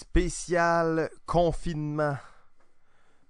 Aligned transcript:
Spécial 0.00 1.10
confinement. 1.26 2.16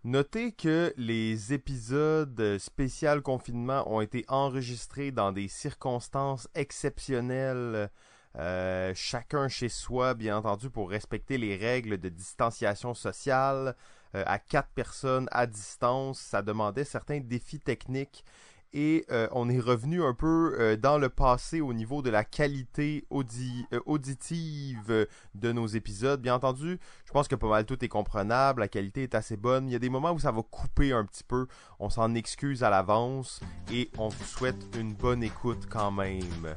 Notez 0.05 0.53
que 0.53 0.95
les 0.97 1.53
épisodes 1.53 2.59
spécial 2.59 3.23
confinement 3.23 3.93
ont 3.93 4.01
été 4.01 4.25
enregistrés 4.29 5.11
dans 5.11 5.33
des 5.33 5.49
circonstances 5.49 6.47
exceptionnelles, 6.55 7.91
euh, 8.37 8.93
chacun 8.95 9.49
chez 9.49 9.69
soi, 9.69 10.15
bien 10.15 10.37
entendu, 10.39 10.71
pour 10.71 10.91
respecter 10.91 11.39
les 11.39 11.57
règles 11.57 11.99
de 11.99 12.09
distanciation 12.09 12.95
sociale. 12.95 13.75
euh, 14.15 14.23
à 14.27 14.39
quatre 14.39 14.71
personnes 14.71 15.29
à 15.33 15.49
distance, 15.49 16.21
ça 16.21 16.41
demandait 16.41 16.85
certains 16.85 17.19
défis 17.19 17.59
techniques 17.59 18.25
et 18.73 19.05
euh, 19.11 19.29
on 19.33 19.49
est 19.49 19.59
revenu 19.59 20.03
un 20.03 20.15
peu 20.15 20.57
euh, 20.59 20.77
dans 20.77 20.99
le 20.99 21.09
passé 21.09 21.61
au 21.61 21.73
niveau 21.73 22.03
de 22.03 22.11
la 22.11 22.25
qualité 22.25 23.05
euh, 23.13 23.81
auditive 23.87 25.07
de 25.35 25.53
nos 25.53 25.67
épisodes. 25.67 26.21
Bien 26.21 26.35
entendu, 26.35 26.79
je 27.05 27.13
pense 27.13 27.29
que 27.29 27.35
pas 27.35 27.49
mal 27.49 27.65
tout 27.65 27.85
est 27.85 27.89
comprenable, 27.89 28.61
la 28.61 28.69
qualité 28.69 29.03
est 29.03 29.15
assez 29.15 29.37
bonne. 29.37 29.69
Il 29.69 29.73
y 29.73 29.77
a 29.77 29.81
des 29.81 29.91
moments 29.91 30.13
où 30.13 30.19
ça 30.19 30.31
va 30.31 30.43
couper 30.43 30.93
un 30.93 31.05
petit 31.05 31.25
peu, 31.25 31.47
on 31.79 31.91
s'en 31.91 32.15
excuse 32.15 32.63
à 32.63 32.71
l'avance 32.71 33.41
et 33.73 33.91
on 33.99 34.09
vous 34.09 34.25
souhaite 34.25 34.67
une 34.79 34.95
bonne 34.95 35.23
écoute 35.23 35.67
quand 35.69 35.91
même. 35.91 36.55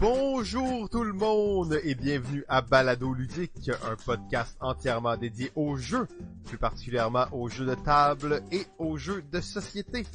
Bonjour 0.00 0.88
tout 0.88 1.04
le 1.04 1.12
monde 1.12 1.78
et 1.84 1.94
bienvenue 1.94 2.42
à 2.48 2.62
Balado 2.62 3.12
Ludique, 3.12 3.70
un 3.84 3.96
podcast 3.96 4.56
entièrement 4.58 5.14
dédié 5.18 5.52
aux 5.54 5.76
jeux, 5.76 6.08
plus 6.46 6.56
particulièrement 6.56 7.26
aux 7.32 7.50
jeux 7.50 7.66
de 7.66 7.74
table 7.74 8.42
et 8.50 8.64
aux 8.78 8.96
jeux 8.96 9.20
de 9.20 9.42
société. 9.42 10.06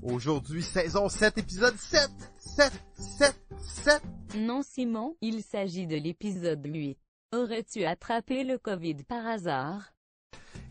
Aujourd'hui, 0.00 0.62
saison 0.62 1.08
7, 1.08 1.38
épisode 1.38 1.76
7, 1.76 2.08
7, 2.38 2.72
7, 2.94 3.42
7. 3.58 4.02
Non 4.36 4.62
Simon, 4.62 5.16
il 5.20 5.42
s'agit 5.42 5.88
de 5.88 5.96
l'épisode 5.96 6.64
8. 6.64 6.96
Aurais-tu 7.34 7.84
attrapé 7.84 8.44
le 8.44 8.58
Covid 8.58 9.02
par 9.02 9.26
hasard? 9.26 9.92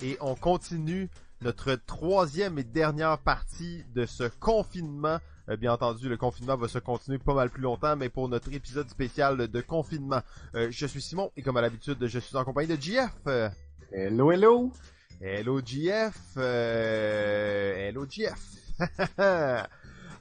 Et 0.02 0.17
on 0.22 0.35
continue 0.35 1.09
notre 1.41 1.75
troisième 1.75 2.58
et 2.58 2.63
dernière 2.63 3.17
partie 3.17 3.83
de 3.94 4.06
ce 4.06 4.23
confinement. 4.39 5.19
Euh, 5.50 5.58
bien 5.58 5.73
entendu, 5.73 6.08
le 6.08 6.17
confinement 6.17 6.56
va 6.56 6.67
se 6.67 6.80
continuer 6.80 7.17
pas 7.17 7.34
mal 7.34 7.50
plus 7.50 7.61
longtemps, 7.61 7.95
mais 7.95 8.09
pour 8.09 8.30
notre 8.30 8.53
épisode 8.53 8.89
spécial 8.89 9.47
de 9.47 9.61
confinement, 9.61 10.22
euh, 10.56 10.67
je 10.72 10.86
suis 10.86 11.02
Simon 11.02 11.31
et 11.36 11.42
comme 11.42 11.58
à 11.58 11.61
l'habitude, 11.61 11.97
je 12.06 12.20
suis 12.20 12.36
en 12.38 12.44
compagnie 12.44 12.75
de 12.75 12.81
JF. 12.81 13.11
Euh, 13.28 13.50
Hello, 13.92 14.31
hello! 14.31 14.72
Hello 15.19 15.62
GF, 15.64 16.16
euh, 16.38 17.75
hello 17.75 18.06
GF. 18.09 18.39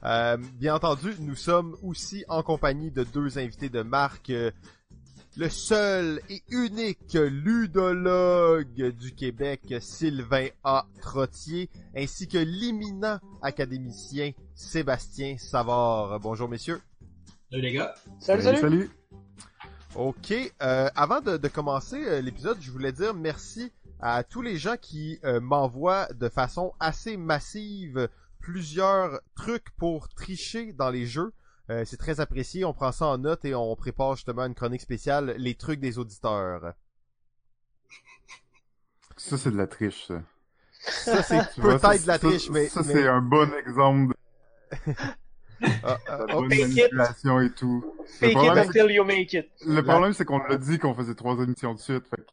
Euh, 0.03 0.35
bien 0.55 0.73
entendu, 0.73 1.13
nous 1.19 1.35
sommes 1.35 1.77
aussi 1.83 2.25
en 2.27 2.41
compagnie 2.41 2.89
de 2.89 3.03
deux 3.03 3.37
invités 3.37 3.69
de 3.69 3.83
marque. 3.83 4.31
Le 5.37 5.49
seul 5.49 6.21
et 6.29 6.43
unique 6.49 7.13
ludologue 7.13 8.91
du 8.91 9.13
Québec, 9.13 9.75
Sylvain 9.79 10.47
A. 10.63 10.85
Trottier, 11.01 11.69
ainsi 11.95 12.27
que 12.27 12.37
l'éminent 12.37 13.19
académicien 13.41 14.31
Sébastien 14.55 15.37
Savard. 15.37 16.19
Bonjour 16.19 16.49
messieurs. 16.49 16.81
Salut 17.49 17.63
les 17.63 17.73
gars. 17.73 17.93
Salut, 18.19 18.43
salut! 18.43 18.89
Ok, 19.95 20.31
euh, 20.31 20.89
avant 20.95 21.19
de, 21.21 21.37
de 21.37 21.47
commencer 21.47 22.01
euh, 22.05 22.21
l'épisode, 22.21 22.57
je 22.61 22.71
voulais 22.71 22.93
dire 22.93 23.13
merci 23.13 23.71
à 23.99 24.23
tous 24.23 24.41
les 24.41 24.57
gens 24.57 24.77
qui 24.79 25.19
euh, 25.23 25.39
m'envoient 25.39 26.07
de 26.13 26.29
façon 26.29 26.73
assez 26.79 27.17
massive 27.17 28.09
plusieurs 28.39 29.19
trucs 29.35 29.69
pour 29.77 30.09
tricher 30.09 30.73
dans 30.73 30.89
les 30.89 31.05
jeux. 31.05 31.33
Euh, 31.71 31.83
c'est 31.85 31.95
très 31.97 32.19
apprécié, 32.19 32.65
on 32.65 32.73
prend 32.73 32.91
ça 32.91 33.05
en 33.07 33.17
note 33.17 33.45
et 33.45 33.55
on 33.55 33.73
prépare 33.77 34.15
justement 34.17 34.45
une 34.45 34.53
chronique 34.55 34.81
spéciale, 34.81 35.35
les 35.37 35.55
trucs 35.55 35.79
des 35.79 35.97
auditeurs. 35.99 36.73
Ça, 39.15 39.37
c'est 39.37 39.51
de 39.51 39.57
la 39.57 39.67
triche, 39.67 40.07
ça. 40.07 40.21
Ça, 40.81 41.23
c'est 41.23 41.37
peut-être 41.61 42.01
de 42.03 42.07
la 42.07 42.17
ça- 42.17 42.19
triche, 42.19 42.49
mais... 42.49 42.67
Ça, 42.67 42.81
mais- 42.85 42.93
c'est 42.93 43.07
un 43.07 43.21
bon 43.21 43.49
exemple 43.53 44.13
Ah, 45.83 45.97
ah, 46.07 46.17
de 46.17 46.23
ah, 46.27 46.33
bonne 46.33 46.49
Fake 46.49 46.59
it. 46.59 46.75
manipulation 46.75 47.39
et 47.39 47.51
tout. 47.51 47.85
Fake 48.19 48.31
it 48.35 48.57
until 48.57 48.89
you 48.91 49.03
make 49.05 49.31
it. 49.33 49.47
c'est- 49.57 49.69
le 49.69 49.83
problème, 49.83 50.11
c'est 50.11 50.25
qu'on 50.25 50.39
l'a 50.39 50.57
dit 50.57 50.79
qu'on 50.79 50.95
faisait 50.95 51.13
trois 51.13 51.35
émissions 51.37 51.75
de 51.75 51.79
suite. 51.79 52.07
Fait 52.07 52.25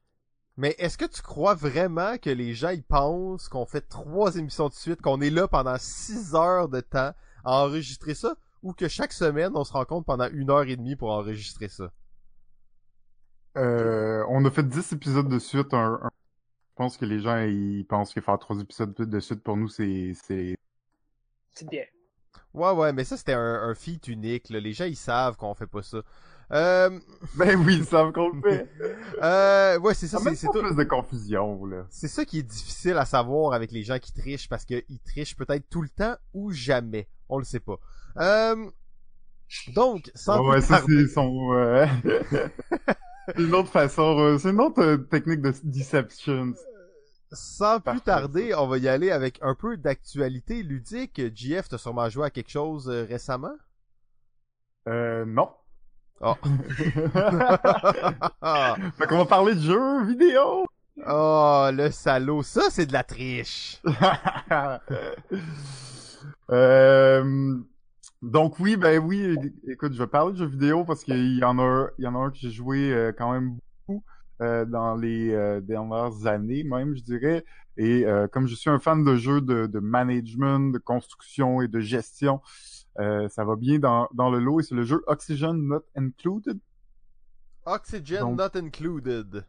Mais 0.56 0.75
est-ce 0.78 0.97
que 0.97 1.05
tu 1.05 1.20
crois 1.20 1.55
vraiment 1.55 2.16
que 2.16 2.31
les 2.31 2.55
gens 2.55 2.70
ils 2.70 2.82
pensent 2.82 3.49
qu'on 3.50 3.66
fait 3.66 3.82
trois 3.82 4.34
émissions 4.37 4.69
de 4.69 4.75
suite, 4.75 5.03
qu'on 5.03 5.20
est 5.20 5.28
là 5.31 5.47
pendant 5.47 5.76
six 5.78 6.34
heures 6.34 6.70
de 6.70 6.81
temps 6.81 7.12
à 7.44 7.65
enregistrer 7.65 8.15
ça, 8.15 8.34
ou 8.62 8.72
que 8.72 8.88
chaque 8.88 9.12
semaine 9.12 9.52
on 9.54 9.64
se 9.64 9.72
rencontre 9.72 10.06
pendant 10.06 10.28
une 10.30 10.50
heure 10.50 10.64
et 10.69 10.76
demie 10.76 10.96
pour 10.96 11.10
enregistrer 11.10 11.69
ça? 11.69 11.91
Euh, 13.56 14.24
on 14.28 14.44
a 14.44 14.50
fait 14.50 14.62
10 14.66 14.92
épisodes 14.92 15.28
de 15.28 15.38
suite. 15.38 15.74
Un, 15.74 15.98
un- 16.02 16.10
Je 16.70 16.74
pense 16.84 16.96
que 16.96 17.04
les 17.04 17.20
gens, 17.20 17.38
ils 17.42 17.84
pensent 17.84 18.14
que 18.14 18.20
faire 18.20 18.38
trois 18.38 18.58
épisodes 18.60 18.94
de 18.94 19.20
suite, 19.20 19.42
pour 19.42 19.56
nous, 19.56 19.69
c'est... 19.69 20.12
c'est... 20.14 20.56
C'est 21.52 21.69
bien. 21.69 21.82
Ouais, 22.54 22.70
ouais, 22.70 22.92
mais 22.92 23.04
ça 23.04 23.16
c'était 23.16 23.32
un, 23.32 23.41
un 23.69 23.74
feat 23.74 24.06
unique. 24.08 24.48
Là. 24.50 24.60
Les 24.60 24.72
gens 24.72 24.84
ils 24.84 24.96
savent 24.96 25.36
qu'on 25.36 25.54
fait 25.54 25.66
pas 25.66 25.82
ça. 25.82 26.02
Euh, 26.52 26.98
Ben 27.36 27.56
oui, 27.64 27.78
ils 27.78 27.84
savent 27.84 28.12
qu'on 28.12 28.28
le 28.30 28.40
fait. 28.40 28.70
euh, 29.22 29.78
ouais, 29.80 29.94
c'est 29.94 30.06
ça, 30.06 30.19
Ça 30.19 30.34
c'est 30.34 30.46
tout. 30.46 30.60
plus 30.60 30.76
de 30.76 30.84
confusion, 30.84 31.64
là. 31.66 31.84
C'est 31.90 32.06
ça 32.08 32.25
qui 32.25 32.38
est 32.38 32.42
difficile 32.44 32.96
à 32.96 33.04
savoir 33.04 33.54
avec 33.54 33.72
les 33.72 33.82
gens 33.82 33.98
qui 33.98 34.12
trichent 34.12 34.48
parce 34.48 34.64
qu'ils 34.64 35.00
trichent 35.04 35.36
peut-être 35.36 35.69
tout 35.69 35.82
le 35.82 35.88
temps 35.88 36.14
ou 36.32 36.52
jamais. 36.52 37.08
On 37.28 37.38
le 37.38 37.44
sait 37.44 37.60
pas. 37.60 37.78
Euh, 38.19 38.71
donc, 39.69 40.11
sans 40.15 40.45
ouais, 40.47 40.56
plus 40.56 40.62
ça, 40.62 40.79
tarder- 40.81 41.03
c'est 41.06 41.15
son... 41.15 41.53
euh, 41.55 41.87
une 43.39 43.55
autre 43.55 43.71
façon, 43.71 44.19
euh, 44.19 44.39
c'est 44.39 44.51
une 44.51 44.61
autre 44.61 44.83
euh, 44.83 44.97
technique 44.99 45.41
de 45.43 45.53
deception. 45.65 46.55
Sans 47.33 47.81
plus 47.81 48.01
tarder, 48.01 48.55
on 48.55 48.67
va 48.67 48.79
y 48.79 48.89
aller 48.89 49.11
avec 49.11 49.39
un 49.43 49.55
peu 49.55 49.77
d'actualité 49.77 50.62
ludique. 50.62 51.21
JF, 51.34 51.69
t'as 51.69 51.79
sûrement 51.79 52.09
joué 52.09 52.27
à 52.27 52.31
quelque 52.31 52.51
chose 52.51 52.89
récemment? 52.89 53.53
Euh, 54.89 55.25
non. 55.27 55.50
Oh. 56.21 56.35
Fait 58.99 59.06
qu'on 59.06 59.19
va 59.19 59.27
parler 59.27 59.55
de 59.55 59.61
jeux 59.61 60.05
vidéo. 60.06 60.67
oh, 61.06 61.69
le 61.73 61.91
salaud. 61.91 62.43
Ça, 62.43 62.62
c'est 62.71 62.87
de 62.87 62.93
la 62.93 63.05
triche. 63.05 63.81
Euh, 66.50 67.59
donc 68.23 68.59
oui, 68.59 68.77
ben 68.77 68.99
oui, 69.03 69.37
écoute, 69.69 69.93
je 69.93 69.99
vais 69.99 70.06
parler 70.09 70.33
de 70.33 70.39
jeux 70.39 70.47
vidéo 70.47 70.84
parce 70.84 71.05
qu'il 71.05 71.39
y 71.39 71.45
en 71.45 71.59
a, 71.59 71.89
il 71.99 72.05
y 72.05 72.06
en 72.09 72.15
a 72.15 72.19
un 72.19 72.31
que 72.31 72.37
j'ai 72.39 72.51
joué 72.51 72.93
euh, 72.93 73.12
quand 73.17 73.33
même 73.33 73.56
beaucoup 73.87 74.03
euh, 74.41 74.65
dans 74.65 74.95
les 74.97 75.33
euh, 75.33 75.61
dernières 75.61 76.27
années, 76.27 76.65
même, 76.65 76.95
je 76.97 77.03
dirais. 77.03 77.45
Et 77.77 78.05
euh, 78.06 78.27
comme 78.27 78.47
je 78.49 78.55
suis 78.56 78.71
un 78.71 78.79
fan 78.81 79.05
de 79.05 79.15
jeux 79.17 79.41
de, 79.41 79.67
de 79.67 79.79
management, 79.79 80.73
de 80.73 80.79
construction 80.79 81.61
et 81.62 81.69
de 81.69 81.81
gestion, 81.81 82.41
euh, 82.99 83.29
ça 83.29 83.45
va 83.45 83.55
bien 83.55 83.79
dans, 83.79 84.09
dans 84.15 84.31
le 84.31 84.41
lot 84.41 84.59
et 84.61 84.62
c'est 84.65 84.75
le 84.75 84.83
jeu 84.83 85.03
Oxygen 85.06 85.53
Not 85.55 85.85
Included. 85.97 86.59
Oxygen 87.67 88.21
Donc- 88.21 88.39
not 88.39 88.59
included. 88.59 89.45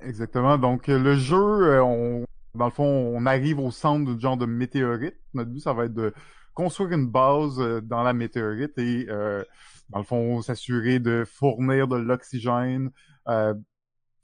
Exactement. 0.00 0.58
Donc 0.58 0.88
le 0.88 1.14
jeu, 1.14 1.80
on, 1.80 2.26
dans 2.54 2.64
le 2.66 2.70
fond, 2.72 2.84
on 2.84 3.24
arrive 3.24 3.58
au 3.60 3.70
centre 3.70 4.04
d'un 4.12 4.18
genre 4.18 4.36
de 4.36 4.44
météorite. 4.44 5.14
Notre 5.32 5.50
but, 5.50 5.60
ça 5.60 5.72
va 5.72 5.84
être 5.86 5.94
de 5.94 6.12
construire 6.54 6.92
une 6.92 7.08
base 7.08 7.60
euh, 7.60 7.80
dans 7.80 8.02
la 8.02 8.12
météorite 8.12 8.78
et, 8.78 9.06
euh, 9.08 9.42
dans 9.90 9.98
le 9.98 10.04
fond, 10.04 10.40
s'assurer 10.42 10.98
de 10.98 11.24
fournir 11.26 11.88
de 11.88 11.96
l'oxygène 11.96 12.90
euh, 13.28 13.54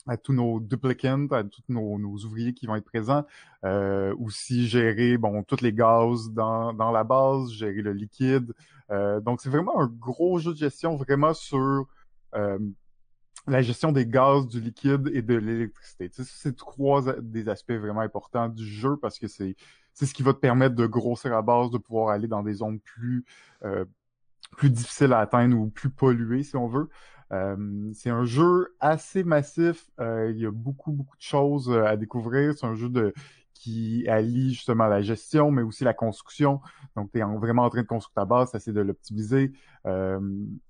à 0.07 0.17
tous 0.17 0.33
nos 0.33 0.61
duplicants, 0.61 1.27
à 1.31 1.45
tous 1.45 1.63
nos, 1.69 1.99
ouvriers 2.25 2.55
qui 2.55 2.67
vont 2.67 2.77
être 2.77 2.85
présents. 2.85 3.27
Euh, 3.65 4.15
aussi 4.19 4.67
gérer, 4.67 5.19
bon, 5.19 5.43
tous 5.43 5.61
les 5.61 5.73
gaz 5.73 6.31
dans, 6.31 6.73
la 6.73 7.05
base, 7.05 7.51
gérer 7.53 7.83
le 7.83 7.93
liquide. 7.93 8.53
Donc, 9.23 9.41
c'est 9.41 9.51
vraiment 9.51 9.81
un 9.81 9.87
gros 9.87 10.41
jeu 10.41 10.53
de 10.53 10.59
gestion, 10.59 10.97
vraiment 10.97 11.33
sur 11.33 11.87
la 13.47 13.63
gestion 13.63 13.93
des 13.93 14.07
gaz, 14.07 14.49
du 14.49 14.61
liquide 14.61 15.11
et 15.13 15.23
de 15.23 15.35
l'électricité. 15.35 16.11
Tu 16.11 16.25
sais, 16.25 16.31
c'est 16.35 16.57
trois 16.57 17.03
des 17.21 17.49
aspects 17.49 17.73
vraiment 17.73 18.01
importants 18.01 18.49
du 18.49 18.65
jeu 18.67 18.97
parce 18.97 19.19
que 19.19 19.29
c'est 19.29 19.55
c'est 19.95 20.07
ce 20.07 20.15
qui 20.15 20.23
va 20.23 20.33
te 20.35 20.39
permettre 20.39 20.75
de 20.77 20.87
grossir 20.87 21.31
la 21.33 21.43
base, 21.43 21.71
de 21.71 21.79
pouvoir 21.79 22.11
aller 22.11 22.29
dans 22.29 22.43
des 22.43 22.55
zones 22.55 22.81
plus 22.81 23.25
euh, 23.65 23.85
plus 24.57 24.71
difficiles 24.71 25.13
à 25.13 25.21
atteindre 25.21 25.57
ou 25.59 25.69
plus 25.69 25.91
polluées, 25.91 26.43
si 26.43 26.57
on 26.57 26.67
veut. 26.69 26.89
Euh, 27.33 27.57
c'est 27.95 28.11
un 28.11 28.25
jeu 28.25 28.75
assez 28.81 29.23
massif. 29.25 29.89
euh, 30.01 30.31
il 30.33 30.39
y 30.41 30.47
a 30.47 30.51
beaucoup, 30.51 30.93
beaucoup 30.93 31.17
de 31.17 31.23
choses 31.23 31.71
à 31.73 31.97
découvrir. 31.97 32.55
C'est 32.59 32.67
un 32.67 32.75
jeu 32.75 32.91
qui 33.55 34.09
allie 34.09 34.55
justement 34.55 34.87
la 34.87 35.03
gestion, 35.03 35.51
mais 35.51 35.63
aussi 35.63 35.85
la 35.85 35.95
construction. 35.95 36.61
Donc, 36.97 37.13
tu 37.13 37.19
es 37.19 37.23
vraiment 37.23 37.65
en 37.65 37.71
train 37.71 37.83
de 37.83 37.87
construire 37.87 38.15
ta 38.15 38.25
base, 38.25 38.51
t'essaies 38.53 38.73
de 38.73 38.81
l'optimiser. 38.81 39.53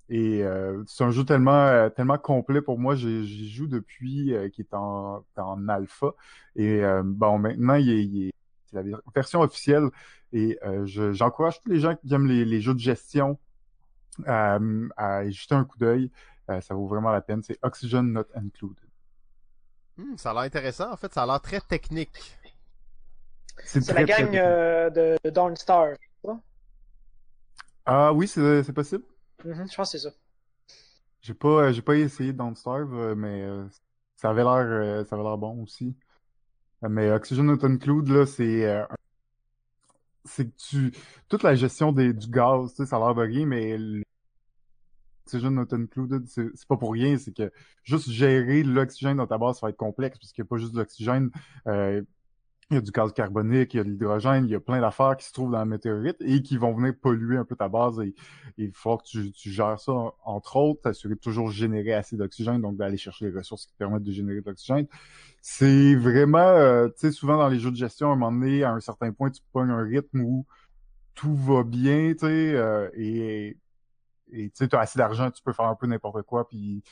Et 0.09 0.43
c'est 0.87 1.03
un 1.03 1.11
jeu 1.11 1.23
tellement 1.25 1.89
tellement 1.91 2.17
complet 2.17 2.61
pour 2.61 2.77
moi. 2.79 2.95
J'y 2.95 3.49
joue 3.49 3.67
depuis 3.67 4.33
qu'il 4.53 4.65
est 4.65 4.73
en, 4.73 5.23
en 5.37 5.67
alpha. 5.69 6.13
Et 6.55 6.81
bon, 7.03 7.39
maintenant, 7.39 7.75
il 7.75 8.27
est- 8.27 8.31
c'est 8.71 8.77
la 8.77 8.83
ver- 8.83 9.01
version 9.13 9.41
officielle. 9.41 9.89
Et 10.33 10.57
euh, 10.63 10.85
je- 10.85 11.13
j'encourage 11.13 11.61
tous 11.61 11.69
les 11.69 11.79
gens 11.79 11.95
qui 11.95 12.13
aiment 12.13 12.27
les, 12.27 12.45
les 12.45 12.61
jeux 12.61 12.73
de 12.73 12.79
gestion 12.79 13.37
euh, 14.27 14.89
à 14.97 15.29
jeter 15.29 15.55
un 15.55 15.65
coup 15.65 15.77
d'œil. 15.77 16.11
Euh, 16.49 16.61
ça 16.61 16.73
vaut 16.73 16.87
vraiment 16.87 17.11
la 17.11 17.21
peine. 17.21 17.43
C'est 17.43 17.59
Oxygen 17.63 18.03
Not 18.03 18.25
Included. 18.35 18.77
Hmm, 19.97 20.17
ça 20.17 20.31
a 20.31 20.33
l'air 20.33 20.43
intéressant. 20.43 20.91
En 20.91 20.97
fait, 20.97 21.13
ça 21.13 21.23
a 21.23 21.25
l'air 21.25 21.41
très 21.41 21.61
technique. 21.61 22.37
C'est 23.65 23.87
la 23.93 24.03
gang 24.03 24.35
euh, 24.35 24.89
de, 24.89 25.17
de 25.23 25.29
Dawnstar. 25.29 25.95
Ah 27.85 28.13
oui, 28.13 28.27
c'est 28.27 28.73
possible. 28.73 29.03
Mm-hmm, 29.45 29.71
je 29.71 29.75
pense 29.75 29.91
que 29.91 29.97
c'est 29.97 30.09
ça. 30.09 30.15
J'ai 31.21 31.33
pas, 31.33 31.71
j'ai 31.71 31.81
pas 31.81 31.95
essayé 31.95 32.33
Dawnstar, 32.33 32.85
mais 33.15 33.45
ça 34.15 34.29
avait 34.31 34.43
l'air, 34.43 35.05
ça 35.05 35.15
avait 35.15 35.23
l'air 35.23 35.37
bon 35.37 35.61
aussi. 35.63 35.95
Mais 36.89 37.11
Oxygen 37.11 37.43
Not 37.45 37.63
Included, 37.63 38.09
là, 38.09 38.25
c'est 38.25 38.65
c'est 40.25 40.45
que 40.45 40.55
tu 40.57 40.91
toute 41.29 41.43
la 41.43 41.55
gestion 41.55 41.91
des, 41.91 42.13
du 42.13 42.27
gaz, 42.27 42.71
tu 42.71 42.77
sais, 42.77 42.85
ça 42.85 42.97
a 42.97 42.99
l'air 42.99 43.15
de 43.15 43.21
rien, 43.21 43.45
mais 43.45 43.77
l'oxygène 43.77 45.55
not 45.55 45.73
included, 45.73 46.27
c'est 46.27 46.67
pas 46.67 46.77
pour 46.77 46.91
rien, 46.91 47.17
c'est 47.17 47.35
que 47.35 47.51
juste 47.83 48.09
gérer 48.09 48.63
l'oxygène 48.63 49.17
dans 49.17 49.27
ta 49.27 49.37
base, 49.37 49.59
ça 49.59 49.67
va 49.67 49.69
être 49.69 49.77
complexe, 49.77 50.19
parce 50.19 50.31
qu'il 50.31 50.43
n'y 50.43 50.47
a 50.47 50.49
pas 50.49 50.57
juste 50.57 50.73
de 50.73 50.79
l'oxygène, 50.79 51.31
euh, 51.67 52.01
il 52.71 52.75
y 52.75 52.77
a 52.77 52.81
du 52.81 52.91
gaz 52.91 53.11
carbonique, 53.13 53.73
il 53.73 53.77
y 53.77 53.79
a 53.81 53.83
de 53.83 53.89
l'hydrogène, 53.89 54.45
il 54.45 54.51
y 54.51 54.55
a 54.55 54.59
plein 54.59 54.79
d'affaires 54.79 55.17
qui 55.17 55.25
se 55.25 55.33
trouvent 55.33 55.51
dans 55.51 55.57
la 55.59 55.65
météorite 55.65 56.17
et 56.21 56.41
qui 56.41 56.57
vont 56.57 56.73
venir 56.73 56.93
polluer 56.99 57.37
un 57.37 57.45
peu 57.45 57.55
ta 57.55 57.67
base 57.67 57.99
et, 57.99 58.15
il 58.57 58.71
faut 58.73 58.97
que 58.97 59.03
tu, 59.03 59.31
tu, 59.31 59.49
gères 59.49 59.79
ça, 59.79 59.93
entre 60.23 60.57
autres, 60.57 60.81
t'assurer 60.81 61.15
de 61.15 61.19
toujours 61.19 61.49
générer 61.49 61.93
assez 61.93 62.15
d'oxygène, 62.15 62.61
donc 62.61 62.77
d'aller 62.77 62.97
chercher 62.97 63.29
les 63.29 63.37
ressources 63.37 63.65
qui 63.65 63.73
te 63.73 63.77
permettent 63.77 64.03
de 64.03 64.11
générer 64.11 64.41
de 64.41 64.45
l'oxygène. 64.45 64.87
C'est 65.41 65.95
vraiment, 65.95 66.37
euh, 66.39 66.87
tu 66.89 66.93
sais, 66.97 67.11
souvent 67.11 67.37
dans 67.37 67.47
les 67.47 67.59
jeux 67.59 67.71
de 67.71 67.75
gestion, 67.75 68.09
à 68.09 68.13
un 68.13 68.15
moment 68.15 68.31
donné, 68.31 68.63
à 68.63 68.71
un 68.73 68.79
certain 68.79 69.11
point, 69.13 69.31
tu 69.31 69.41
pognes 69.51 69.71
un 69.71 69.83
rythme 69.83 70.21
où 70.21 70.45
tout 71.15 71.35
va 71.35 71.63
bien, 71.63 72.13
tu 72.13 72.19
sais, 72.19 72.53
euh, 72.55 72.89
et 72.93 73.57
et 74.31 74.49
tu 74.49 74.51
sais, 74.55 74.67
tu 74.67 74.75
as 74.75 74.79
assez 74.79 74.97
d'argent, 74.97 75.29
tu 75.29 75.43
peux 75.43 75.53
faire 75.53 75.65
un 75.65 75.75
peu 75.75 75.87
n'importe 75.87 76.21
quoi, 76.23 76.47
puis 76.47 76.83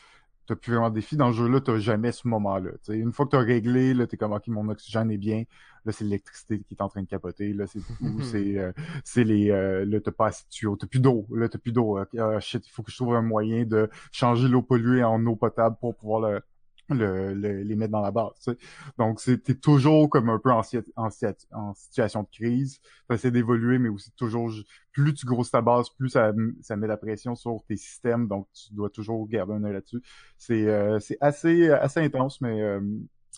t'as 0.49 0.55
plus 0.55 0.73
vraiment 0.73 0.89
de 0.89 0.95
défi. 0.95 1.15
Dans 1.15 1.27
le 1.27 1.33
jeu-là, 1.33 1.61
t'as 1.61 1.77
jamais 1.77 2.11
ce 2.11 2.27
moment-là. 2.27 2.71
Une 2.89 3.11
fois 3.11 3.25
que 3.27 3.31
t'as 3.31 3.39
réglé, 3.39 3.93
là, 3.93 4.07
t'es 4.07 4.17
comme 4.17 4.33
ok, 4.33 4.47
mon 4.47 4.67
oxygène 4.69 5.11
est 5.11 5.17
bien. 5.17 5.43
Là, 5.85 5.91
c'est 5.91 6.03
l'électricité 6.03 6.59
qui 6.59 6.73
est 6.73 6.81
en 6.81 6.89
train 6.89 7.03
de 7.03 7.07
capoter. 7.07 7.53
Là, 7.53 7.67
c'est 7.67 7.79
c'est 8.23 8.57
euh, 8.57 8.71
c'est 9.03 9.23
les 9.23 9.51
euh, 9.51 9.85
là, 9.85 9.99
t'as 10.01 10.11
pas 10.11 10.27
assez 10.27 10.43
de 10.45 10.49
tuyaux, 10.49 10.75
t'as 10.75 10.87
plus 10.87 10.99
d'eau. 10.99 11.27
Là, 11.31 11.49
t'as 11.49 11.59
plus 11.59 11.71
d'eau. 11.71 11.97
Ah, 11.97 12.39
shit, 12.39 12.65
il 12.65 12.71
faut 12.71 12.81
que 12.81 12.91
je 12.91 12.97
trouve 12.97 13.13
un 13.13 13.21
moyen 13.21 13.63
de 13.63 13.89
changer 14.11 14.47
l'eau 14.47 14.63
polluée 14.63 15.03
en 15.03 15.23
eau 15.27 15.35
potable 15.35 15.77
pour 15.79 15.95
pouvoir 15.95 16.21
le 16.21 16.41
le, 16.89 17.33
les 17.33 17.75
mettre 17.75 17.91
dans 17.91 18.01
la 18.01 18.11
base. 18.11 18.31
Tu 18.43 18.51
sais. 18.51 18.57
Donc, 18.97 19.19
c'était 19.19 19.55
toujours 19.55 20.09
comme 20.09 20.29
un 20.29 20.39
peu 20.39 20.51
en, 20.51 20.61
en, 20.95 21.09
en 21.51 21.73
situation 21.73 22.23
de 22.23 22.29
crise. 22.31 22.79
Tu 23.09 23.15
essaies 23.15 23.31
d'évoluer, 23.31 23.79
mais 23.79 23.89
aussi 23.89 24.11
toujours, 24.11 24.51
plus 24.91 25.13
tu 25.13 25.25
grosses 25.25 25.51
ta 25.51 25.61
base, 25.61 25.89
plus 25.89 26.09
ça, 26.09 26.33
ça 26.61 26.75
met 26.75 26.87
la 26.87 26.97
pression 26.97 27.35
sur 27.35 27.63
tes 27.67 27.77
systèmes. 27.77 28.27
Donc, 28.27 28.47
tu 28.53 28.73
dois 28.73 28.89
toujours 28.89 29.27
garder 29.27 29.53
un 29.53 29.63
œil 29.63 29.73
là-dessus. 29.73 30.01
C'est 30.37 30.67
euh, 30.67 30.99
c'est 30.99 31.17
assez, 31.21 31.69
assez 31.69 31.99
intense, 31.99 32.41
mais 32.41 32.61
euh, 32.61 32.81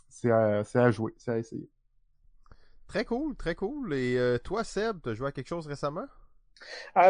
c'est 0.09 0.31
à, 0.31 0.63
à 0.75 0.92
jouer, 0.92 1.13
c'est 1.18 1.31
à 1.31 1.38
essayer. 1.38 1.69
Très 2.88 3.06
cool, 3.06 3.36
très 3.36 3.56
cool. 3.56 3.94
Et 3.94 4.18
euh, 4.18 4.38
toi, 4.38 4.63
Seb, 4.63 5.01
tu 5.01 5.09
as 5.09 5.13
joué 5.13 5.27
à 5.27 5.31
quelque 5.31 5.48
chose 5.48 5.68
récemment? 5.68 6.06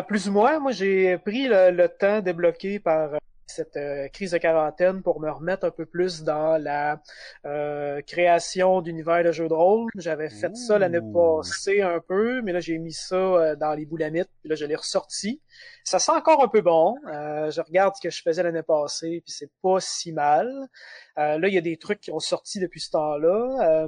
plus 0.08 0.30
ou 0.30 0.32
moins, 0.32 0.60
moi 0.60 0.72
j'ai 0.72 1.18
pris 1.18 1.48
le, 1.48 1.72
le 1.72 1.90
temps 1.90 2.22
débloqué 2.22 2.80
par 2.80 3.20
cette 3.51 3.77
euh, 3.77 4.07
crise 4.07 4.31
de 4.31 4.38
quarantaine 4.38 5.03
pour 5.03 5.19
me 5.19 5.30
remettre 5.30 5.65
un 5.65 5.71
peu 5.71 5.86
plus 5.86 6.24
dans 6.24 6.62
la 6.62 7.01
euh, 7.45 8.01
création 8.01 8.81
d'univers 8.81 9.24
de 9.24 9.31
jeux 9.31 9.48
de 9.48 9.53
rôle. 9.53 9.89
J'avais 9.95 10.30
fait 10.30 10.56
ça 10.56 10.80
l'année 10.80 11.01
passée 11.13 11.81
un 11.81 12.00
peu, 12.00 12.42
mais 12.42 12.53
là 12.53 12.59
j'ai 12.59 12.77
mis 12.77 12.94
ça 12.94 13.15
euh, 13.15 13.56
dans 13.56 13.74
les 13.74 13.86
boulamites, 13.86 14.30
puis 14.42 14.50
là 14.50 14.56
je 14.56 14.65
l'ai 14.65 14.75
ressorti. 14.75 15.42
Ça 15.83 16.00
sent 16.00 16.12
encore 16.12 16.44
un 16.44 16.48
peu 16.48 16.62
bon. 16.62 16.95
je 17.06 17.62
regarde 17.62 17.95
ce 17.95 18.01
que 18.01 18.09
je 18.09 18.21
faisais 18.21 18.44
l'année 18.44 18.63
passée, 18.63 19.21
puis 19.24 19.33
c'est 19.33 19.51
pas 19.62 19.80
si 19.80 20.12
mal. 20.12 20.68
là, 21.18 21.47
il 21.47 21.54
y 21.54 21.57
a 21.57 21.62
des 21.62 21.77
trucs 21.77 22.00
qui 22.00 22.12
ont 22.12 22.19
sorti 22.19 22.59
depuis 22.59 22.80
ce 22.80 22.92
temps-là. 22.92 23.88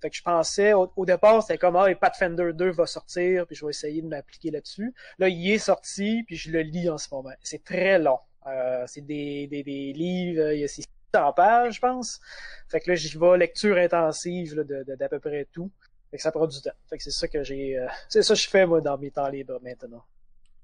fait 0.00 0.10
que 0.10 0.16
je 0.16 0.22
pensais, 0.22 0.72
au, 0.74 1.04
départ, 1.06 1.42
c'était 1.42 1.58
comme, 1.58 1.76
ah, 1.76 1.86
Pathfinder 1.94 2.52
2 2.52 2.70
va 2.72 2.86
sortir, 2.86 3.46
puis 3.46 3.56
je 3.56 3.64
vais 3.64 3.70
essayer 3.70 4.02
de 4.02 4.08
m'appliquer 4.08 4.50
là-dessus. 4.50 4.94
Là, 5.18 5.28
il 5.28 5.50
est 5.50 5.58
sorti, 5.58 6.22
puis 6.26 6.36
je 6.36 6.50
le 6.50 6.60
lis 6.60 6.88
en 6.90 6.98
ce 6.98 7.08
moment. 7.12 7.32
C'est 7.42 7.64
très 7.64 7.98
long. 7.98 8.18
Euh, 8.46 8.84
c'est 8.86 9.02
des, 9.02 9.46
des, 9.46 9.62
des, 9.62 9.92
livres, 9.92 10.52
il 10.52 10.60
y 10.60 10.64
a 10.64 10.68
600 10.68 10.88
pages, 11.34 11.74
je 11.76 11.80
pense. 11.80 12.20
Fait 12.68 12.80
que 12.80 12.90
là, 12.90 12.96
j'y 12.96 13.16
vais 13.16 13.38
lecture 13.38 13.76
intensive 13.76 14.54
de, 14.56 14.84
d'à 14.96 15.08
peu 15.08 15.20
près 15.20 15.46
tout. 15.52 15.70
Fait 16.10 16.16
que 16.16 16.22
ça 16.22 16.32
prend 16.32 16.46
du 16.46 16.60
temps. 16.60 16.70
Fait 16.88 16.98
que 16.98 17.02
c'est 17.02 17.10
ça 17.10 17.28
que 17.28 17.42
j'ai. 17.42 17.78
Euh, 17.78 17.86
c'est 18.08 18.22
ça 18.22 18.34
que 18.34 18.40
je 18.40 18.48
fais 18.48 18.66
moi 18.66 18.80
dans 18.80 18.98
mes 18.98 19.10
temps 19.10 19.28
libres 19.28 19.58
maintenant. 19.62 20.04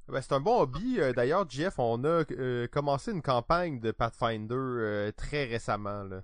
Ben, 0.08 0.20
c'est 0.20 0.32
un 0.32 0.40
bon 0.40 0.60
hobby. 0.60 0.96
Euh, 0.98 1.12
d'ailleurs, 1.12 1.48
Jeff, 1.48 1.78
on 1.78 2.02
a 2.04 2.24
commencé 2.70 3.12
une 3.12 3.22
campagne 3.22 3.78
de 3.80 3.90
Pathfinder 3.90 5.10
très 5.16 5.44
récemment. 5.44 6.02
Là. 6.04 6.22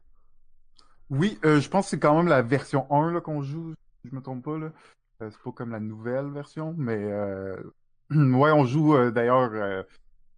Oui, 1.11 1.39
je 1.43 1.69
pense 1.69 1.87
que 1.87 1.91
c'est 1.91 1.99
quand 1.99 2.17
même 2.17 2.29
la 2.29 2.43
version 2.43 2.91
1 2.91 3.13
là, 3.13 3.21
qu'on 3.21 3.43
joue, 3.43 3.75
si 4.03 4.09
je 4.11 4.17
me 4.17 4.23
trompe 4.23 4.45
pas. 4.45 4.59
Là. 4.59 4.73
c'est 5.21 5.39
pas 5.43 5.53
comme 5.53 5.71
la 5.71 5.81
nouvelle 5.81 6.31
version, 6.31 6.75
mais 6.77 6.97
ouais, 8.11 8.51
on 8.51 8.65
joue 8.65 9.11
d'ailleurs 9.11 9.85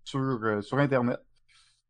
sur, 0.06 0.20
euh, 0.20 0.62
sur 0.62 0.78
Internet. 0.78 1.20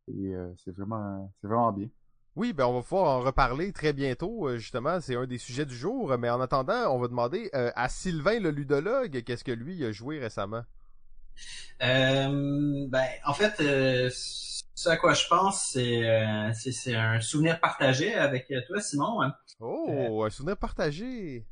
Et 0.09 0.33
euh, 0.33 0.53
c'est 0.63 0.75
vraiment, 0.75 1.31
c'est 1.39 1.47
vraiment 1.47 1.71
bien. 1.71 1.87
Oui, 2.35 2.53
ben 2.53 2.65
on 2.65 2.73
va 2.73 2.81
pouvoir 2.81 3.17
en 3.17 3.21
reparler 3.21 3.71
très 3.71 3.93
bientôt, 3.93 4.47
euh, 4.47 4.57
justement, 4.57 5.01
c'est 5.01 5.15
un 5.15 5.25
des 5.25 5.39
sujets 5.39 5.65
du 5.65 5.75
jour, 5.75 6.15
mais 6.19 6.29
en 6.29 6.39
attendant, 6.39 6.93
on 6.93 6.99
va 6.99 7.07
demander 7.07 7.49
à 7.53 7.89
Sylvain 7.89 8.39
le 8.39 8.51
ludologue, 8.51 9.23
qu'est-ce 9.23 9.43
que 9.43 9.51
lui 9.51 9.83
a 9.85 9.91
joué 9.91 10.19
récemment? 10.19 10.63
ben, 11.79 13.07
en 13.25 13.33
fait, 13.33 13.55
ce 13.57 14.89
à 14.89 14.97
quoi 14.97 15.13
je 15.13 15.27
pense, 15.27 15.71
c'est 15.73 16.53
c'est 16.53 16.95
un 16.95 17.19
souvenir 17.21 17.59
partagé 17.59 18.13
avec 18.13 18.53
toi, 18.67 18.79
Simon. 18.81 19.31
Oh, 19.59 20.23
un 20.23 20.29
souvenir 20.29 20.57
partagé. 20.57 21.47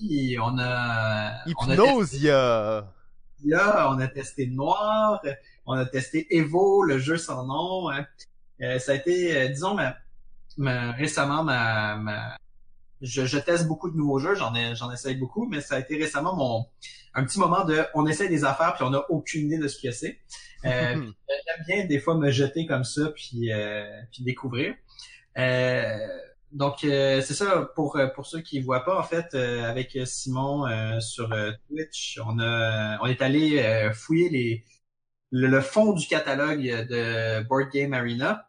Oui, 0.00 0.36
on 0.40 0.56
a... 0.60 1.44
Hypnosia! 1.46 2.88
On 3.44 3.52
a, 3.52 3.88
on 3.90 3.98
a 3.98 4.08
testé 4.08 4.46
Noir, 4.46 5.20
on 5.68 5.74
a 5.74 5.86
testé 5.86 6.26
Evo, 6.36 6.82
le 6.82 6.98
jeu 6.98 7.16
sans 7.16 7.46
nom. 7.46 7.90
Hein. 7.90 8.06
Euh, 8.62 8.78
ça 8.80 8.92
a 8.92 8.94
été, 8.96 9.36
euh, 9.36 9.48
disons, 9.48 9.76
ma, 10.56 10.92
récemment, 10.92 11.44
ma, 11.44 11.96
ma 11.96 12.36
je, 13.00 13.26
je, 13.26 13.38
teste 13.38 13.68
beaucoup 13.68 13.90
de 13.90 13.96
nouveaux 13.96 14.18
jeux, 14.18 14.34
j'en 14.34 14.54
ai, 14.54 14.74
j'en 14.74 14.90
essaye 14.90 15.14
beaucoup, 15.14 15.46
mais 15.46 15.60
ça 15.60 15.76
a 15.76 15.78
été 15.78 15.96
récemment 15.96 16.34
mon 16.34 16.66
un 17.14 17.24
petit 17.24 17.38
moment 17.38 17.64
de, 17.64 17.84
on 17.94 18.06
essaye 18.06 18.28
des 18.28 18.44
affaires 18.44 18.74
puis 18.74 18.84
on 18.84 18.94
a 18.94 19.04
aucune 19.08 19.46
idée 19.46 19.58
de 19.58 19.68
ce 19.68 19.80
que 19.80 19.90
c'est. 19.90 20.18
Euh, 20.64 20.68
J'aime 20.94 21.64
bien 21.66 21.84
des 21.86 21.98
fois 21.98 22.16
me 22.16 22.30
jeter 22.30 22.66
comme 22.66 22.84
ça 22.84 23.10
puis 23.14 23.52
euh, 23.52 23.84
puis 24.12 24.22
découvrir. 24.22 24.74
Euh, 25.36 25.96
donc 26.52 26.78
c'est 26.80 27.22
ça 27.22 27.68
pour 27.74 28.00
pour 28.14 28.26
ceux 28.26 28.40
qui 28.40 28.60
voient 28.60 28.84
pas 28.84 28.98
en 28.98 29.02
fait 29.02 29.34
avec 29.34 29.98
Simon 30.06 30.64
sur 31.00 31.28
Twitch, 31.68 32.18
on 32.24 32.38
a 32.38 32.98
on 33.02 33.06
est 33.06 33.20
allé 33.20 33.90
fouiller 33.92 34.30
les 34.30 34.64
le, 35.30 35.60
fond 35.60 35.92
du 35.92 36.06
catalogue 36.06 36.62
de 36.62 37.42
Board 37.44 37.70
Game 37.70 37.94
Arena 37.94 38.48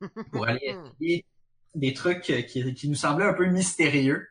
pour 0.32 0.46
aller 0.46 0.74
essayer 0.98 1.24
des 1.74 1.94
trucs 1.94 2.22
qui, 2.22 2.74
qui, 2.74 2.88
nous 2.88 2.94
semblaient 2.94 3.26
un 3.26 3.34
peu 3.34 3.46
mystérieux. 3.46 4.26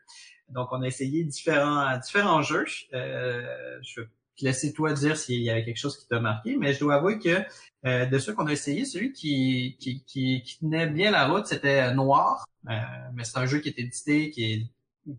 Donc, 0.49 0.69
on 0.71 0.81
a 0.81 0.87
essayé 0.87 1.23
différents, 1.23 1.97
différents 1.97 2.41
jeux. 2.41 2.65
Euh, 2.93 3.79
je 3.81 4.01
vais 4.01 4.07
te 4.39 4.45
laisser 4.45 4.73
toi 4.73 4.93
dire 4.93 5.17
s'il 5.17 5.41
y 5.41 5.49
avait 5.49 5.63
quelque 5.63 5.77
chose 5.77 5.97
qui 5.97 6.07
t'a 6.07 6.19
marqué, 6.19 6.57
mais 6.57 6.73
je 6.73 6.79
dois 6.79 6.95
avouer 6.95 7.19
que 7.19 7.43
euh, 7.85 8.05
de 8.05 8.19
ceux 8.19 8.33
qu'on 8.33 8.47
a 8.47 8.51
essayé, 8.51 8.85
celui 8.85 9.13
qui, 9.13 9.77
qui, 9.79 10.03
qui, 10.03 10.43
tenait 10.59 10.87
bien 10.87 11.11
la 11.11 11.27
route, 11.27 11.45
c'était 11.45 11.93
Noir. 11.93 12.45
Euh, 12.69 12.73
mais 13.13 13.23
c'est 13.23 13.37
un 13.37 13.45
jeu 13.45 13.59
qui 13.59 13.69
est 13.69 13.79
édité, 13.79 14.31
qui 14.31 14.53
est, 14.53 14.67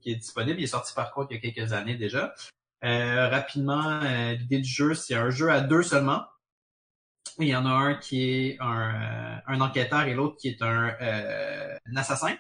qui 0.01 0.13
est 0.13 0.17
disponible. 0.17 0.59
Il 0.59 0.65
est 0.65 0.69
sorti 0.69 0.93
par 0.95 1.13
contre 1.13 1.33
il 1.33 1.37
y 1.37 1.39
a 1.39 1.53
quelques 1.53 1.73
années 1.73 1.97
déjà. 1.97 2.35
Euh, 2.85 3.29
rapidement, 3.29 4.01
l'idée 4.33 4.59
du 4.59 4.69
jeu, 4.69 4.95
c'est 4.95 5.15
un 5.15 5.31
jeu 5.31 5.51
à 5.51 5.61
deux 5.61 5.83
seulement. 5.83 6.25
Il 7.41 7.49
y 7.49 7.57
en 7.57 7.65
a 7.65 7.71
un 7.71 7.95
qui 7.95 8.23
est 8.23 8.57
un, 8.61 8.95
euh, 8.95 9.37
un 9.47 9.61
enquêteur 9.61 10.03
et 10.03 10.15
l'autre 10.15 10.37
qui 10.37 10.49
est 10.49 10.63
un, 10.63 10.95
euh, 11.01 11.77
assassin. 11.97 12.37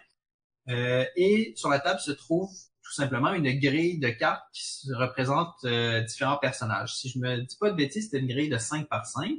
Euh, 0.69 1.05
et 1.17 1.55
sur 1.57 1.71
la 1.71 1.81
table 1.81 2.01
se 2.01 2.11
trouve 2.11 2.51
tout 2.83 2.93
simplement 2.93 3.33
une 3.33 3.51
grille 3.59 3.99
de 3.99 4.11
cartes 4.11 4.45
qui 4.53 4.93
représente 4.93 5.65
différents 6.07 6.39
personnages. 6.39 6.97
Si 6.97 7.09
je 7.09 7.19
me 7.19 7.43
dis 7.43 7.57
pas 7.59 7.71
de 7.71 7.77
bêtises, 7.77 8.09
c'est 8.11 8.19
une 8.19 8.27
grille 8.27 8.49
de 8.49 8.59
5 8.59 8.89
par 8.89 9.07
5. 9.07 9.31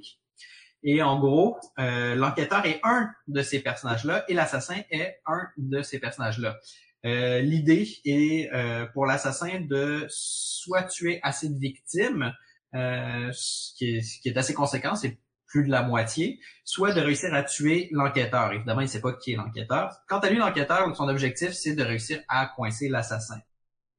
Et 0.84 1.02
en 1.04 1.20
gros, 1.20 1.60
l'enquêteur 1.78 2.66
est 2.66 2.80
un 2.84 3.10
de 3.28 3.42
ces 3.42 3.60
personnages-là 3.60 4.24
et 4.30 4.34
l'assassin 4.34 4.82
est 4.90 5.20
un 5.26 5.50
de 5.58 5.82
ces 5.82 6.00
personnages-là. 6.00 6.60
L'idée 7.04 7.90
est 8.06 8.50
pour 8.94 9.06
l'assassin 9.06 9.60
de 9.60 10.06
soit 10.08 10.84
tuer 10.84 11.20
assez 11.22 11.50
de 11.50 11.60
victimes, 11.60 12.34
ce, 12.74 13.74
qui 13.76 13.98
est, 13.98 14.02
ce, 14.02 14.22
qui 14.22 14.30
est, 14.30 14.38
assez 14.38 14.54
conséquent, 14.54 14.96
c'est 14.96 15.20
plus 15.52 15.66
de 15.66 15.70
la 15.70 15.84
moitié, 15.84 16.40
soit 16.64 16.94
de 16.94 17.02
réussir 17.02 17.34
à 17.34 17.44
tuer 17.44 17.90
l'enquêteur. 17.92 18.54
Évidemment, 18.54 18.82
il 18.82 18.86
ne 18.86 18.90
sait 18.90 19.02
pas 19.02 19.14
qui 19.14 19.34
est 19.34 19.36
l'enquêteur. 19.36 19.92
Quant 20.08 20.20
à 20.20 20.30
lui, 20.30 20.38
l'enquêteur, 20.38 20.96
son 20.96 21.10
objectif, 21.10 21.52
c'est 21.52 21.76
de 21.76 21.84
réussir 21.84 22.22
à 22.30 22.48
coincer 22.48 22.88
l'assassin. 22.88 23.40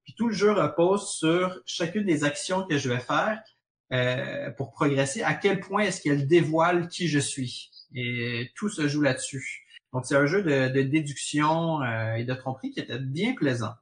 Puis 0.05 0.15
tout 0.17 0.29
le 0.29 0.35
jeu 0.35 0.51
repose 0.51 1.09
sur 1.11 1.61
chacune 1.67 2.05
des 2.05 2.25
actions 2.25 2.67
que 2.67 2.79
je 2.79 2.89
vais 2.89 2.99
faire 2.99 3.41
euh, 3.93 4.51
pour 4.53 4.73
progresser. 4.73 5.23
À 5.23 5.35
quel 5.35 5.61
point 5.61 5.83
est-ce 5.83 6.01
qu'elle 6.01 6.27
dévoile 6.27 6.89
qui 6.89 7.07
je 7.07 7.19
suis. 7.19 7.71
Et 7.95 8.51
tout 8.57 8.71
se 8.71 8.89
joue 8.89 9.03
là-dessus. 9.03 9.65
Donc 9.93 10.07
c'est 10.07 10.17
un 10.17 10.27
jeu 10.27 10.43
de, 10.43 10.83
déduction 10.83 11.83
euh, 11.83 12.15
et 12.15 12.25
de 12.25 12.33
tromperie 12.33 12.71
qui 12.71 12.81
était 12.81 12.99
bien 12.99 13.35
plaisant. 13.35 13.75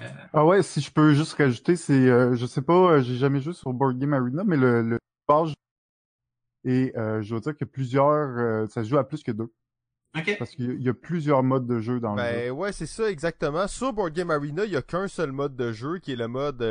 Euh, 0.00 0.08
ah 0.32 0.46
ouais, 0.46 0.62
si 0.62 0.80
je 0.80 0.90
peux 0.92 1.12
juste 1.12 1.34
rajouter, 1.34 1.74
c'est, 1.74 2.06
je 2.06 2.46
sais 2.46 2.62
pas, 2.62 3.02
j'ai 3.02 3.16
jamais 3.16 3.40
joué 3.40 3.52
sur 3.52 3.72
Board 3.72 3.98
Game 3.98 4.14
Arena, 4.14 4.44
mais 4.46 4.56
le, 4.56 4.82
le 4.82 4.98
et 6.64 6.92
je 6.94 7.34
veux 7.34 7.40
dire 7.40 7.56
que 7.56 7.64
plusieurs, 7.64 8.68
ça 8.70 8.84
se 8.84 8.88
joue 8.88 8.98
à 8.98 9.06
plus 9.06 9.22
que 9.22 9.32
deux. 9.32 9.52
Okay. 10.18 10.34
Parce 10.36 10.50
qu'il 10.50 10.82
y 10.82 10.88
a 10.88 10.94
plusieurs 10.94 11.44
modes 11.44 11.68
de 11.68 11.78
jeu 11.78 12.00
dans 12.00 12.16
ben, 12.16 12.34
le 12.34 12.46
jeu. 12.46 12.50
ouais, 12.50 12.72
c'est 12.72 12.86
ça 12.86 13.08
exactement. 13.08 13.68
Sur 13.68 13.92
Board 13.92 14.12
Game 14.12 14.32
Arena, 14.32 14.64
il 14.64 14.72
y 14.72 14.76
a 14.76 14.82
qu'un 14.82 15.06
seul 15.06 15.30
mode 15.30 15.54
de 15.54 15.70
jeu 15.70 15.98
qui 15.98 16.12
est 16.12 16.16
le 16.16 16.26
mode 16.26 16.62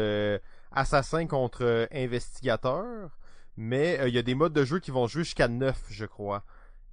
assassin 0.72 1.25
contre 1.25 1.88
investigateur. 1.93 3.17
Mais 3.55 4.00
il 4.08 4.13
y 4.13 4.17
a 4.17 4.22
des 4.22 4.36
modes 4.36 4.53
de 4.53 4.63
jeu 4.63 4.79
qui 4.79 4.91
vont 4.91 5.08
jouer 5.08 5.24
jusqu'à 5.24 5.48
9, 5.48 5.86
je 5.89 6.05
crois. 6.05 6.43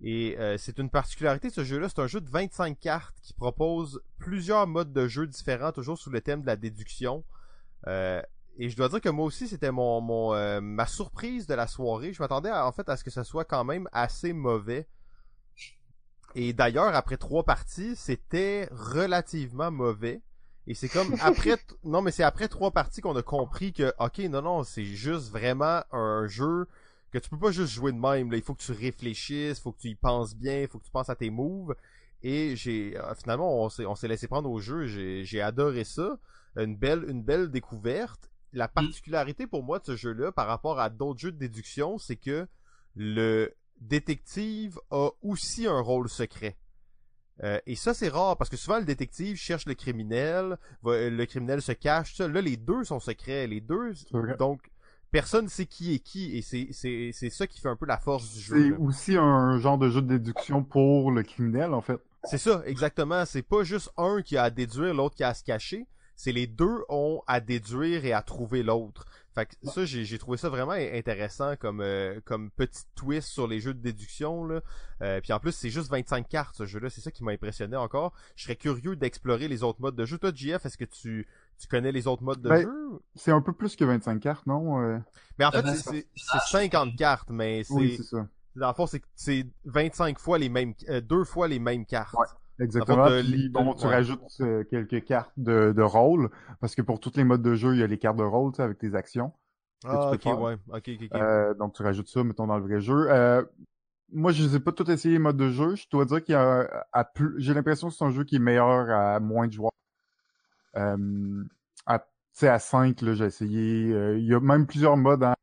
Et 0.00 0.37
euh, 0.38 0.57
c'est 0.59 0.79
une 0.79 0.91
particularité 0.91 1.49
de 1.49 1.53
ce 1.53 1.65
jeu-là, 1.65 1.88
c'est 1.88 2.00
un 2.00 2.07
jeu 2.07 2.21
de 2.21 2.29
25 2.29 2.79
cartes 2.79 3.17
qui 3.23 3.33
propose 3.33 4.03
plusieurs 4.19 4.67
modes 4.67 4.93
de 4.93 5.09
jeu 5.09 5.26
différents, 5.26 5.73
toujours 5.73 5.97
sous 5.97 6.11
le 6.11 6.21
thème 6.21 6.43
de 6.43 6.47
la 6.47 6.57
déduction. 6.57 7.25
Euh, 7.87 8.21
et 8.58 8.70
je 8.70 8.76
dois 8.76 8.88
dire 8.88 9.00
que 9.00 9.08
moi 9.08 9.26
aussi, 9.26 9.48
c'était 9.48 9.70
mon, 9.70 10.00
mon 10.00 10.34
euh, 10.34 10.60
ma 10.60 10.86
surprise 10.86 11.46
de 11.46 11.54
la 11.54 11.66
soirée. 11.66 12.12
Je 12.12 12.22
m'attendais 12.22 12.50
en 12.50 12.72
fait 12.72 12.88
à 12.88 12.96
ce 12.96 13.04
que 13.04 13.10
ça 13.10 13.22
soit 13.25 13.44
quand 13.44 13.64
même 13.64 13.88
assez 13.92 14.32
mauvais. 14.32 14.88
Et 16.34 16.52
d'ailleurs, 16.52 16.94
après 16.94 17.16
trois 17.16 17.44
parties, 17.44 17.96
c'était 17.96 18.68
relativement 18.70 19.70
mauvais. 19.70 20.22
Et 20.66 20.75
c'est 20.75 20.88
comme 20.88 21.14
après, 21.20 21.56
non 21.84 22.02
mais 22.02 22.10
c'est 22.10 22.22
après 22.22 22.48
trois 22.48 22.70
parties 22.70 23.00
qu'on 23.00 23.16
a 23.16 23.22
compris 23.22 23.72
que, 23.72 23.92
ok, 23.98 24.18
non 24.30 24.42
non, 24.42 24.64
c'est 24.64 24.84
juste 24.84 25.30
vraiment 25.30 25.82
un 25.92 26.26
jeu 26.26 26.66
que 27.12 27.18
tu 27.18 27.28
peux 27.30 27.38
pas 27.38 27.52
juste 27.52 27.72
jouer 27.72 27.92
de 27.92 27.98
même. 27.98 28.30
Là. 28.30 28.38
Il 28.38 28.42
faut 28.42 28.54
que 28.54 28.62
tu 28.62 28.72
réfléchisses, 28.72 29.58
il 29.58 29.62
faut 29.62 29.72
que 29.72 29.80
tu 29.80 29.88
y 29.88 29.94
penses 29.94 30.34
bien, 30.34 30.62
il 30.62 30.68
faut 30.68 30.78
que 30.78 30.84
tu 30.84 30.90
penses 30.90 31.10
à 31.10 31.14
tes 31.16 31.30
moves. 31.30 31.75
Et 32.22 32.56
j'ai 32.56 32.96
euh, 32.96 33.14
finalement 33.14 33.62
on 33.62 33.68
s'est 33.68 33.84
on 33.86 33.94
s'est 33.94 34.08
laissé 34.08 34.28
prendre 34.28 34.50
au 34.50 34.60
jeu. 34.60 34.86
J'ai 34.86 35.25
j'ai 35.25 35.42
adoré 35.42 35.84
ça. 35.84 36.18
Une 36.56 36.75
belle 36.76 37.04
une 37.08 37.22
belle 37.22 37.50
découverte. 37.50 38.30
La 38.53 38.69
particularité 38.69 39.47
pour 39.47 39.62
moi 39.62 39.79
de 39.79 39.85
ce 39.85 39.97
jeu-là 39.97 40.33
par 40.33 40.47
rapport 40.47 40.81
à 40.81 40.88
d'autres 40.88 41.21
jeux 41.21 41.33
de 41.33 41.38
déduction, 41.38 41.99
c'est 41.99 42.17
que 42.17 42.47
le 42.95 43.55
détective 43.81 44.79
a 44.91 45.11
aussi 45.23 45.67
un 45.67 45.81
rôle 45.81 46.09
secret. 46.09 46.57
Euh, 47.43 47.61
et 47.67 47.76
ça, 47.76 47.93
c'est 47.93 48.09
rare 48.09 48.38
parce 48.38 48.49
que 48.49 48.57
souvent 48.57 48.79
le 48.79 48.85
détective 48.85 49.37
cherche 49.37 49.67
le 49.67 49.75
criminel, 49.75 50.57
le 50.85 51.25
criminel 51.26 51.61
se 51.61 51.73
cache. 51.73 52.19
Là, 52.19 52.41
les 52.41 52.57
deux 52.57 52.85
sont 52.85 53.00
secrets. 53.00 53.47
Les 53.47 53.61
deux, 53.61 53.93
donc 54.38 54.71
personne 55.11 55.49
sait 55.49 55.67
qui 55.67 55.95
est 55.95 55.99
qui 55.99 56.37
et 56.37 56.43
c'est 56.43 56.69
c'est 56.73 57.11
c'est 57.12 57.31
ça 57.31 57.47
qui 57.47 57.61
fait 57.61 57.69
un 57.69 57.76
peu 57.76 57.87
la 57.87 57.99
force 57.99 58.33
du 58.33 58.41
jeu. 58.41 58.71
C'est 58.71 58.76
aussi 58.76 59.17
un 59.17 59.59
genre 59.59 59.79
de 59.79 59.88
jeu 59.91 60.03
de 60.03 60.09
déduction 60.09 60.62
pour 60.62 61.11
le 61.11 61.23
criminel 61.23 61.75
en 61.75 61.81
fait. 61.81 62.00
C'est 62.25 62.38
ça, 62.38 62.62
exactement. 62.67 63.25
C'est 63.25 63.43
pas 63.43 63.62
juste 63.62 63.91
un 63.97 64.21
qui 64.23 64.37
a 64.37 64.45
à 64.45 64.50
déduire, 64.50 64.95
l'autre 64.95 65.15
qui 65.15 65.23
a 65.23 65.29
à 65.29 65.35
se 65.35 65.45
cacher. 65.45 65.87
C'est 66.16 66.32
les 66.32 66.46
deux 66.46 66.85
ont 66.88 67.23
à 67.26 67.40
déduire 67.40 68.04
et 68.04 68.12
à 68.12 68.23
trouver 68.23 68.62
l'autre. 68.62 69.04
Fait 69.35 69.44
que 69.44 69.54
ça, 69.64 69.85
j'ai 69.85 70.18
trouvé 70.18 70.38
ça 70.38 70.49
vraiment 70.49 70.73
intéressant 70.73 71.56
comme 71.56 71.82
euh, 71.82 72.20
comme 72.25 72.50
petit 72.50 72.85
twist 72.94 73.28
sur 73.28 73.46
les 73.46 73.61
jeux 73.61 73.75
de 73.75 73.80
déduction 73.80 74.46
là. 74.46 74.62
Euh, 75.02 75.20
puis 75.20 75.35
en 75.35 75.38
plus, 75.38 75.52
c'est 75.52 75.68
juste 75.68 75.90
25 75.90 76.26
cartes 76.26 76.56
ce 76.56 76.64
jeu-là. 76.64 76.88
C'est 76.88 77.02
ça 77.02 77.11
qui 77.11 77.23
m'a 77.23 77.32
impressionné 77.32 77.76
encore. 77.76 78.14
Je 78.35 78.44
serais 78.44 78.56
curieux 78.56 78.96
d'explorer 78.96 79.46
les 79.46 79.62
autres 79.62 79.82
modes 79.82 79.94
de 79.94 80.06
jeu. 80.06 80.16
Toi, 80.16 80.32
JF, 80.35 80.64
est-ce 80.64 80.78
que 80.78 80.87
tu 80.87 81.28
tu 81.58 81.68
connais 81.68 81.92
les 81.92 82.06
autres 82.06 82.23
modes 82.23 82.42
de 82.42 82.49
ben, 82.49 82.62
jeu? 82.62 83.00
C'est 83.14 83.30
un 83.30 83.40
peu 83.40 83.52
plus 83.52 83.76
que 83.76 83.85
25 83.85 84.20
cartes, 84.20 84.46
non? 84.46 84.80
Euh? 84.80 84.99
Mais 85.38 85.44
en 85.44 85.50
fait, 85.50 85.64
c'est 85.75 86.06
50 86.14 86.96
cartes, 86.96 87.30
mais 87.30 87.64
c'est... 87.64 87.75
Oui, 87.75 87.94
c'est 87.96 88.04
ça. 88.04 88.26
Dans 88.54 88.68
le 88.68 88.75
fond, 88.75 88.87
c'est 89.14 89.46
25 89.64 90.18
fois 90.18 90.38
les 90.38 90.49
mêmes... 90.49 90.75
Euh, 90.88 91.00
deux 91.00 91.25
fois 91.25 91.49
les 91.49 91.58
mêmes 91.58 91.87
cartes. 91.87 92.14
Ouais. 92.14 92.26
Exactement. 92.58 93.06
bon, 93.50 93.75
tu 93.75 93.86
rajoutes 93.86 94.40
euh, 94.40 94.64
quelques 94.64 95.04
cartes 95.04 95.32
de, 95.36 95.72
de 95.76 95.82
rôle, 95.82 96.30
parce 96.60 96.75
que 96.75 96.82
pour 96.82 97.00
tous 97.00 97.16
les 97.16 97.25
modes 97.25 97.42
de 97.42 97.54
jeu, 97.54 97.75
il 97.75 97.80
y 97.80 97.82
a 97.82 97.86
les 97.86 97.98
cartes 97.98 98.16
de 98.16 98.22
rôle, 98.22 98.52
tu 98.52 98.56
sais, 98.56 98.62
avec 98.62 98.78
tes 98.78 98.94
actions. 98.94 99.32
Ah, 99.84 100.12
ok, 100.12 100.25
ouais. 100.25 100.56
Ok, 100.68 100.90
ok, 101.00 101.08
Euh, 101.14 101.54
donc, 101.54 101.75
tu 101.75 101.82
rajoutes 101.82 102.08
ça, 102.08 102.25
mettons, 102.25 102.46
dans 102.46 102.56
le 102.56 102.62
vrai 102.64 102.80
jeu. 102.80 103.10
Euh, 103.10 103.44
moi, 104.12 104.32
je 104.32 104.42
les 104.42 104.56
ai 104.56 104.60
pas 104.60 104.72
tout 104.72 104.90
essayé 104.90 105.14
les 105.14 105.18
modes 105.18 105.36
de 105.36 105.50
jeu. 105.50 105.75
Je 105.75 105.86
dois 105.90 106.04
dire 106.04 106.22
qu'il 106.22 106.32
y 106.32 106.36
a, 106.36 106.86
à 106.92 107.04
plus, 107.04 107.34
j'ai 107.38 107.54
l'impression 107.54 107.88
que 107.88 107.94
c'est 107.94 108.04
un 108.04 108.10
jeu 108.10 108.25
qui 108.25 108.36
est 108.36 108.40
meilleur 108.40 108.90
à 108.90 109.20
moins 109.20 109.46
de 109.48 109.52
joueurs. 109.52 109.72
Euh, 110.76 111.44
à 111.86 112.06
sais, 112.32 112.48
à 112.48 112.58
5, 112.58 113.00
là, 113.02 113.14
j'ai 113.14 113.25
essayé. 113.25 113.92
Euh, 113.92 114.18
il 114.18 114.26
y 114.26 114.34
a 114.34 114.40
même 114.40 114.66
plusieurs 114.66 114.96
modes. 114.96 115.22
Hein. 115.22 115.34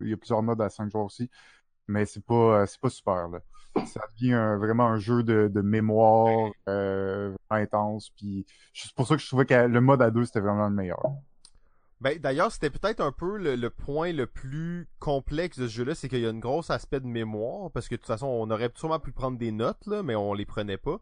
Il 0.00 0.08
y 0.08 0.12
a 0.12 0.16
plusieurs 0.16 0.42
modes 0.42 0.60
à 0.60 0.68
5 0.68 0.90
joueurs 0.90 1.06
aussi. 1.06 1.30
Mais 1.88 2.06
c'est 2.06 2.24
pas, 2.24 2.62
euh, 2.62 2.66
c'est 2.66 2.80
pas 2.80 2.90
super, 2.90 3.28
là. 3.28 3.40
Ça 3.86 4.00
devient 4.14 4.56
vraiment 4.58 4.86
un 4.86 4.98
jeu 4.98 5.22
de, 5.22 5.50
de 5.52 5.60
mémoire 5.60 6.50
euh, 6.68 7.34
intense. 7.50 8.10
Puis 8.16 8.46
c'est 8.74 8.92
pour 8.94 9.06
ça 9.06 9.16
que 9.16 9.22
je 9.22 9.26
trouvais 9.26 9.46
que 9.46 9.54
le 9.54 9.80
mode 9.80 10.02
à 10.02 10.10
2, 10.10 10.24
c'était 10.24 10.40
vraiment 10.40 10.68
le 10.68 10.74
meilleur. 10.74 11.02
Ben, 12.02 12.18
d'ailleurs, 12.18 12.50
c'était 12.50 12.70
peut-être 12.70 13.00
un 13.00 13.12
peu 13.12 13.38
le, 13.38 13.54
le, 13.54 13.70
point 13.70 14.12
le 14.12 14.26
plus 14.26 14.88
complexe 14.98 15.58
de 15.58 15.68
ce 15.68 15.72
jeu-là, 15.72 15.94
c'est 15.94 16.08
qu'il 16.08 16.18
y 16.18 16.26
a 16.26 16.30
un 16.30 16.38
gros 16.38 16.72
aspect 16.72 16.98
de 16.98 17.06
mémoire, 17.06 17.70
parce 17.70 17.86
que 17.86 17.94
de 17.94 18.00
toute 18.00 18.08
façon, 18.08 18.26
on 18.26 18.50
aurait 18.50 18.72
sûrement 18.74 18.98
pu 18.98 19.12
prendre 19.12 19.38
des 19.38 19.52
notes, 19.52 19.86
là, 19.86 20.02
mais 20.02 20.16
on 20.16 20.34
les 20.34 20.44
prenait 20.44 20.78
pas. 20.78 20.98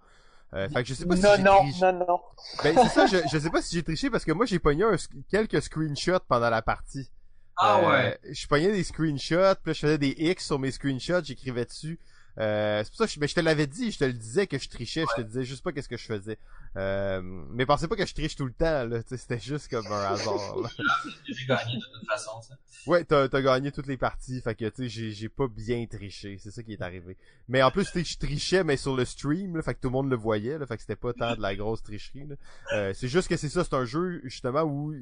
Euh, 0.53 0.69
fait 0.69 0.83
que 0.83 0.89
je 0.89 0.95
sais 0.95 1.07
pas 1.07 1.17
si 1.17 1.23
non, 1.23 1.37
j'ai 1.37 1.43
non, 1.43 1.59
triché. 1.61 1.81
non, 1.93 2.07
non. 2.07 2.21
Ben, 2.63 2.77
c'est 2.83 2.89
ça, 2.89 3.07
je, 3.07 3.17
je 3.33 3.39
sais 3.39 3.49
pas 3.51 3.63
si 3.63 3.75
j'ai 3.75 3.83
triché 3.83 4.11
parce 4.11 4.27
que 4.27 4.33
moi, 4.33 4.45
j'ai 4.45 4.59
pogné 4.59 4.85
un, 4.85 4.97
quelques 5.31 5.63
screenshots 5.63 6.21
pendant 6.29 6.51
la 6.51 6.61
partie. 6.61 7.09
Ah 7.57 7.81
ouais. 7.81 8.19
Euh, 8.27 8.33
je 8.33 8.47
pognais 8.47 8.73
des 8.73 8.85
screenshots, 8.85 9.55
puis 9.63 9.71
là, 9.71 9.73
je 9.73 9.79
faisais 9.81 9.99
des 9.99 10.15
X 10.19 10.45
sur 10.45 10.59
mes 10.59 10.71
screenshots, 10.71 11.25
j'écrivais 11.25 11.65
dessus. 11.65 11.99
Euh, 12.39 12.83
c'est 12.85 12.91
pour 12.91 12.99
ça 12.99 13.07
que 13.07 13.13
je, 13.13 13.21
mais 13.21 13.29
je 13.29 13.35
te 13.35 13.41
l'avais 13.41 13.67
dit, 13.67 13.91
je 13.91 13.99
te 13.99 14.05
le 14.05 14.13
disais 14.13 14.47
que 14.47 14.59
je 14.59 14.69
trichais, 14.69 15.05
je 15.17 15.23
te 15.23 15.27
disais 15.27 15.45
juste 15.45 15.63
pas 15.63 15.73
qu'est-ce 15.73 15.89
que 15.89 15.97
je 15.97 16.07
faisais. 16.07 16.39
Euh, 16.77 17.21
mais 17.23 17.67
pensez 17.67 17.89
pas 17.89 17.97
que 17.97 18.07
je 18.07 18.15
triche 18.15 18.37
tout 18.37 18.47
le 18.47 18.53
temps, 18.53 18.87
là, 18.87 19.01
c'était 19.07 19.41
juste 19.41 19.69
comme 19.69 19.87
un 19.87 20.05
hasard. 20.05 20.57
j'ai 21.29 21.47
gagné 21.47 21.77
de 21.77 21.99
toute 21.99 22.09
façon, 22.09 22.41
ça. 22.43 22.55
Ouais, 22.87 23.05
t'as 23.05 23.29
as 23.31 23.43
gagné 23.43 23.73
toutes 23.73 23.89
les 23.89 23.97
parties, 23.97 24.41
fait 24.41 24.55
que 24.55 24.67
tu 24.67 24.89
sais, 24.89 25.11
j'ai 25.11 25.29
pas 25.29 25.49
bien 25.49 25.85
triché, 25.87 26.39
c'est 26.41 26.51
ça 26.51 26.63
qui 26.63 26.73
est 26.73 26.83
arrivé. 26.83 27.17
Mais 27.49 27.63
en 27.63 27.71
plus, 27.71 27.91
tu 27.91 28.05
je 28.05 28.19
trichais, 28.19 28.65
mais 28.65 28.77
sur 28.77 28.97
le 28.97 29.05
stream, 29.05 29.57
là, 29.57 29.63
fait 29.63 29.75
que 29.75 29.81
tout 29.81 29.89
le 29.89 29.93
monde 29.93 30.11
le 30.11 30.17
voyait, 30.17 30.59
là, 30.59 30.67
fait 30.67 30.77
que 30.77 30.83
c'était 30.83 30.97
pas 30.97 31.13
tant 31.13 31.35
de 31.35 31.43
la 31.43 31.55
grosse 31.55 31.83
tricherie. 31.83 32.27
Là. 32.27 32.37
Euh, 32.73 32.93
c'est 32.95 33.09
juste 33.09 33.29
que 33.29 33.37
c'est 33.37 33.49
ça, 33.49 33.65
c'est 33.65 33.75
un 33.75 33.85
jeu 33.85 34.21
justement 34.25 34.63
où 34.63 34.95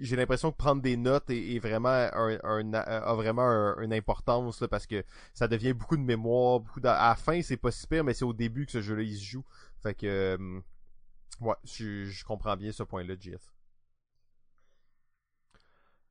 j'ai 0.00 0.16
l'impression 0.16 0.50
que 0.50 0.56
prendre 0.56 0.82
des 0.82 0.96
notes 0.96 1.30
est, 1.30 1.58
vraiment 1.58 1.88
un, 1.88 2.38
un, 2.42 2.74
a 2.74 3.14
vraiment 3.14 3.76
une 3.78 3.92
importance 3.92 4.60
là, 4.60 4.68
parce 4.68 4.86
que 4.86 5.04
ça 5.34 5.48
devient 5.48 5.74
beaucoup 5.74 5.96
de 5.96 6.02
mémoire, 6.02 6.60
beaucoup 6.62 6.80
à 6.84 7.08
la 7.08 7.14
fin 7.14 7.42
c'est 7.42 7.56
pas 7.56 7.70
si 7.70 7.86
pire, 7.86 8.04
mais 8.04 8.14
c'est 8.14 8.24
au 8.24 8.32
début 8.32 8.66
que 8.66 8.72
ce 8.72 8.80
jeu-là 8.80 9.02
il 9.02 9.16
se 9.16 9.24
joue. 9.24 9.44
Fait 9.82 9.94
que 9.94 10.06
euh, 10.06 10.60
ouais, 11.40 11.56
je, 11.64 12.24
comprends 12.24 12.56
bien 12.56 12.72
ce 12.72 12.82
point-là, 12.82 13.14
JF. 13.18 13.52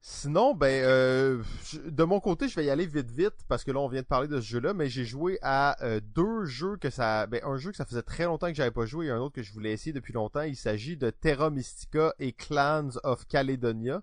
Sinon, 0.04 0.56
ben, 0.56 0.84
euh, 0.84 1.44
de 1.86 2.04
mon 2.04 2.20
côté, 2.20 2.48
je 2.48 2.56
vais 2.56 2.66
y 2.66 2.72
aller 2.72 2.88
vite 2.88 3.12
vite 3.12 3.36
parce 3.48 3.64
que 3.64 3.72
là, 3.72 3.80
on 3.80 3.88
vient 3.88 4.02
de 4.02 4.08
parler 4.08 4.28
de 4.28 4.42
ce 4.42 4.46
jeu-là, 4.48 4.74
mais 4.74 4.90
j'ai 4.90 5.06
joué 5.06 5.38
à 5.44 5.80
euh, 5.84 6.00
deux 6.04 6.46
jeux 6.46 6.76
que 6.78 6.90
ça, 6.90 7.28
ben, 7.28 7.40
un 7.44 7.58
jeu 7.58 7.70
que 7.70 7.78
ça 7.78 7.86
faisait 7.86 8.02
très 8.02 8.26
longtemps 8.26 8.48
que 8.48 8.56
j'avais 8.56 8.72
pas 8.72 8.88
joué 8.88 9.06
et 9.08 9.12
un 9.12 9.20
autre 9.20 9.36
que 9.36 9.44
je 9.44 9.54
voulais 9.54 9.72
essayer 9.72 9.94
depuis 9.94 10.12
longtemps. 10.12 10.42
Il 10.42 10.56
s'agit 10.56 10.98
de 10.98 11.12
Terra 11.12 11.52
Mystica 11.52 12.16
et 12.18 12.34
Clans 12.34 12.90
of 13.04 13.28
Caledonia, 13.28 14.02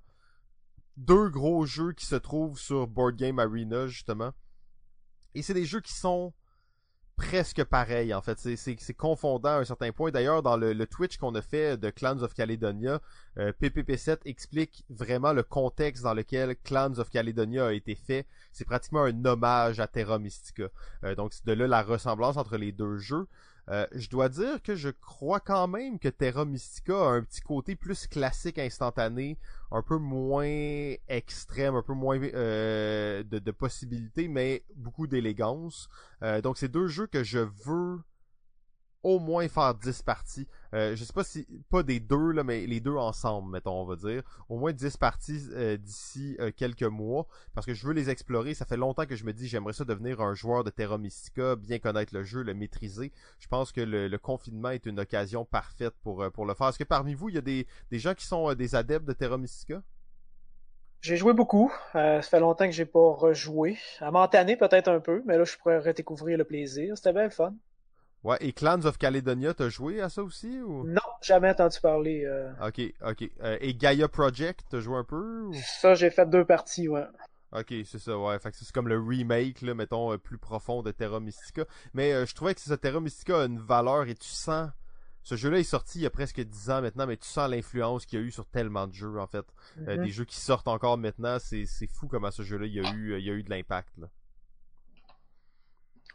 deux 0.97 1.31
gros 1.31 1.67
jeux 1.67 1.93
qui 1.93 2.07
se 2.07 2.15
trouvent 2.15 2.61
sur 2.61 2.87
Board 2.87 3.17
Game 3.17 3.41
Arena 3.41 3.89
justement. 3.89 4.33
Et 5.35 5.43
c'est 5.43 5.55
des 5.55 5.65
jeux 5.65 5.81
qui 5.81 5.93
sont 5.93 6.33
presque 7.19 7.65
pareil 7.65 8.15
en 8.15 8.23
fait. 8.23 8.39
C'est 8.39 8.95
confondant 8.95 9.51
à 9.51 9.59
un 9.59 9.65
certain 9.65 9.93
point. 9.93 10.11
D'ailleurs, 10.11 10.43
dans 10.43 10.57
le, 10.57 10.87
Twitch 10.87 11.19
qu'on 11.19 11.35
a 11.35 11.43
fait 11.43 11.77
de 11.77 11.91
Clans 11.91 12.23
of 12.23 12.33
Caledonia, 12.33 13.01
euh, 13.39 13.53
PPP7 13.61 14.19
explique 14.25 14.85
vraiment 14.89 15.35
le 15.35 15.43
contexte 15.43 16.05
dans 16.05 16.15
lequel 16.15 16.57
Clans 16.65 16.99
of 16.99 17.11
Caledonia 17.11 17.67
a 17.67 17.73
été 17.73 17.95
fait. 17.95 18.27
C'est 18.53 18.65
pratiquement 18.65 19.05
un 19.05 19.25
hommage 19.25 19.81
à 19.81 19.87
Terra 19.89 20.19
Mystica. 20.19 20.69
Euh, 21.05 21.15
donc 21.15 21.35
c'est 21.35 21.45
de 21.45 21.53
là 21.53 21.67
la 21.67 21.83
ressemblance 21.83 22.39
entre 22.39 22.57
les 22.57 22.73
deux 22.73 22.97
jeux. 22.97 23.27
Euh, 23.71 23.87
je 23.93 24.09
dois 24.09 24.29
dire 24.29 24.63
que 24.63 24.75
je 24.75 24.89
crois 24.89 25.41
quand 25.41 25.69
même 25.69 25.99
que 25.99 26.09
Terra 26.09 26.45
Mystica 26.45 26.95
a 26.95 27.11
un 27.11 27.23
petit 27.23 27.43
côté 27.43 27.77
plus 27.77 28.07
classique 28.07 28.59
instantané, 28.59 29.39
un 29.71 29.83
peu 29.83 29.99
moins 29.99 30.95
extrême, 31.09 31.75
un 31.75 31.83
peu 31.83 31.93
moins 31.93 32.19
euh, 32.23 33.23
de, 33.25 33.51
possibilités, 33.51 34.29
mais 34.29 34.65
beaucoup 34.75 35.07
d'élégance. 35.07 35.89
Euh, 36.23 36.41
donc 36.41 36.57
c'est 36.57 36.69
deux 36.69 36.87
jeux 36.87 37.07
que 37.07 37.23
je 37.23 37.39
veux 37.39 38.01
au 39.03 39.19
moins 39.19 39.49
faire 39.49 39.75
10 39.75 40.03
parties. 40.03 40.47
Euh, 40.75 40.97
je 40.97 41.05
sais 41.05 41.13
pas 41.13 41.25
si 41.25 41.47
pas 41.71 41.83
des 41.83 42.01
deux 42.01 42.33
là, 42.33 42.45
mais 42.45 42.67
les 42.67 42.81
deux 42.81 42.97
ensemble, 42.97 43.51
mettons, 43.51 43.81
on 43.81 43.85
va 43.85 43.97
dire. 43.97 44.23
Au 44.49 44.59
moins 44.59 44.73
10 44.73 44.97
parties 44.97 45.49
euh, 45.53 45.77
d'ici 45.77 46.37
euh, 46.41 46.51
quelques 46.55 46.83
mois. 46.83 47.27
Parce 47.55 47.67
que 47.67 47.75
je 47.75 47.87
veux 47.87 47.93
les 47.93 48.11
explorer. 48.11 48.55
Ça 48.55 48.65
fait 48.65 48.77
longtemps 48.77 49.07
que 49.07 49.17
je 49.17 49.25
me 49.25 49.33
dis 49.33 49.49
j'aimerais 49.49 49.73
ça 49.73 49.85
devenir 49.85 50.21
un 50.21 50.35
joueur 50.35 50.65
de 50.65 50.71
Terra 50.71 50.99
Mystica, 50.99 51.57
bien 51.57 51.79
connaître 51.79 52.15
le 52.15 52.23
jeu, 52.25 52.43
le 52.43 52.55
maîtriser. 52.55 53.13
Je 53.39 53.49
pense 53.49 53.73
que 53.73 53.81
le, 53.81 54.19
confinement 54.19 54.71
est 54.71 54.85
une 54.85 54.99
occasion 54.99 55.45
parfaite 55.45 55.95
pour, 56.03 56.29
pour 56.33 56.45
le 56.45 56.55
faire. 56.55 56.69
Est-ce 56.69 56.79
que 56.79 56.85
parmi 56.85 57.15
vous, 57.15 57.29
il 57.29 57.37
y 57.37 57.39
a 57.39 57.43
des, 57.43 57.67
des 57.91 57.99
gens 57.99 58.15
qui 58.15 58.27
sont 58.27 58.53
des 58.55 58.75
adeptes 58.75 59.07
de 59.07 59.13
Terra 59.13 59.39
Mystica? 59.39 59.81
J'ai 61.01 61.17
joué 61.17 61.33
beaucoup. 61.33 61.73
Euh, 61.95 62.21
ça 62.21 62.29
fait 62.29 62.41
longtemps 62.41 62.67
que 62.67 62.73
j'ai 62.73 62.85
pas 62.85 63.13
rejoué. 63.13 63.79
À 64.01 64.11
m'entanner 64.11 64.57
peut-être 64.57 64.89
un 64.89 65.01
peu, 65.01 65.23
mais 65.27 65.39
là 65.39 65.45
je 65.45 65.57
pourrais 65.57 65.79
redécouvrir 65.79 66.37
le 66.39 66.45
plaisir. 66.45 66.97
C'était 66.97 67.13
bien 67.13 67.25
le 67.25 67.31
fun. 67.31 67.55
Ouais, 68.25 68.37
et 68.41 68.53
Clans 68.53 68.85
of 68.85 68.99
Caledonia, 68.99 69.55
t'as 69.55 69.69
joué 69.69 70.01
à 70.01 70.09
ça 70.09 70.23
aussi 70.23 70.61
ou? 70.61 70.85
Non, 70.85 71.01
jamais 71.23 71.51
entendu 71.51 71.79
parler. 71.81 72.25
euh. 72.25 72.51
Ok, 72.61 72.81
ok. 73.05 73.31
Euh, 73.43 73.57
et 73.61 73.75
Gaia 73.75 74.09
Project, 74.09 74.65
t'as 74.71 74.81
joué 74.81 74.97
un 74.97 75.05
peu 75.05 75.43
ou... 75.43 75.55
Ça, 75.81 75.95
j'ai 75.95 76.11
fait 76.11 76.29
deux 76.29 76.45
parties, 76.45 76.89
ouais. 76.89 77.07
Ok, 77.53 77.73
c'est 77.85 77.99
ça, 78.01 78.19
ouais. 78.19 78.39
Fait 78.41 78.51
que 78.51 78.57
c'est 78.57 78.71
comme 78.73 78.89
le 78.89 78.99
remake, 79.01 79.63
là, 79.63 79.75
mettons, 79.75 80.13
euh, 80.13 80.19
plus 80.19 80.37
profond 80.37 80.83
de 80.83 80.91
Terra 80.91 81.21
Mystica. 81.21 81.65
Mais 81.95 82.27
je 82.27 82.35
trouvais 82.35 82.55
que 82.55 82.61
ça, 82.61 82.77
Terra 82.77 83.01
Mystica 83.01 83.43
a 83.43 83.45
une 83.47 83.61
valeur 83.61 84.09
et 84.09 84.15
tu 84.15 84.29
sens. 84.29 84.69
Ce 85.23 85.35
jeu-là 85.37 85.59
est 85.59 85.65
sorti 85.65 85.99
il 85.99 86.03
y 86.03 86.07
a 86.07 86.11
presque 86.11 86.41
10 86.41 86.71
ans 86.71 86.81
maintenant, 86.83 87.07
mais 87.07 87.17
tu 87.17 87.29
sens 87.29 87.49
l'influence 87.51 88.05
qu'il 88.07 88.19
y 88.19 88.23
a 88.23 88.25
eu 88.25 88.31
sur 88.31 88.47
tellement 88.47 88.87
de 88.87 88.95
jeux, 88.95 89.19
en 89.21 89.27
fait. 89.27 89.45
Mhm. 89.77 90.03
des 90.05 90.11
jeux 90.11 90.25
qui 90.25 90.37
sortent 90.37 90.69
encore 90.69 90.99
maintenant, 90.99 91.39
c'est 91.39 91.67
fou 91.93 92.09
comment 92.09 92.31
ce 92.31 92.43
jeu-là, 92.43 92.67
il 92.67 92.73
y 92.75 92.81
a 92.81 92.91
eu, 92.93 93.19
il 93.19 93.25
y 93.25 93.31
a 93.31 93.35
eu 93.35 93.43
de 93.43 93.51
l'impact, 93.51 93.97
là. 93.99 94.09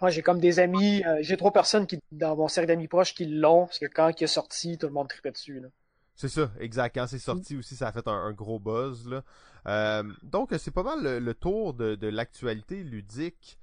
Ouais, 0.02 0.12
j'ai 0.12 0.22
comme 0.22 0.40
des 0.40 0.60
amis, 0.60 1.04
euh, 1.06 1.20
j'ai 1.22 1.38
trois 1.38 1.54
personnes 1.54 1.88
qui, 1.88 1.98
dans 2.12 2.36
mon 2.36 2.48
cercle 2.48 2.68
d'amis 2.68 2.88
proches 2.88 3.14
qui 3.14 3.26
l'ont, 3.26 3.68
parce 3.68 3.80
que 3.80 3.86
quand 3.86 4.10
il 4.20 4.24
est 4.24 4.28
sorti, 4.28 4.78
tout 4.78 4.88
le 4.88 4.94
monde 4.94 5.08
tripait 5.08 5.32
dessus. 5.32 5.60
Là. 5.60 5.70
C'est 6.16 6.30
ça, 6.30 6.52
exact. 6.60 6.96
Quand 6.96 7.08
c'est 7.08 7.20
sorti 7.20 7.56
aussi, 7.56 7.76
ça 7.76 7.88
a 7.88 7.92
fait 7.92 8.08
un, 8.08 8.12
un 8.12 8.34
gros 8.34 8.60
buzz. 8.60 9.08
Là. 9.08 9.24
Euh, 9.68 10.04
donc, 10.24 10.50
c'est 10.60 10.72
pas 10.72 10.84
mal 10.84 11.02
le, 11.04 11.20
le 11.20 11.34
tour 11.34 11.74
de, 11.74 11.96
de 11.96 12.08
l'actualité 12.08 12.84
ludique. 12.84 13.58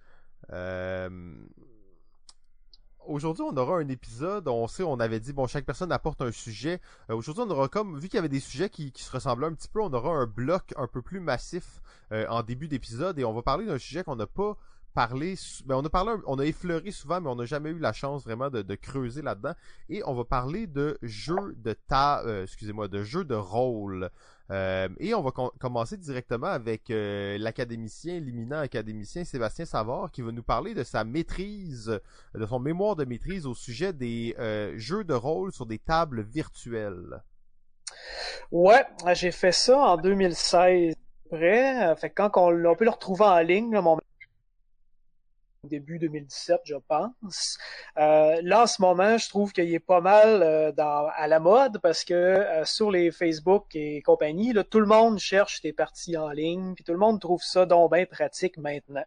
Euh, 0.51 1.35
Aujourd'hui, 3.07 3.43
on 3.43 3.57
aura 3.57 3.79
un 3.79 3.89
épisode. 3.89 4.47
On 4.47 4.67
sait, 4.69 4.83
on 4.83 5.01
avait 5.01 5.21
dit, 5.21 5.33
bon, 5.33 5.47
chaque 5.47 5.65
personne 5.65 5.91
apporte 5.91 6.21
un 6.23 6.33
sujet. 6.33 6.81
Euh, 7.09 7.15
Aujourd'hui, 7.17 7.45
on 7.47 7.51
aura 7.51 7.69
comme, 7.69 7.99
vu 7.99 8.09
qu'il 8.09 8.17
y 8.17 8.19
avait 8.19 8.29
des 8.29 8.41
sujets 8.41 8.69
qui, 8.69 8.93
qui 8.93 9.03
se 9.03 9.11
ressemblaient 9.11 9.47
un 9.47 9.55
petit 9.55 9.69
peu, 9.69 9.81
on 9.81 9.93
aura 9.93 10.11
un 10.11 10.27
bloc 10.27 10.75
un 10.77 10.87
peu 10.87 11.03
plus 11.03 11.19
massif 11.21 11.81
euh, 12.13 12.27
en 12.29 12.43
début 12.43 12.69
d'épisode 12.69 13.19
et 13.19 13.25
on 13.25 13.33
va 13.33 13.43
parler 13.43 13.67
d'un 13.67 13.79
sujet 13.79 14.05
qu'on 14.05 14.17
n'a 14.17 14.27
pas 14.27 14.57
parlé. 14.95 15.37
sou- 15.37 15.65
Ben, 15.65 15.77
on 15.77 15.85
a 15.85 15.89
parlé, 15.91 16.13
on 16.27 16.39
a 16.39 16.45
effleuré 16.45 16.91
souvent, 16.91 17.21
mais 17.21 17.29
on 17.29 17.37
n'a 17.37 17.45
jamais 17.45 17.71
eu 17.71 17.79
la 17.79 17.93
chance 17.93 18.25
vraiment 18.25 18.51
de, 18.51 18.75
creuser 18.75 19.23
là-dedans. 19.23 19.55
Et 19.89 20.03
on 20.07 20.15
va 20.15 20.25
parler 20.25 20.67
de 20.67 20.99
jeux 21.03 21.55
de 21.57 21.73
ta, 21.73 22.23
euh, 22.25 22.45
excusez-moi, 22.45 22.89
de 22.89 23.03
jeux 23.03 23.25
de 23.25 23.35
rôle. 23.35 24.11
Euh, 24.51 24.89
et 24.99 25.15
on 25.15 25.23
va 25.23 25.31
com- 25.31 25.51
commencer 25.61 25.97
directement 25.97 26.49
avec 26.49 26.91
euh, 26.91 27.39
l'académicien, 27.39 28.19
l'éminent 28.19 28.59
académicien 28.59 29.25
Sébastien 29.25 29.65
Savard, 29.65 30.11
qui 30.11 30.23
va 30.23 30.33
nous 30.33 30.43
parler 30.43 30.75
de 30.75 30.83
sa 30.83 31.05
maîtrise, 31.05 32.01
de 32.35 32.47
son 32.47 32.59
mémoire 32.59 32.97
de 32.97 33.05
maîtrise 33.05 33.47
au 33.47 33.55
sujet 33.55 33.93
des 33.93 34.35
jeux 34.77 35.05
de 35.05 35.15
rôle 35.15 35.53
sur 35.53 35.67
des 35.67 35.79
tables 35.79 36.23
virtuelles. 36.23 37.23
Ouais, 38.51 38.85
j'ai 39.15 39.31
fait 39.31 39.53
ça 39.53 39.79
en 39.79 39.97
2016. 39.97 40.95
Après, 41.33 41.95
fait 41.97 42.11
que 42.11 42.15
quand 42.15 42.31
on, 42.37 42.75
peut 42.75 42.85
le 42.85 42.91
retrouver 42.91 43.25
en 43.25 43.39
ligne, 43.39 43.79
mon 43.79 43.99
début 45.65 45.99
2017, 45.99 46.61
je 46.65 46.75
pense. 46.89 47.59
Euh, 47.99 48.41
là, 48.43 48.63
en 48.63 48.67
ce 48.67 48.81
moment, 48.81 49.19
je 49.19 49.29
trouve 49.29 49.53
qu'il 49.53 49.73
est 49.73 49.79
pas 49.79 50.01
mal 50.01 50.43
euh, 50.43 50.73
dans, 50.73 51.09
à 51.15 51.27
la 51.27 51.39
mode 51.39 51.79
parce 51.83 52.05
que 52.05 52.15
euh, 52.15 52.65
sur 52.65 52.91
les 52.91 53.11
Facebook 53.11 53.67
et 53.75 54.01
compagnie, 54.03 54.53
là, 54.53 54.65
tout 54.65 54.81
le 54.81 54.87
monde 54.87 55.19
cherche 55.19 55.61
des 55.61 55.73
parties 55.73 56.17
en 56.17 56.31
ligne, 56.31 56.75
puis 56.75 56.85
tout 56.85 56.93
le 56.93 56.99
monde 56.99 57.21
trouve 57.21 57.43
ça 57.43 57.67
donc 57.67 57.93
bien 57.93 58.07
pratique 58.07 58.57
maintenant. 58.57 59.05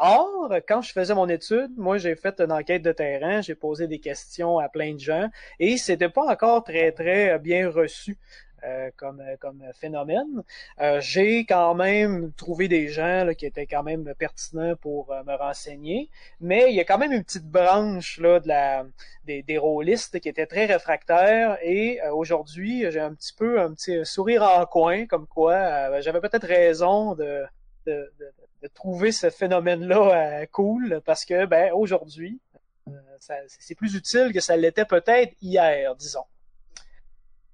Or, 0.00 0.52
quand 0.68 0.80
je 0.82 0.92
faisais 0.92 1.14
mon 1.14 1.28
étude, 1.28 1.72
moi, 1.76 1.98
j'ai 1.98 2.14
fait 2.14 2.40
une 2.40 2.52
enquête 2.52 2.82
de 2.82 2.92
terrain, 2.92 3.40
j'ai 3.40 3.56
posé 3.56 3.88
des 3.88 3.98
questions 3.98 4.58
à 4.58 4.68
plein 4.68 4.94
de 4.94 5.00
gens, 5.00 5.28
et 5.58 5.76
c'était 5.76 6.08
pas 6.08 6.24
encore 6.30 6.62
très, 6.62 6.92
très 6.92 7.36
bien 7.40 7.68
reçu. 7.68 8.16
Euh, 8.64 8.90
comme, 8.96 9.22
comme 9.40 9.62
phénomène. 9.74 10.42
Euh, 10.80 11.00
j'ai 11.00 11.44
quand 11.44 11.74
même 11.74 12.32
trouvé 12.32 12.68
des 12.68 12.88
gens 12.88 13.24
là, 13.24 13.34
qui 13.34 13.46
étaient 13.46 13.66
quand 13.66 13.82
même 13.82 14.12
pertinents 14.18 14.74
pour 14.76 15.12
euh, 15.12 15.22
me 15.24 15.34
renseigner, 15.34 16.10
mais 16.40 16.70
il 16.70 16.76
y 16.76 16.80
a 16.80 16.84
quand 16.84 16.98
même 16.98 17.12
une 17.12 17.24
petite 17.24 17.46
branche 17.46 18.18
là, 18.18 18.40
de 18.40 18.48
la, 18.48 18.84
des, 19.24 19.42
des 19.42 19.58
rôlistes 19.58 20.20
qui 20.20 20.28
étaient 20.28 20.46
très 20.46 20.66
réfractaires 20.66 21.58
et 21.62 22.00
euh, 22.02 22.12
aujourd'hui 22.12 22.84
j'ai 22.90 23.00
un 23.00 23.14
petit 23.14 23.32
peu 23.32 23.60
un 23.60 23.72
petit 23.74 24.04
sourire 24.04 24.42
en 24.42 24.64
coin 24.66 25.06
comme 25.06 25.26
quoi 25.26 25.54
euh, 25.54 26.00
j'avais 26.00 26.20
peut-être 26.20 26.46
raison 26.46 27.14
de, 27.14 27.44
de, 27.86 28.12
de, 28.18 28.32
de 28.62 28.68
trouver 28.68 29.12
ce 29.12 29.30
phénomène-là 29.30 30.40
euh, 30.42 30.46
cool 30.50 31.00
parce 31.04 31.24
que 31.24 31.46
ben 31.46 31.72
aujourd'hui 31.72 32.40
euh, 32.88 33.44
c'est 33.46 33.74
plus 33.74 33.94
utile 33.94 34.32
que 34.32 34.40
ça 34.40 34.56
l'était 34.56 34.84
peut-être 34.84 35.34
hier, 35.40 35.94
disons. 35.96 36.24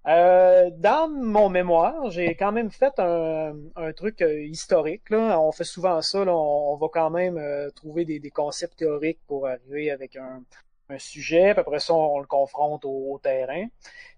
Euh, 0.06 0.70
dans 0.76 1.08
mon 1.08 1.48
mémoire, 1.48 2.10
j'ai 2.10 2.34
quand 2.34 2.52
même 2.52 2.70
fait 2.70 2.92
un, 2.98 3.54
un 3.76 3.92
truc 3.92 4.20
euh, 4.20 4.42
historique. 4.44 5.08
Là. 5.10 5.40
On 5.40 5.50
fait 5.50 5.64
souvent 5.64 6.02
ça. 6.02 6.24
Là. 6.24 6.34
On, 6.34 6.76
va 6.76 6.88
quand 6.92 7.10
même 7.10 7.38
euh, 7.38 7.70
trouver 7.70 8.04
des, 8.04 8.18
des 8.18 8.30
concepts 8.30 8.76
théoriques 8.78 9.20
pour 9.26 9.46
arriver 9.46 9.90
avec 9.90 10.16
un, 10.16 10.42
un 10.90 10.98
sujet. 10.98 11.52
Puis 11.54 11.60
après 11.60 11.80
ça, 11.80 11.94
on, 11.94 12.20
le 12.20 12.26
confronte 12.26 12.84
au, 12.84 13.14
au 13.14 13.18
terrain. 13.18 13.66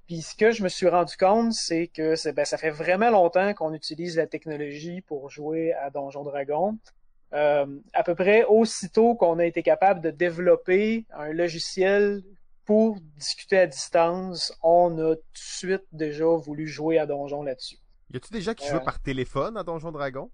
Puis 0.06 0.22
ce 0.22 0.34
que 0.36 0.50
je 0.50 0.62
me 0.62 0.68
suis 0.68 0.88
rendu 0.88 1.16
compte, 1.16 1.52
c'est 1.52 1.88
que 1.88 2.14
ben, 2.32 2.44
ça 2.44 2.58
fait 2.58 2.70
vraiment 2.70 3.10
longtemps 3.10 3.54
qu'on 3.54 3.72
utilise 3.72 4.16
la 4.16 4.26
technologie 4.26 5.02
pour 5.02 5.30
jouer 5.30 5.72
à 5.72 5.90
Donjon 5.90 6.24
Dragon. 6.24 6.78
Euh, 7.32 7.66
à 7.92 8.04
peu 8.04 8.14
près 8.14 8.44
aussitôt 8.44 9.16
qu'on 9.16 9.38
a 9.40 9.44
été 9.44 9.62
capable 9.62 10.00
de 10.00 10.10
développer 10.10 11.06
un 11.12 11.32
logiciel 11.32 12.22
pour 12.66 12.98
discuter 13.16 13.58
à 13.60 13.66
distance, 13.66 14.52
on 14.62 14.98
a 14.98 15.14
tout 15.14 15.22
de 15.22 15.22
suite 15.34 15.84
déjà 15.92 16.26
voulu 16.26 16.66
jouer 16.66 16.98
à 16.98 17.06
Donjon 17.06 17.42
là-dessus. 17.42 17.78
Y 18.12 18.16
a-tu 18.18 18.32
des 18.32 18.40
gens 18.42 18.54
qui 18.54 18.68
Euh. 18.68 18.72
jouent 18.72 18.84
par 18.84 19.00
téléphone 19.00 19.56
à 19.56 19.62
Donjon 19.62 19.92
Dragon? 19.92 20.30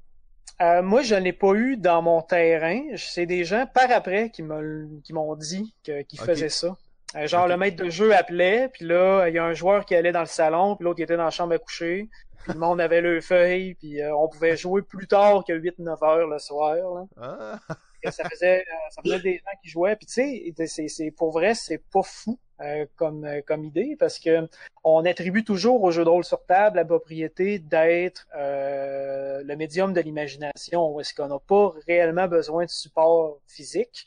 Euh, 0.60 0.82
moi, 0.82 1.02
je 1.02 1.14
n'ai 1.14 1.32
pas 1.32 1.52
eu 1.54 1.76
dans 1.76 2.02
mon 2.02 2.22
terrain. 2.22 2.80
C'est 2.96 3.26
des 3.26 3.44
gens 3.44 3.66
par 3.72 3.90
après 3.90 4.30
qui 4.30 4.42
m'ont 4.42 5.34
dit 5.36 5.74
qu'ils 5.82 6.20
faisaient 6.20 6.48
ça. 6.48 6.76
Euh, 7.16 7.26
genre, 7.26 7.46
le 7.46 7.56
maître 7.56 7.82
de 7.82 7.90
jeu 7.90 8.14
appelait, 8.14 8.68
puis 8.72 8.86
là, 8.86 9.28
il 9.28 9.34
y 9.34 9.38
a 9.38 9.44
un 9.44 9.52
joueur 9.52 9.84
qui 9.84 9.94
allait 9.94 10.12
dans 10.12 10.20
le 10.20 10.26
salon, 10.26 10.76
puis 10.76 10.84
l'autre 10.84 10.96
qui 10.96 11.02
était 11.02 11.16
dans 11.16 11.24
la 11.24 11.30
chambre 11.30 11.54
à 11.54 11.58
coucher. 11.58 12.08
Puis 12.44 12.54
le 12.54 12.58
monde 12.58 12.80
avait 12.80 13.00
le 13.00 13.20
feuille, 13.20 13.74
puis 13.74 14.00
euh, 14.00 14.14
on 14.16 14.28
pouvait 14.28 14.56
jouer 14.56 14.82
plus 14.82 15.06
tard 15.06 15.44
que 15.46 15.52
8-9 15.52 16.04
heures 16.04 16.26
le 16.26 16.38
soir. 16.38 16.74
Là. 16.74 17.04
Ah, 17.20 17.58
ça 18.10 18.28
faisait 18.28 18.60
euh, 18.60 18.90
ça 18.90 19.02
faisait 19.02 19.20
des 19.20 19.34
gens 19.34 19.58
qui 19.62 19.68
jouaient 19.68 19.96
puis 19.96 20.06
tu 20.06 20.12
sais 20.12 20.66
c'est 20.66 20.88
c'est 20.88 21.10
pour 21.10 21.32
vrai 21.32 21.54
c'est 21.54 21.82
pas 21.92 22.02
fou 22.02 22.38
euh, 22.60 22.86
comme 22.96 23.24
euh, 23.24 23.40
comme 23.46 23.64
idée 23.64 23.96
parce 23.98 24.18
que 24.18 24.48
on 24.84 25.04
attribue 25.04 25.44
toujours 25.44 25.82
au 25.82 25.90
jeu 25.90 26.04
de 26.04 26.08
rôle 26.08 26.24
sur 26.24 26.44
table 26.44 26.76
la 26.76 26.84
propriété 26.84 27.58
d'être 27.58 28.26
euh, 28.36 29.42
le 29.44 29.56
médium 29.56 29.92
de 29.92 30.00
l'imagination 30.00 30.92
où 30.92 31.00
est-ce 31.00 31.14
qu'on 31.14 31.28
n'a 31.28 31.38
pas 31.38 31.74
réellement 31.86 32.28
besoin 32.28 32.64
de 32.64 32.70
support 32.70 33.38
physique 33.46 34.06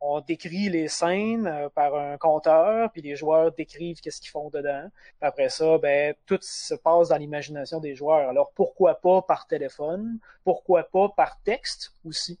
on 0.00 0.20
décrit 0.20 0.68
les 0.68 0.88
scènes 0.88 1.46
euh, 1.46 1.68
par 1.70 1.94
un 1.94 2.16
compteur, 2.18 2.90
puis 2.92 3.02
les 3.02 3.16
joueurs 3.16 3.52
décrivent 3.52 4.00
qu'est-ce 4.00 4.20
qu'ils 4.20 4.30
font 4.30 4.50
dedans. 4.50 4.88
Après 5.20 5.48
ça, 5.48 5.78
ben 5.78 6.14
tout 6.26 6.38
se 6.42 6.74
passe 6.74 7.08
dans 7.08 7.16
l'imagination 7.16 7.80
des 7.80 7.94
joueurs. 7.94 8.28
Alors 8.28 8.52
pourquoi 8.54 8.96
pas 9.00 9.22
par 9.22 9.46
téléphone? 9.46 10.18
Pourquoi 10.44 10.84
pas 10.84 11.08
par 11.08 11.40
texte 11.42 11.94
aussi? 12.04 12.38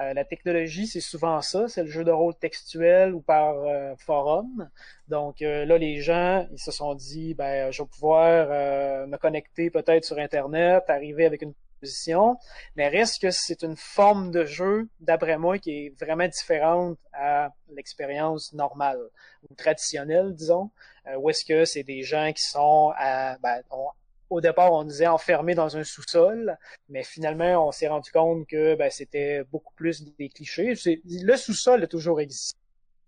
Euh, 0.00 0.12
la 0.12 0.24
technologie, 0.24 0.86
c'est 0.86 1.00
souvent 1.00 1.40
ça, 1.40 1.68
c'est 1.68 1.82
le 1.82 1.90
jeu 1.90 2.04
de 2.04 2.10
rôle 2.10 2.34
textuel 2.34 3.14
ou 3.14 3.20
par 3.20 3.54
euh, 3.54 3.94
forum. 3.96 4.68
Donc 5.08 5.42
euh, 5.42 5.64
là, 5.64 5.78
les 5.78 6.00
gens, 6.00 6.46
ils 6.52 6.58
se 6.58 6.70
sont 6.70 6.94
dit, 6.94 7.34
ben, 7.34 7.70
je 7.70 7.82
vais 7.82 7.88
pouvoir 7.88 8.48
euh, 8.50 9.06
me 9.06 9.16
connecter 9.16 9.70
peut-être 9.70 10.04
sur 10.04 10.18
Internet, 10.18 10.84
arriver 10.88 11.24
avec 11.24 11.42
une 11.42 11.54
position, 11.80 12.36
mais 12.74 12.88
reste 12.88 13.22
que 13.22 13.30
c'est 13.30 13.62
une 13.62 13.76
forme 13.76 14.30
de 14.30 14.44
jeu, 14.44 14.88
d'après 15.00 15.38
moi, 15.38 15.58
qui 15.58 15.86
est 15.86 16.00
vraiment 16.00 16.28
différente 16.28 16.98
à 17.12 17.50
l'expérience 17.70 18.52
normale 18.52 19.00
ou 19.48 19.54
traditionnelle, 19.54 20.34
disons, 20.34 20.70
euh, 21.06 21.16
où 21.16 21.30
est-ce 21.30 21.44
que 21.44 21.64
c'est 21.64 21.82
des 21.84 22.02
gens 22.02 22.32
qui 22.32 22.42
sont 22.42 22.92
à, 22.96 23.36
ben, 23.38 23.62
au 24.30 24.40
départ, 24.40 24.72
on 24.72 24.84
disait 24.84 25.06
enfermés 25.06 25.54
dans 25.54 25.76
un 25.76 25.84
sous-sol, 25.84 26.56
mais 26.88 27.02
finalement, 27.02 27.68
on 27.68 27.72
s'est 27.72 27.88
rendu 27.88 28.10
compte 28.10 28.46
que 28.46 28.74
ben, 28.74 28.90
c'était 28.90 29.44
beaucoup 29.44 29.72
plus 29.74 30.04
des 30.16 30.28
clichés. 30.28 30.74
Le 31.04 31.36
sous-sol 31.36 31.84
a 31.84 31.86
toujours 31.86 32.20
existé. 32.20 32.58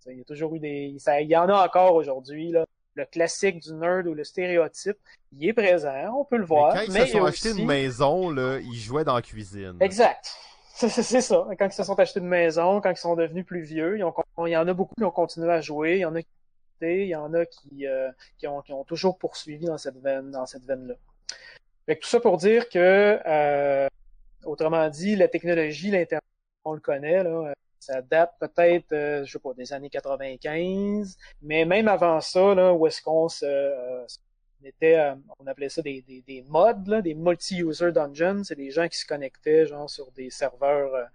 Il 0.07 0.19
y 0.19 0.21
a 0.21 0.25
toujours 0.25 0.55
eu 0.55 0.59
des. 0.59 0.95
Ça, 0.99 1.21
il 1.21 1.29
y 1.29 1.37
en 1.37 1.49
a 1.49 1.67
encore 1.67 1.95
aujourd'hui. 1.95 2.55
Le 2.95 3.05
classique 3.05 3.61
du 3.61 3.75
nerd 3.75 4.09
ou 4.09 4.15
le 4.15 4.25
stéréotype, 4.25 4.97
il 5.33 5.49
est 5.49 5.53
présent, 5.53 6.19
on 6.19 6.25
peut 6.25 6.37
le 6.37 6.45
voir. 6.45 6.75
mais 6.75 6.81
quand 6.81 6.87
ils 6.87 6.93
mais 6.93 7.07
se 7.07 7.13
sont 7.13 7.25
achetés 7.25 7.51
aussi- 7.51 7.61
une 7.61 7.67
maison, 7.67 8.31
là, 8.31 8.59
ils 8.59 8.75
jouaient 8.75 9.05
dans 9.05 9.15
la 9.15 9.23
cuisine. 9.23 9.77
Exact. 9.81 10.35
C'est 10.75 11.21
ça. 11.21 11.47
Quand 11.59 11.67
ils 11.67 11.73
se 11.73 11.85
sont 11.85 11.99
achetés 11.99 12.19
une 12.19 12.27
maison, 12.27 12.81
quand 12.81 12.91
ils 12.91 12.97
sont 12.97 13.15
devenus 13.15 13.45
plus 13.47 13.63
vieux, 13.63 13.99
ils 13.99 14.05
ont, 14.05 14.15
il 14.47 14.51
y 14.51 14.57
en 14.57 14.67
a 14.67 14.73
beaucoup 14.73 14.95
qui 14.97 15.05
ont 15.05 15.11
continué 15.13 15.51
à 15.51 15.61
jouer. 15.61 15.97
Il 15.97 16.01
y 16.01 16.05
en 16.05 16.15
a 16.17 16.23
qui 16.23 16.29
il 16.81 17.09
y 17.09 17.17
en 17.17 17.35
a 17.35 17.45
qui, 17.45 17.87
euh, 17.87 18.11
qui, 18.39 18.47
ont, 18.47 18.63
qui 18.63 18.73
ont 18.73 18.85
toujours 18.85 19.19
poursuivi 19.19 19.67
dans 19.67 19.79
cette 19.79 20.01
veine, 20.01 20.31
dans 20.31 20.47
cette 20.47 20.65
veine-là. 20.65 20.95
Fait 21.89 21.97
tout 21.97 22.09
ça 22.09 22.21
pour 22.21 22.37
dire 22.37 22.69
que, 22.69 23.19
euh, 23.27 23.89
autrement 24.45 24.91
dit, 24.91 25.17
la 25.17 25.27
technologie, 25.27 25.91
l'Internet, 25.91 26.23
on 26.65 26.75
le 26.75 26.81
connaît, 26.81 27.25
là, 27.25 27.31
euh, 27.31 27.53
ça 27.81 28.03
date 28.03 28.35
peut-être, 28.39 28.93
euh, 28.93 29.25
je 29.25 29.33
sais 29.33 29.39
pas, 29.39 29.55
des 29.55 29.73
années 29.73 29.89
95, 29.89 31.17
mais 31.41 31.65
même 31.65 31.89
avant 31.89 32.21
ça, 32.21 32.55
là, 32.55 32.75
où 32.75 32.87
est-ce 32.87 33.01
qu'on 33.01 33.31
se, 33.31 33.47
euh, 33.47 34.05
on 34.63 34.67
était, 34.67 34.99
euh, 34.99 35.15
on 35.39 35.47
appelait 35.47 35.71
ça 35.71 35.81
des, 35.81 36.03
des, 36.03 36.21
des 36.21 36.43
mods, 36.43 36.85
là, 36.87 37.01
des 37.01 37.15
multi-user 37.15 37.91
dungeons. 37.91 38.45
C'est 38.45 38.57
des 38.57 38.71
gens 38.71 38.89
qui 38.89 38.99
se 38.99 39.07
connectaient 39.07 39.65
genre 39.65 39.89
sur 39.89 40.11
des 40.13 40.29
serveurs. 40.29 41.09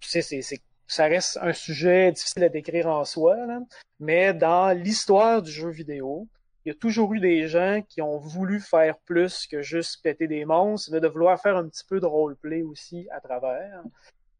Tu 0.00 0.10
sais, 0.10 0.20
c'est, 0.20 0.42
c'est, 0.42 0.60
ça 0.86 1.06
reste 1.06 1.38
un 1.40 1.54
sujet 1.54 2.12
difficile 2.12 2.44
à 2.44 2.50
décrire 2.50 2.88
en 2.88 3.06
soi, 3.06 3.46
là, 3.46 3.60
mais 4.00 4.34
dans 4.34 4.76
l'histoire 4.76 5.40
du 5.40 5.50
jeu 5.50 5.70
vidéo, 5.70 6.28
il 6.64 6.68
y 6.68 6.72
a 6.72 6.74
toujours 6.74 7.14
eu 7.14 7.20
des 7.20 7.48
gens 7.48 7.80
qui 7.88 8.02
ont 8.02 8.18
voulu 8.18 8.60
faire 8.60 8.98
plus 8.98 9.46
que 9.46 9.62
juste 9.62 10.02
péter 10.02 10.28
des 10.28 10.44
monstres, 10.44 10.90
mais 10.92 11.00
de 11.00 11.08
vouloir 11.08 11.40
faire 11.40 11.56
un 11.56 11.66
petit 11.68 11.84
peu 11.84 12.00
de 12.00 12.06
roleplay 12.06 12.62
aussi 12.62 13.08
à 13.10 13.20
travers. 13.20 13.82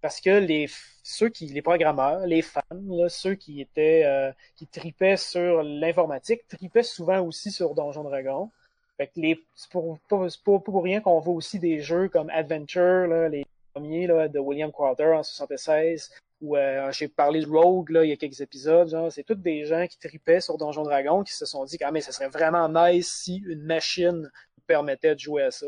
Parce 0.02 0.20
que 0.20 0.30
les 0.30 0.68
ceux 1.02 1.28
qui 1.28 1.46
les 1.46 1.62
programmeurs, 1.62 2.26
les 2.26 2.42
fans, 2.42 2.61
ceux 3.09 3.35
qui 3.35 3.61
étaient 3.61 4.04
euh, 4.04 4.33
qui 4.56 4.66
tripaient 4.66 5.16
sur 5.16 5.62
l'informatique, 5.62 6.46
tripaient 6.48 6.83
souvent 6.83 7.20
aussi 7.20 7.50
sur 7.50 7.74
Donjon 7.74 8.04
Dragon. 8.04 8.50
Fait 8.96 9.06
que 9.09 9.20
les 9.20 9.42
c'est 9.54 9.70
pour, 9.70 10.83
rien 10.83 11.00
qu'on 11.00 11.20
voit 11.20 11.35
aussi 11.35 11.59
des 11.59 11.80
jeux 11.80 12.09
comme 12.09 12.30
Adventure, 12.30 13.28
les 13.30 13.44
premiers 13.72 14.06
de 14.06 14.38
William 14.38 14.72
Crowther 14.72 15.16
en 15.16 15.22
76, 15.22 16.11
ou 16.40 16.57
euh, 16.57 16.90
j'ai 16.92 17.09
parlé 17.09 17.40
de 17.40 17.48
Rogue 17.48 17.90
là, 17.90 18.05
il 18.05 18.11
y 18.11 18.12
a 18.12 18.16
quelques 18.16 18.40
épisodes, 18.40 18.88
genre 18.88 19.12
c'est 19.12 19.24
tous 19.24 19.35
des 19.35 19.64
gens 19.64 19.87
qui 19.87 19.98
tripaient 19.98 20.40
sur 20.40 20.57
Donjon 20.59 20.83
Dragon 20.83 21.22
qui 21.22 21.35
se 21.35 21.46
sont 21.46 21.64
dit 21.64 21.76
ah 21.83 21.90
mais 21.90 22.00
ça 22.00 22.12
serait 22.12 22.29
vraiment 22.29 22.68
nice 22.68 23.12
si 23.12 23.42
une 23.46 23.62
machine 23.62 24.31
permettait 24.66 25.14
de 25.14 25.20
jouer 25.20 25.42
à 25.42 25.50
ça. 25.50 25.66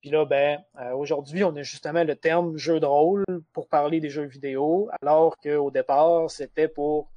Puis 0.00 0.10
là, 0.10 0.24
ben, 0.24 0.58
euh, 0.80 0.92
aujourd'hui, 0.92 1.44
on 1.44 1.54
a 1.56 1.62
justement 1.62 2.04
le 2.04 2.14
terme 2.16 2.56
jeu 2.56 2.80
de 2.80 2.86
rôle 2.86 3.24
pour 3.52 3.68
parler 3.68 4.00
des 4.00 4.10
jeux 4.10 4.24
vidéo, 4.26 4.88
alors 5.00 5.36
qu'au 5.38 5.70
départ, 5.70 6.30
c'était 6.30 6.68
pour 6.68 7.10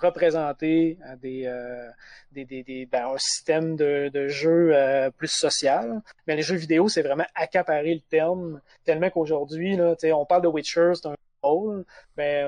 représenter 0.00 0.98
euh, 1.06 1.16
des, 1.16 1.46
euh, 1.46 1.88
des, 2.32 2.44
des, 2.44 2.62
des 2.62 2.86
ben, 2.86 3.06
un 3.08 3.18
système 3.18 3.76
de, 3.76 4.10
de 4.12 4.28
jeu 4.28 4.70
euh, 4.74 5.10
plus 5.10 5.28
social. 5.28 6.00
Mais 6.26 6.36
les 6.36 6.42
jeux 6.42 6.56
vidéo, 6.56 6.88
c'est 6.88 7.02
vraiment 7.02 7.26
accaparer 7.34 7.94
le 7.94 8.00
terme, 8.00 8.60
tellement 8.84 9.10
qu'aujourd'hui, 9.10 9.78
on 10.04 10.26
parle 10.26 10.42
de 10.42 10.48
Witcher, 10.48 10.92
c'est 10.94 11.06
un 11.08 11.14
rôle, 11.46 11.84
mais, 12.16 12.44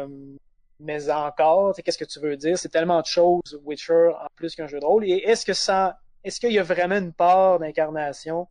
mais 0.81 1.11
encore, 1.11 1.75
qu'est-ce 1.75 1.99
que 1.99 2.05
tu 2.05 2.21
veux 2.21 2.37
dire? 2.37 2.59
C'est 2.59 2.69
tellement 2.69 3.01
de 3.01 3.07
choses, 3.07 3.61
Witcher, 3.65 4.11
en 4.21 4.27
plus 4.35 4.55
qu'un 4.55 4.67
jeu 4.67 4.81
de 4.81 4.85
rôle. 4.85 5.05
Et 5.05 5.23
est-ce 5.25 5.45
que 5.47 5.55
ça, 5.55 5.99
est-ce 6.25 6.41
qu'il 6.41 6.53
y 6.53 6.59
a 6.59 6.63
vraiment 6.63 6.97
une 6.97 7.13
part 7.13 7.59
d'incarnation 7.59 8.49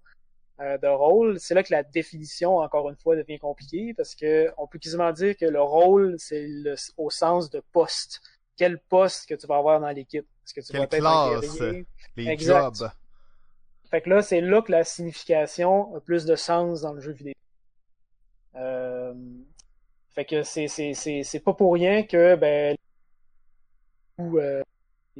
euh, 0.59 0.77
de 0.79 0.87
rôle, 0.87 1.39
c'est 1.39 1.53
là 1.53 1.61
que 1.61 1.71
la 1.71 1.83
définition, 1.83 2.57
encore 2.57 2.89
une 2.89 2.95
fois, 2.95 3.15
devient 3.15 3.37
compliquée 3.37 3.93
parce 3.93 4.15
que 4.15 4.51
on 4.57 4.65
peut 4.65 4.79
quasiment 4.79 5.11
dire 5.11 5.37
que 5.37 5.45
le 5.45 5.61
rôle, 5.61 6.15
c'est 6.17 6.47
au 6.97 7.11
sens 7.11 7.51
de 7.51 7.61
poste. 7.71 8.21
Quel 8.55 8.79
poste 8.79 9.29
que 9.29 9.35
tu 9.35 9.45
vas 9.45 9.57
avoir 9.57 9.79
dans 9.79 9.89
l'équipe? 9.89 10.25
Est-ce 10.45 10.53
que 10.55 10.61
tu 10.61 10.71
Quelle 10.71 10.81
vas 10.81 10.87
classe, 10.87 11.59
les 12.15 12.27
Exact. 12.27 12.75
jobs. 12.75 12.89
Fait 13.91 14.01
que 14.01 14.09
là, 14.09 14.23
c'est 14.23 14.41
là 14.41 14.63
que 14.63 14.71
la 14.71 14.83
signification 14.83 15.95
a 15.95 15.99
plus 15.99 16.25
de 16.25 16.35
sens 16.35 16.81
dans 16.81 16.93
le 16.93 17.01
jeu 17.01 17.11
vidéo. 17.11 17.33
Euh, 18.55 19.13
fait 20.17 20.25
que 20.25 20.41
c'est 20.41 21.39
pas 21.43 21.53
pour 21.53 21.73
rien 21.75 22.01
que 22.01 22.35
ben 22.35 22.75
ou 24.17 24.39
euh, 24.39 24.63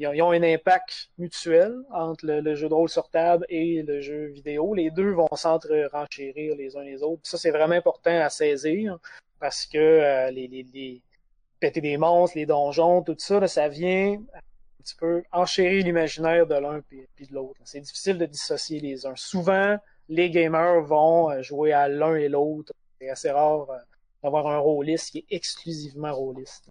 ont, 0.03 0.31
un 0.31 0.41
impact 0.41 1.12
mutuel 1.19 1.75
entre 1.91 2.25
le, 2.25 2.55
jeu 2.55 2.67
de 2.67 2.73
rôle 2.73 2.89
sur 2.89 3.07
table 3.07 3.45
et 3.47 3.83
le 3.83 4.01
jeu 4.01 4.25
vidéo. 4.25 4.73
Les 4.73 4.89
deux 4.89 5.12
vont 5.12 5.27
s'entre-renchérir 5.36 6.55
les 6.55 6.75
uns 6.75 6.81
les 6.81 7.03
autres. 7.03 7.21
ça, 7.25 7.38
c'est 7.38 7.51
vraiment 7.51 7.75
important 7.75 8.19
à 8.19 8.29
saisir 8.31 8.97
parce 9.39 9.67
que 9.67 9.77
euh, 9.77 10.31
les, 10.31 11.03
péter 11.60 11.81
des 11.81 11.97
monstres, 11.97 12.36
les 12.36 12.47
donjons, 12.47 13.03
tout 13.03 13.15
ça, 13.19 13.47
ça 13.47 13.67
vient 13.67 14.13
un 14.13 14.81
petit 14.83 14.95
peu 14.95 15.21
enchérir 15.31 15.86
l'imaginaire 15.86 16.47
de 16.47 16.55
l'un 16.55 16.81
puis, 16.81 17.05
de 17.19 17.36
l'autre. 17.36 17.60
C'est 17.65 17.81
difficile 17.81 18.17
de 18.17 18.25
dissocier 18.25 18.79
les 18.79 19.05
uns. 19.05 19.15
Souvent, 19.15 19.77
les 20.10 20.31
gamers 20.31 20.81
vont 20.81 21.29
euh, 21.29 21.43
jouer 21.43 21.71
à 21.71 21.88
l'un 21.88 22.15
et 22.15 22.29
l'autre. 22.29 22.73
C'est 22.99 23.10
assez 23.10 23.29
rare 23.29 23.67
d'avoir 24.23 24.47
un 24.47 24.58
rôliste 24.58 25.12
qui 25.12 25.19
est 25.19 25.25
exclusivement 25.30 26.13
rôliste. 26.13 26.69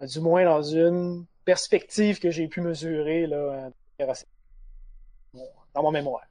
Du 0.00 0.20
moins 0.20 0.44
dans 0.44 0.62
une 0.62 1.26
perspective 1.44 2.20
que 2.20 2.30
j'ai 2.30 2.46
pu 2.46 2.60
mesurer 2.60 3.26
là, 3.26 3.70
dans 5.74 5.82
mon 5.82 5.90
mémoire. 5.90 6.24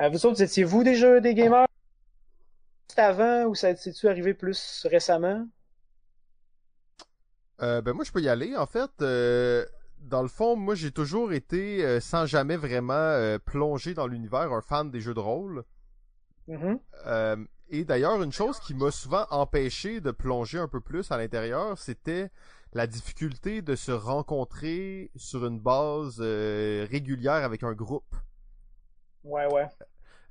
Euh, 0.00 0.08
vous 0.08 0.26
autres, 0.26 0.42
étiez-vous 0.42 0.84
déjà 0.84 1.20
des 1.20 1.34
gamers 1.34 1.66
avant 2.96 3.44
ou 3.44 3.54
ça 3.54 3.74
s'est-tu 3.76 4.08
arrivé 4.08 4.34
plus 4.34 4.86
récemment? 4.90 5.46
Euh, 7.62 7.80
ben 7.82 7.92
moi, 7.92 8.04
je 8.04 8.12
peux 8.12 8.20
y 8.20 8.28
aller. 8.28 8.56
En 8.56 8.66
fait, 8.66 8.90
euh, 9.00 9.64
dans 10.00 10.22
le 10.22 10.28
fond, 10.28 10.56
moi, 10.56 10.74
j'ai 10.74 10.90
toujours 10.90 11.32
été, 11.32 11.84
euh, 11.84 12.00
sans 12.00 12.26
jamais 12.26 12.56
vraiment 12.56 12.94
euh, 12.94 13.38
plonger 13.38 13.94
dans 13.94 14.06
l'univers, 14.06 14.52
un 14.52 14.62
fan 14.62 14.90
des 14.90 15.00
jeux 15.00 15.14
de 15.14 15.20
rôle. 15.20 15.64
Mm-hmm. 16.48 17.46
Et 17.70 17.84
d'ailleurs, 17.84 18.22
une 18.22 18.32
chose 18.32 18.58
qui 18.60 18.74
m'a 18.74 18.90
souvent 18.90 19.26
empêché 19.30 20.00
de 20.00 20.10
plonger 20.10 20.58
un 20.58 20.68
peu 20.68 20.80
plus 20.80 21.10
à 21.10 21.16
l'intérieur, 21.16 21.78
c'était 21.78 22.30
la 22.72 22.86
difficulté 22.86 23.62
de 23.62 23.74
se 23.74 23.92
rencontrer 23.92 25.10
sur 25.16 25.46
une 25.46 25.58
base 25.58 26.18
euh, 26.20 26.86
régulière 26.90 27.44
avec 27.44 27.62
un 27.62 27.72
groupe. 27.72 28.14
Ouais, 29.24 29.46
ouais. 29.52 29.66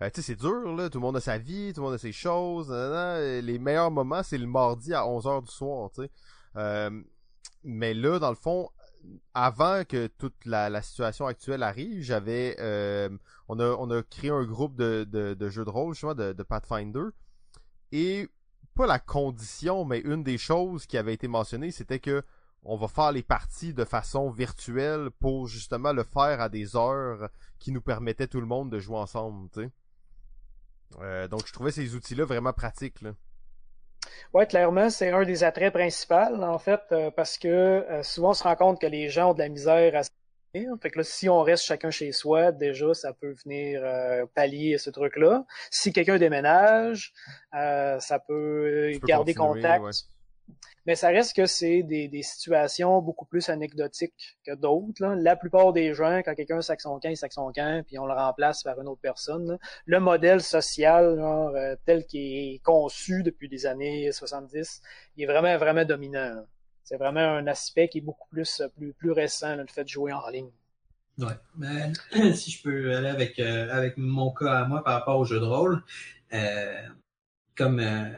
Euh, 0.01 0.09
tu 0.13 0.21
sais, 0.21 0.27
c'est 0.27 0.39
dur, 0.39 0.75
là. 0.75 0.89
Tout 0.89 0.99
le 0.99 1.03
monde 1.03 1.17
a 1.17 1.21
sa 1.21 1.37
vie, 1.37 1.73
tout 1.73 1.81
le 1.81 1.87
monde 1.87 1.95
a 1.95 1.97
ses 1.97 2.11
choses. 2.11 2.71
Les 2.71 3.59
meilleurs 3.59 3.91
moments, 3.91 4.23
c'est 4.23 4.37
le 4.37 4.47
mardi 4.47 4.93
à 4.93 5.01
11h 5.01 5.41
du 5.43 5.51
soir, 5.51 5.89
tu 5.93 6.03
sais. 6.03 6.09
Euh, 6.55 7.01
mais 7.63 7.93
là, 7.93 8.19
dans 8.19 8.29
le 8.29 8.35
fond, 8.35 8.69
avant 9.33 9.83
que 9.83 10.07
toute 10.07 10.45
la, 10.45 10.69
la 10.69 10.81
situation 10.81 11.25
actuelle 11.25 11.63
arrive, 11.63 12.01
j'avais... 12.03 12.55
Euh, 12.59 13.09
on, 13.49 13.59
a, 13.59 13.65
on 13.65 13.89
a 13.91 14.01
créé 14.03 14.29
un 14.29 14.43
groupe 14.45 14.75
de, 14.75 15.05
de, 15.09 15.33
de 15.33 15.49
jeux 15.49 15.65
de 15.65 15.69
rôle, 15.69 15.93
justement, 15.93 16.15
de, 16.15 16.33
de 16.33 16.43
Pathfinder. 16.43 17.09
Et 17.91 18.27
pas 18.75 18.87
la 18.87 18.99
condition, 18.99 19.85
mais 19.85 19.99
une 19.99 20.23
des 20.23 20.37
choses 20.37 20.85
qui 20.85 20.97
avait 20.97 21.13
été 21.13 21.27
mentionnée, 21.27 21.71
c'était 21.71 21.99
que 21.99 22.23
on 22.63 22.75
va 22.75 22.87
faire 22.87 23.11
les 23.11 23.23
parties 23.23 23.73
de 23.73 23.85
façon 23.85 24.29
virtuelle 24.29 25.09
pour 25.19 25.47
justement 25.47 25.93
le 25.93 26.03
faire 26.03 26.41
à 26.41 26.49
des 26.49 26.75
heures 26.75 27.29
qui 27.57 27.71
nous 27.71 27.81
permettaient 27.81 28.27
tout 28.27 28.41
le 28.41 28.47
monde 28.47 28.69
de 28.69 28.79
jouer 28.79 28.97
ensemble. 28.97 29.49
Euh, 30.99 31.27
donc 31.27 31.47
je 31.47 31.53
trouvais 31.53 31.71
ces 31.71 31.95
outils-là 31.95 32.25
vraiment 32.25 32.53
pratiques. 32.53 32.97
Ouais, 34.33 34.47
clairement, 34.47 34.89
c'est 34.89 35.11
un 35.11 35.23
des 35.23 35.43
attraits 35.43 35.73
principaux, 35.73 36.41
en 36.41 36.59
fait, 36.59 36.81
euh, 36.91 37.11
parce 37.11 37.37
que 37.37 37.47
euh, 37.47 38.03
souvent 38.03 38.31
on 38.31 38.33
se 38.33 38.43
rend 38.43 38.55
compte 38.55 38.81
que 38.81 38.87
les 38.87 39.09
gens 39.09 39.31
ont 39.31 39.33
de 39.33 39.39
la 39.39 39.49
misère 39.49 39.95
à 39.95 40.01
fait 40.53 40.89
que 40.89 40.97
là, 40.97 41.03
si 41.03 41.29
on 41.29 41.41
reste 41.41 41.63
chacun 41.63 41.91
chez 41.91 42.11
soi, 42.11 42.51
déjà, 42.51 42.93
ça 42.93 43.13
peut 43.13 43.35
venir 43.45 43.81
euh, 43.83 44.25
pallier 44.33 44.77
ce 44.77 44.89
truc-là. 44.89 45.45
Si 45.71 45.93
quelqu'un 45.93 46.17
déménage, 46.17 47.13
euh, 47.55 47.99
ça 47.99 48.19
peut 48.19 48.89
Tu 48.93 48.99
peux 48.99 49.07
garder 49.07 49.33
contact. 49.33 49.83
ouais. 49.83 49.91
Mais 50.85 50.95
ça 50.95 51.09
reste 51.09 51.35
que 51.35 51.45
c'est 51.45 51.83
des, 51.83 52.07
des 52.07 52.23
situations 52.23 52.99
beaucoup 53.01 53.25
plus 53.25 53.49
anecdotiques 53.49 54.39
que 54.43 54.55
d'autres. 54.55 55.05
La 55.05 55.35
plupart 55.35 55.71
des 55.71 55.93
gens, 55.93 56.19
quand 56.25 56.33
quelqu'un 56.33 56.61
sac 56.61 56.81
son 56.81 56.99
camp, 56.99 57.09
il 57.09 57.17
sac 57.17 57.31
son 57.31 57.51
camp, 57.51 57.83
puis 57.85 57.99
on 57.99 58.07
le 58.07 58.13
remplace 58.13 58.63
par 58.63 58.79
une 58.81 58.87
autre 58.87 59.01
personne. 59.01 59.51
là. 59.51 59.57
Le 59.85 59.99
modèle 59.99 60.41
social, 60.41 61.17
genre, 61.17 61.49
euh, 61.55 61.75
tel 61.85 62.05
qu'il 62.05 62.55
est 62.55 62.59
conçu 62.63 63.21
depuis 63.21 63.47
les 63.47 63.67
années 63.67 64.11
70, 64.11 64.81
il 65.15 65.23
est 65.23 65.27
vraiment, 65.27 65.55
vraiment 65.57 65.85
dominant. 65.85 66.33
là. 66.33 66.45
C'est 66.89 66.97
vraiment 66.97 67.19
un 67.19 67.45
aspect 67.45 67.87
qui 67.87 67.99
est 67.99 68.01
beaucoup 68.01 68.27
plus, 68.29 68.63
plus, 68.75 68.93
plus 68.93 69.11
récent, 69.11 69.55
le 69.55 69.67
fait 69.67 69.83
de 69.83 69.89
jouer 69.89 70.11
en 70.11 70.27
ligne. 70.29 70.49
Ouais. 71.19 71.37
Ben, 71.53 71.93
si 72.33 72.49
je 72.49 72.63
peux 72.63 72.95
aller 72.95 73.09
avec 73.09 73.37
euh, 73.37 73.69
avec 73.71 73.95
mon 73.97 74.31
cas 74.31 74.61
à 74.61 74.65
moi 74.65 74.83
par 74.83 74.95
rapport 74.95 75.19
au 75.19 75.23
jeu 75.23 75.39
de 75.39 75.45
rôle, 75.45 75.83
euh, 76.33 76.81
comme 77.55 77.79
euh, 77.79 78.09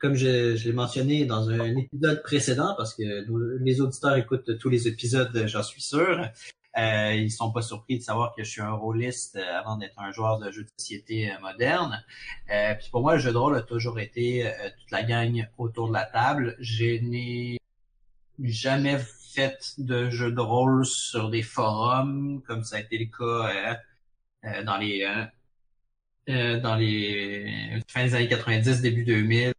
comme 0.00 0.14
je, 0.14 0.56
je 0.56 0.64
l'ai 0.66 0.72
mentionné 0.72 1.26
dans 1.26 1.48
un 1.48 1.76
épisode 1.76 2.24
précédent, 2.24 2.74
parce 2.76 2.92
que 2.92 3.24
les 3.62 3.80
auditeurs 3.80 4.16
écoutent 4.16 4.58
tous 4.58 4.68
les 4.68 4.88
épisodes, 4.88 5.46
j'en 5.46 5.62
suis 5.62 5.82
sûr. 5.82 6.28
Euh, 6.76 7.14
ils 7.14 7.30
sont 7.30 7.50
pas 7.50 7.62
surpris 7.62 7.98
de 7.98 8.02
savoir 8.02 8.34
que 8.36 8.44
je 8.44 8.50
suis 8.50 8.60
un 8.60 8.72
rôliste 8.72 9.36
euh, 9.36 9.58
avant 9.58 9.76
d'être 9.76 9.98
un 9.98 10.12
joueur 10.12 10.38
de 10.38 10.50
jeux 10.50 10.64
de 10.64 10.70
société 10.78 11.30
euh, 11.30 11.38
moderne. 11.40 12.04
Euh, 12.52 12.74
puis 12.74 12.88
pour 12.90 13.00
moi, 13.00 13.14
le 13.14 13.20
jeu 13.20 13.32
de 13.32 13.36
rôle 13.36 13.56
a 13.56 13.62
toujours 13.62 13.98
été 13.98 14.46
euh, 14.46 14.50
toute 14.78 14.90
la 14.90 15.02
gang 15.02 15.48
autour 15.56 15.88
de 15.88 15.94
la 15.94 16.04
table. 16.04 16.56
Je 16.60 17.00
n'ai 17.00 17.58
jamais 18.42 18.98
fait 18.98 19.74
de 19.78 20.10
jeu 20.10 20.32
de 20.32 20.40
rôle 20.40 20.86
sur 20.86 21.30
des 21.30 21.42
forums, 21.42 22.42
comme 22.42 22.64
ça 22.64 22.76
a 22.76 22.80
été 22.80 22.98
le 22.98 23.06
cas 23.06 23.24
euh, 23.24 23.74
euh, 24.44 24.62
dans 24.64 24.76
les 24.76 25.02
euh, 25.04 25.24
euh, 26.28 26.60
dans 26.60 26.76
les 26.76 27.82
fins 27.88 28.04
des 28.04 28.14
années 28.14 28.28
90, 28.28 28.82
début 28.82 29.04
2000. 29.04 29.52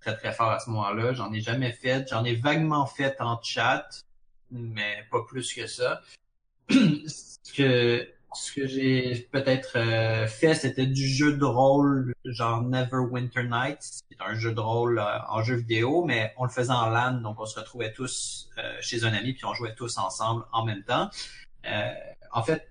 Très 0.00 0.16
très 0.16 0.32
fort 0.32 0.50
à 0.50 0.58
ce 0.58 0.70
moment-là. 0.70 1.12
J'en 1.12 1.32
ai 1.32 1.40
jamais 1.40 1.72
fait. 1.72 2.08
J'en 2.08 2.24
ai 2.24 2.34
vaguement 2.34 2.86
fait 2.86 3.20
en 3.20 3.40
chat, 3.42 3.86
mais 4.50 5.04
pas 5.10 5.22
plus 5.28 5.52
que 5.54 5.66
ça. 5.66 6.02
ce 8.34 8.52
que 8.52 8.66
j'ai 8.66 9.28
peut-être 9.30 9.76
euh, 9.76 10.26
fait, 10.26 10.54
c'était 10.54 10.86
du 10.86 11.06
jeu 11.06 11.36
de 11.36 11.44
rôle 11.44 12.14
genre 12.24 12.62
Neverwinter 12.62 13.44
Nights. 13.44 14.02
C'est 14.10 14.20
un 14.20 14.34
jeu 14.34 14.52
de 14.52 14.60
rôle 14.60 14.98
euh, 14.98 15.18
en 15.28 15.42
jeu 15.42 15.56
vidéo, 15.56 16.04
mais 16.04 16.32
on 16.36 16.44
le 16.44 16.50
faisait 16.50 16.72
en 16.72 16.88
LAN, 16.88 17.20
donc 17.20 17.40
on 17.40 17.46
se 17.46 17.58
retrouvait 17.58 17.92
tous 17.92 18.50
euh, 18.58 18.76
chez 18.80 19.04
un 19.04 19.12
ami 19.12 19.32
puis 19.34 19.44
on 19.44 19.54
jouait 19.54 19.74
tous 19.74 19.98
ensemble 19.98 20.44
en 20.52 20.64
même 20.64 20.82
temps. 20.84 21.10
Euh, 21.66 21.92
en 22.32 22.42
fait, 22.42 22.68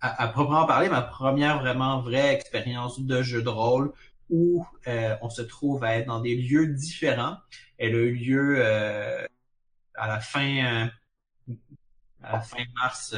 à, 0.00 0.22
à, 0.22 0.28
proprement 0.28 0.66
parler, 0.66 0.88
ma 0.88 1.02
première 1.02 1.60
vraiment 1.60 2.00
vraie 2.00 2.34
expérience 2.34 3.00
de 3.00 3.22
jeu 3.22 3.42
de 3.42 3.48
rôle 3.48 3.92
où 4.30 4.66
euh, 4.86 5.16
on 5.22 5.30
se 5.30 5.42
trouve 5.42 5.84
à 5.84 5.96
être 5.96 6.06
dans 6.06 6.20
des 6.20 6.36
lieux 6.36 6.66
différents. 6.66 7.38
Elle 7.78 7.94
a 7.94 7.98
eu 7.98 8.14
lieu 8.14 8.56
euh, 8.58 9.26
à 9.94 10.08
la 10.08 10.20
fin 10.20 10.90
à 12.22 12.32
la 12.32 12.40
fin 12.40 12.58
mars 12.74 13.14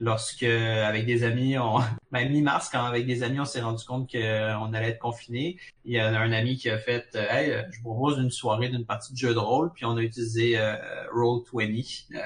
lorsque 0.00 0.42
avec 0.42 1.06
des 1.06 1.24
amis, 1.24 1.58
on, 1.58 1.78
ben, 2.12 2.30
mi-mars, 2.30 2.68
quand 2.70 2.84
avec 2.84 3.06
des 3.06 3.22
amis, 3.22 3.40
on 3.40 3.44
s'est 3.44 3.60
rendu 3.60 3.84
compte 3.84 4.10
qu'on 4.10 4.72
allait 4.72 4.90
être 4.90 4.98
confiné. 4.98 5.58
Il 5.84 5.92
y 5.92 5.98
a 5.98 6.08
un 6.08 6.32
ami 6.32 6.56
qui 6.56 6.70
a 6.70 6.78
fait 6.78 7.06
euh, 7.14 7.26
Hey, 7.30 7.50
euh, 7.50 7.62
je 7.70 7.78
vous 7.78 7.94
propose 7.94 8.18
une 8.18 8.30
soirée 8.30 8.68
d'une 8.68 8.86
partie 8.86 9.12
de 9.12 9.18
jeu 9.18 9.34
de 9.34 9.38
rôle, 9.38 9.72
puis 9.72 9.84
on 9.84 9.96
a 9.96 10.02
utilisé 10.02 10.58
euh, 10.58 10.76
Roll20. 11.14 12.06
Euh, 12.14 12.20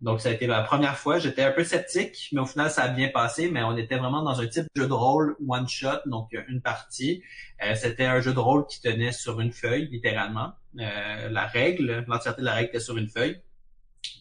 donc 0.00 0.20
ça 0.20 0.28
a 0.28 0.32
été 0.32 0.46
la 0.46 0.62
première 0.62 0.98
fois. 0.98 1.18
J'étais 1.18 1.42
un 1.42 1.52
peu 1.52 1.64
sceptique, 1.64 2.28
mais 2.32 2.40
au 2.40 2.46
final 2.46 2.70
ça 2.70 2.82
a 2.82 2.88
bien 2.88 3.08
passé. 3.08 3.50
Mais 3.50 3.62
on 3.62 3.76
était 3.76 3.96
vraiment 3.96 4.22
dans 4.22 4.38
un 4.40 4.46
type 4.46 4.66
de 4.74 4.82
jeu 4.82 4.88
de 4.88 4.92
rôle 4.92 5.36
one 5.48 5.66
shot, 5.66 6.00
donc 6.06 6.36
une 6.48 6.60
partie. 6.60 7.22
C'était 7.74 8.04
un 8.04 8.20
jeu 8.20 8.34
de 8.34 8.38
rôle 8.38 8.66
qui 8.66 8.82
tenait 8.82 9.12
sur 9.12 9.40
une 9.40 9.52
feuille, 9.52 9.88
littéralement. 9.90 10.52
la 10.74 11.46
règle, 11.46 12.04
l'entièreté 12.06 12.42
de 12.42 12.46
la 12.46 12.52
règle 12.52 12.68
était 12.68 12.80
sur 12.80 12.98
une 12.98 13.08
feuille. 13.08 13.40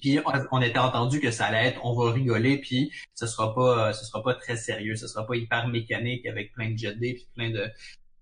Puis 0.01 0.19
on, 0.51 0.61
était 0.61 0.79
entendu 0.79 1.19
que 1.19 1.31
ça 1.31 1.45
allait 1.45 1.67
être, 1.69 1.81
on 1.83 1.93
va 1.93 2.11
rigoler, 2.11 2.57
puis 2.57 2.91
ce 3.15 3.27
sera 3.27 3.53
pas, 3.53 3.93
ce 3.93 4.05
sera 4.05 4.23
pas 4.23 4.33
très 4.33 4.57
sérieux, 4.57 4.95
ce 4.95 5.07
sera 5.07 5.25
pas 5.25 5.35
hyper 5.35 5.67
mécanique 5.67 6.25
avec 6.25 6.53
plein 6.53 6.71
de 6.71 6.77
jet 6.77 6.95
puis 6.95 7.27
plein 7.35 7.49
de. 7.49 7.69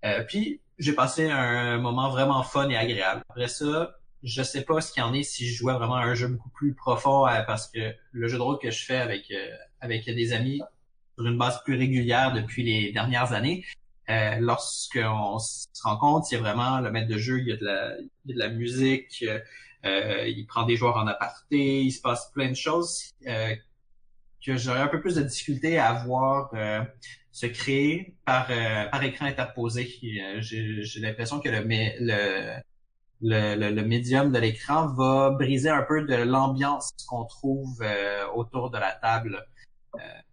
Euh, 0.04 0.24
puis 0.24 0.60
j'ai 0.78 0.92
passé 0.92 1.30
un 1.30 1.78
moment 1.78 2.10
vraiment 2.10 2.42
fun 2.42 2.68
et 2.68 2.76
agréable. 2.76 3.22
Après 3.28 3.48
ça, 3.48 3.96
je 4.22 4.42
sais 4.42 4.62
pas 4.62 4.80
ce 4.80 4.92
qu'il 4.92 5.02
y 5.02 5.06
en 5.06 5.14
est 5.14 5.22
si 5.22 5.46
je 5.46 5.54
jouais 5.54 5.74
vraiment 5.74 5.96
à 5.96 6.04
un 6.04 6.14
jeu 6.14 6.28
beaucoup 6.28 6.50
plus 6.50 6.74
profond 6.74 7.26
euh, 7.26 7.42
parce 7.42 7.68
que 7.68 7.94
le 8.12 8.28
jeu 8.28 8.36
de 8.36 8.42
rôle 8.42 8.58
que 8.58 8.70
je 8.70 8.84
fais 8.84 8.96
avec 8.96 9.30
euh, 9.30 9.50
avec 9.80 10.04
des 10.06 10.32
amis 10.32 10.60
sur 11.16 11.26
une 11.26 11.38
base 11.38 11.62
plus 11.64 11.76
régulière 11.76 12.32
depuis 12.32 12.62
les 12.62 12.92
dernières 12.92 13.32
années. 13.32 13.64
Euh, 14.10 14.36
lorsqu'on 14.40 15.38
se 15.38 15.66
rencontre, 15.82 16.28
il 16.30 16.34
y 16.34 16.38
a 16.38 16.40
vraiment 16.40 16.80
le 16.80 16.90
maître 16.90 17.08
de 17.08 17.18
jeu, 17.18 17.40
il 17.40 17.48
y 17.48 17.52
a 17.52 17.56
de 17.56 18.38
la 18.38 18.48
musique, 18.48 19.24
euh, 19.84 20.28
il 20.28 20.46
prend 20.46 20.64
des 20.64 20.76
joueurs 20.76 20.96
en 20.96 21.06
aparté, 21.06 21.82
il 21.82 21.90
se 21.90 22.00
passe 22.00 22.30
plein 22.32 22.48
de 22.48 22.54
choses 22.54 23.12
euh, 23.26 23.54
que 24.44 24.56
j'aurais 24.56 24.80
un 24.80 24.88
peu 24.88 25.00
plus 25.00 25.16
de 25.16 25.22
difficulté 25.22 25.78
à 25.78 26.04
voir 26.04 26.50
euh, 26.54 26.82
se 27.32 27.46
créer 27.46 28.14
par, 28.24 28.48
par 28.90 29.02
écran 29.02 29.26
interposé. 29.26 29.88
J'ai 30.40 31.00
l'impression 31.00 31.40
que 31.40 31.48
le, 31.48 31.60
le, 31.60 32.60
le, 33.22 33.70
le, 33.70 33.84
médium 33.84 34.30
de 34.30 34.38
l'écran 34.38 34.88
va 34.88 35.30
briser 35.30 35.70
un 35.70 35.82
peu 35.82 36.04
de 36.04 36.14
l'ambiance 36.14 36.92
qu'on 37.08 37.24
trouve 37.24 37.82
autour 38.34 38.70
de 38.70 38.78
la 38.78 38.92
table 38.92 39.46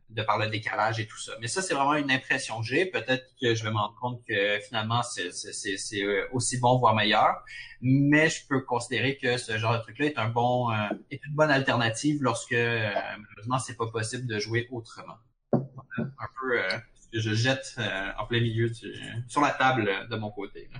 de 0.09 0.23
par 0.23 0.37
le 0.37 0.47
décalage 0.47 0.99
et 0.99 1.07
tout 1.07 1.17
ça. 1.17 1.33
Mais 1.39 1.47
ça, 1.47 1.61
c'est 1.61 1.73
vraiment 1.73 1.95
une 1.95 2.11
impression 2.11 2.61
que 2.61 2.65
j'ai. 2.65 2.85
Peut-être 2.85 3.25
que 3.41 3.53
je 3.53 3.63
vais 3.63 3.69
me 3.69 3.77
rendre 3.77 3.95
compte 3.99 4.21
que 4.27 4.59
finalement, 4.59 5.03
c'est 5.03 6.03
euh, 6.03 6.27
aussi 6.31 6.59
bon, 6.59 6.77
voire 6.79 6.95
meilleur. 6.95 7.43
Mais 7.81 8.29
je 8.29 8.45
peux 8.47 8.61
considérer 8.61 9.17
que 9.17 9.37
ce 9.37 9.57
genre 9.57 9.73
de 9.73 9.79
truc-là 9.79 10.07
est 10.07 10.17
un 10.17 10.29
bon, 10.29 10.71
euh, 10.71 10.75
est 11.11 11.23
une 11.25 11.33
bonne 11.33 11.51
alternative 11.51 12.21
lorsque 12.21 12.51
euh, 12.51 12.89
malheureusement 12.93 13.59
c'est 13.59 13.77
pas 13.77 13.87
possible 13.87 14.27
de 14.27 14.37
jouer 14.37 14.67
autrement. 14.71 15.17
Un 15.53 16.27
peu 16.41 16.59
euh, 16.59 16.69
ce 16.95 17.07
que 17.09 17.19
je 17.19 17.33
jette 17.33 17.75
en 18.17 18.25
plein 18.25 18.41
milieu 18.41 18.69
sur 19.27 19.41
la 19.41 19.51
table 19.51 19.89
de 20.09 20.15
mon 20.17 20.29
côté. 20.31 20.69
Là 20.73 20.79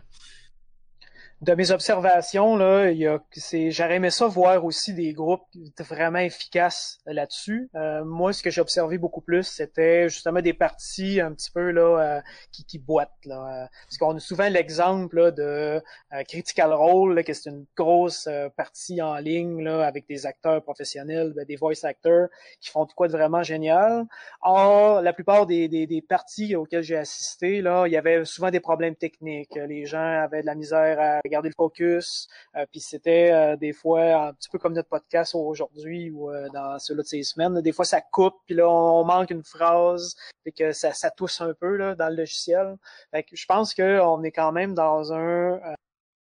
de 1.41 1.53
mes 1.53 1.71
observations, 1.71 2.57
là, 2.57 2.91
il 2.91 2.97
y 2.97 3.07
a, 3.07 3.19
c'est, 3.31 3.71
j'aurais 3.71 3.95
aimé 3.95 4.09
ça 4.09 4.27
voir 4.27 4.65
aussi 4.65 4.93
des 4.93 5.13
groupes 5.13 5.47
vraiment 5.79 6.19
efficaces 6.19 6.99
là-dessus. 7.05 7.69
Euh, 7.75 8.03
moi, 8.03 8.33
ce 8.33 8.43
que 8.43 8.49
j'ai 8.49 8.59
observé 8.59 8.97
beaucoup 8.97 9.21
plus, 9.21 9.43
c'était 9.43 10.09
justement 10.09 10.41
des 10.41 10.53
parties 10.53 11.21
un 11.21 11.31
petit 11.31 11.49
peu 11.49 11.71
là 11.71 11.81
euh, 12.17 12.21
qui, 12.51 12.65
qui 12.65 12.77
boitent. 12.77 13.09
Là, 13.23 13.63
euh, 13.63 13.67
parce 13.85 13.97
qu'on 13.97 14.17
a 14.17 14.19
souvent 14.19 14.49
l'exemple 14.49 15.31
de 15.31 15.81
Critical 16.27 16.73
Role, 16.73 17.15
là, 17.15 17.23
qui 17.23 17.31
est 17.31 17.45
une 17.45 17.65
grosse 17.77 18.27
partie 18.57 19.01
en 19.01 19.15
ligne 19.15 19.63
là, 19.63 19.85
avec 19.85 20.07
des 20.07 20.25
acteurs 20.25 20.61
professionnels, 20.61 21.31
ben, 21.35 21.45
des 21.45 21.55
voice 21.55 21.83
actors 21.83 22.27
qui 22.59 22.69
font 22.69 22.83
de 22.83 22.91
quoi 22.91 23.07
de 23.07 23.13
vraiment 23.13 23.43
génial. 23.43 24.05
Or, 24.41 25.01
la 25.01 25.13
plupart 25.13 25.45
des, 25.45 25.69
des, 25.69 25.87
des 25.87 26.01
parties 26.01 26.57
auxquelles 26.57 26.83
j'ai 26.83 26.97
assisté, 26.97 27.61
là, 27.61 27.85
il 27.87 27.93
y 27.93 27.97
avait 27.97 28.25
souvent 28.25 28.51
des 28.51 28.59
problèmes 28.59 28.95
techniques. 28.95 29.55
Les 29.55 29.85
gens 29.85 30.21
avaient 30.21 30.41
de 30.41 30.45
la 30.45 30.55
misère 30.55 30.99
à 30.99 31.21
garder 31.29 31.49
le 31.49 31.55
focus. 31.55 32.27
Euh, 32.55 32.65
puis 32.71 32.79
c'était 32.79 33.31
euh, 33.31 33.55
des 33.55 33.73
fois 33.73 34.27
un 34.27 34.33
petit 34.33 34.49
peu 34.49 34.57
comme 34.57 34.73
notre 34.73 34.89
podcast 34.89 35.35
aujourd'hui 35.35 36.09
ou 36.09 36.31
euh, 36.31 36.47
dans 36.53 36.77
ceux-là 36.79 37.03
de 37.03 37.07
ces 37.07 37.23
semaines. 37.23 37.61
Des 37.61 37.71
fois, 37.71 37.85
ça 37.85 38.01
coupe, 38.01 38.35
puis 38.45 38.55
là, 38.55 38.69
on, 38.69 39.03
manque 39.05 39.31
une 39.31 39.43
phrase, 39.43 40.15
et 40.45 40.51
que 40.51 40.71
ça, 40.71 40.93
ça 40.93 41.09
tousse 41.09 41.41
un 41.41 41.53
peu 41.53 41.75
là, 41.75 41.95
dans 41.95 42.09
le 42.09 42.15
logiciel. 42.15 42.75
Fait 43.11 43.23
que 43.23 43.35
je 43.35 43.45
pense 43.45 43.73
qu'on 43.73 44.23
est 44.23 44.31
quand 44.31 44.51
même 44.51 44.73
dans 44.73 45.13
un 45.13 45.59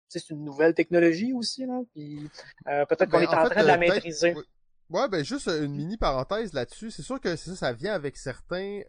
c'est 0.08 0.30
une 0.30 0.44
nouvelle 0.44 0.72
technologie 0.72 1.32
aussi, 1.32 1.66
là. 1.66 1.80
Puis 1.92 2.28
peut-être 2.64 3.10
qu'on 3.10 3.18
ben, 3.18 3.24
est 3.24 3.34
en, 3.34 3.48
train 3.48 3.62
de 3.62 3.66
la 3.66 3.76
maîtriser. 3.76 4.34
Ouais, 4.88 5.08
ben 5.08 5.24
juste 5.24 5.48
une 5.48 5.74
mini 5.74 5.96
parenthèse 5.96 6.52
là-dessus. 6.52 6.90
C'est 6.90 7.02
sûr 7.02 7.20
que 7.20 7.34
ça, 7.34 7.56
ça 7.56 7.72
vient 7.72 7.92
avec 7.92 8.16
certains 8.16 8.82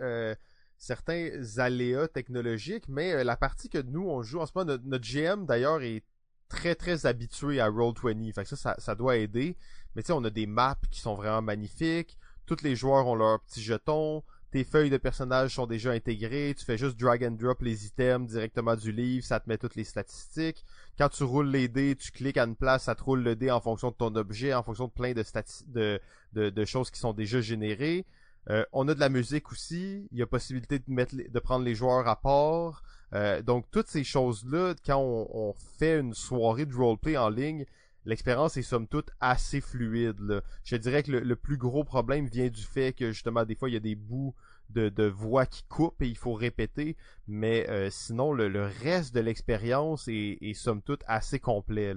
certains 0.77 1.31
aléas 1.57 2.07
technologiques, 2.07 2.87
mais 2.87 3.13
euh, 3.13 3.23
la 3.23 3.37
partie 3.37 3.69
que 3.69 3.81
nous 3.81 4.07
on 4.07 4.21
joue 4.21 4.39
en 4.39 4.45
ce 4.45 4.51
moment, 4.55 4.77
notre, 4.85 5.05
GM 5.05 5.45
d'ailleurs 5.45 5.81
est 5.81 6.03
très 6.49 6.75
très 6.75 7.05
habitué 7.05 7.59
à 7.59 7.69
Roll20, 7.69 8.33
fait 8.33 8.43
que 8.43 8.55
ça, 8.55 8.75
ça, 8.77 8.95
doit 8.95 9.17
aider. 9.17 9.57
Mais 9.95 10.03
tu 10.03 10.07
sais, 10.07 10.13
on 10.13 10.23
a 10.23 10.29
des 10.29 10.45
maps 10.45 10.77
qui 10.91 11.01
sont 11.01 11.15
vraiment 11.15 11.41
magnifiques, 11.41 12.17
tous 12.45 12.61
les 12.63 12.75
joueurs 12.75 13.07
ont 13.07 13.15
leurs 13.15 13.41
petits 13.41 13.61
jetons, 13.61 14.23
tes 14.51 14.63
feuilles 14.63 14.89
de 14.89 14.97
personnages 14.97 15.55
sont 15.55 15.67
déjà 15.67 15.91
intégrées, 15.91 16.55
tu 16.57 16.63
fais 16.63 16.77
juste 16.77 16.97
drag 16.97 17.23
and 17.23 17.31
drop 17.31 17.61
les 17.61 17.85
items 17.85 18.31
directement 18.31 18.75
du 18.75 18.91
livre, 18.93 19.25
ça 19.25 19.39
te 19.39 19.49
met 19.49 19.57
toutes 19.57 19.75
les 19.75 19.83
statistiques. 19.83 20.63
Quand 20.97 21.09
tu 21.09 21.23
roules 21.23 21.49
les 21.49 21.67
dés, 21.67 21.95
tu 21.95 22.11
cliques 22.11 22.37
à 22.37 22.45
une 22.45 22.55
place, 22.55 22.83
ça 22.83 22.95
te 22.95 23.03
roule 23.03 23.23
le 23.23 23.35
dé 23.35 23.51
en 23.51 23.59
fonction 23.59 23.89
de 23.91 23.95
ton 23.95 24.15
objet, 24.15 24.53
en 24.53 24.63
fonction 24.63 24.85
de 24.85 24.91
plein 24.91 25.13
de, 25.13 26.65
choses 26.65 26.89
qui 26.89 26.99
sont 26.99 27.13
déjà 27.13 27.41
générées. 27.41 28.05
Euh, 28.49 28.63
on 28.71 28.87
a 28.87 28.93
de 28.93 28.99
la 28.99 29.09
musique 29.09 29.51
aussi. 29.51 30.07
Il 30.11 30.17
y 30.17 30.21
a 30.21 30.27
possibilité 30.27 30.79
de 30.79 31.39
prendre 31.39 31.65
les 31.65 31.75
joueurs 31.75 32.07
à 32.07 32.19
part. 32.19 32.83
Euh, 33.13 33.41
donc 33.41 33.65
toutes 33.71 33.87
ces 33.87 34.03
choses-là, 34.03 34.75
quand 34.85 34.99
on, 34.99 35.53
fait 35.79 35.99
une 35.99 36.13
soirée 36.13 36.65
de 36.65 36.73
roleplay 36.73 37.17
en 37.17 37.29
ligne, 37.29 37.65
l'expérience 38.05 38.57
est 38.57 38.63
somme 38.63 38.87
toute 38.87 39.11
assez 39.19 39.61
fluide. 39.61 40.41
Je 40.63 40.75
dirais 40.75 41.03
que 41.03 41.11
le, 41.11 41.35
plus 41.35 41.57
gros 41.57 41.83
problème 41.83 42.27
vient 42.27 42.49
du 42.49 42.63
fait 42.63 42.93
que 42.93 43.11
justement 43.11 43.45
des 43.45 43.55
fois 43.55 43.69
il 43.69 43.73
y 43.73 43.77
a 43.77 43.81
des 43.81 43.95
bouts 43.95 44.33
de, 44.69 45.07
voix 45.07 45.45
qui 45.45 45.63
coupent 45.69 46.01
et 46.01 46.07
il 46.07 46.17
faut 46.17 46.33
répéter, 46.33 46.97
mais 47.27 47.69
euh, 47.69 47.89
sinon 47.89 48.33
le, 48.33 48.65
reste 48.83 49.15
de 49.15 49.21
l'expérience 49.21 50.09
est, 50.09 50.53
somme 50.53 50.81
toute 50.81 51.03
assez 51.07 51.39
complet. 51.39 51.93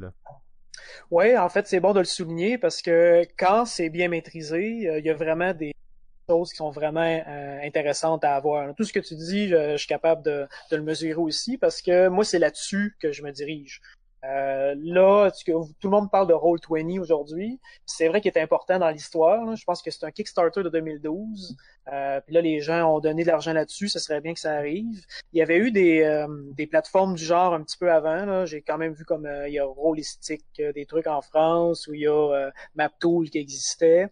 Oui, 1.10 1.36
en 1.36 1.48
fait, 1.48 1.66
c'est 1.66 1.80
bon 1.80 1.92
de 1.92 1.98
le 1.98 2.04
souligner 2.04 2.56
parce 2.56 2.80
que 2.80 3.24
quand 3.36 3.64
c'est 3.66 3.90
bien 3.90 4.08
maîtrisé, 4.08 4.68
il 4.68 5.04
y 5.04 5.10
a 5.10 5.14
vraiment 5.14 5.52
des 5.52 5.72
qui 6.50 6.56
sont 6.56 6.70
vraiment 6.70 7.00
euh, 7.00 7.58
intéressantes 7.62 8.24
à 8.24 8.34
avoir. 8.34 8.74
Tout 8.74 8.84
ce 8.84 8.92
que 8.92 9.00
tu 9.00 9.14
dis, 9.14 9.48
je, 9.48 9.76
suis 9.76 9.88
capable 9.88 10.22
de, 10.22 10.46
le 10.70 10.82
mesurer 10.82 11.14
aussi 11.14 11.58
parce 11.58 11.82
que 11.82 12.08
moi, 12.08 12.24
c'est 12.24 12.38
là-dessus 12.38 12.96
que 13.00 13.12
je 13.12 13.22
me 13.22 13.30
dirige. 13.32 13.80
Euh, 14.24 14.74
là, 14.78 15.30
tout 15.30 15.68
le 15.84 15.88
monde 15.88 16.10
parle 16.10 16.28
de 16.28 16.34
Roll20 16.34 17.00
aujourd'hui. 17.00 17.58
C'est 17.86 18.08
vrai 18.08 18.20
qu'il 18.20 18.30
est 18.34 18.40
important 18.40 18.78
dans 18.78 18.90
l'histoire. 18.90 19.56
Je 19.56 19.64
pense 19.64 19.82
que 19.82 19.90
c'est 19.90 20.04
un 20.04 20.10
Kickstarter 20.10 20.62
de 20.62 20.68
2012. 20.68 21.56
Euh, 21.92 22.20
puis 22.20 22.34
là, 22.34 22.40
les 22.40 22.60
gens 22.60 22.94
ont 22.94 23.00
donné 23.00 23.22
de 23.22 23.28
l'argent 23.28 23.52
là-dessus. 23.52 23.88
Ce 23.88 23.98
serait 23.98 24.20
bien 24.20 24.34
que 24.34 24.40
ça 24.40 24.52
arrive. 24.52 25.00
Il 25.32 25.38
y 25.38 25.42
avait 25.42 25.56
eu 25.56 25.70
des, 25.70 26.02
euh, 26.02 26.26
des 26.54 26.66
plateformes 26.66 27.14
du 27.14 27.24
genre 27.24 27.54
un 27.54 27.62
petit 27.62 27.78
peu 27.78 27.90
avant. 27.90 28.44
J'ai 28.46 28.60
quand 28.60 28.78
même 28.78 28.92
vu 28.92 29.04
comme 29.04 29.28
il 29.46 29.52
y 29.52 29.58
a 29.58 29.64
Rollistic, 29.64 30.44
des 30.58 30.86
trucs 30.86 31.06
en 31.06 31.22
France, 31.22 31.86
où 31.86 31.94
il 31.94 32.02
y 32.02 32.06
a 32.06 32.50
MapTool 32.74 33.30
qui 33.30 33.38
existait, 33.38 34.08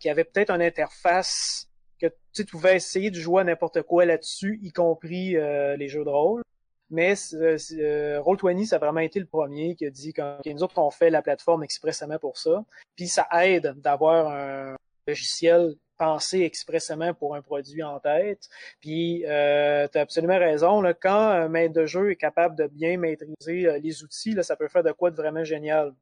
qui 0.00 0.08
avait 0.08 0.24
peut-être 0.24 0.50
une 0.50 0.62
interface 0.62 1.68
que 2.00 2.06
tu 2.32 2.44
pouvais 2.44 2.76
essayer 2.76 3.10
de 3.10 3.16
jouer 3.18 3.42
à 3.42 3.44
n'importe 3.44 3.82
quoi 3.82 4.04
là-dessus, 4.04 4.58
y 4.62 4.72
compris 4.72 5.34
les 5.34 5.88
jeux 5.88 6.04
de 6.04 6.10
rôle. 6.10 6.42
Mais 6.92 7.14
euh, 7.32 7.56
euh, 7.72 8.20
Roll20, 8.20 8.66
ça 8.66 8.76
a 8.76 8.78
vraiment 8.78 9.00
été 9.00 9.18
le 9.18 9.26
premier 9.26 9.74
qui 9.74 9.86
a 9.86 9.90
dit 9.90 10.12
que 10.12 10.52
nous 10.52 10.62
autres, 10.62 10.78
on 10.78 10.90
fait 10.90 11.10
la 11.10 11.22
plateforme 11.22 11.64
expressément 11.64 12.18
pour 12.18 12.38
ça. 12.38 12.64
Puis 12.94 13.08
ça 13.08 13.26
aide 13.32 13.74
d'avoir 13.80 14.28
un 14.28 14.76
logiciel 15.08 15.74
pensé 16.02 16.40
expressément 16.40 17.14
pour 17.14 17.34
un 17.34 17.42
produit 17.42 17.82
en 17.82 18.00
tête. 18.00 18.48
Puis 18.80 19.24
euh, 19.26 19.86
tu 19.92 19.98
absolument 19.98 20.38
raison. 20.38 20.80
Là, 20.80 20.94
quand 20.94 21.28
un 21.28 21.48
maître 21.48 21.74
de 21.74 21.86
jeu 21.86 22.10
est 22.10 22.16
capable 22.16 22.56
de 22.56 22.66
bien 22.66 22.98
maîtriser 22.98 23.66
euh, 23.66 23.78
les 23.78 24.02
outils, 24.02 24.32
là, 24.32 24.42
ça 24.42 24.56
peut 24.56 24.68
faire 24.68 24.82
de 24.82 24.92
quoi 24.92 25.10
de 25.10 25.16
vraiment 25.16 25.44
génial. 25.44 25.94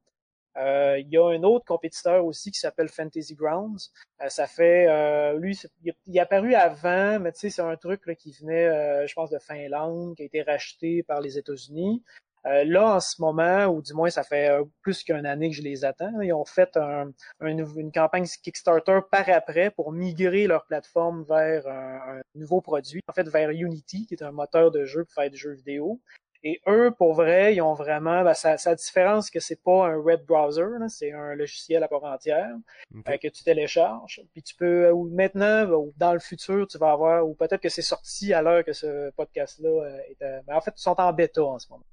Euh, 0.56 0.98
il 0.98 1.08
y 1.08 1.16
a 1.16 1.26
un 1.26 1.42
autre 1.42 1.64
compétiteur 1.64 2.24
aussi 2.24 2.50
qui 2.50 2.58
s'appelle 2.58 2.88
Fantasy 2.88 3.34
Grounds. 3.34 3.90
Euh, 4.20 4.28
ça 4.28 4.46
fait, 4.46 4.86
euh, 4.88 5.38
lui, 5.38 5.58
il, 5.84 6.16
est 6.16 6.20
apparu 6.20 6.54
avant, 6.54 7.20
mais 7.20 7.32
tu 7.32 7.40
sais, 7.40 7.50
c'est 7.50 7.62
un 7.62 7.76
truc 7.76 8.02
qui 8.18 8.32
venait, 8.32 9.06
je 9.06 9.14
pense, 9.14 9.30
de 9.30 9.38
Finlande, 9.38 10.16
qui 10.16 10.22
a 10.22 10.26
été 10.26 10.42
racheté 10.42 11.02
par 11.02 11.20
les 11.20 11.38
États-Unis. 11.38 12.02
Euh, 12.46 12.64
là, 12.64 12.94
en 12.96 13.00
ce 13.00 13.20
moment, 13.20 13.66
ou 13.66 13.82
du 13.82 13.92
moins 13.92 14.08
ça 14.08 14.22
fait 14.22 14.48
euh, 14.50 14.64
plus 14.80 15.02
qu'une 15.04 15.26
année 15.26 15.50
que 15.50 15.56
je 15.56 15.62
les 15.62 15.84
attends, 15.84 16.20
ils 16.22 16.32
ont 16.32 16.46
fait 16.46 16.74
un, 16.78 17.12
une 17.40 17.92
campagne 17.92 18.24
Kickstarter 18.42 19.00
par 19.10 19.28
après 19.28 19.70
pour 19.70 19.92
migrer 19.92 20.46
leur 20.46 20.64
plateforme 20.64 21.22
vers 21.24 21.66
un, 21.66 22.16
un, 22.18 22.20
nouveau 22.34 22.62
produit, 22.62 23.02
en 23.08 23.12
fait 23.12 23.28
vers 23.28 23.50
Unity, 23.50 24.06
qui 24.06 24.14
est 24.14 24.22
un 24.22 24.32
moteur 24.32 24.70
de 24.70 24.86
jeu 24.86 25.04
pour 25.04 25.12
faire 25.12 25.30
des 25.30 25.36
jeux 25.36 25.52
vidéo. 25.52 26.00
Et 26.42 26.60
eux, 26.66 26.90
pour 26.96 27.12
vrai, 27.12 27.54
ils 27.54 27.60
ont 27.60 27.74
vraiment, 27.74 28.24
ben, 28.24 28.32
ça, 28.32 28.56
ça 28.56 28.74
différence 28.74 29.30
que 29.30 29.40
c'est 29.40 29.62
pas 29.62 29.88
un 29.88 29.96
web 29.96 30.24
browser, 30.24 30.64
c'est 30.88 31.12
un 31.12 31.34
logiciel 31.34 31.82
à 31.82 31.88
part 31.88 32.04
entière 32.04 32.54
euh, 32.94 33.16
que 33.18 33.28
tu 33.28 33.44
télécharges. 33.44 34.22
Puis 34.32 34.42
tu 34.42 34.54
peux, 34.54 34.90
ou 34.90 35.08
maintenant, 35.10 35.66
ou 35.70 35.92
dans 35.98 36.14
le 36.14 36.18
futur, 36.18 36.66
tu 36.66 36.78
vas 36.78 36.92
avoir, 36.92 37.28
ou 37.28 37.34
peut-être 37.34 37.60
que 37.60 37.68
c'est 37.68 37.82
sorti 37.82 38.32
à 38.32 38.40
l'heure 38.40 38.64
que 38.64 38.72
ce 38.72 39.10
podcast-là 39.10 39.68
euh, 39.68 39.98
est, 40.08 40.42
ben, 40.46 40.56
en 40.56 40.60
fait, 40.62 40.72
ils 40.76 40.82
sont 40.82 40.98
en 40.98 41.12
bêta 41.12 41.42
en 41.44 41.58
ce 41.58 41.68
moment. 41.68 41.84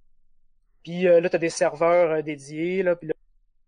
Puis 0.84 1.06
euh, 1.08 1.20
là, 1.20 1.30
tu 1.30 1.36
as 1.36 1.40
des 1.40 1.50
serveurs 1.50 2.24
dédiés, 2.24 2.84
là, 2.84 2.96
puis 2.96 3.10
là, 3.10 3.14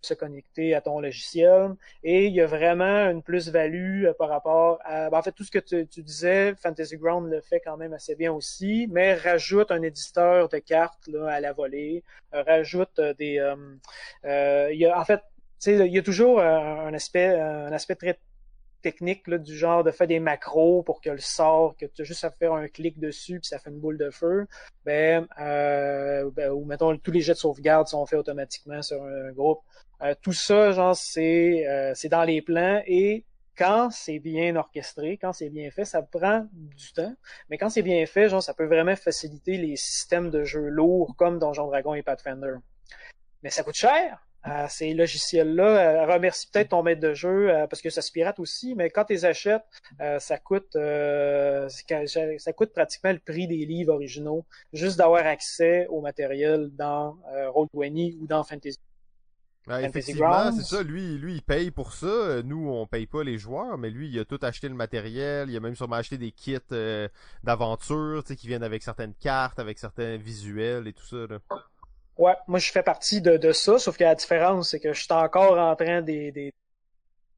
se 0.02 0.14
connecter 0.14 0.74
à 0.74 0.82
ton 0.82 1.00
logiciel. 1.00 1.76
Et 2.04 2.26
il 2.26 2.34
y 2.34 2.42
a 2.42 2.46
vraiment 2.46 3.10
une 3.10 3.22
plus-value 3.22 4.06
euh, 4.06 4.14
par 4.14 4.30
rapport 4.30 4.80
à... 4.84 5.10
Ben, 5.10 5.18
en 5.18 5.22
fait, 5.22 5.32
tout 5.32 5.44
ce 5.44 5.52
que 5.52 5.60
tu, 5.60 5.86
disais, 6.04 6.56
Fantasy 6.56 6.98
Ground 6.98 7.30
le 7.30 7.42
fait 7.42 7.60
quand 7.60 7.78
même 7.78 7.94
assez 7.94 8.16
bien 8.16 8.32
aussi, 8.32 8.88
mais 8.92 9.14
rajoute 9.14 9.72
un 9.72 9.82
éditeur 9.82 10.50
de 10.50 10.58
cartes 10.60 11.08
là, 11.08 11.28
à 11.28 11.40
la 11.40 11.54
volée, 11.54 12.04
euh, 12.34 12.44
rajoute 12.44 13.00
euh, 13.00 13.14
des... 13.14 13.40
Euh, 14.26 14.70
il 14.72 14.80
y 14.80 14.86
a, 14.86 15.00
en 15.00 15.06
fait, 15.06 15.22
il 15.66 15.94
y 15.94 16.00
a 16.00 16.04
toujours 16.04 16.40
un 16.40 16.94
aspect, 16.94 17.38
un 17.38 17.74
aspect 17.74 17.96
très 17.96 18.18
technique 18.82 19.28
là, 19.28 19.38
du 19.38 19.56
genre 19.56 19.84
de 19.84 19.92
faire 19.92 20.08
des 20.08 20.20
macros 20.20 20.84
pour 20.84 21.02
que 21.02 21.10
le 21.10 21.20
sort, 21.20 21.76
que 21.78 21.86
tu 21.86 22.02
as 22.02 22.06
juste 22.06 22.24
à 22.24 22.32
faire 22.32 22.54
un 22.54 22.68
clic 22.68 23.00
dessus 23.00 23.40
puis 23.40 23.48
ça 23.48 23.60
fait 23.60 23.70
une 23.70 23.80
boule 23.80 23.98
de 23.98 24.10
feu, 24.10 24.48
ben, 24.86 25.28
euh, 25.40 26.30
ben, 26.32 26.52
ou 26.52 26.66
mettons 26.66 26.98
tous 26.98 27.12
les 27.12 27.22
jets 27.22 27.34
de 27.34 27.38
sauvegarde 27.38 27.88
sont 27.88 28.06
faits 28.06 28.20
automatiquement 28.20 28.82
sur 28.82 29.04
un 29.04 29.32
groupe. 29.32 29.60
Euh, 30.02 30.16
tout 30.22 30.34
ça, 30.34 30.72
genre, 30.72 30.96
c'est 30.96 31.68
euh, 31.68 31.94
dans 32.10 32.24
les 32.24 32.42
plans 32.42 32.82
et 32.86 33.26
quand 33.58 33.90
c'est 33.92 34.20
bien 34.20 34.56
orchestré, 34.56 35.18
quand 35.18 35.34
c'est 35.34 35.50
bien 35.50 35.70
fait, 35.72 35.84
ça 35.84 36.02
prend 36.02 36.48
du 36.54 36.94
temps. 36.94 37.14
Mais 37.50 37.58
quand 37.58 37.70
c'est 37.70 37.82
bien 37.82 38.06
fait, 38.06 38.30
genre, 38.30 38.42
ça 38.42 38.54
peut 38.54 38.66
vraiment 38.66 38.96
faciliter 38.96 39.58
les 39.58 39.76
systèmes 39.76 40.30
de 40.30 40.46
jeu 40.46 40.70
lourds 40.70 41.16
comme 41.18 41.40
Donjon 41.40 41.68
Dragon 41.68 41.94
et 41.94 42.02
Pathfinder. 42.02 42.56
Mais 43.44 43.50
ça 43.50 43.64
coûte 43.64 43.76
cher. 43.76 44.26
Euh, 44.48 44.68
ces 44.70 44.94
logiciels-là, 44.94 46.06
remercie 46.06 46.50
peut-être 46.50 46.70
ton 46.70 46.82
maître 46.82 47.02
de 47.02 47.14
jeu 47.14 47.52
parce 47.70 47.82
que 47.82 47.90
ça 47.90 48.02
se 48.02 48.10
pirate 48.10 48.40
aussi, 48.40 48.74
mais 48.74 48.90
quand 48.90 49.04
tu 49.04 49.12
les 49.12 49.26
achètes, 49.26 49.66
ça 50.20 50.38
coûte 50.38 50.78
ça 51.68 52.54
coûte 52.54 52.72
pratiquement 52.72 53.12
le 53.12 53.20
prix 53.20 53.48
des 53.48 53.66
livres 53.66 53.94
originaux, 53.94 54.46
juste 54.72 54.98
d'avoir 54.98 55.26
accès 55.26 55.88
au 55.88 56.00
matériel 56.00 56.70
dans 56.72 57.18
Roll20 57.54 58.20
ou 58.22 58.28
dans 58.28 58.46
Fantasy 58.46 58.80
effectivement, 59.68 60.52
c'est 60.52 60.64
ça. 60.64 60.84
Lui, 60.84 61.18
lui, 61.18 61.36
il 61.36 61.42
paye 61.42 61.72
pour 61.72 61.94
ça. 61.94 62.42
Nous, 62.44 62.70
on 62.70 62.88
paye 62.88 63.06
pas 63.06 63.24
les 63.24 63.38
joueurs, 63.38 63.78
mais 63.78 63.90
lui, 63.90 64.10
il 64.10 64.20
a 64.20 64.26
tout 64.26 64.40
acheté 64.42 64.68
le 64.68 64.76
matériel. 64.76 65.50
Il 65.50 65.58
a 65.58 65.60
même 65.60 65.76
sûrement 65.76 65.98
acheté 65.98 66.18
des 66.18 66.32
kits 66.32 66.58
euh, 66.72 67.08
d'aventure, 67.44 68.24
tu 68.24 68.30
sais, 68.30 68.36
qui 68.36 68.48
viennent 68.48 68.64
avec 68.64 68.84
certaines 68.84 69.14
cartes, 69.14 69.60
avec 69.60 69.80
certains 69.80 70.18
visuels 70.18 70.88
et 70.88 70.94
tout 70.94 71.06
ça. 71.06 71.28
Là. 71.30 71.40
Ouais, 72.18 72.36
moi, 72.48 72.60
je 72.60 72.72
fais 72.72 72.84
partie 72.84 73.22
de, 73.22 73.38
de 73.38 73.52
ça, 73.52 73.80
sauf 73.80 73.98
que 73.98 74.04
la 74.04 74.16
différence, 74.16 74.72
c'est 74.72 74.80
que 74.80 74.94
je 74.94 75.02
suis 75.02 75.14
encore 75.14 75.58
en 75.58 75.76
train 75.76 76.02
de, 76.02 76.32
de, 76.32 76.52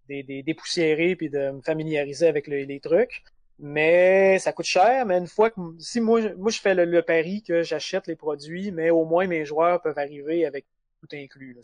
de, 0.10 0.42
dépoussiérer 0.42 1.16
puis 1.16 1.30
de 1.30 1.52
me 1.52 1.62
familiariser 1.62 2.28
avec 2.28 2.48
les 2.48 2.80
trucs. 2.80 3.24
Mais 3.64 4.40
ça 4.40 4.54
coûte 4.54 4.66
cher, 4.66 5.06
mais 5.06 5.20
une 5.20 5.28
fois 5.28 5.52
que 5.52 5.62
si 5.78 6.02
moi 6.02 6.20
moi 6.36 6.50
je 6.50 6.60
fais 6.60 6.74
le, 6.74 7.02
pari 7.04 7.44
que 7.44 7.62
j'achète 7.62 8.08
les 8.08 8.16
produits, 8.16 8.72
mais 8.72 8.90
au 8.90 9.06
moins 9.06 9.28
mes 9.28 9.46
joueurs 9.46 9.80
peuvent 9.84 10.00
arriver 10.00 10.48
avec 10.48 10.66
tout 11.00 11.16
inclus. 11.16 11.54
Là, 11.54 11.62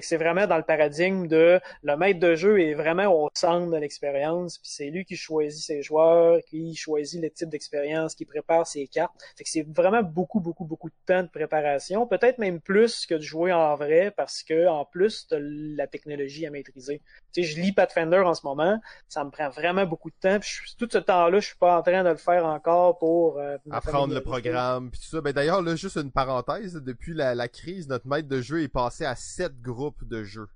c'est 0.00 0.16
vraiment 0.16 0.46
dans 0.46 0.56
le 0.56 0.62
paradigme 0.62 1.26
de 1.26 1.60
le 1.82 1.96
maître 1.96 2.20
de 2.20 2.34
jeu 2.34 2.60
est 2.60 2.74
vraiment 2.74 3.06
au 3.06 3.28
centre 3.34 3.70
de 3.70 3.76
l'expérience, 3.76 4.58
puis 4.58 4.70
c'est 4.70 4.90
lui 4.90 5.04
qui 5.04 5.16
choisit 5.16 5.62
ses 5.62 5.82
joueurs, 5.82 6.40
qui 6.48 6.74
choisit 6.74 7.20
le 7.20 7.30
type 7.30 7.48
d'expérience, 7.48 8.14
qui 8.14 8.24
prépare 8.24 8.66
ses 8.66 8.86
cartes. 8.86 9.12
C'est 9.44 9.66
vraiment 9.68 10.02
beaucoup, 10.02 10.40
beaucoup, 10.40 10.64
beaucoup 10.64 10.88
de 10.88 10.94
temps 11.06 11.22
de 11.22 11.28
préparation, 11.28 12.06
peut-être 12.06 12.38
même 12.38 12.60
plus 12.60 13.06
que 13.06 13.14
de 13.14 13.20
jouer 13.20 13.52
en 13.52 13.74
vrai, 13.74 14.12
parce 14.16 14.42
que 14.42 14.66
en 14.66 14.84
plus 14.84 15.26
la 15.30 15.86
technologie 15.86 16.46
à 16.46 16.50
maîtriser. 16.50 17.02
Tu 17.32 17.42
sais, 17.42 17.50
je 17.50 17.60
lis 17.60 17.72
Pathfinder 17.72 18.18
en 18.18 18.34
ce 18.34 18.46
moment, 18.46 18.80
ça 19.08 19.24
me 19.24 19.30
prend 19.30 19.50
vraiment 19.50 19.84
beaucoup 19.84 20.10
de 20.10 20.16
temps. 20.20 20.38
Puis 20.40 20.74
tout 20.78 20.88
ce 20.90 20.98
temps-là, 20.98 21.40
je 21.40 21.46
suis 21.46 21.58
pas 21.58 21.78
en 21.78 21.82
train 21.82 22.02
de 22.02 22.08
le 22.08 22.16
faire 22.16 22.46
encore 22.46 22.98
pour 22.98 23.38
euh, 23.38 23.56
apprendre 23.70 24.14
le 24.14 24.22
programme, 24.22 24.90
puis 24.90 25.00
tout 25.00 25.08
ça. 25.08 25.20
Ben 25.20 25.32
d'ailleurs 25.32 25.62
là, 25.62 25.76
juste 25.76 25.96
une 25.96 26.12
parenthèse, 26.12 26.74
depuis 26.74 27.14
la, 27.14 27.34
la 27.34 27.48
crise, 27.48 27.88
notre 27.88 28.06
maître 28.06 28.28
de 28.28 28.40
jeu 28.40 28.62
est 28.62 28.68
passé 28.68 29.04
à 29.04 29.14
7 29.14 29.60
groupes 29.60 30.06
de 30.06 30.24
jeu. 30.24 30.48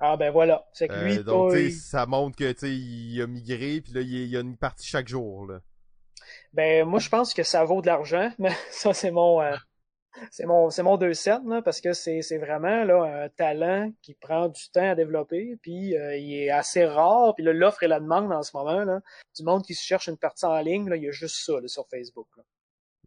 Ah 0.00 0.16
ben 0.16 0.30
voilà, 0.30 0.64
c'est 0.72 0.86
que 0.86 0.94
lui, 0.94 1.18
euh, 1.18 1.22
donc, 1.24 1.56
ça 1.72 2.06
montre 2.06 2.36
que 2.36 2.52
tu 2.52 2.68
il 2.68 3.20
a 3.20 3.26
migré, 3.26 3.80
puis 3.80 3.92
là 3.92 4.00
il 4.00 4.26
y 4.28 4.36
a 4.36 4.40
une 4.40 4.56
partie 4.56 4.86
chaque 4.86 5.08
jour 5.08 5.46
là. 5.46 5.60
Ben 6.52 6.84
moi 6.84 7.00
je 7.00 7.08
pense 7.08 7.34
que 7.34 7.42
ça 7.42 7.64
vaut 7.64 7.82
de 7.82 7.88
l'argent, 7.88 8.30
mais 8.38 8.52
ça 8.70 8.94
c'est 8.94 9.10
mon 9.10 9.42
euh, 9.42 9.56
c'est 10.30 10.46
mon 10.46 10.70
c'est 10.70 10.82
mon 10.82 10.96
deux 10.96 11.14
cents 11.14 11.42
là, 11.46 11.62
parce 11.62 11.80
que 11.80 11.92
c'est 11.92 12.22
c'est 12.22 12.38
vraiment 12.38 12.84
là 12.84 13.24
un 13.24 13.28
talent 13.28 13.92
qui 14.02 14.14
prend 14.14 14.48
du 14.48 14.70
temps 14.70 14.90
à 14.90 14.94
développer, 14.94 15.56
puis 15.62 15.96
euh, 15.96 16.16
il 16.16 16.34
est 16.34 16.50
assez 16.50 16.84
rare, 16.84 17.34
puis 17.34 17.44
l'offre 17.44 17.82
et 17.82 17.88
la 17.88 18.00
demande 18.00 18.32
en 18.32 18.42
ce 18.42 18.56
moment 18.56 18.84
là, 18.84 19.00
du 19.36 19.44
monde 19.44 19.64
qui 19.64 19.74
se 19.74 19.84
cherche 19.84 20.08
une 20.08 20.18
partie 20.18 20.46
en 20.46 20.58
ligne 20.60 20.88
là, 20.88 20.96
il 20.96 21.04
y 21.04 21.08
a 21.08 21.12
juste 21.12 21.44
ça 21.44 21.60
là, 21.60 21.68
sur 21.68 21.86
Facebook. 21.88 22.28
Là. 22.36 22.42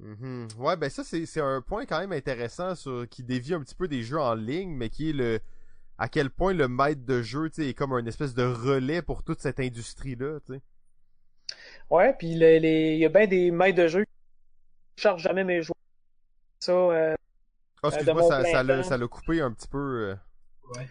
Mm-hmm. 0.01 0.55
Ouais, 0.57 0.77
ben 0.77 0.89
ça 0.89 1.03
c'est 1.03 1.41
un 1.41 1.61
point 1.61 1.85
quand 1.85 1.99
même 1.99 2.11
intéressant 2.11 2.75
sur, 2.75 3.07
qui 3.09 3.23
dévie 3.23 3.53
un 3.53 3.61
petit 3.61 3.75
peu 3.75 3.87
des 3.87 4.03
jeux 4.03 4.19
en 4.19 4.35
ligne, 4.35 4.71
mais 4.71 4.89
qui 4.89 5.09
est 5.09 5.13
le 5.13 5.39
à 6.01 6.09
quel 6.09 6.31
point 6.31 6.53
le 6.53 6.67
maître 6.67 7.05
de 7.05 7.21
jeu 7.21 7.51
est 7.59 7.75
comme 7.75 7.93
un 7.93 8.03
espèce 8.07 8.33
de 8.33 8.41
relais 8.43 9.03
pour 9.03 9.23
toute 9.23 9.39
cette 9.39 9.59
industrie-là. 9.59 10.39
Ouais, 11.91 12.15
puis 12.17 12.31
il 12.31 12.39
les... 12.39 12.97
y 12.97 13.05
a 13.05 13.09
bien 13.09 13.27
des 13.27 13.51
maîtres 13.51 13.77
de 13.77 13.87
jeu 13.87 14.05
qui 14.95 15.03
chargent 15.03 15.21
jamais 15.21 15.43
mes 15.43 15.61
joueurs. 15.61 15.75
Ça, 16.61 16.71
euh, 16.71 17.15
oh, 17.83 17.89
excuse-moi, 17.89 18.23
ça, 18.23 18.83
ça, 18.83 18.97
l'a 18.97 19.07
coupé 19.07 19.41
un 19.41 19.51
petit 19.51 19.67
peu. 19.67 19.77
Euh. 19.77 20.15
Ouais. 20.77 20.87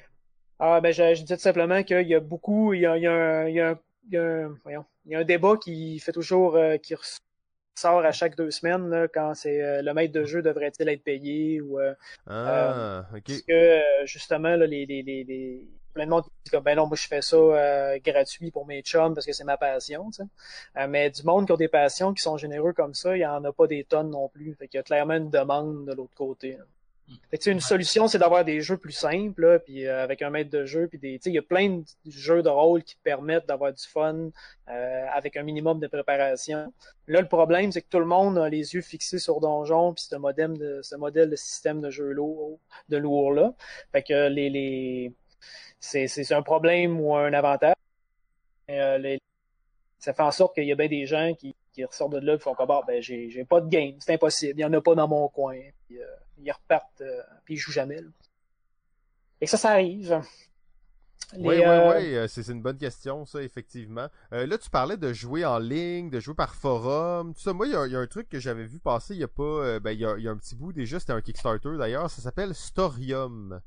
Ah, 0.58 0.80
ben, 0.82 0.92
je, 0.92 1.14
je 1.14 1.22
disais 1.22 1.36
tout 1.36 1.42
simplement 1.42 1.82
qu'il 1.82 2.06
y 2.06 2.14
a 2.14 2.20
beaucoup, 2.20 2.74
il 2.74 2.80
y 2.80 2.86
a, 2.86 2.98
il 2.98 3.02
y 3.02 3.06
a, 3.06 3.12
un, 3.12 3.48
il 3.48 3.54
y 3.54 3.60
a, 3.60 3.70
un, 3.70 3.78
il 4.08 4.14
y 4.14 4.16
a 4.18 4.22
un, 4.22 4.58
voyons, 4.62 4.84
il 5.06 5.12
y 5.12 5.14
a 5.14 5.20
un 5.20 5.24
débat 5.24 5.56
qui 5.56 5.98
fait 6.00 6.12
toujours, 6.12 6.56
euh, 6.56 6.76
qui 6.76 6.94
sort 7.80 8.04
à 8.04 8.12
chaque 8.12 8.36
deux 8.36 8.50
semaines 8.50 8.90
là, 8.90 9.08
quand 9.08 9.34
c'est 9.34 9.62
euh, 9.62 9.82
le 9.82 9.94
maître 9.94 10.12
de 10.12 10.24
jeu 10.24 10.42
devrait-il 10.42 10.88
être 10.88 11.02
payé 11.02 11.60
ou 11.60 11.80
euh, 11.80 11.94
ah, 12.26 12.32
euh, 12.32 13.02
parce 13.24 13.42
que 13.42 13.80
justement 14.04 14.54
là, 14.56 14.66
les, 14.66 14.84
les, 14.86 15.02
les, 15.02 15.24
les 15.24 15.66
plein 15.92 16.04
de 16.06 16.10
monde 16.10 16.24
qui 16.24 16.30
dit 16.50 16.56
ben 16.62 16.76
non 16.76 16.86
moi 16.86 16.96
je 16.96 17.06
fais 17.06 17.22
ça 17.22 17.98
gratuit 17.98 18.50
pour 18.50 18.66
mes 18.66 18.82
chums 18.82 19.14
parce 19.14 19.26
que 19.26 19.32
c'est 19.32 19.44
ma 19.44 19.56
passion 19.56 20.10
tu 20.10 20.22
sais. 20.22 20.86
mais 20.86 21.10
du 21.10 21.22
monde 21.24 21.46
qui 21.46 21.52
ont 21.52 21.56
des 21.56 21.68
passions 21.68 22.14
qui 22.14 22.22
sont 22.22 22.36
généreux 22.36 22.72
comme 22.72 22.94
ça 22.94 23.16
il 23.16 23.20
y 23.20 23.26
en 23.26 23.44
a 23.44 23.52
pas 23.52 23.66
des 23.66 23.84
tonnes 23.84 24.10
non 24.10 24.28
plus 24.28 24.54
fait 24.54 24.68
qu'il 24.68 24.78
y 24.78 24.80
a 24.80 24.84
clairement 24.84 25.14
une 25.14 25.30
demande 25.30 25.86
de 25.86 25.92
l'autre 25.92 26.14
côté 26.14 26.58
fait 27.30 27.46
une 27.46 27.60
solution, 27.60 28.08
c'est 28.08 28.18
d'avoir 28.18 28.44
des 28.44 28.60
jeux 28.60 28.76
plus 28.76 28.92
simples, 28.92 29.42
là, 29.42 29.58
puis 29.58 29.86
euh, 29.86 30.02
avec 30.02 30.22
un 30.22 30.30
maître 30.30 30.50
de 30.50 30.64
jeu, 30.64 30.86
puis 30.88 30.98
des, 30.98 31.20
il 31.24 31.32
y 31.32 31.38
a 31.38 31.42
plein 31.42 31.78
de 31.78 31.84
jeux 32.06 32.42
de 32.42 32.48
rôle 32.48 32.82
qui 32.82 32.96
permettent 33.02 33.46
d'avoir 33.46 33.72
du 33.72 33.82
fun 33.84 34.30
euh, 34.68 35.06
avec 35.12 35.36
un 35.36 35.42
minimum 35.42 35.80
de 35.80 35.86
préparation. 35.86 36.72
Là, 37.06 37.20
le 37.20 37.28
problème, 37.28 37.72
c'est 37.72 37.82
que 37.82 37.88
tout 37.88 37.98
le 37.98 38.04
monde 38.04 38.38
a 38.38 38.48
les 38.48 38.74
yeux 38.74 38.80
fixés 38.80 39.18
sur 39.18 39.40
Donjon, 39.40 39.94
puis 39.94 40.04
ce 40.04 40.16
modèle 40.16 40.56
de 40.58 40.80
ce 40.82 40.96
modèle 40.96 41.30
de 41.30 41.36
système 41.36 41.80
de 41.80 41.90
jeu 41.90 42.12
lourd, 42.12 42.58
de 42.88 42.96
lourd 42.96 43.32
là. 43.32 43.54
Fait 43.92 44.02
que 44.02 44.28
les, 44.28 44.50
les 44.50 45.12
c'est, 45.78 46.08
c'est 46.08 46.32
un 46.34 46.42
problème 46.42 47.00
ou 47.00 47.14
un 47.14 47.32
avantage. 47.32 47.74
Euh, 48.70 48.98
les, 48.98 49.20
ça 49.98 50.12
fait 50.14 50.22
en 50.22 50.30
sorte 50.30 50.54
qu'il 50.54 50.64
y 50.64 50.72
a 50.72 50.76
bien 50.76 50.88
des 50.88 51.06
gens 51.06 51.34
qui, 51.34 51.54
qui 51.72 51.84
ressortent 51.84 52.12
de 52.12 52.18
là 52.18 52.34
et 52.34 52.38
font 52.38 52.54
comme 52.54 52.70
ah, 52.70 52.82
ben 52.86 53.02
j'ai, 53.02 53.30
j'ai 53.30 53.44
pas 53.44 53.60
de 53.60 53.68
game, 53.68 53.94
c'est 53.98 54.14
impossible, 54.14 54.58
il 54.58 54.62
y 54.62 54.64
en 54.64 54.72
a 54.72 54.80
pas 54.80 54.94
dans 54.94 55.08
mon 55.08 55.28
coin. 55.28 55.58
Puis, 55.86 55.98
ils 56.42 56.52
repartent, 56.52 57.00
euh, 57.00 57.22
puis 57.44 57.54
ils 57.54 57.58
jouent 57.58 57.72
jamais. 57.72 58.00
Et 59.40 59.46
ça, 59.46 59.56
ça 59.56 59.70
arrive. 59.70 60.20
oui, 61.34 61.40
oui, 61.40 61.62
euh, 61.64 61.94
oui, 61.94 62.16
euh, 62.16 62.28
c'est 62.28 62.48
une 62.48 62.62
bonne 62.62 62.78
question, 62.78 63.24
ça, 63.24 63.42
effectivement. 63.42 64.08
là, 64.30 64.58
tu 64.58 64.70
parlais 64.70 64.96
de 64.96 65.12
jouer 65.12 65.44
en 65.44 65.58
ligne, 65.58 66.10
de 66.10 66.20
jouer 66.20 66.34
par 66.34 66.54
forum, 66.54 67.34
tout 67.34 67.40
ça. 67.40 67.52
Moi, 67.52 67.66
il 67.66 67.72
y, 67.72 67.96
a 67.96 67.98
un 67.98 68.06
truc 68.06 68.28
que 68.28 68.38
j'avais 68.38 68.64
vu 68.64 68.78
passer 68.78 69.14
il 69.14 69.20
y 69.20 69.24
a 69.24 69.28
pas... 69.28 69.80
ben, 69.80 69.92
il 69.92 70.00
y 70.00 70.06
a, 70.06 70.18
y 70.18 70.28
a, 70.28 70.30
un 70.30 70.36
petit 70.36 70.56
bout 70.56 70.72
déjà, 70.72 71.00
c'était 71.00 71.12
un 71.12 71.20
Kickstarter 71.20 71.76
d'ailleurs, 71.78 72.10
ça 72.10 72.22
s'appelle 72.22 72.54
Storium. 72.54 73.60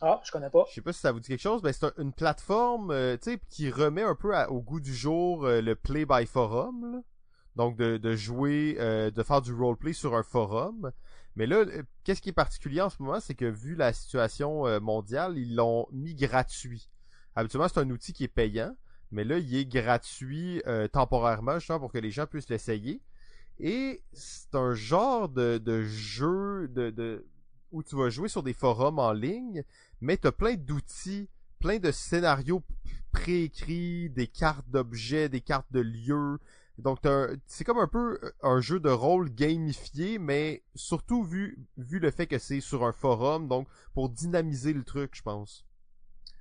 Ah, 0.00 0.20
je 0.24 0.32
connais 0.32 0.50
pas. 0.50 0.64
Je 0.68 0.74
sais 0.74 0.80
pas 0.80 0.92
si 0.92 1.00
ça 1.00 1.12
vous 1.12 1.20
dit 1.20 1.28
quelque 1.28 1.40
chose, 1.40 1.62
mais 1.62 1.72
c'est 1.72 1.86
une 1.98 2.12
plateforme, 2.12 2.90
sais, 3.20 3.38
qui 3.50 3.70
remet 3.70 4.02
un 4.02 4.14
peu 4.14 4.34
au 4.48 4.60
goût 4.60 4.80
du 4.80 4.94
jour 4.94 5.46
le 5.46 5.74
play 5.74 6.06
by 6.06 6.26
forum, 6.26 7.02
Donc, 7.56 7.76
de, 7.76 7.98
de 7.98 8.16
jouer, 8.16 8.74
de 8.78 9.22
faire 9.22 9.42
du 9.42 9.52
roleplay 9.52 9.92
sur 9.92 10.14
un 10.14 10.22
forum. 10.22 10.90
Mais 11.36 11.46
là, 11.46 11.56
euh, 11.56 11.82
qu'est-ce 12.04 12.20
qui 12.20 12.30
est 12.30 12.32
particulier 12.32 12.80
en 12.80 12.90
ce 12.90 13.02
moment, 13.02 13.20
c'est 13.20 13.34
que 13.34 13.44
vu 13.44 13.74
la 13.74 13.92
situation 13.92 14.66
euh, 14.66 14.80
mondiale, 14.80 15.38
ils 15.38 15.54
l'ont 15.54 15.86
mis 15.92 16.14
gratuit. 16.14 16.90
Habituellement, 17.34 17.68
c'est 17.68 17.80
un 17.80 17.90
outil 17.90 18.12
qui 18.12 18.24
est 18.24 18.28
payant, 18.28 18.74
mais 19.12 19.24
là, 19.24 19.38
il 19.38 19.54
est 19.54 19.66
gratuit 19.66 20.62
euh, 20.66 20.88
temporairement, 20.88 21.58
justement, 21.58 21.80
pour 21.80 21.92
que 21.92 21.98
les 21.98 22.10
gens 22.10 22.26
puissent 22.26 22.48
l'essayer. 22.48 23.00
Et 23.58 24.02
c'est 24.12 24.54
un 24.54 24.74
genre 24.74 25.28
de, 25.28 25.58
de 25.58 25.82
jeu 25.82 26.68
de, 26.68 26.90
de, 26.90 27.26
où 27.72 27.82
tu 27.82 27.94
vas 27.96 28.10
jouer 28.10 28.28
sur 28.28 28.42
des 28.42 28.54
forums 28.54 28.98
en 28.98 29.12
ligne, 29.12 29.64
mais 30.00 30.16
tu 30.16 30.26
as 30.26 30.32
plein 30.32 30.54
d'outils, 30.54 31.28
plein 31.58 31.78
de 31.78 31.90
scénarios 31.90 32.62
préécrits, 33.12 34.10
des 34.10 34.26
cartes 34.26 34.68
d'objets, 34.68 35.28
des 35.28 35.40
cartes 35.40 35.70
de 35.70 35.80
lieux. 35.80 36.38
Donc 36.78 36.98
c'est 37.46 37.64
comme 37.64 37.78
un 37.78 37.88
peu 37.88 38.18
un 38.42 38.60
jeu 38.60 38.80
de 38.80 38.88
rôle 38.88 39.28
gamifié, 39.30 40.18
mais 40.18 40.62
surtout 40.74 41.22
vu, 41.22 41.58
vu 41.76 41.98
le 41.98 42.10
fait 42.10 42.26
que 42.26 42.38
c'est 42.38 42.60
sur 42.60 42.84
un 42.84 42.92
forum, 42.92 43.48
donc 43.48 43.68
pour 43.94 44.08
dynamiser 44.08 44.72
le 44.72 44.82
truc, 44.82 45.10
je 45.14 45.22
pense. 45.22 45.66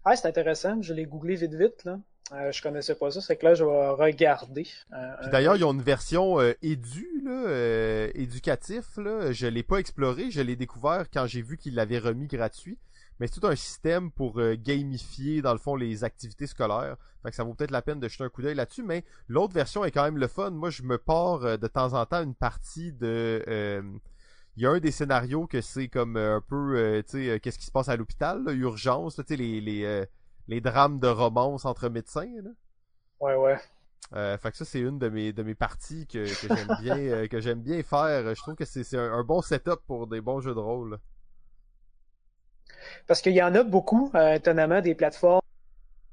Ah, 0.05 0.16
c'est 0.16 0.28
intéressant. 0.28 0.82
Je 0.82 0.93
l'ai 0.93 1.05
googlé 1.05 1.36
vite 1.36 1.53
vite, 1.53 1.84
là. 1.84 1.99
Euh, 2.32 2.51
je 2.51 2.62
connaissais 2.62 2.93
pas 2.93 3.10
ça, 3.10 3.22
c'est 3.22 3.38
que 3.38 3.45
là 3.45 3.55
je 3.55 3.64
vais 3.64 3.89
regarder. 3.89 4.68
Euh, 4.93 5.30
d'ailleurs, 5.32 5.55
ils 5.55 5.66
ont 5.66 5.74
une 5.74 5.82
version 5.82 6.39
euh, 6.39 6.53
édu, 6.62 7.07
là, 7.26 7.47
euh, 7.47 8.12
éducatif, 8.14 8.97
là. 8.97 9.32
Je 9.32 9.47
l'ai 9.47 9.64
pas 9.64 9.78
exploré, 9.78 10.30
je 10.30 10.41
l'ai 10.41 10.55
découvert 10.55 11.10
quand 11.12 11.26
j'ai 11.26 11.41
vu 11.41 11.57
qu'ils 11.57 11.74
l'avaient 11.74 11.97
remis 11.97 12.28
gratuit. 12.28 12.78
Mais 13.20 13.28
c'est 13.28 13.39
tout 13.39 13.47
un 13.47 13.55
système 13.55 14.11
pour 14.11 14.41
gamifier, 14.53 15.41
dans 15.41 15.51
le 15.51 15.59
fond, 15.59 15.76
les 15.76 16.03
activités 16.03 16.47
scolaires. 16.47 16.97
Fait 17.22 17.32
que 17.32 17.36
ça 17.36 17.43
vaut 17.43 17.53
peut-être 17.53 17.72
la 17.72 17.82
peine 17.82 17.99
de 17.99 18.07
jeter 18.07 18.24
un 18.24 18.30
coup 18.30 18.41
d'œil 18.41 18.55
là-dessus. 18.55 18.84
Mais 18.84 19.03
l'autre 19.28 19.53
version 19.53 19.84
est 19.84 19.91
quand 19.91 20.03
même 20.03 20.17
le 20.17 20.28
fun. 20.28 20.51
Moi, 20.51 20.70
je 20.70 20.84
me 20.84 20.97
pars 20.97 21.39
de 21.57 21.67
temps 21.67 21.93
en 21.93 22.05
temps 22.05 22.24
une 22.24 22.36
partie 22.36 22.93
de 22.93 23.84
il 24.55 24.63
y 24.63 24.65
a 24.65 24.72
un 24.72 24.80
des 24.80 24.91
scénarios 24.91 25.47
que 25.47 25.61
c'est 25.61 25.89
comme 25.89 26.17
un 26.17 26.41
peu 26.41 27.03
tu 27.07 27.30
sais 27.30 27.39
qu'est-ce 27.39 27.59
qui 27.59 27.65
se 27.65 27.72
passe 27.72 27.88
à 27.89 27.95
l'hôpital 27.95 28.43
urgence 28.49 29.15
tu 29.15 29.24
sais 29.28 29.36
les 29.36 29.61
les 29.61 30.05
les 30.49 30.61
drames 30.61 30.99
de 30.99 31.07
romance 31.07 31.65
entre 31.65 31.89
médecins. 31.89 32.41
Là. 32.43 32.49
Ouais, 33.20 33.36
ouais. 33.36 33.57
Euh, 34.13 34.38
fait 34.39 34.51
que 34.51 34.57
ça, 34.57 34.65
c'est 34.65 34.80
une 34.80 34.97
de 34.97 35.07
mes, 35.07 35.32
de 35.32 35.43
mes 35.43 35.53
parties 35.53 36.07
que, 36.07 36.24
que 36.26 36.55
j'aime 36.55 36.78
bien, 36.82 36.97
euh, 36.97 37.28
que 37.28 37.39
j'aime 37.39 37.61
bien 37.61 37.84
faire. 37.84 38.34
Je 38.34 38.41
trouve 38.41 38.55
que 38.55 38.65
c'est 38.65 38.97
un, 38.97 39.13
un, 39.13 39.24
bon 39.24 39.41
setup 39.41 39.82
pour 39.86 40.07
des 40.07 40.20
bons 40.20 40.41
jeux 40.41 40.55
de 40.55 40.59
rôle. 40.59 40.99
Parce 43.07 43.21
qu'il 43.21 43.33
y 43.33 43.41
en 43.41 43.55
a 43.55 43.63
beaucoup, 43.63 44.11
euh, 44.15 44.35
étonnamment, 44.35 44.81
des 44.81 44.95
plateformes, 44.95 45.41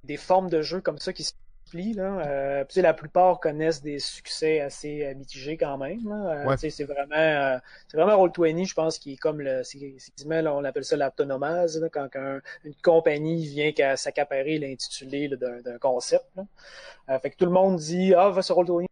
des 0.04 0.16
formes 0.16 0.50
de 0.50 0.62
jeux 0.62 0.80
comme 0.80 0.98
ça 0.98 1.12
qui 1.12 1.24
se 1.24 1.32
Là. 1.72 2.20
Euh, 2.26 2.64
la 2.76 2.94
plupart 2.94 3.40
connaissent 3.40 3.82
des 3.82 3.98
succès 3.98 4.60
assez 4.60 5.04
euh, 5.04 5.14
mitigés 5.14 5.56
quand 5.56 5.76
même. 5.76 5.98
C'est 6.56 6.84
vraiment 6.84 7.58
c'est 7.88 7.96
vraiment 7.96 8.24
Roll20, 8.24 8.68
je 8.68 8.74
pense, 8.74 9.00
qui 9.00 9.14
est 9.14 9.16
comme 9.16 9.40
le 9.40 9.62
c'est 9.64 9.78
on 10.24 10.64
appelle 10.64 10.84
ça 10.84 10.96
l'autonomase, 10.96 11.84
quand 11.92 12.08
une 12.64 12.74
compagnie 12.84 13.46
vient 13.48 13.72
qu'à 13.72 13.96
s'accaparer 13.96 14.58
l'intitulé 14.58 15.28
d'un 15.28 15.78
concept. 15.80 16.24
Là. 16.36 17.18
fait 17.18 17.30
que 17.30 17.36
tout 17.36 17.46
le 17.46 17.50
monde 17.50 17.76
dit 17.76 18.14
Ah, 18.14 18.30
va 18.30 18.42
sur 18.42 18.56
Roll20 18.56 18.86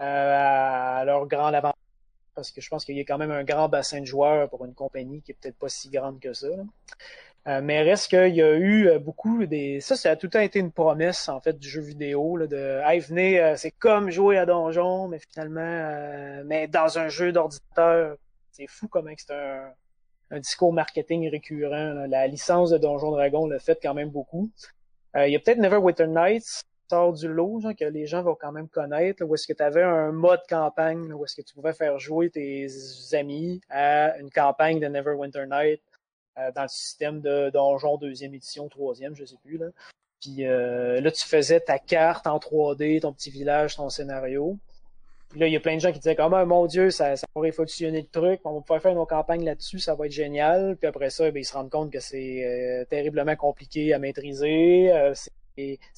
à 0.00 1.04
leur 1.06 1.26
grand 1.28 1.46
avantage. 1.46 1.83
Parce 2.34 2.50
que 2.50 2.60
je 2.60 2.68
pense 2.68 2.84
qu'il 2.84 2.96
y 2.96 3.00
a 3.00 3.04
quand 3.04 3.18
même 3.18 3.30
un 3.30 3.44
grand 3.44 3.68
bassin 3.68 4.00
de 4.00 4.06
joueurs 4.06 4.48
pour 4.48 4.64
une 4.64 4.74
compagnie 4.74 5.22
qui 5.22 5.32
est 5.32 5.34
peut-être 5.34 5.58
pas 5.58 5.68
si 5.68 5.88
grande 5.88 6.20
que 6.20 6.32
ça. 6.32 6.48
Euh, 7.46 7.60
mais 7.62 7.82
reste 7.82 8.08
qu'il 8.08 8.34
y 8.34 8.42
a 8.42 8.54
eu 8.54 8.88
euh, 8.88 8.98
beaucoup 8.98 9.44
des. 9.44 9.80
Ça, 9.80 9.96
ça 9.96 10.10
a 10.10 10.16
tout 10.16 10.26
le 10.26 10.30
temps 10.30 10.40
été 10.40 10.58
une 10.58 10.72
promesse 10.72 11.28
en 11.28 11.40
fait 11.40 11.58
du 11.58 11.68
jeu 11.68 11.82
vidéo 11.82 12.38
là, 12.38 12.46
de 12.46 12.80
Hey, 12.84 13.00
venez, 13.00 13.38
euh, 13.38 13.56
c'est 13.56 13.70
comme 13.70 14.10
jouer 14.10 14.38
à 14.38 14.46
Donjon, 14.46 15.08
mais 15.08 15.18
finalement 15.18 16.42
mais 16.46 16.68
dans 16.68 16.98
un 16.98 17.08
jeu 17.08 17.32
d'ordinateur. 17.32 18.16
C'est 18.52 18.66
fou 18.66 18.88
comment 18.88 19.10
c'est 19.16 19.32
un, 19.32 19.72
un, 20.30 20.40
discours 20.40 20.72
marketing 20.72 21.28
récurrent. 21.28 22.06
La 22.08 22.26
licence 22.26 22.70
de 22.70 22.78
Donjon 22.78 23.10
Dragon 23.10 23.46
le 23.46 23.58
fait 23.58 23.78
quand 23.82 23.94
même 23.94 24.10
beaucoup. 24.10 24.50
Il 25.16 25.30
y 25.30 25.36
a 25.36 25.38
peut-être 25.38 25.58
Neverwinter 25.58 26.06
Nights 26.06 26.64
du 27.12 27.28
lot, 27.28 27.60
genre, 27.60 27.74
que 27.74 27.84
les 27.84 28.06
gens 28.06 28.22
vont 28.22 28.36
quand 28.38 28.52
même 28.52 28.68
connaître, 28.68 29.24
où 29.24 29.34
est-ce 29.34 29.46
que 29.46 29.52
tu 29.52 29.62
avais 29.62 29.82
un 29.82 30.12
mode 30.12 30.40
campagne, 30.48 31.12
où 31.12 31.24
est-ce 31.24 31.36
que 31.36 31.42
tu 31.42 31.54
pouvais 31.54 31.72
faire 31.72 31.98
jouer 31.98 32.30
tes 32.30 32.66
amis 33.12 33.60
à 33.70 34.18
une 34.18 34.30
campagne 34.30 34.80
de 34.80 34.86
Neverwinter 34.86 35.46
Nights 35.46 35.82
euh, 36.38 36.50
dans 36.54 36.62
le 36.62 36.68
système 36.68 37.20
de 37.20 37.50
donjon 37.50 37.96
deuxième 37.96 38.34
édition, 38.34 38.68
troisième, 38.68 39.14
je 39.14 39.24
sais 39.24 39.36
plus. 39.44 39.58
Là. 39.58 39.66
Puis 40.20 40.46
euh, 40.46 41.00
là, 41.00 41.10
tu 41.10 41.24
faisais 41.24 41.60
ta 41.60 41.78
carte 41.78 42.26
en 42.26 42.38
3D, 42.38 43.00
ton 43.00 43.12
petit 43.12 43.30
village, 43.30 43.76
ton 43.76 43.88
scénario. 43.90 44.58
Puis 45.28 45.40
là, 45.40 45.46
il 45.48 45.52
y 45.52 45.56
a 45.56 45.60
plein 45.60 45.74
de 45.74 45.80
gens 45.80 45.92
qui 45.92 45.98
disaient 45.98 46.16
comme 46.16 46.34
ah, 46.34 46.44
mon 46.44 46.66
Dieu, 46.66 46.90
ça, 46.90 47.16
ça 47.16 47.26
pourrait 47.34 47.52
fonctionner 47.52 48.00
le 48.00 48.06
truc, 48.06 48.40
on 48.44 48.54
va 48.54 48.60
pouvoir 48.60 48.80
faire 48.80 48.94
nos 48.94 49.06
campagnes 49.06 49.44
là-dessus, 49.44 49.80
ça 49.80 49.94
va 49.94 50.06
être 50.06 50.12
génial. 50.12 50.76
Puis 50.76 50.86
après 50.86 51.10
ça, 51.10 51.30
ben, 51.30 51.40
ils 51.40 51.44
se 51.44 51.52
rendent 51.52 51.70
compte 51.70 51.92
que 51.92 52.00
c'est 52.00 52.44
euh, 52.44 52.84
terriblement 52.84 53.36
compliqué 53.36 53.92
à 53.92 53.98
maîtriser, 53.98 54.90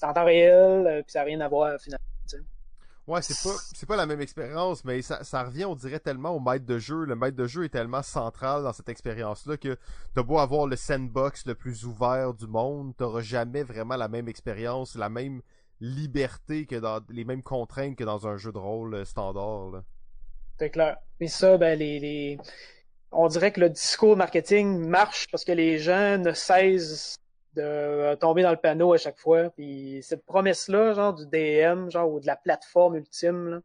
en 0.03 0.13
temps 0.13 0.25
réel, 0.25 1.03
puis 1.05 1.13
ça 1.13 1.21
n'a 1.21 1.25
rien 1.25 1.41
à 1.41 1.49
voir 1.49 1.79
finalement. 1.81 2.07
Ouais, 3.07 3.23
c'est 3.23 3.41
pas 3.49 3.55
c'est 3.73 3.87
pas 3.87 3.95
la 3.95 4.07
même 4.07 4.21
expérience, 4.21 4.85
mais 4.85 5.01
ça, 5.01 5.23
ça 5.23 5.45
revient, 5.45 5.65
on 5.65 5.77
dirait 5.77 6.01
tellement 6.01 6.31
au 6.31 6.41
maître 6.41 6.67
de 6.67 6.77
jeu. 6.77 7.05
Le 7.05 7.15
maître 7.15 7.37
de 7.37 7.47
jeu 7.47 7.65
est 7.65 7.69
tellement 7.69 8.03
central 8.03 8.65
dans 8.65 8.73
cette 8.73 8.89
expérience-là 8.89 9.57
que 9.57 9.77
t'as 10.15 10.25
beau 10.25 10.39
avoir 10.39 10.67
le 10.67 10.75
sandbox 10.75 11.47
le 11.47 11.55
plus 11.55 11.85
ouvert 11.85 12.35
du 12.35 12.49
monde, 12.49 12.97
t'auras 12.97 13.21
jamais 13.21 13.63
vraiment 13.63 13.95
la 13.95 14.09
même 14.09 14.27
expérience, 14.27 14.97
la 14.97 15.09
même 15.09 15.41
liberté 15.81 16.67
que 16.67 16.75
dans 16.75 17.01
les 17.09 17.25
mêmes 17.25 17.45
contraintes 17.45 17.95
que 17.95 18.03
dans 18.03 18.27
un 18.27 18.37
jeu 18.39 18.51
de 18.51 18.59
rôle 18.59 18.95
euh, 18.95 19.05
standard. 19.05 19.83
C'est 20.59 20.71
clair. 20.71 20.97
Mais 21.21 21.29
ça, 21.29 21.59
ben 21.59 21.79
les, 21.79 22.01
les 22.01 22.39
on 23.13 23.29
dirait 23.29 23.53
que 23.53 23.61
le 23.61 23.71
discours 23.71 24.17
marketing 24.17 24.89
marche 24.89 25.29
parce 25.31 25.45
que 25.45 25.53
les 25.53 25.79
gens 25.79 26.19
ne 26.19 26.33
cessent 26.33 27.21
de 27.57 27.63
euh, 27.63 28.17
tomber 28.17 28.43
dans 28.43 28.51
le 28.51 28.57
panneau 28.57 28.93
à 28.93 28.99
chaque 28.99 29.19
fois. 29.19 29.51
Puis 29.51 30.01
cette 30.03 30.25
promesse-là, 30.25 30.95
genre 30.95 31.15
du 31.15 31.27
DM, 31.27 31.91
genre 31.91 32.11
ou 32.11 32.21
de 32.21 32.27
la 32.27 32.37
plateforme 32.37 32.97
ultime, 32.97 33.63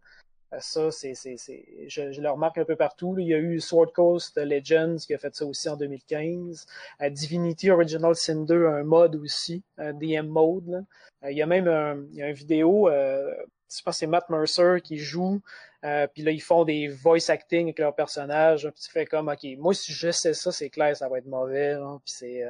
euh, 0.54 0.58
ça, 0.60 0.92
c'est, 0.92 1.14
c'est, 1.14 1.38
c'est, 1.38 1.66
je, 1.88 2.22
le 2.22 2.30
remarque 2.30 2.58
un 2.58 2.66
peu 2.66 2.76
partout. 2.76 3.16
Il 3.18 3.28
y 3.28 3.34
a 3.34 3.38
eu 3.38 3.60
Sword 3.60 3.94
Coast 3.94 4.38
Legends 4.38 4.98
qui 4.98 5.14
a 5.14 5.18
fait 5.18 5.34
ça 5.36 5.46
aussi 5.46 5.70
en 5.70 5.78
2015. 5.78 6.66
Euh, 7.02 7.10
Divinity 7.10 7.72
Original 7.72 8.16
Sin 8.16 8.44
2 8.44 8.68
un 8.68 8.84
mode 8.84 9.16
aussi, 9.16 9.64
un 9.78 9.94
DM 9.94 10.28
mode. 10.28 10.86
Il 11.30 11.38
y 11.38 11.42
a 11.42 11.46
même 11.46 12.08
il 12.12 12.18
y 12.18 12.24
a 12.24 12.30
une 12.30 12.34
vidéo, 12.34 12.90
euh, 12.90 13.32
je 13.70 13.82
pense 13.84 13.96
que 13.96 14.00
c'est 14.00 14.08
Matt 14.08 14.30
Mercer 14.30 14.78
qui 14.84 14.98
joue. 14.98 15.40
puis 15.82 16.24
là, 16.24 16.32
ils 16.32 16.42
font 16.42 16.66
des 16.66 16.88
voice 16.88 17.30
acting 17.30 17.68
avec 17.68 17.80
leurs 17.80 17.96
personnages. 17.96 18.64
Puis 18.64 18.84
tu 18.84 18.92
fais 18.92 19.06
comme, 19.06 19.30
ok, 19.30 19.46
moi 19.58 19.74
si 19.74 19.94
je 19.94 20.12
sais 20.12 20.34
ça, 20.34 20.52
c'est 20.52 20.70
clair, 20.70 20.98
ça 20.98 21.08
va 21.08 21.20
être 21.20 21.28
mauvais. 21.28 21.76
Puis 22.04 22.14
c'est 22.18 22.44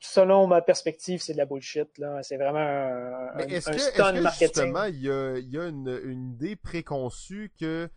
selon 0.00 0.46
ma 0.46 0.60
perspective, 0.60 1.20
c'est 1.20 1.32
de 1.32 1.38
la 1.38 1.46
bullshit. 1.46 1.98
Là. 1.98 2.22
C'est 2.22 2.36
vraiment 2.36 2.58
un, 2.58 3.38
est-ce 3.38 3.70
que, 3.70 3.76
est-ce 3.76 3.90
que 3.92 4.44
Justement, 4.46 4.84
il 4.84 5.00
y 5.00 5.10
a, 5.10 5.38
y 5.38 5.58
a 5.58 5.68
une, 5.68 6.00
une, 6.04 6.30
idée 6.32 6.56
préconçue 6.56 7.52
que, 7.58 7.86
tu 7.86 7.92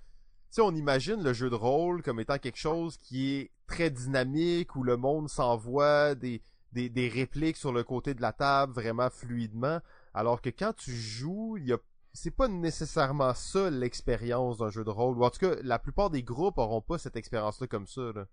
sais, 0.51 0.61
on 0.61 0.75
imagine 0.75 1.23
le 1.23 1.33
jeu 1.33 1.49
de 1.49 1.55
rôle 1.55 2.01
comme 2.01 2.19
étant 2.19 2.37
quelque 2.37 2.57
chose 2.57 2.97
qui 2.97 3.35
est 3.35 3.51
très 3.67 3.89
dynamique, 3.89 4.75
où 4.75 4.83
le 4.83 4.97
monde 4.97 5.29
s'envoie 5.29 6.15
des, 6.15 6.41
des, 6.71 6.89
des 6.89 7.07
répliques 7.07 7.57
sur 7.57 7.71
le 7.71 7.83
côté 7.83 8.13
de 8.13 8.21
la 8.21 8.33
table 8.33 8.73
vraiment 8.73 9.09
fluidement, 9.09 9.79
alors 10.13 10.41
que 10.41 10.49
quand 10.49 10.73
tu 10.73 10.91
joues, 10.91 11.57
il 11.57 11.67
y 11.67 11.73
a 11.73 11.77
c'est 12.13 12.31
pas 12.31 12.47
nécessairement 12.47 13.33
ça 13.33 13.69
l'expérience 13.69 14.57
d'un 14.57 14.69
jeu 14.69 14.83
de 14.83 14.89
rôle. 14.89 15.17
Ou 15.17 15.23
en 15.23 15.29
tout 15.29 15.39
cas, 15.39 15.55
la 15.61 15.79
plupart 15.79 16.09
des 16.09 16.23
groupes 16.23 16.57
auront 16.57 16.81
pas 16.81 16.97
cette 16.97 17.15
expérience-là 17.15 17.67
comme 17.67 17.87
ça. 17.87 18.11
Là. 18.13 18.25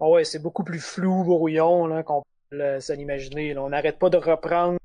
Oh 0.00 0.14
ouais, 0.14 0.24
c'est 0.24 0.38
beaucoup 0.38 0.64
plus 0.64 0.80
flou, 0.80 1.24
brouillon, 1.24 1.86
là, 1.86 2.02
qu'on 2.02 2.22
peut 2.50 2.80
s'en 2.80 2.94
imaginer. 2.94 3.56
On 3.58 3.70
n'arrête 3.70 3.98
pas 3.98 4.10
de 4.10 4.16
reprendre 4.16 4.78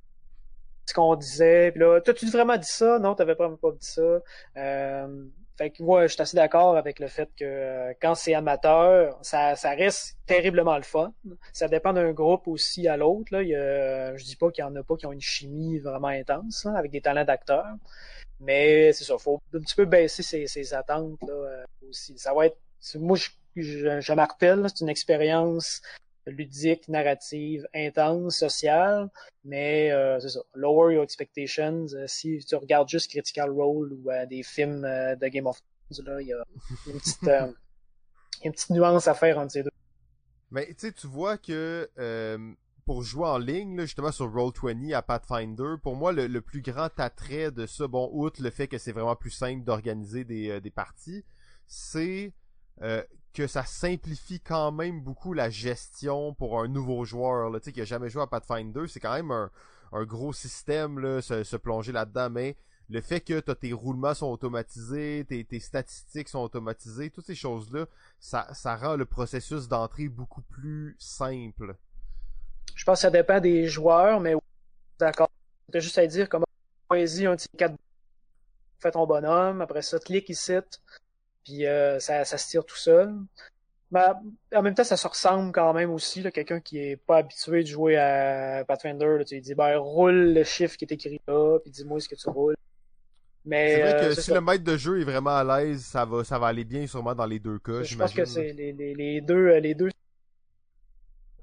ce 0.86 0.94
qu'on 0.94 1.16
disait. 1.16 1.72
Puis 1.72 1.82
là, 1.82 2.02
toi, 2.02 2.14
tu 2.14 2.30
vraiment 2.30 2.58
dit 2.58 2.68
ça? 2.68 3.00
Non, 3.00 3.16
t'avais 3.16 3.36
pas, 3.36 3.50
pas 3.50 3.72
dit 3.72 3.78
ça. 3.88 4.20
Euh, 4.58 5.26
fait 5.58 5.70
que 5.70 5.84
moi, 5.84 6.08
je 6.08 6.14
suis 6.14 6.22
assez 6.22 6.36
d'accord 6.36 6.76
avec 6.76 7.00
le 7.00 7.08
fait 7.08 7.30
que 7.38 7.46
euh, 7.46 7.94
quand 8.02 8.16
c'est 8.16 8.34
amateur, 8.34 9.20
ça, 9.22 9.54
reste 9.66 10.18
terriblement 10.26 10.76
le 10.76 10.84
fun. 10.84 11.14
Ça 11.54 11.68
dépend 11.68 11.94
d'un 11.94 12.12
groupe 12.14 12.48
aussi 12.48 12.88
à 12.88 12.98
l'autre. 12.98 13.32
Là. 13.32 13.44
Il 13.44 13.50
y 13.50 13.56
a, 13.56 14.16
je 14.16 14.24
dis 14.24 14.36
pas 14.36 14.50
qu'il 14.52 14.64
y 14.64 14.68
en 14.68 14.76
a 14.76 14.84
pas 14.84 14.96
qui 14.98 15.06
ont 15.06 15.12
une 15.12 15.22
chimie 15.22 15.80
vraiment 15.80 16.08
intense, 16.08 16.66
avec 16.66 16.92
des 16.92 17.02
talents 17.02 17.26
d'acteurs. 17.26 17.76
Mais 18.40 18.92
c'est 18.94 19.04
ça, 19.04 19.18
faut 19.20 19.40
un 19.54 19.60
petit 19.60 19.76
peu 19.76 19.86
baisser 19.86 20.24
ses, 20.24 20.48
ses 20.48 20.74
attentes 20.74 21.22
là, 21.28 21.34
euh, 21.34 21.64
aussi. 21.88 22.18
Ça 22.18 22.34
va 22.34 22.48
être. 22.48 22.58
Moi, 22.96 23.16
je 23.16 23.30
je, 23.56 24.00
je 24.00 24.14
martèle, 24.14 24.66
c'est 24.70 24.82
une 24.82 24.90
expérience 24.90 25.82
ludique, 26.28 26.88
narrative, 26.88 27.68
intense, 27.74 28.38
sociale, 28.38 29.10
mais 29.44 29.92
euh, 29.92 30.20
c'est 30.20 30.30
ça. 30.30 30.42
Lower 30.54 30.94
your 30.94 31.04
expectations. 31.04 31.88
Euh, 31.94 32.06
si 32.08 32.40
tu 32.48 32.56
regardes 32.56 32.90
juste 32.90 33.10
Critical 33.10 33.50
Role 33.50 33.94
ou 33.94 34.10
euh, 34.10 34.26
des 34.26 34.44
films 34.44 34.82
de 34.82 35.28
Game 35.28 35.48
of 35.48 35.62
Thrones, 35.92 36.22
il 36.22 36.28
y 36.28 36.34
a 36.34 36.44
une 38.44 38.52
petite, 38.52 38.70
nuance 38.70 39.08
à 39.08 39.14
faire 39.14 39.38
entre 39.38 39.52
ces 39.52 39.64
deux. 39.64 39.72
Mais 40.52 40.74
tu 40.74 41.08
vois 41.08 41.38
que 41.38 41.90
pour 42.86 43.04
jouer 43.04 43.28
en 43.28 43.38
ligne, 43.38 43.80
justement 43.82 44.12
sur 44.12 44.30
Roll20 44.34 44.94
à 44.94 45.02
Pathfinder, 45.02 45.76
pour 45.82 45.96
moi, 45.96 46.12
le, 46.12 46.42
plus 46.42 46.62
grand 46.62 46.90
attrait 47.00 47.52
de 47.52 47.66
ça, 47.66 47.88
bon, 47.88 48.10
outre 48.12 48.42
le 48.42 48.50
fait 48.50 48.68
que 48.68 48.78
c'est 48.78 48.92
vraiment 48.92 49.16
plus 49.16 49.30
simple 49.32 49.64
d'organiser 49.64 50.26
des 50.26 50.72
parties, 50.72 51.24
c'est 51.68 52.34
que 53.34 53.48
ça 53.48 53.64
simplifie 53.64 54.40
quand 54.40 54.72
même 54.72 55.02
beaucoup 55.02 55.34
la 55.34 55.50
gestion 55.50 56.34
pour 56.34 56.60
un 56.60 56.68
nouveau 56.68 57.06
joueur 57.06 57.50
là, 57.50 57.60
qui 57.60 57.82
a 57.82 57.86
jamais 57.86 58.10
joué 58.10 58.22
à 58.22 58.28
Pathfinder. 58.28 58.88
C'est 58.88 59.00
quand 59.00 59.14
même 59.14 59.32
un, 59.32 60.04
gros 60.04 60.34
système 60.34 61.22
se, 61.22 61.56
plonger 61.58 61.92
là-dedans, 61.92 62.30
mais 62.30 62.58
le 62.90 63.02
fait 63.02 63.22
que 63.22 63.40
tes 63.40 63.72
roulements 63.72 64.14
sont 64.14 64.28
automatisés, 64.28 65.26
tes, 65.28 65.60
statistiques 65.60 66.28
sont 66.28 66.40
automatisées, 66.40 67.10
toutes 67.10 67.26
ces 67.26 67.36
choses-là, 67.36 67.86
ça, 68.20 68.76
rend 68.76 68.96
le 68.96 69.06
processus 69.06 69.68
d'entrée 69.68 70.10
beaucoup 70.10 70.42
plus 70.42 70.96
simple. 71.00 71.76
Je 72.76 72.84
pense 72.84 73.00
que 73.00 73.02
ça 73.04 73.12
dépend 73.12 73.40
des 73.40 73.68
joueurs, 73.68 74.20
mais 74.20 74.36
d'accord. 75.00 75.30
T'as 75.72 75.80
juste 75.80 75.98
à 75.98 76.06
dire 76.06 76.28
comment 76.28 76.46
choisis 76.90 77.26
un 77.26 77.36
petit 77.38 77.48
4 77.58 77.76
fais 78.82 78.92
ton 78.92 79.06
bonhomme, 79.06 79.62
après 79.62 79.82
ça, 79.82 80.00
clique 80.00 80.30
ici, 80.30 80.54
puis 81.44 81.66
euh, 81.66 82.00
ça, 82.00 82.26
ça 82.26 82.38
se 82.38 82.48
tire 82.50 82.66
tout 82.66 82.76
seul. 82.78 83.14
Mais 83.92 84.06
en 84.56 84.62
même 84.62 84.74
temps, 84.74 84.86
ça 84.86 84.96
se 84.96 85.08
ressemble 85.08 85.52
quand 85.52 85.74
même 85.74 85.92
aussi. 85.92 86.24
Quelqu'un 86.32 86.62
qui 86.62 86.80
est 86.80 86.96
pas 86.98 87.18
habitué 87.18 87.64
de 87.64 87.68
jouer 87.68 87.98
à 87.98 88.64
Pathfinder, 88.66 89.18
là, 89.18 89.26
tu 89.26 89.36
lui 89.36 89.42
dis 89.42 89.54
ben 89.54 89.78
roule 89.78 90.34
le 90.34 90.44
chiffre 90.46 90.78
qui 90.78 90.86
est 90.86 90.92
écrit 90.94 91.20
là, 91.28 91.60
puis 91.60 91.72
dis-moi 91.72 92.00
ce 92.00 92.08
que 92.08 92.16
tu 92.16 92.30
roules. 92.30 92.56
Mais 93.44 93.74
C'est 93.74 93.82
vrai 93.82 93.94
que 93.94 94.06
euh, 94.06 94.10
si 94.12 94.16
c'est 94.16 94.22
ça. 94.28 94.34
le 94.36 94.42
maître 94.42 94.64
de 94.64 94.78
jeu 94.78 95.02
est 95.02 95.04
vraiment 95.04 95.36
à 95.36 95.44
l'aise, 95.44 95.84
ça 95.84 96.06
va, 96.06 96.24
ça 96.24 96.40
va 96.40 96.48
aller 96.48 96.64
bien 96.64 96.88
sûrement 96.88 97.16
dans 97.16 97.26
les 97.26 97.40
deux 97.40 97.60
cas, 97.60 97.82
je 97.84 97.98
pense 97.98 98.14
que 98.14 98.24
c'est 98.24 98.54
les, 98.54 98.72
les, 98.72 98.94
les 98.94 99.22
deux 99.22 99.48
euh, 99.48 99.60
les 99.60 99.74
deux 99.74 99.90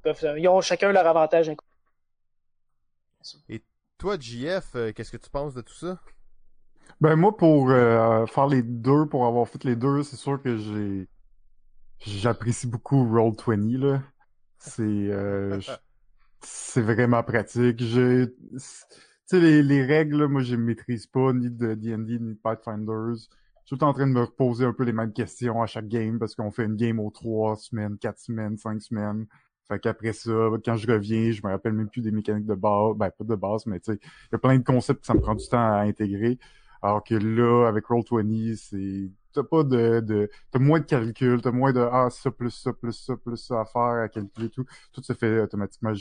peuvent- 0.03 0.34
ils 0.38 0.49
ont 0.49 0.61
chacun 0.61 0.92
leur 0.92 1.07
avantage. 1.07 1.51
Toi, 3.99 4.16
JF, 4.18 4.76
euh, 4.76 4.92
qu'est-ce 4.92 5.11
que 5.11 5.16
tu 5.16 5.28
penses 5.28 5.55
de 5.55 5.61
tout 5.61 5.74
ça? 5.74 5.99
Ben 7.01 7.16
moi 7.16 7.36
pour 7.36 7.70
euh, 7.70 8.26
faire 8.26 8.47
les 8.49 8.62
deux, 8.62 9.07
pour 9.07 9.26
avoir 9.26 9.49
fait 9.49 9.64
les 9.64 9.76
deux, 9.76 10.03
c'est 10.03 10.16
sûr 10.16 10.43
que 10.43 10.57
j'ai 10.57 11.09
j'apprécie 12.01 12.66
beaucoup 12.66 13.05
Roll20 13.05 13.78
là. 13.78 14.03
C'est 14.59 14.82
euh, 14.82 15.61
c'est 16.43 16.82
vraiment 16.82 17.22
pratique. 17.22 17.82
Je 17.82 18.26
tu 18.26 19.36
sais 19.36 19.41
les, 19.41 19.62
les 19.62 19.84
règles, 19.84 20.18
là, 20.22 20.28
moi 20.28 20.43
je 20.43 20.53
les 20.57 20.62
maîtrise 20.62 21.07
pas 21.07 21.32
ni 21.32 21.51
de 21.51 21.74
D&D 21.74 22.18
ni 22.18 22.34
de 22.34 22.39
Pathfinders. 22.43 23.16
Je 23.64 23.74
suis 23.74 23.78
tout 23.78 23.84
en 23.84 23.93
train 23.93 24.07
de 24.07 24.12
me 24.12 24.22
reposer 24.22 24.64
un 24.64 24.72
peu 24.72 24.84
les 24.84 24.93
mêmes 24.93 25.12
questions 25.12 25.62
à 25.62 25.66
chaque 25.66 25.89
game 25.89 26.18
parce 26.18 26.34
qu'on 26.34 26.51
fait 26.51 26.64
une 26.64 26.76
game 26.76 26.99
aux 27.01 27.11
trois 27.11 27.57
semaines, 27.57 27.99
quatre 27.99 28.18
semaines, 28.18 28.57
cinq 28.57 28.80
semaines. 28.82 29.26
Fait 29.68 29.78
qu'après 29.78 30.14
ça, 30.14 30.30
quand 30.64 30.76
je 30.76 30.91
reviens, 30.91 31.30
je 31.30 31.43
me 31.45 31.51
rappelle 31.51 31.74
même 31.74 31.91
plus 31.91 32.01
des 32.01 32.11
mécaniques 32.11 32.47
de 32.47 32.55
base, 32.55 32.97
ben 32.97 33.11
pas 33.11 33.24
de 33.24 33.34
base, 33.34 33.66
mais 33.66 33.78
tu 33.80 33.93
sais, 33.93 33.99
il 34.03 34.28
y 34.32 34.34
a 34.36 34.39
plein 34.39 34.59
de 34.59 34.64
concepts 34.64 35.01
que 35.01 35.07
ça 35.07 35.12
me 35.14 35.20
prend 35.20 35.34
du 35.34 35.47
temps 35.47 35.59
à 35.59 35.80
intégrer. 35.80 36.39
Alors 36.83 37.03
que 37.05 37.14
là, 37.14 37.66
avec 37.68 37.85
Roll20, 37.87 38.57
c'est 38.57 39.11
t'as 39.33 39.43
pas 39.45 39.62
de, 39.62 40.01
de 40.01 40.31
t'as 40.51 40.59
moins 40.59 40.81
de 40.81 40.85
calcul, 40.85 41.41
t'as 41.43 41.51
moins 41.53 41.72
de 41.72 41.81
ah 41.81 42.09
ça 42.11 42.31
plus 42.31 42.51
ça 42.51 42.72
plus 42.72 42.93
ça 42.93 43.16
plus 43.16 43.37
ça 43.37 43.61
à 43.61 43.64
faire 43.64 43.83
à 43.83 44.09
calculer 44.09 44.51
tout, 44.51 44.64
tout 44.93 45.03
se 45.03 45.12
fait 45.12 45.41
automatiquement. 45.41 45.93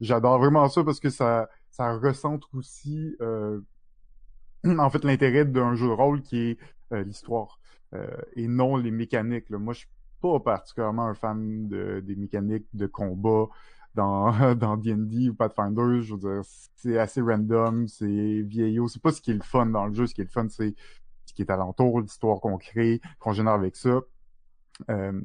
J'adore 0.00 0.38
vraiment 0.38 0.68
ça 0.68 0.84
parce 0.84 1.00
que 1.00 1.10
ça 1.10 1.48
ça 1.70 1.96
recentre 1.96 2.48
aussi 2.54 3.16
euh, 3.20 3.60
en 4.64 4.90
fait 4.90 5.04
l'intérêt 5.04 5.44
d'un 5.44 5.74
jeu 5.74 5.86
de 5.86 5.92
rôle 5.92 6.22
qui 6.22 6.38
est 6.38 6.58
euh, 6.92 7.02
l'histoire 7.04 7.60
euh, 7.94 8.06
et 8.36 8.48
non 8.48 8.76
les 8.76 8.90
mécaniques. 8.90 9.50
Moi, 9.50 9.74
je 9.74 9.80
suis 9.80 9.88
pas 10.20 10.40
particulièrement 10.40 11.06
un 11.06 11.14
fan 11.14 11.68
de, 11.68 12.00
des 12.00 12.16
mécaniques 12.16 12.66
de 12.74 12.86
combat 12.86 13.46
dans 13.94 14.54
dans 14.54 14.76
D&D 14.76 15.30
ou 15.30 15.34
Pathfinder. 15.34 16.00
Je 16.02 16.14
veux 16.14 16.20
dire, 16.20 16.42
c'est 16.76 16.98
assez 16.98 17.20
random, 17.20 17.88
c'est 17.88 18.42
vieillot. 18.42 18.88
C'est 18.88 19.02
pas 19.02 19.12
ce 19.12 19.20
qui 19.20 19.30
est 19.30 19.34
le 19.34 19.42
fun 19.42 19.66
dans 19.66 19.86
le 19.86 19.94
jeu. 19.94 20.06
Ce 20.06 20.14
qui 20.14 20.20
est 20.20 20.24
le 20.24 20.30
fun, 20.30 20.48
c'est 20.48 20.74
ce 21.26 21.34
qui 21.34 21.42
est 21.42 21.50
alentour, 21.50 22.00
l'histoire 22.00 22.40
qu'on 22.40 22.58
crée, 22.58 23.00
qu'on 23.18 23.32
génère 23.32 23.54
avec 23.54 23.76
ça. 23.76 24.00
Euh, 24.90 25.20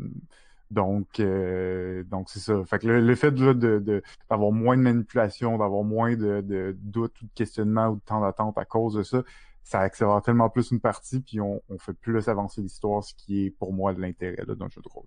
donc, 0.72 1.20
euh, 1.20 2.03
donc 2.05 2.30
c'est 2.30 2.39
ça. 2.39 2.64
Fait 2.66 2.80
que 2.80 2.88
le, 2.88 3.16
fait 3.16 3.32
de, 3.32 4.01
d'avoir 4.30 4.51
moins 4.51 4.76
de 4.76 4.82
manipulation, 4.82 5.57
d'avoir 5.57 5.84
moins 5.84 6.16
de, 6.16 6.76
doutes 6.82 7.22
ou 7.22 7.26
de 7.26 7.32
questionnements 7.36 7.89
ou 7.89 7.95
de 7.95 8.01
temps 8.01 8.22
d'attente 8.22 8.57
à 8.57 8.66
cause 8.66 8.95
de 8.95 9.03
ça, 9.03 9.24
ça 9.64 9.80
accélère 9.80 10.22
tellement 10.22 10.49
plus 10.49 10.72
une 10.72 10.80
partie, 10.80 11.22
puis 11.22 11.39
on, 11.39 11.61
fait 11.80 11.93
plus 11.93 12.28
avancer 12.28 12.61
l'histoire, 12.61 13.03
ce 13.03 13.14
qui 13.14 13.45
est 13.45 13.51
pour 13.51 13.72
moi 13.72 13.93
de 13.93 14.01
l'intérêt 14.01 14.43
d'un 14.45 14.68
jeu 14.68 14.82
de 14.82 14.89
rôle. 14.89 15.05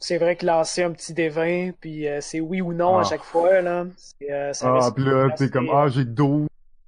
C'est 0.00 0.18
vrai 0.18 0.36
que 0.36 0.46
lancer 0.46 0.82
un 0.84 0.92
petit 0.92 1.12
D20, 1.12 1.72
puis 1.80 2.06
euh, 2.06 2.20
c'est 2.20 2.40
oui 2.40 2.60
ou 2.60 2.72
non 2.72 2.98
à 2.98 3.00
Ah. 3.00 3.04
chaque 3.04 3.22
fois, 3.24 3.60
là. 3.60 3.86
c'est, 3.96 4.30
euh, 4.32 4.52
ça 4.52 4.68
Ah, 4.68 4.72
reste 4.74 4.94
puis 4.94 5.04
là, 5.04 5.30
t'es 5.36 5.50
comme, 5.50 5.68
ah, 5.72 5.88
j'ai 5.88 6.04
12 6.04 6.46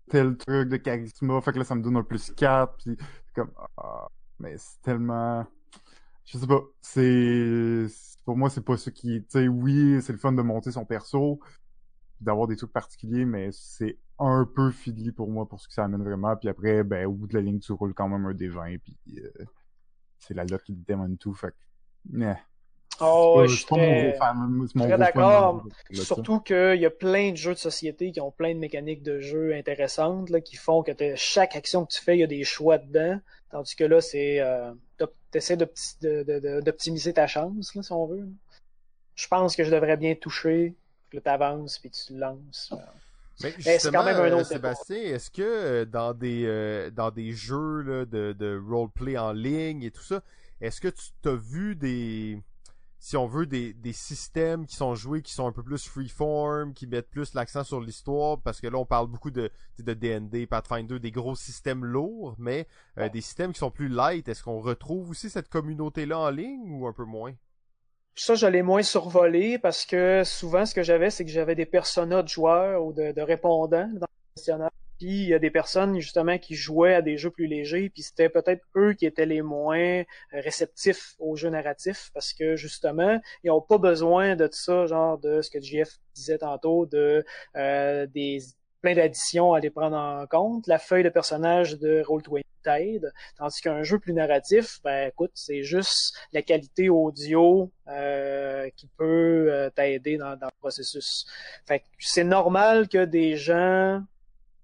tel 0.08 0.36
truc 0.36 0.68
de 0.68 0.76
charisme, 0.76 1.40
fait 1.40 1.52
que 1.52 1.58
là, 1.58 1.64
ça 1.64 1.74
me 1.74 1.82
donne 1.82 1.96
un 1.96 2.02
plus 2.02 2.30
4, 2.32 2.76
puis 2.78 2.96
c'est 2.98 3.34
comme, 3.34 3.50
ah, 3.76 4.08
mais 4.38 4.54
c'est 4.58 4.80
tellement... 4.82 5.44
Je 6.24 6.38
sais 6.38 6.46
pas, 6.46 6.60
c'est... 6.80 7.86
Pour 8.24 8.36
moi, 8.36 8.48
c'est 8.50 8.64
pas 8.64 8.76
ce 8.76 8.90
qui... 8.90 9.22
Tu 9.22 9.26
sais, 9.28 9.48
oui, 9.48 10.00
c'est 10.02 10.12
le 10.12 10.18
fun 10.18 10.32
de 10.32 10.42
monter 10.42 10.70
son 10.70 10.84
perso, 10.84 11.40
d'avoir 12.20 12.46
des 12.46 12.56
trucs 12.56 12.72
particuliers, 12.72 13.24
mais 13.24 13.48
c'est 13.52 13.98
un 14.20 14.44
peu 14.44 14.70
fiddly 14.70 15.10
pour 15.10 15.28
moi, 15.30 15.48
pour 15.48 15.60
ce 15.60 15.66
que 15.66 15.74
ça 15.74 15.84
amène 15.84 16.04
vraiment, 16.04 16.36
puis 16.36 16.48
après, 16.48 16.84
ben, 16.84 17.06
au 17.06 17.12
bout 17.12 17.26
de 17.26 17.34
la 17.34 17.40
ligne, 17.40 17.58
tu 17.58 17.72
roules 17.72 17.94
quand 17.94 18.08
même 18.08 18.24
un 18.26 18.34
D20, 18.34 18.78
puis 18.78 18.96
euh, 19.16 19.44
c'est 20.18 20.34
la 20.34 20.44
luck 20.44 20.62
qui 20.62 20.74
démon 20.74 21.16
tout, 21.16 21.34
fait 21.34 21.50
que... 21.50 22.24
Oh, 23.00 23.40
Euh, 23.40 23.46
je 23.46 23.56
suis 23.56 23.64
très- 23.64 24.98
d'accord. 24.98 25.64
Surtout 25.92 26.40
qu'il 26.40 26.76
y 26.80 26.86
a 26.86 26.90
plein 26.90 27.30
de 27.32 27.36
jeux 27.36 27.54
de 27.54 27.58
société 27.58 28.12
qui 28.12 28.20
ont 28.20 28.30
plein 28.30 28.54
de 28.54 28.58
mécaniques 28.58 29.02
de 29.02 29.20
jeu 29.20 29.54
intéressantes, 29.54 30.30
là, 30.30 30.40
qui 30.40 30.56
font 30.56 30.82
que 30.82 30.92
chaque 31.16 31.56
action 31.56 31.86
que 31.86 31.92
tu 31.92 32.00
fais, 32.02 32.16
il 32.16 32.20
y 32.20 32.24
a 32.24 32.26
des 32.26 32.44
choix 32.44 32.78
dedans. 32.78 33.18
Tandis 33.50 33.74
que 33.74 33.84
là, 33.84 34.00
c'est 34.00 34.40
euh, 34.40 34.72
t'essaies 35.30 35.56
d'optimiser 35.56 37.12
ta 37.12 37.26
chance, 37.26 37.74
là, 37.74 37.82
si 37.82 37.92
on 37.92 38.06
veut. 38.06 38.28
Je 39.14 39.26
pense 39.28 39.56
que 39.56 39.64
je 39.64 39.70
devrais 39.70 39.96
bien 39.96 40.14
toucher, 40.14 40.74
puis 41.08 41.18
là, 41.18 41.22
t'avances, 41.22 41.78
puis 41.78 41.90
tu 41.90 42.06
te 42.06 42.12
lances. 42.12 42.72
Mais 43.42 43.52
c'est 43.58 43.72
justement, 43.74 44.00
quand 44.00 44.04
même 44.04 44.16
un 44.16 44.30
euh, 44.30 44.36
autre 44.40 44.46
Sébastien, 44.48 44.96
est-ce 44.98 45.30
que 45.30 45.42
euh, 45.42 45.84
dans 45.86 46.12
des 46.12 46.44
euh, 46.44 46.90
dans 46.90 47.10
des 47.10 47.32
jeux 47.32 47.80
là, 47.80 48.04
de, 48.04 48.32
de 48.38 48.62
roleplay 48.68 49.16
en 49.16 49.32
ligne 49.32 49.82
et 49.82 49.90
tout 49.90 50.02
ça, 50.02 50.22
est-ce 50.60 50.78
que 50.80 50.88
tu 50.88 51.04
t'as 51.22 51.34
vu 51.34 51.74
des 51.74 52.38
si 53.00 53.16
on 53.16 53.26
veut 53.26 53.46
des, 53.46 53.72
des 53.72 53.94
systèmes 53.94 54.66
qui 54.66 54.76
sont 54.76 54.94
joués 54.94 55.22
qui 55.22 55.32
sont 55.32 55.46
un 55.46 55.52
peu 55.52 55.62
plus 55.62 55.88
freeform, 55.88 56.74
qui 56.74 56.86
mettent 56.86 57.08
plus 57.08 57.34
l'accent 57.34 57.64
sur 57.64 57.80
l'histoire 57.80 58.38
parce 58.42 58.60
que 58.60 58.66
là 58.66 58.78
on 58.78 58.84
parle 58.84 59.08
beaucoup 59.08 59.30
de 59.30 59.50
de 59.78 59.94
D&D, 59.94 60.46
Pathfinder, 60.46 61.00
des 61.00 61.10
gros 61.10 61.34
systèmes 61.34 61.84
lourds, 61.84 62.36
mais 62.38 62.68
euh, 62.98 63.08
des 63.08 63.22
systèmes 63.22 63.52
qui 63.52 63.58
sont 63.58 63.70
plus 63.70 63.88
light, 63.88 64.28
est-ce 64.28 64.42
qu'on 64.42 64.60
retrouve 64.60 65.10
aussi 65.10 65.30
cette 65.30 65.48
communauté 65.48 66.04
là 66.04 66.18
en 66.18 66.30
ligne 66.30 66.70
ou 66.70 66.86
un 66.86 66.92
peu 66.92 67.04
moins? 67.04 67.32
Ça, 68.16 68.34
je 68.34 68.46
l'ai 68.46 68.62
moins 68.62 68.82
survolé 68.82 69.58
parce 69.58 69.86
que 69.86 70.22
souvent, 70.24 70.66
ce 70.66 70.74
que 70.74 70.82
j'avais, 70.82 71.08
c'est 71.08 71.24
que 71.24 71.30
j'avais 71.30 71.54
des 71.54 71.64
personas 71.64 72.22
de 72.22 72.28
joueurs 72.28 72.84
ou 72.84 72.92
de, 72.92 73.12
de 73.12 73.22
répondants 73.22 73.88
dans 73.94 74.06
le 74.06 74.34
questionnaire. 74.34 74.70
Puis 75.00 75.22
il 75.22 75.28
y 75.28 75.34
a 75.34 75.38
des 75.38 75.50
personnes 75.50 75.98
justement 75.98 76.36
qui 76.36 76.54
jouaient 76.54 76.94
à 76.94 77.00
des 77.00 77.16
jeux 77.16 77.30
plus 77.30 77.46
légers, 77.46 77.88
puis 77.88 78.02
c'était 78.02 78.28
peut-être 78.28 78.62
eux 78.76 78.92
qui 78.92 79.06
étaient 79.06 79.24
les 79.24 79.40
moins 79.40 80.02
réceptifs 80.30 81.14
aux 81.18 81.36
jeux 81.36 81.48
narratifs 81.48 82.10
parce 82.12 82.34
que 82.34 82.54
justement, 82.54 83.18
ils 83.42 83.46
n'ont 83.46 83.62
pas 83.62 83.78
besoin 83.78 84.36
de 84.36 84.46
ça, 84.52 84.84
genre 84.84 85.16
de 85.16 85.40
ce 85.40 85.50
que 85.50 85.58
JF 85.58 85.88
disait 86.14 86.36
tantôt, 86.36 86.84
de 86.84 87.24
euh, 87.56 88.06
des 88.08 88.40
plein 88.82 88.94
d'additions 88.94 89.54
à 89.54 89.60
les 89.60 89.70
prendre 89.70 89.96
en 89.96 90.26
compte. 90.26 90.66
La 90.66 90.78
feuille 90.78 91.04
de 91.04 91.08
personnage 91.08 91.78
de 91.78 92.02
Roll20 92.02 92.42
t'aide, 92.62 93.10
tandis 93.38 93.62
qu'un 93.62 93.82
jeu 93.82 93.98
plus 93.98 94.12
narratif, 94.12 94.80
ben 94.84 95.08
écoute, 95.08 95.30
c'est 95.32 95.62
juste 95.62 96.14
la 96.34 96.42
qualité 96.42 96.90
audio 96.90 97.70
euh, 97.88 98.68
qui 98.76 98.86
peut 98.98 99.48
euh, 99.50 99.70
t'aider 99.70 100.18
dans, 100.18 100.36
dans 100.36 100.48
le 100.48 100.60
processus. 100.60 101.24
Fait 101.66 101.80
que 101.80 101.86
c'est 102.00 102.22
normal 102.22 102.86
que 102.86 103.06
des 103.06 103.38
gens 103.38 104.02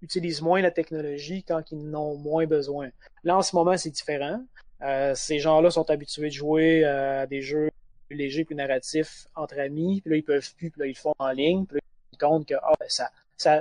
utilisent 0.07 0.41
moins 0.43 0.63
la 0.63 0.71
technologie 0.71 1.43
quand 1.43 1.63
ils 1.71 1.79
en 1.79 1.95
ont 1.95 2.17
moins 2.17 2.47
besoin. 2.47 2.89
Là, 3.25 3.37
en 3.37 3.43
ce 3.43 3.55
moment, 3.55 3.77
c'est 3.77 3.91
différent. 3.91 4.43
Euh, 4.83 5.15
ces 5.15 5.39
gens-là 5.39 5.71
sont 5.71 5.89
habitués 5.91 6.29
de 6.29 6.35
jouer 6.35 6.85
euh, 6.85 7.23
à 7.23 7.27
des 7.27 7.43
jeux 7.43 7.71
plus 8.09 8.17
légers, 8.17 8.45
plus 8.45 8.55
narratifs 8.55 9.27
entre 9.35 9.59
amis. 9.59 10.01
Puis 10.01 10.11
là, 10.11 10.17
ils 10.17 10.23
peuvent 10.23 10.55
plus, 10.57 10.71
puis 10.71 10.81
là, 10.81 10.87
ils 10.87 10.91
le 10.91 10.95
font 10.95 11.15
en 11.19 11.31
ligne. 11.31 11.67
Puis 11.67 11.77
là, 11.77 11.81
ils 12.13 12.19
se 12.19 12.25
rendent 12.25 12.39
compte 12.39 12.49
que 12.49 12.55
ah, 12.63 12.73
ben, 12.81 12.89
ça, 12.89 13.11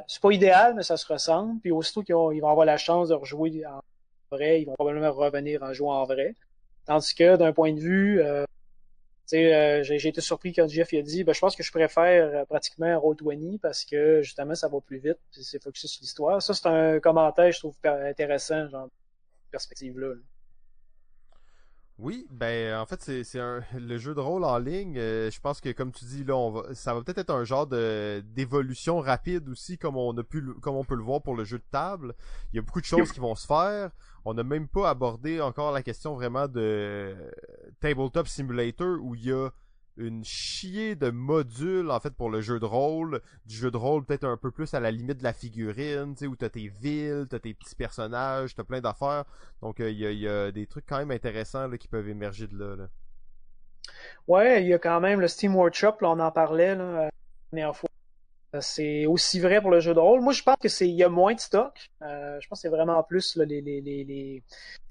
c'est 0.07 0.21
pas 0.21 0.31
idéal, 0.31 0.73
mais 0.75 0.83
ça 0.83 0.97
se 0.97 1.11
ressemble. 1.11 1.59
Puis 1.61 1.71
aussitôt 1.71 2.03
qu'ils 2.03 2.15
ont- 2.15 2.31
ils 2.31 2.39
vont 2.39 2.49
avoir 2.49 2.65
la 2.65 2.77
chance 2.77 3.09
de 3.09 3.13
rejouer 3.15 3.65
en 3.65 3.81
vrai, 4.31 4.61
ils 4.61 4.65
vont 4.65 4.73
probablement 4.73 5.11
revenir 5.11 5.63
en 5.63 5.73
jouant 5.73 6.01
en 6.01 6.05
vrai. 6.05 6.35
Tandis 6.85 7.15
que 7.15 7.35
d'un 7.35 7.51
point 7.53 7.73
de 7.73 7.79
vue, 7.79 8.21
euh, 8.21 8.45
euh, 9.33 9.83
j'ai 9.83 10.07
été 10.07 10.21
surpris 10.21 10.53
quand 10.53 10.67
Jeff 10.67 10.93
a 10.93 11.01
dit, 11.01 11.23
ben, 11.23 11.33
je 11.33 11.39
pense 11.39 11.55
que 11.55 11.63
je 11.63 11.71
préfère 11.71 12.25
euh, 12.25 12.45
pratiquement 12.45 12.93
Roll20 12.95 13.59
parce 13.59 13.83
que 13.83 14.21
justement 14.21 14.55
ça 14.55 14.67
va 14.67 14.79
plus 14.81 14.97
vite, 14.97 15.17
puis 15.31 15.43
c'est 15.43 15.61
focusé 15.61 15.87
sur 15.87 16.01
l'histoire. 16.01 16.41
Ça 16.41 16.53
c'est 16.53 16.67
un 16.67 16.99
commentaire 16.99 17.51
je 17.51 17.59
trouve 17.59 17.75
intéressant, 17.83 18.67
genre 18.69 18.89
perspective 19.51 19.97
là. 19.99 20.13
Oui, 21.97 22.27
ben 22.29 22.77
en 22.77 22.85
fait 22.85 23.01
c'est 23.01 23.23
c'est 23.23 23.39
le 23.73 23.97
jeu 23.97 24.13
de 24.13 24.19
rôle 24.19 24.43
en 24.43 24.57
ligne. 24.57 24.97
euh, 24.97 25.31
je 25.31 25.39
pense 25.39 25.61
que 25.61 25.71
comme 25.71 25.93
tu 25.93 26.03
dis 26.05 26.25
là, 26.25 26.35
on 26.35 26.51
va 26.51 26.73
ça 26.75 26.93
va 26.93 27.01
peut-être 27.01 27.19
être 27.19 27.29
un 27.29 27.45
genre 27.45 27.67
de 27.67 28.21
d'évolution 28.35 28.99
rapide 28.99 29.47
aussi, 29.47 29.77
comme 29.77 29.95
on 29.95 30.15
a 30.17 30.23
pu 30.23 30.43
comme 30.61 30.75
on 30.75 30.83
peut 30.83 30.95
le 30.95 31.03
voir 31.03 31.21
pour 31.21 31.35
le 31.35 31.45
jeu 31.45 31.57
de 31.57 31.63
table. 31.71 32.13
Il 32.51 32.57
y 32.57 32.59
a 32.59 32.61
beaucoup 32.61 32.81
de 32.81 32.85
choses 32.85 33.11
qui 33.13 33.21
vont 33.21 33.35
se 33.35 33.47
faire. 33.47 33.91
On 34.25 34.33
n'a 34.33 34.43
même 34.43 34.67
pas 34.67 34.89
abordé 34.89 35.39
encore 35.39 35.71
la 35.71 35.83
question 35.83 36.15
vraiment 36.15 36.47
de 36.49 37.15
tabletop 37.79 38.27
simulator 38.27 38.97
où 39.01 39.15
il 39.15 39.25
y 39.25 39.31
a 39.31 39.49
une 39.97 40.23
chier 40.23 40.95
de 40.95 41.09
modules 41.09 41.89
en 41.89 41.99
fait 41.99 42.11
pour 42.11 42.29
le 42.29 42.41
jeu 42.41 42.59
de 42.59 42.65
rôle, 42.65 43.21
du 43.45 43.55
jeu 43.55 43.71
de 43.71 43.77
rôle 43.77 44.05
peut-être 44.05 44.25
un 44.25 44.37
peu 44.37 44.51
plus 44.51 44.73
à 44.73 44.79
la 44.79 44.91
limite 44.91 45.19
de 45.19 45.23
la 45.23 45.33
figurine, 45.33 46.13
tu 46.15 46.19
sais 46.19 46.27
où 46.27 46.35
t'as 46.35 46.49
tes 46.49 46.67
villes, 46.67 47.27
t'as 47.29 47.39
tes 47.39 47.53
petits 47.53 47.75
personnages, 47.75 48.55
t'as 48.55 48.63
plein 48.63 48.81
d'affaires. 48.81 49.25
Donc 49.61 49.77
il 49.79 49.91
y, 49.91 50.27
a, 50.27 50.51
des 50.51 50.67
trucs 50.67 50.85
quand 50.85 50.97
même 50.97 51.11
intéressants 51.11 51.67
là, 51.67 51.77
qui 51.77 51.87
peuvent 51.87 52.09
émerger 52.09 52.47
de 52.47 52.57
là. 52.57 52.87
Ouais, 54.27 54.63
il 54.63 54.67
y 54.67 54.73
a 54.73 54.79
quand 54.79 54.99
même 54.99 55.19
le 55.19 55.27
Steam 55.27 55.55
Workshop, 55.55 55.97
là, 56.01 56.09
on 56.09 56.19
en 56.19 56.31
parlait 56.31 56.75
la 56.75 57.09
dernière 57.51 57.75
fois. 57.75 57.89
C'est 58.61 59.05
aussi 59.05 59.39
vrai 59.39 59.61
pour 59.61 59.69
le 59.69 59.81
jeu 59.81 59.93
de 59.93 59.99
rôle. 59.99 60.21
Moi, 60.21 60.31
je 60.31 60.41
pense 60.41 60.55
que 60.57 60.69
c'est 60.69 60.87
il 60.87 60.95
y 60.95 61.03
a 61.03 61.09
moins 61.09 61.33
de 61.33 61.39
stock. 61.39 61.89
Euh, 62.01 62.39
je 62.39 62.47
pense 62.47 62.59
que 62.59 62.61
c'est 62.61 62.69
vraiment 62.69 63.03
plus 63.03 63.35
les, 63.35 63.61
les, 63.61 63.81
les, 63.81 64.43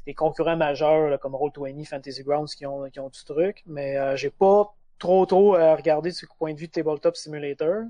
les, 0.07 0.15
concurrents 0.15 0.57
majeurs 0.57 1.19
comme 1.19 1.33
Roll20, 1.33 1.87
Fantasy 1.87 2.23
Grounds 2.23 2.55
qui 2.55 2.67
ont, 2.67 2.89
qui 2.91 3.01
ont 3.01 3.09
du 3.09 3.25
truc. 3.25 3.63
Mais 3.67 3.97
euh, 3.97 4.17
j'ai 4.17 4.29
pas 4.29 4.75
trop 4.99 5.27
trop 5.27 5.55
à 5.55 5.75
regarder 5.75 6.11
du 6.11 6.27
point 6.39 6.55
de 6.55 6.59
vue 6.59 6.67
de 6.67 6.73
Tabletop 6.73 7.17
Simulator. 7.17 7.85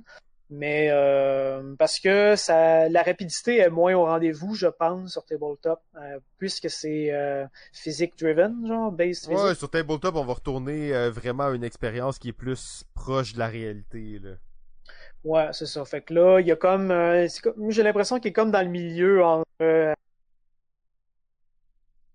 Mais 0.51 0.89
euh, 0.91 1.75
parce 1.79 1.99
que 1.99 2.37
ça, 2.37 2.89
la 2.89 3.03
rapidité 3.03 3.59
est 3.59 3.71
moins 3.71 3.95
au 3.95 4.05
rendez-vous, 4.05 4.55
je 4.55 4.67
pense, 4.67 5.13
sur 5.13 5.25
Tabletop, 5.25 5.81
euh, 5.97 6.19
puisque 6.39 6.69
c'est 6.69 7.11
euh, 7.13 7.47
physique 7.73 8.17
driven, 8.19 8.67
genre 8.67 8.93
base 8.93 9.21
physique. 9.21 9.39
Ouais, 9.39 9.55
sur 9.55 9.71
Tabletop, 9.71 10.15
on 10.15 10.25
va 10.25 10.35
retourner 10.35 11.09
vraiment 11.09 11.45
à 11.45 11.51
une 11.55 11.65
expérience 11.65 12.19
qui 12.19 12.29
est 12.29 12.33
plus 12.33 12.85
proche 12.95 13.33
de 13.33 13.39
la 13.39 13.49
réalité. 13.49 14.21
Là. 14.23 14.31
Ouais, 15.25 15.49
c'est 15.53 15.67
ça. 15.67 15.85
Fait 15.87 16.03
que 16.03 16.13
là, 16.13 16.41
il 16.41 16.47
y 16.47 16.53
a 16.53 16.57
comme, 16.57 16.89
comme 17.43 17.71
j'ai 17.71 17.83
l'impression 17.83 18.21
qu'il 18.21 18.29
est 18.29 18.35
comme 18.35 18.51
dans 18.51 18.63
le 18.63 18.69
milieu 18.69 19.25
entre. 19.25 19.95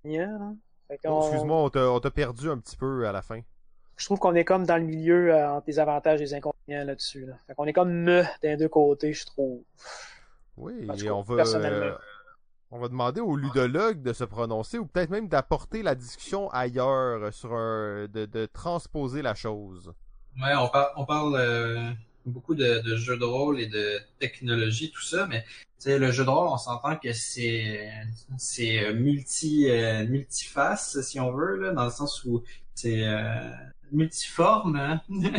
Yeah, 0.06 0.30
oh, 1.06 1.22
Excuse-moi, 1.22 1.72
on 1.74 2.00
t'a 2.00 2.12
perdu 2.12 2.50
un 2.50 2.60
petit 2.60 2.78
peu 2.78 3.08
à 3.08 3.12
la 3.12 3.22
fin 3.22 3.42
je 4.00 4.06
trouve 4.06 4.18
qu'on 4.18 4.34
est 4.34 4.46
comme 4.46 4.66
dans 4.66 4.78
le 4.78 4.84
milieu 4.84 5.34
euh, 5.34 5.52
entre 5.52 5.66
les 5.68 5.78
avantages 5.78 6.22
et 6.22 6.24
les 6.24 6.34
inconvénients 6.34 6.86
là-dessus. 6.86 7.26
Là. 7.26 7.34
Fait 7.46 7.54
qu'on 7.54 7.66
est 7.66 7.74
comme 7.74 7.92
me 7.92 8.24
d'un 8.42 8.56
deux 8.56 8.70
côtés, 8.70 9.14
je 9.14 9.26
trouve. 9.26 9.62
Oui, 10.56 10.74
et 11.04 11.10
on 11.10 11.22
va, 11.22 11.44
euh, 11.44 11.96
on 12.72 12.80
va 12.80 12.88
demander 12.88 13.20
aux 13.20 13.36
ludologues 13.36 14.02
de 14.02 14.14
se 14.14 14.24
prononcer 14.24 14.78
ou 14.78 14.86
peut-être 14.86 15.10
même 15.10 15.28
d'apporter 15.28 15.84
la 15.84 15.96
discussion 15.96 16.50
ailleurs, 16.52 17.34
sur 17.34 17.54
un, 17.54 18.08
de, 18.08 18.26
de 18.26 18.46
transposer 18.46 19.22
la 19.22 19.36
chose. 19.36 19.94
Ouais, 20.42 20.56
on, 20.58 20.70
parle 20.70 20.92
on 20.96 21.06
parle 21.06 21.36
euh, 21.36 21.92
beaucoup 22.26 22.56
de, 22.56 22.80
de, 22.80 22.96
jeux 22.96 23.18
de 23.18 23.26
rôle 23.26 23.60
et 23.60 23.68
de 23.68 24.00
technologie, 24.20 24.92
tout 24.92 25.02
ça, 25.02 25.28
mais 25.28 25.44
le 25.86 26.12
jeu 26.12 26.24
de 26.24 26.30
rôle, 26.30 26.48
on 26.48 26.58
s'entend 26.58 26.96
que 26.96 27.12
c'est 27.12 27.92
c'est 28.38 28.94
multi 28.94 29.68
multiface, 30.08 31.02
si 31.02 31.20
on 31.20 31.32
veut, 31.34 31.58
là, 31.58 31.74
dans 31.74 31.86
le 31.86 31.92
sens 31.92 32.24
où 32.24 32.44
c'est 32.76 33.06
multiforme. 33.92 34.76
Hein? 34.76 35.02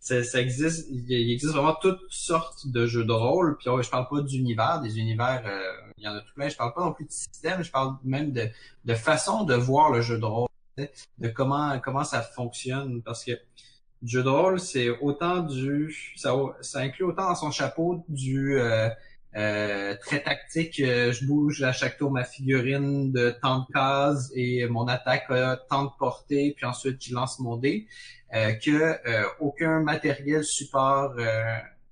ça, 0.00 0.22
ça, 0.24 0.40
existe, 0.40 0.88
il 0.90 1.32
existe 1.32 1.52
vraiment 1.52 1.76
toutes 1.80 2.00
sortes 2.10 2.66
de 2.66 2.86
jeux 2.86 3.04
de 3.04 3.12
rôle. 3.12 3.56
Puis 3.56 3.68
je 3.82 3.90
parle 3.90 4.08
pas 4.08 4.20
d'univers, 4.20 4.80
des 4.80 4.98
univers, 4.98 5.42
euh, 5.46 5.90
il 5.98 6.04
y 6.04 6.08
en 6.08 6.14
a 6.14 6.20
tout 6.20 6.34
plein. 6.34 6.48
Je 6.48 6.56
parle 6.56 6.74
pas 6.74 6.84
non 6.84 6.92
plus 6.92 7.06
de 7.06 7.12
système, 7.12 7.62
je 7.62 7.70
parle 7.70 7.96
même 8.04 8.32
de, 8.32 8.48
de 8.84 8.94
façon 8.94 9.44
de 9.44 9.54
voir 9.54 9.90
le 9.90 10.00
jeu 10.00 10.18
de 10.18 10.24
rôle, 10.24 10.48
de 10.76 11.28
comment 11.28 11.78
comment 11.80 12.04
ça 12.04 12.22
fonctionne. 12.22 13.02
Parce 13.02 13.24
que 13.24 13.32
le 13.32 14.08
jeu 14.08 14.22
de 14.22 14.28
rôle, 14.28 14.60
c'est 14.60 14.88
autant 15.00 15.40
du, 15.40 16.14
ça, 16.16 16.34
ça 16.60 16.80
inclut 16.80 17.04
autant 17.04 17.28
dans 17.28 17.34
son 17.34 17.50
chapeau 17.50 18.04
du 18.08 18.58
euh, 18.58 18.88
euh, 19.36 19.94
très 20.00 20.22
tactique, 20.22 20.80
euh, 20.80 21.12
je 21.12 21.24
bouge 21.24 21.62
à 21.62 21.72
chaque 21.72 21.98
tour 21.98 22.10
ma 22.10 22.24
figurine 22.24 23.12
de 23.12 23.30
tant 23.30 23.60
de 23.60 23.72
cases 23.72 24.32
et 24.34 24.66
mon 24.66 24.88
attaque 24.88 25.30
a 25.30 25.56
tant 25.56 25.84
de 25.84 25.90
portée, 25.98 26.52
puis 26.56 26.66
ensuite 26.66 27.04
je 27.04 27.14
lance 27.14 27.38
mon 27.38 27.56
dé, 27.56 27.86
euh, 28.34 28.52
que 28.54 28.96
aucun 29.40 29.82
matériel 29.82 30.42
support 30.44 31.14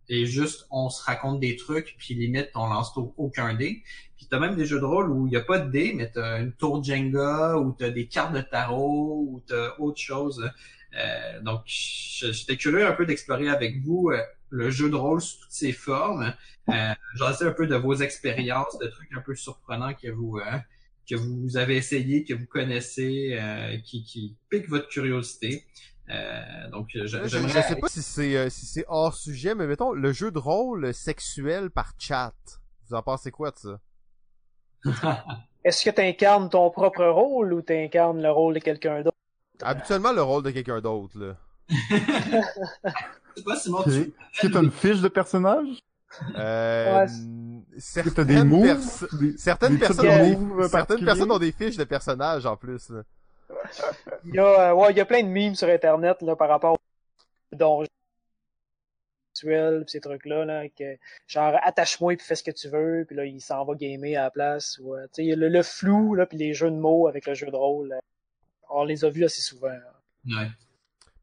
et 0.09 0.27
juste 0.27 0.67
on 0.71 0.89
se 0.89 1.03
raconte 1.05 1.39
des 1.39 1.55
trucs, 1.55 1.95
puis 1.99 2.15
limite 2.15 2.51
on 2.57 2.67
lance 2.67 2.93
aucun 3.17 3.55
dé. 3.55 3.83
Puis 4.17 4.27
t'as 4.29 4.41
même 4.41 4.57
des 4.57 4.67
jeux 4.67 4.81
de 4.81 4.85
rôle 4.85 5.11
où 5.11 5.29
il 5.29 5.31
n'y 5.31 5.37
a 5.37 5.43
pas 5.43 5.61
de 5.61 5.71
dé, 5.71 5.93
mais 5.95 6.11
t'as 6.11 6.41
une 6.41 6.53
tour 6.53 6.83
Jenga, 6.83 7.57
ou 7.57 7.73
t'as 7.79 7.91
des 7.91 8.09
cartes 8.09 8.33
de 8.33 8.41
tarot, 8.41 9.29
ou 9.31 9.43
t'as 9.47 9.77
autre 9.79 10.01
chose. 10.01 10.51
donc 11.43 11.61
j'étais 11.67 12.57
curieux 12.57 12.87
un 12.87 12.93
peu 12.93 13.07
d'explorer 13.07 13.49
avec 13.49 13.81
vous 13.85 14.11
le 14.51 14.71
jeu 14.71 14.91
de 14.91 14.97
rôle 14.97 15.21
sous 15.21 15.41
toutes 15.41 15.53
ses 15.53 15.73
formes. 15.73 16.35
Euh, 16.69 16.95
J'en 17.15 17.33
sais 17.33 17.47
un 17.47 17.53
peu 17.53 17.67
de 17.67 17.77
vos 17.77 17.95
expériences, 17.95 18.79
de 18.79 18.87
trucs 18.87 19.13
un 19.17 19.21
peu 19.21 19.35
surprenants 19.35 19.95
que 19.95 20.09
vous 20.09 20.39
euh, 20.39 20.59
que 21.09 21.15
vous 21.15 21.57
avez 21.57 21.77
essayé, 21.77 22.25
que 22.25 22.35
vous 22.35 22.47
connaissez, 22.47 23.39
euh, 23.41 23.79
qui, 23.79 24.05
qui 24.05 24.37
piquent 24.51 24.69
votre 24.69 24.89
curiosité. 24.89 25.65
Euh, 26.11 26.71
donc, 26.71 26.89
je, 26.95 27.07
je, 27.07 27.27
sais 27.27 27.77
pas 27.77 27.89
si 27.89 28.03
c'est 28.03 28.37
euh, 28.37 28.49
si 28.49 28.67
c'est 28.67 28.85
hors 28.89 29.15
sujet, 29.15 29.55
mais 29.55 29.67
mettons 29.67 29.93
le 29.93 30.13
jeu 30.13 30.31
de 30.31 30.39
rôle 30.39 30.95
sexuel 30.95 31.71
par 31.71 31.93
chat. 31.99 32.35
Vous 32.89 32.95
en 32.97 33.03
pensez 33.03 33.31
quoi 33.31 33.51
de 33.51 33.57
ça? 33.57 33.81
Est-ce 35.65 35.85
que 35.85 35.91
tu 35.91 36.01
incarnes 36.01 36.49
ton 36.49 36.71
propre 36.71 37.05
rôle 37.05 37.53
ou 37.53 37.63
tu 37.63 37.75
incarnes 37.75 38.23
le 38.23 38.31
rôle 38.31 38.55
de 38.55 38.61
quelqu'un 38.61 39.03
d'autre? 39.03 39.17
Habituellement 39.61 40.13
le 40.13 40.23
rôle 40.23 40.43
de 40.43 40.51
quelqu'un 40.51 40.81
d'autre 40.81 41.19
là. 41.19 41.37
sais 43.39 43.45
pas, 43.45 43.57
Simon, 43.57 43.83
tu... 43.83 43.91
Est-ce 43.91 44.47
que 44.47 44.53
t'as 44.53 44.63
une 44.63 44.71
fiche 44.71 45.01
de 45.01 45.09
personnage? 45.09 45.83
Euh, 46.37 47.07
certaines, 47.77 48.25
des 48.25 48.45
moves, 48.45 49.07
certaines, 49.37 49.75
des 49.75 49.79
personnes 49.79 50.09
ont 50.09 50.57
des... 50.57 50.69
certaines 50.69 51.05
personnes 51.05 51.31
ont 51.31 51.39
des 51.39 51.53
fiches 51.53 51.77
de 51.77 51.85
personnages 51.85 52.47
en 52.47 52.57
plus. 52.57 52.89
Là. 52.91 53.03
Il 54.25 54.35
y 54.35 54.39
a, 54.39 54.71
euh, 54.71 54.75
ouais, 54.75 54.91
il 54.93 54.97
y 54.97 55.01
a 55.01 55.05
plein 55.05 55.23
de 55.23 55.29
memes 55.29 55.55
sur 55.55 55.69
internet 55.69 56.23
là, 56.23 56.35
par 56.37 56.49
rapport 56.49 56.75
aux 57.53 57.57
donjons 57.57 57.87
ces 59.87 60.01
trucs-là, 60.01 60.45
là, 60.45 60.69
que, 60.69 60.97
genre 61.29 61.55
attache-moi 61.63 62.15
et 62.15 62.17
fais 62.17 62.35
ce 62.35 62.43
que 62.43 62.51
tu 62.51 62.69
veux, 62.69 63.05
puis 63.07 63.15
là 63.15 63.25
il 63.25 63.41
s'en 63.41 63.65
va 63.65 63.75
gamer 63.75 64.17
à 64.17 64.25
la 64.25 64.31
place. 64.31 64.81
Ou, 64.83 64.95
le, 64.97 65.49
le 65.49 65.63
flou, 65.63 66.15
là, 66.15 66.27
puis 66.27 66.39
les 66.39 66.55
jeux 66.55 66.71
de 66.71 66.77
mots 66.77 67.07
avec 67.07 67.27
le 67.27 67.35
jeu 67.35 67.47
de 67.47 67.55
rôle, 67.55 67.95
on 68.69 68.85
les 68.85 69.05
a 69.05 69.11
vus 69.11 69.25
assez 69.25 69.43
souvent. 69.43 69.77
Ouais. 70.27 70.49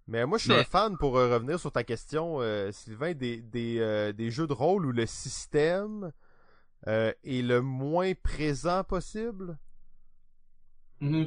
Mais 0.08 0.26
moi, 0.26 0.38
je 0.38 0.44
suis 0.44 0.54
un 0.54 0.64
fan, 0.64 0.98
pour 0.98 1.18
euh, 1.18 1.34
revenir 1.34 1.60
sur 1.60 1.72
ta 1.72 1.84
question, 1.84 2.40
euh, 2.40 2.72
Sylvain, 2.72 3.14
des, 3.14 3.38
des, 3.42 3.80
euh, 3.80 4.14
des, 4.14 4.30
jeux 4.30 4.46
de 4.46 4.54
rôle 4.54 4.86
où 4.86 4.92
le 4.92 5.06
système 5.06 6.12
est 6.86 7.42
le 7.42 7.62
moins 7.62 8.14
présent 8.14 8.84
possible? 8.84 9.58
Mm 11.02 11.24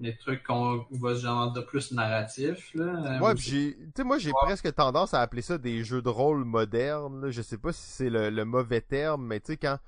Des 0.00 0.16
trucs 0.16 0.42
qu'on 0.42 0.84
va 0.90 1.14
genre 1.14 1.52
de 1.52 1.60
plus 1.60 1.92
narratif. 1.92 2.74
Là, 2.74 3.20
ouais, 3.22 3.36
j'ai, 3.36 3.76
tu 3.76 3.92
sais, 3.96 4.04
moi, 4.04 4.18
j'ai 4.18 4.32
presque 4.32 4.74
tendance 4.74 5.14
à 5.14 5.20
appeler 5.20 5.42
ça 5.42 5.58
des 5.58 5.84
jeux 5.84 6.02
de 6.02 6.08
rôle 6.08 6.44
modernes. 6.44 7.20
Là. 7.22 7.30
Je 7.30 7.40
sais 7.40 7.58
pas 7.58 7.72
si 7.72 7.82
c'est 7.82 8.10
le, 8.10 8.30
le, 8.30 8.44
mauvais 8.44 8.80
terme, 8.80 9.24
mais 9.24 9.38
tu 9.38 9.52
sais, 9.52 9.56
quand 9.56 9.78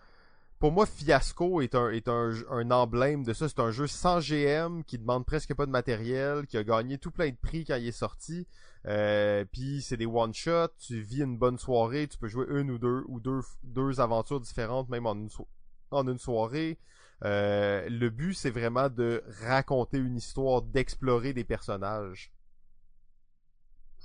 pour 0.59 0.73
moi, 0.73 0.87
Fiasco 0.87 1.61
est 1.61 1.75
un, 1.75 1.91
est 1.91 2.09
un, 2.09 2.33
un 2.51 2.71
emblème 2.71 3.23
de 3.25 3.33
ça. 3.33 3.49
C'est 3.49 3.61
un 3.61 3.71
jeu 3.71 3.87
sans 3.87 4.21
GM 4.21 4.83
qui 4.85 4.99
demande 4.99 5.25
presque 5.25 5.55
pas 5.55 5.67
de 5.67 5.71
matériel, 5.71 6.47
qui 6.47 6.57
a 6.57 6.65
gagné 6.65 6.99
tout 6.99 7.11
plein 7.11 7.31
de 7.31 7.37
prix 7.37 7.65
quand 7.65 7.77
il 7.77 7.87
est 7.87 7.93
sorti. 7.93 8.47
Euh, 8.87 9.45
puis 9.53 9.83
c'est 9.83 9.97
des 9.97 10.07
one 10.07 10.33
shot, 10.33 10.69
tu 10.79 11.01
vis 11.01 11.23
une 11.23 11.37
bonne 11.37 11.59
soirée, 11.59 12.09
tu 12.09 12.17
peux 12.17 12.29
jouer 12.29 12.47
une 12.49 12.71
ou 12.71 12.79
deux 12.79 13.05
ou 13.09 13.21
deux, 13.21 13.41
deux 13.63 14.01
aventures 14.01 14.41
différentes 14.41 14.89
même 14.89 15.07
en 15.07 15.15
une, 15.15 15.29
en 15.91 16.09
une 16.09 16.19
soirée. 16.19 16.79
Euh, 17.25 17.89
le 17.89 18.09
but 18.11 18.35
c'est 18.35 18.51
vraiment 18.51 18.89
de 18.89 19.25
raconter 19.43 19.99
une 19.99 20.17
histoire, 20.17 20.63
d'explorer 20.63 21.33
des 21.33 21.43
personnages. 21.45 22.33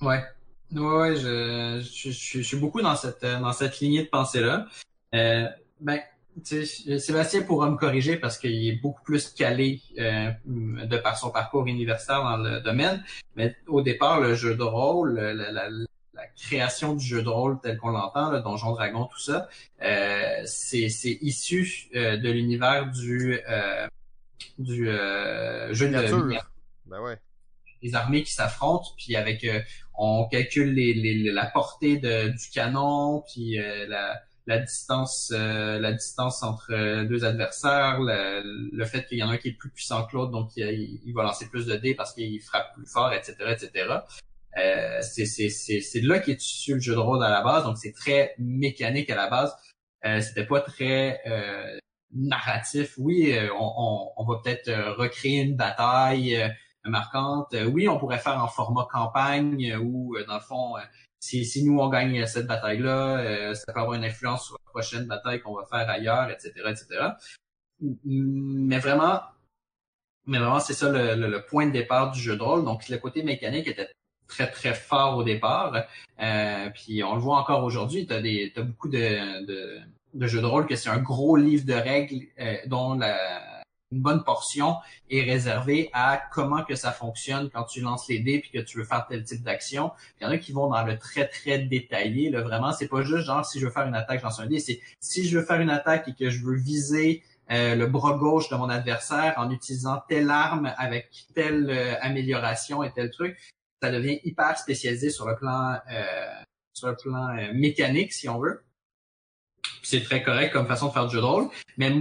Ouais, 0.01 0.23
ouais, 0.71 1.15
je, 1.15 1.79
je, 1.81 2.09
je, 2.09 2.41
suis 2.41 2.57
beaucoup 2.57 2.81
dans 2.81 2.95
cette 2.95 3.21
dans 3.21 3.53
cette 3.53 3.79
lignée 3.79 4.03
de 4.03 4.09
pensée 4.09 4.41
là. 4.41 4.67
Euh, 5.13 5.47
ben 5.79 5.99
Sébastien 6.43 7.43
pourra 7.43 7.69
me 7.69 7.77
corriger 7.77 8.17
parce 8.17 8.37
qu'il 8.37 8.67
est 8.67 8.81
beaucoup 8.81 9.03
plus 9.03 9.29
calé 9.29 9.81
euh, 9.99 10.31
de 10.45 10.97
par 10.97 11.17
son 11.17 11.29
parcours 11.31 11.67
universitaire 11.67 12.23
dans 12.23 12.37
le 12.37 12.59
domaine. 12.61 13.03
Mais 13.35 13.55
au 13.67 13.81
départ, 13.81 14.19
le 14.19 14.33
jeu 14.35 14.55
de 14.55 14.63
rôle, 14.63 15.19
la, 15.19 15.51
la, 15.51 15.69
la 16.13 16.27
création 16.27 16.93
du 16.95 17.05
jeu 17.05 17.23
de 17.23 17.29
rôle 17.29 17.59
tel 17.61 17.77
qu'on 17.77 17.89
l'entend, 17.89 18.31
le 18.31 18.41
Donjon 18.41 18.71
Dragon, 18.73 19.05
tout 19.05 19.19
ça, 19.19 19.47
euh, 19.81 20.41
c'est 20.45 20.87
issu 21.21 21.89
euh, 21.95 22.17
de 22.17 22.29
l'univers 22.29 22.91
du 22.91 23.39
euh, 23.49 23.87
du 24.59 24.85
jeu 24.85 25.89
de 25.89 26.37
ben 26.85 27.01
ouais. 27.01 27.17
Les 27.81 27.95
armées 27.95 28.23
qui 28.23 28.31
s'affrontent, 28.31 28.89
puis 28.97 29.15
avec 29.15 29.45
on 29.97 30.27
calcule 30.29 30.73
les, 30.73 30.93
les, 30.93 31.31
la 31.31 31.45
portée 31.47 31.97
de, 31.97 32.29
du 32.29 32.49
canon, 32.53 33.23
puis 33.27 33.57
la 33.87 34.21
la 34.45 34.59
distance 34.59 35.31
euh, 35.33 35.79
la 35.79 35.93
distance 35.93 36.43
entre 36.43 36.73
euh, 36.73 37.05
deux 37.05 37.23
adversaires, 37.25 37.99
le, 38.01 38.85
fait 38.85 39.05
qu'il 39.07 39.17
y 39.17 39.23
en 39.23 39.29
a 39.29 39.33
un 39.33 39.37
qui 39.37 39.49
est 39.49 39.53
plus 39.53 39.69
puissant 39.69 40.05
que 40.05 40.15
l'autre, 40.15 40.31
donc 40.31 40.51
il, 40.57 41.13
va 41.13 41.23
lancer 41.23 41.49
plus 41.49 41.65
de 41.65 41.75
dés 41.75 41.95
parce 41.95 42.13
qu'il 42.13 42.41
frappe 42.41 42.73
plus 42.73 42.85
fort, 42.85 43.13
etc., 43.13 43.35
etc. 43.49 43.99
Euh, 44.57 45.01
c'est 45.01 46.01
de 46.01 46.07
là 46.07 46.19
qu'est 46.19 46.41
issu 46.41 46.75
le 46.75 46.79
jeu 46.79 46.93
de 46.93 46.99
rôle 46.99 47.23
à 47.23 47.29
la 47.29 47.41
base, 47.41 47.63
donc 47.63 47.77
c'est 47.77 47.93
très 47.93 48.35
mécanique 48.37 49.09
à 49.09 49.15
la 49.15 49.29
base. 49.29 49.55
Euh, 50.05 50.21
C'était 50.21 50.45
pas 50.45 50.59
très 50.59 51.21
euh, 51.25 51.77
narratif. 52.13 52.95
Oui, 52.97 53.35
on, 53.57 53.73
on, 53.77 54.11
on 54.17 54.25
va 54.25 54.41
peut-être 54.43 54.69
recréer 54.97 55.41
une 55.41 55.55
bataille 55.55 56.37
marquantes. 56.85 57.55
oui, 57.71 57.87
on 57.87 57.97
pourrait 57.97 58.19
faire 58.19 58.43
en 58.43 58.47
format 58.49 58.85
campagne 58.91 59.77
où, 59.77 60.17
dans 60.27 60.35
le 60.35 60.41
fond, 60.41 60.75
si, 61.23 61.45
si 61.45 61.63
nous 61.63 61.79
on 61.79 61.89
gagne 61.89 62.25
cette 62.25 62.47
bataille-là, 62.47 63.53
ça 63.55 63.71
peut 63.71 63.79
avoir 63.79 63.95
une 63.95 64.05
influence 64.05 64.45
sur 64.47 64.57
la 64.65 64.71
prochaine 64.71 65.05
bataille 65.05 65.41
qu'on 65.41 65.55
va 65.55 65.65
faire 65.65 65.89
ailleurs, 65.89 66.29
etc., 66.29 66.51
etc. 66.69 66.85
Mais 68.03 68.79
vraiment, 68.79 69.21
mais 70.25 70.39
vraiment, 70.39 70.59
c'est 70.59 70.73
ça 70.73 70.89
le, 70.89 71.15
le, 71.15 71.45
point 71.45 71.67
de 71.67 71.71
départ 71.71 72.11
du 72.11 72.19
jeu 72.19 72.35
de 72.35 72.41
rôle. 72.41 72.63
Donc, 72.63 72.87
le 72.89 72.97
côté 72.97 73.23
mécanique 73.23 73.67
était 73.67 73.89
très, 74.27 74.49
très 74.49 74.73
fort 74.73 75.17
au 75.17 75.23
départ. 75.23 75.85
Euh, 76.21 76.69
puis 76.73 77.03
on 77.03 77.15
le 77.15 77.21
voit 77.21 77.37
encore 77.37 77.63
aujourd'hui. 77.63 78.07
Tu 78.07 78.13
as, 78.13 78.17
as, 78.17 78.63
beaucoup 78.63 78.89
de, 78.89 79.45
de, 79.45 79.79
de, 80.13 80.27
jeux 80.27 80.41
de 80.41 80.45
rôle 80.45 80.65
que 80.65 80.75
c'est 80.75 80.89
un 80.89 80.99
gros 80.99 81.35
livre 81.35 81.65
de 81.65 81.73
règles 81.73 82.27
euh, 82.39 82.55
dont 82.67 82.95
la, 82.95 83.62
une 83.93 84.01
bonne 84.01 84.23
portion 84.23 84.77
est 85.09 85.21
réservée 85.21 85.89
à 85.93 86.21
comment 86.33 86.63
que 86.63 86.75
ça 86.75 86.91
fonctionne 86.91 87.49
quand 87.49 87.63
tu 87.63 87.81
lances 87.81 88.07
les 88.09 88.19
dés 88.19 88.39
puis 88.39 88.49
que 88.49 88.59
tu 88.59 88.79
veux 88.79 88.83
faire 88.83 89.05
tel 89.07 89.23
type 89.23 89.43
d'action. 89.43 89.91
Il 90.19 90.23
y 90.23 90.27
en 90.27 90.31
a 90.31 90.37
qui 90.37 90.51
vont 90.51 90.67
dans 90.67 90.83
le 90.83 90.97
très 90.97 91.27
très 91.27 91.59
détaillé. 91.59 92.29
Là, 92.29 92.41
vraiment, 92.41 92.73
c'est 92.73 92.87
pas 92.87 93.03
juste 93.03 93.25
genre 93.25 93.45
si 93.45 93.59
je 93.59 93.65
veux 93.65 93.71
faire 93.71 93.87
une 93.87 93.95
attaque, 93.95 94.23
lance 94.23 94.39
un 94.39 94.47
dé. 94.47 94.59
C'est 94.59 94.81
si 94.99 95.27
je 95.27 95.37
veux 95.37 95.45
faire 95.45 95.61
une 95.61 95.69
attaque 95.69 96.07
et 96.07 96.13
que 96.13 96.29
je 96.29 96.43
veux 96.43 96.55
viser 96.55 97.23
euh, 97.51 97.75
le 97.75 97.87
bras 97.87 98.17
gauche 98.17 98.49
de 98.49 98.55
mon 98.55 98.69
adversaire 98.69 99.33
en 99.37 99.51
utilisant 99.51 100.01
telle 100.07 100.29
arme 100.29 100.73
avec 100.77 101.09
telle 101.35 101.69
euh, 101.69 101.95
amélioration 102.01 102.83
et 102.83 102.91
tel 102.91 103.11
truc, 103.11 103.37
ça 103.81 103.91
devient 103.91 104.19
hyper 104.23 104.57
spécialisé 104.57 105.09
sur 105.09 105.27
le 105.27 105.35
plan 105.35 105.77
euh, 105.91 106.43
sur 106.73 106.87
le 106.87 106.95
plan 106.95 107.35
mécanique 107.53 108.13
si 108.13 108.27
on 108.27 108.39
veut. 108.39 108.63
C'est 109.83 110.03
très 110.03 110.23
correct 110.23 110.51
comme 110.51 110.65
façon 110.65 110.87
de 110.87 110.93
faire 110.93 111.05
du 111.05 111.13
jeu 111.13 111.21
de 111.21 111.25
rôle, 111.25 111.49
mais 111.77 111.91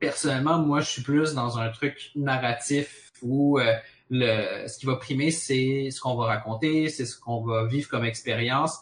personnellement 0.00 0.58
moi 0.58 0.80
je 0.80 0.90
suis 0.90 1.02
plus 1.02 1.34
dans 1.34 1.58
un 1.58 1.68
truc 1.70 2.10
narratif 2.14 3.10
où 3.22 3.58
le 4.10 4.66
ce 4.68 4.78
qui 4.78 4.86
va 4.86 4.96
primer 4.96 5.30
c'est 5.30 5.90
ce 5.90 6.00
qu'on 6.00 6.16
va 6.16 6.26
raconter, 6.26 6.88
c'est 6.88 7.06
ce 7.06 7.18
qu'on 7.18 7.44
va 7.44 7.66
vivre 7.66 7.88
comme 7.88 8.04
expérience. 8.04 8.80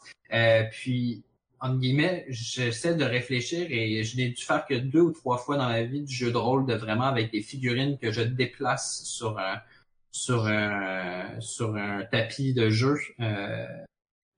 puis 0.70 1.24
entre 1.60 1.78
guillemets, 1.78 2.26
j'essaie 2.28 2.94
de 2.94 3.04
réfléchir 3.04 3.66
et 3.70 4.02
je 4.04 4.16
n'ai 4.16 4.28
dû 4.28 4.42
faire 4.42 4.66
que 4.66 4.74
deux 4.74 5.00
ou 5.00 5.12
trois 5.12 5.38
fois 5.38 5.56
dans 5.56 5.68
la 5.68 5.84
vie 5.84 6.02
du 6.02 6.14
jeu 6.14 6.30
de 6.30 6.36
rôle 6.36 6.66
de 6.66 6.74
vraiment 6.74 7.04
avec 7.04 7.32
des 7.32 7.40
figurines 7.40 7.98
que 7.98 8.12
je 8.12 8.22
déplace 8.22 9.04
sur 9.04 9.38
un 9.38 9.60
sur 10.10 10.46
un 10.46 11.40
sur 11.40 11.74
un 11.76 12.04
tapis 12.04 12.52
de 12.52 12.70
jeu. 12.70 12.96
Euh, 13.20 13.66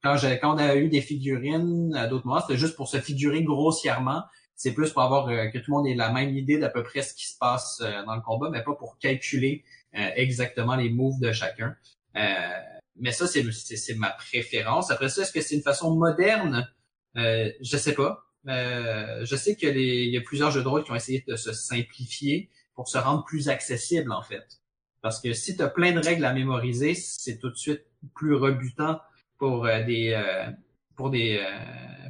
quand 0.02 0.16
quand 0.40 0.54
on 0.54 0.58
a 0.58 0.76
eu 0.76 0.88
des 0.88 1.00
figurines 1.00 1.94
à 1.96 2.06
d'autres 2.06 2.26
moments, 2.26 2.40
c'était 2.40 2.58
juste 2.58 2.76
pour 2.76 2.88
se 2.88 3.00
figurer 3.00 3.42
grossièrement. 3.42 4.22
C'est 4.58 4.74
plus 4.74 4.92
pour 4.92 5.00
avoir 5.00 5.28
euh, 5.28 5.46
que 5.46 5.56
tout 5.56 5.70
le 5.70 5.76
monde 5.78 5.86
ait 5.86 5.94
la 5.94 6.12
même 6.12 6.36
idée 6.36 6.58
d'à 6.58 6.68
peu 6.68 6.82
près 6.82 7.00
ce 7.00 7.14
qui 7.14 7.26
se 7.26 7.38
passe 7.38 7.80
euh, 7.80 8.04
dans 8.04 8.14
le 8.14 8.20
combat, 8.20 8.50
mais 8.50 8.62
pas 8.62 8.74
pour 8.74 8.98
calculer 8.98 9.64
exactement 9.94 10.76
les 10.76 10.90
moves 10.90 11.18
de 11.18 11.32
chacun. 11.32 11.74
mais 12.14 13.10
ça, 13.10 13.26
c'est, 13.26 13.42
c'est 13.50 13.94
ma 13.94 14.10
préférence. 14.10 14.90
Après 14.90 15.08
ça, 15.08 15.22
est-ce 15.22 15.32
que 15.32 15.40
c'est 15.40 15.56
une 15.56 15.62
façon 15.62 15.96
moderne? 15.96 16.68
Euh, 17.16 17.50
je 17.60 17.76
sais 17.76 17.94
pas. 17.94 18.24
Euh, 18.46 19.24
je 19.24 19.36
sais 19.36 19.56
qu'il 19.56 19.76
y 19.78 20.16
a 20.16 20.20
plusieurs 20.20 20.50
jeux 20.50 20.62
de 20.62 20.68
rôle 20.68 20.84
qui 20.84 20.92
ont 20.92 20.94
essayé 20.94 21.24
de 21.26 21.36
se 21.36 21.52
simplifier 21.52 22.48
pour 22.74 22.88
se 22.88 22.98
rendre 22.98 23.24
plus 23.24 23.48
accessible 23.48 24.12
en 24.12 24.22
fait. 24.22 24.60
Parce 25.02 25.20
que 25.20 25.32
si 25.32 25.56
tu 25.56 25.62
as 25.62 25.68
plein 25.68 25.92
de 25.92 26.00
règles 26.00 26.24
à 26.24 26.32
mémoriser, 26.32 26.94
c'est 26.94 27.38
tout 27.38 27.50
de 27.50 27.56
suite 27.56 27.84
plus 28.14 28.34
rebutant 28.34 29.00
pour 29.38 29.66
euh, 29.66 29.82
des 29.82 30.12
euh, 30.12 30.50
pour 30.96 31.10
des 31.10 31.44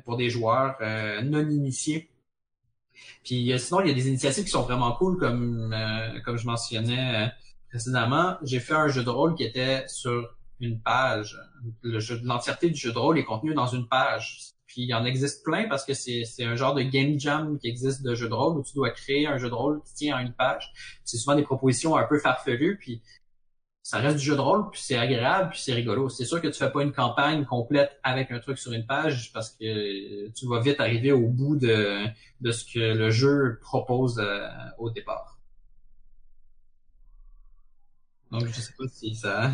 pour 0.05 0.17
des 0.17 0.31
joueurs 0.31 0.77
non 1.23 1.47
initiés. 1.51 2.11
Puis 3.25 3.53
sinon, 3.59 3.81
il 3.81 3.89
y 3.89 3.91
a 3.91 3.95
des 3.95 4.09
initiatives 4.09 4.45
qui 4.45 4.51
sont 4.51 4.63
vraiment 4.63 4.93
cool, 4.93 5.19
comme 5.19 5.75
comme 6.25 6.37
je 6.37 6.47
mentionnais 6.47 7.31
précédemment. 7.69 8.37
J'ai 8.43 8.61
fait 8.61 8.75
un 8.75 8.89
jeu 8.89 9.05
de 9.05 9.11
rôle 9.11 9.35
qui 9.35 9.45
était 9.45 9.85
sur 9.89 10.37
une 10.61 10.81
page. 10.81 11.39
L'entièreté 11.83 12.71
du 12.71 12.79
jeu 12.79 12.93
de 12.93 12.99
rôle 12.99 13.19
est 13.19 13.25
contenu 13.25 13.55
dans 13.55 13.67
une 13.67 13.87
page. 13.87 14.55
Puis 14.67 14.83
il 14.83 14.89
y 14.89 14.95
en 14.95 15.05
existe 15.05 15.45
plein 15.45 15.67
parce 15.67 15.85
que 15.85 15.95
c'est, 15.95 16.25
un 16.41 16.55
genre 16.55 16.75
de 16.75 16.83
game 16.83 17.19
jam 17.19 17.59
qui 17.59 17.69
existe 17.69 18.03
de 18.03 18.15
jeu 18.15 18.29
de 18.29 18.35
rôle 18.35 18.59
où 18.59 18.63
tu 18.63 18.75
dois 18.75 18.91
créer 18.91 19.27
un 19.27 19.39
jeu 19.39 19.49
de 19.49 19.55
rôle 19.55 19.81
qui 19.83 19.95
tient 19.95 20.17
à 20.17 20.23
une 20.23 20.35
page. 20.35 20.73
C'est 21.05 21.17
souvent 21.17 21.37
des 21.37 21.43
propositions 21.43 21.97
un 21.97 22.05
peu 22.05 22.19
farfelues, 22.19 22.77
puis 22.79 23.01
ça 23.89 24.01
reste 24.01 24.19
du 24.19 24.23
jeu 24.23 24.37
de 24.37 24.41
rôle, 24.43 24.69
puis 24.71 24.83
c'est 24.85 24.99
agréable, 24.99 25.49
puis 25.49 25.61
c'est 25.63 25.73
rigolo. 25.73 26.11
C'est 26.11 26.27
sûr 26.27 26.43
que 26.43 26.49
tu 26.49 26.59
fais 26.59 26.71
pas 26.71 26.83
une 26.83 26.93
campagne 26.93 27.47
complète 27.47 27.99
avec 28.03 28.31
un 28.31 28.39
truc 28.39 28.59
sur 28.59 28.71
une 28.73 28.85
page 28.85 29.33
parce 29.33 29.49
que 29.49 30.29
tu 30.33 30.47
vas 30.47 30.61
vite 30.61 30.79
arriver 30.79 31.11
au 31.11 31.27
bout 31.29 31.57
de, 31.57 32.05
de 32.43 32.53
ce 32.53 32.71
que 32.71 32.81
le 32.81 33.09
jeu 33.11 33.59
propose 33.63 34.19
euh, 34.19 34.47
au 34.77 34.91
départ. 34.91 35.39
Donc 38.31 38.45
je 38.45 38.61
sais 38.61 38.75
pas 38.79 38.85
si 38.93 39.15
ça 39.15 39.53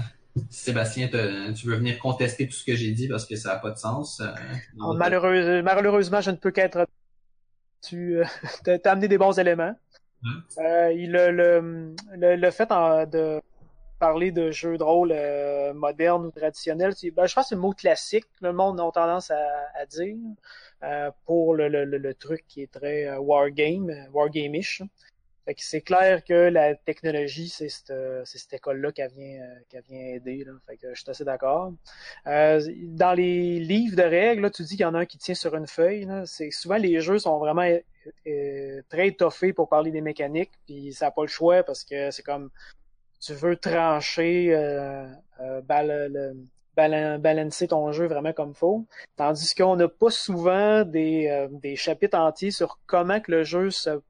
Sébastien, 0.50 1.06
tu 1.54 1.68
veux 1.68 1.76
venir 1.76 2.00
contester 2.00 2.48
tout 2.48 2.56
ce 2.56 2.64
que 2.64 2.74
j'ai 2.74 2.90
dit 2.90 3.06
parce 3.06 3.26
que 3.26 3.36
ça 3.36 3.50
n'a 3.50 3.60
pas 3.60 3.70
de 3.70 3.78
sens. 3.78 4.18
Euh, 4.18 4.34
ah, 4.80 5.62
malheureusement, 5.62 6.20
je 6.20 6.32
ne 6.32 6.36
peux 6.36 6.50
qu'être. 6.50 6.88
Tu 7.82 8.18
euh, 8.18 8.24
as 8.84 8.90
amené 8.90 9.06
des 9.06 9.16
bons 9.16 9.38
éléments. 9.38 9.76
Euh, 10.58 10.90
le, 10.92 11.30
le, 11.30 12.36
le, 12.36 12.50
fait 12.50 12.68
de 12.68 13.40
parler 13.98 14.30
de 14.30 14.50
jeux 14.50 14.78
de 14.78 14.82
rôle 14.82 15.12
euh, 15.12 15.72
modernes 15.74 16.26
ou 16.26 16.30
traditionnels, 16.30 16.94
ben, 17.14 17.26
je 17.26 17.34
pense 17.34 17.44
que 17.44 17.48
c'est 17.50 17.54
le 17.54 17.60
mot 17.60 17.72
classique. 17.72 18.26
Le 18.40 18.52
monde 18.52 18.80
a 18.80 18.90
tendance 18.92 19.30
à, 19.30 19.46
à 19.74 19.86
dire 19.86 20.16
pour 21.24 21.54
le, 21.54 21.68
le, 21.68 22.14
truc 22.14 22.44
qui 22.46 22.62
est 22.62 22.70
très 22.70 23.16
wargame, 23.16 23.90
wargame-ish. 24.12 24.82
Fait 25.44 25.54
que 25.54 25.62
c'est 25.62 25.82
clair 25.82 26.24
que 26.24 26.32
la 26.32 26.74
technologie, 26.74 27.50
c'est 27.50 27.68
cette, 27.68 27.92
cette 28.24 28.54
école-là 28.54 28.92
qui 28.92 29.02
vient, 29.14 29.42
euh, 29.42 29.58
qui 29.68 29.76
vient 29.90 30.00
aider. 30.14 30.42
Là. 30.44 30.52
Fait 30.66 30.78
que 30.78 30.94
je 30.94 31.02
suis 31.02 31.10
assez 31.10 31.24
d'accord. 31.24 31.74
Euh, 32.26 32.66
dans 32.84 33.12
les 33.12 33.60
livres 33.60 33.94
de 33.94 34.02
règles, 34.02 34.42
là, 34.42 34.50
tu 34.50 34.62
dis 34.62 34.76
qu'il 34.76 34.80
y 34.80 34.86
en 34.86 34.94
a 34.94 35.00
un 35.00 35.04
qui 35.06 35.18
tient 35.18 35.34
sur 35.34 35.54
une 35.54 35.66
feuille. 35.66 36.08
C'est 36.24 36.50
souvent 36.50 36.76
les 36.76 36.98
jeux 37.02 37.18
sont 37.18 37.38
vraiment 37.38 37.68
euh, 38.26 38.82
très 38.88 39.08
étoffés 39.08 39.52
pour 39.52 39.68
parler 39.68 39.90
des 39.90 40.00
mécaniques, 40.00 40.52
puis 40.64 40.94
ça 40.94 41.06
n'a 41.06 41.10
pas 41.10 41.22
le 41.22 41.28
choix 41.28 41.62
parce 41.62 41.84
que 41.84 42.10
c'est 42.10 42.22
comme 42.22 42.50
tu 43.24 43.34
veux 43.34 43.56
trancher, 43.56 44.54
euh, 44.54 45.06
euh 45.40 45.60
balancer 47.18 47.68
ton 47.68 47.92
jeu 47.92 48.06
vraiment 48.06 48.32
comme 48.32 48.54
faut. 48.54 48.84
Tandis 49.16 49.54
qu'on 49.54 49.76
n'a 49.76 49.88
pas 49.88 50.10
souvent 50.10 50.84
des, 50.84 51.48
des 51.50 51.76
chapitres 51.76 52.18
entiers 52.18 52.50
sur 52.50 52.78
comment 52.86 53.20
que 53.20 53.30
le 53.30 53.44
jeu 53.44 53.70
se 53.70 54.00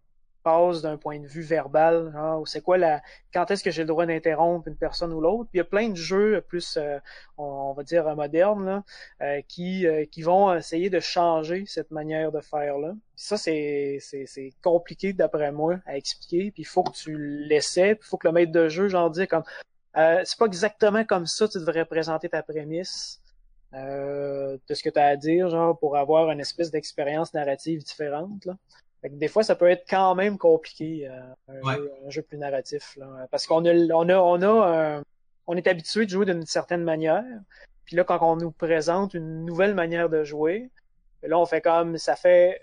passe 0.45 0.83
d'un 0.83 0.99
point 0.99 1.19
de 1.19 1.27
vue 1.27 1.43
verbal, 1.43 2.13
genre, 2.13 2.47
c'est 2.47 2.61
quoi 2.61 2.77
la, 2.77 3.03
quand 3.33 3.51
est-ce 3.51 3.65
que 3.65 3.71
j'ai 3.71 3.83
le 3.83 3.89
droit 3.89 4.07
d'interrompre 4.07 4.69
une 4.69 4.77
personne 4.77 5.13
ou 5.13 5.21
l'autre? 5.21 5.49
il 5.55 5.57
y 5.57 5.61
a 5.61 5.65
plein 5.65 5.89
de 5.89 5.97
jeux 5.97 6.45
plus, 6.47 6.77
euh, 6.77 6.99
on, 7.39 7.73
va 7.73 7.83
dire 7.83 8.05
modernes, 8.15 8.67
là, 8.67 8.85
euh, 9.23 9.41
qui, 9.49 9.87
euh, 9.87 10.05
vont 10.19 10.55
essayer 10.55 10.91
de 10.91 11.01
changer 11.01 11.65
cette 11.67 11.91
manière 11.91 12.31
de 12.31 12.41
faire 12.41 12.79
là. 12.79 12.93
Ça 13.17 13.37
c'est, 13.37 13.99
compliqué 14.63 15.13
d'après 15.13 15.51
moi 15.51 15.81
à 15.87 15.97
expliquer. 15.97 16.51
Puis 16.51 16.63
il 16.63 16.67
faut 16.67 16.83
que 16.85 16.93
tu 16.93 17.17
l'essaies, 17.49 17.95
puis 17.95 18.07
il 18.07 18.09
faut 18.11 18.19
que 18.19 18.29
le 18.29 18.35
maître 18.35 18.53
de 18.53 18.69
jeu 18.69 18.89
genre 18.89 19.11
dire 19.11 19.29
comme, 19.29 19.45
c'est 19.95 20.39
pas 20.39 20.47
exactement 20.47 21.05
comme 21.05 21.27
ça 21.27 21.49
tu 21.49 21.59
devrais 21.59 21.87
présenter 21.87 22.29
ta 22.29 22.43
prémisse. 22.43 23.21
de 23.73 24.75
ce 24.75 24.83
que 24.83 24.91
tu 24.91 24.99
as 24.99 25.07
à 25.07 25.17
dire, 25.17 25.49
genre, 25.51 25.79
pour 25.79 25.97
avoir 25.97 26.31
une 26.31 26.41
espèce 26.41 26.71
d'expérience 26.71 27.35
narrative 27.35 27.83
différente. 27.83 28.45
Là 28.47 28.57
des 29.11 29.29
fois, 29.29 29.43
ça 29.43 29.55
peut 29.55 29.69
être 29.69 29.85
quand 29.89 30.15
même 30.15 30.39
compliqué, 30.39 31.09
euh, 31.09 31.63
un, 31.63 32.11
jeu, 32.11 32.23
plus 32.23 32.39
narratif. 32.39 32.97
Là, 32.97 33.27
parce 33.31 33.47
qu'on 33.47 33.65
a, 33.65 33.75
on 33.95 34.09
a, 34.09 34.17
on 34.17 34.43
a, 34.43 35.03
on 35.47 35.57
est 35.57 35.67
habitué 35.67 36.07
de 36.07 36.11
jouer 36.11 36.27
d'une 36.27 36.47
certaine 36.47 36.83
manière. 36.83 37.25
Puis 37.85 37.97
là, 37.97 38.05
quand 38.05 38.19
on 38.23 38.37
nous 38.37 38.51
présente 38.51 39.15
une 39.15 39.45
nouvelle 39.45 39.75
manière 39.75 40.09
de 40.09 40.25
jouer, 40.25 40.71
là, 41.23 41.39
on 41.39 41.47
fait 41.47 41.61
comme, 41.61 41.99
ça 41.99 42.17
fait, 42.17 42.61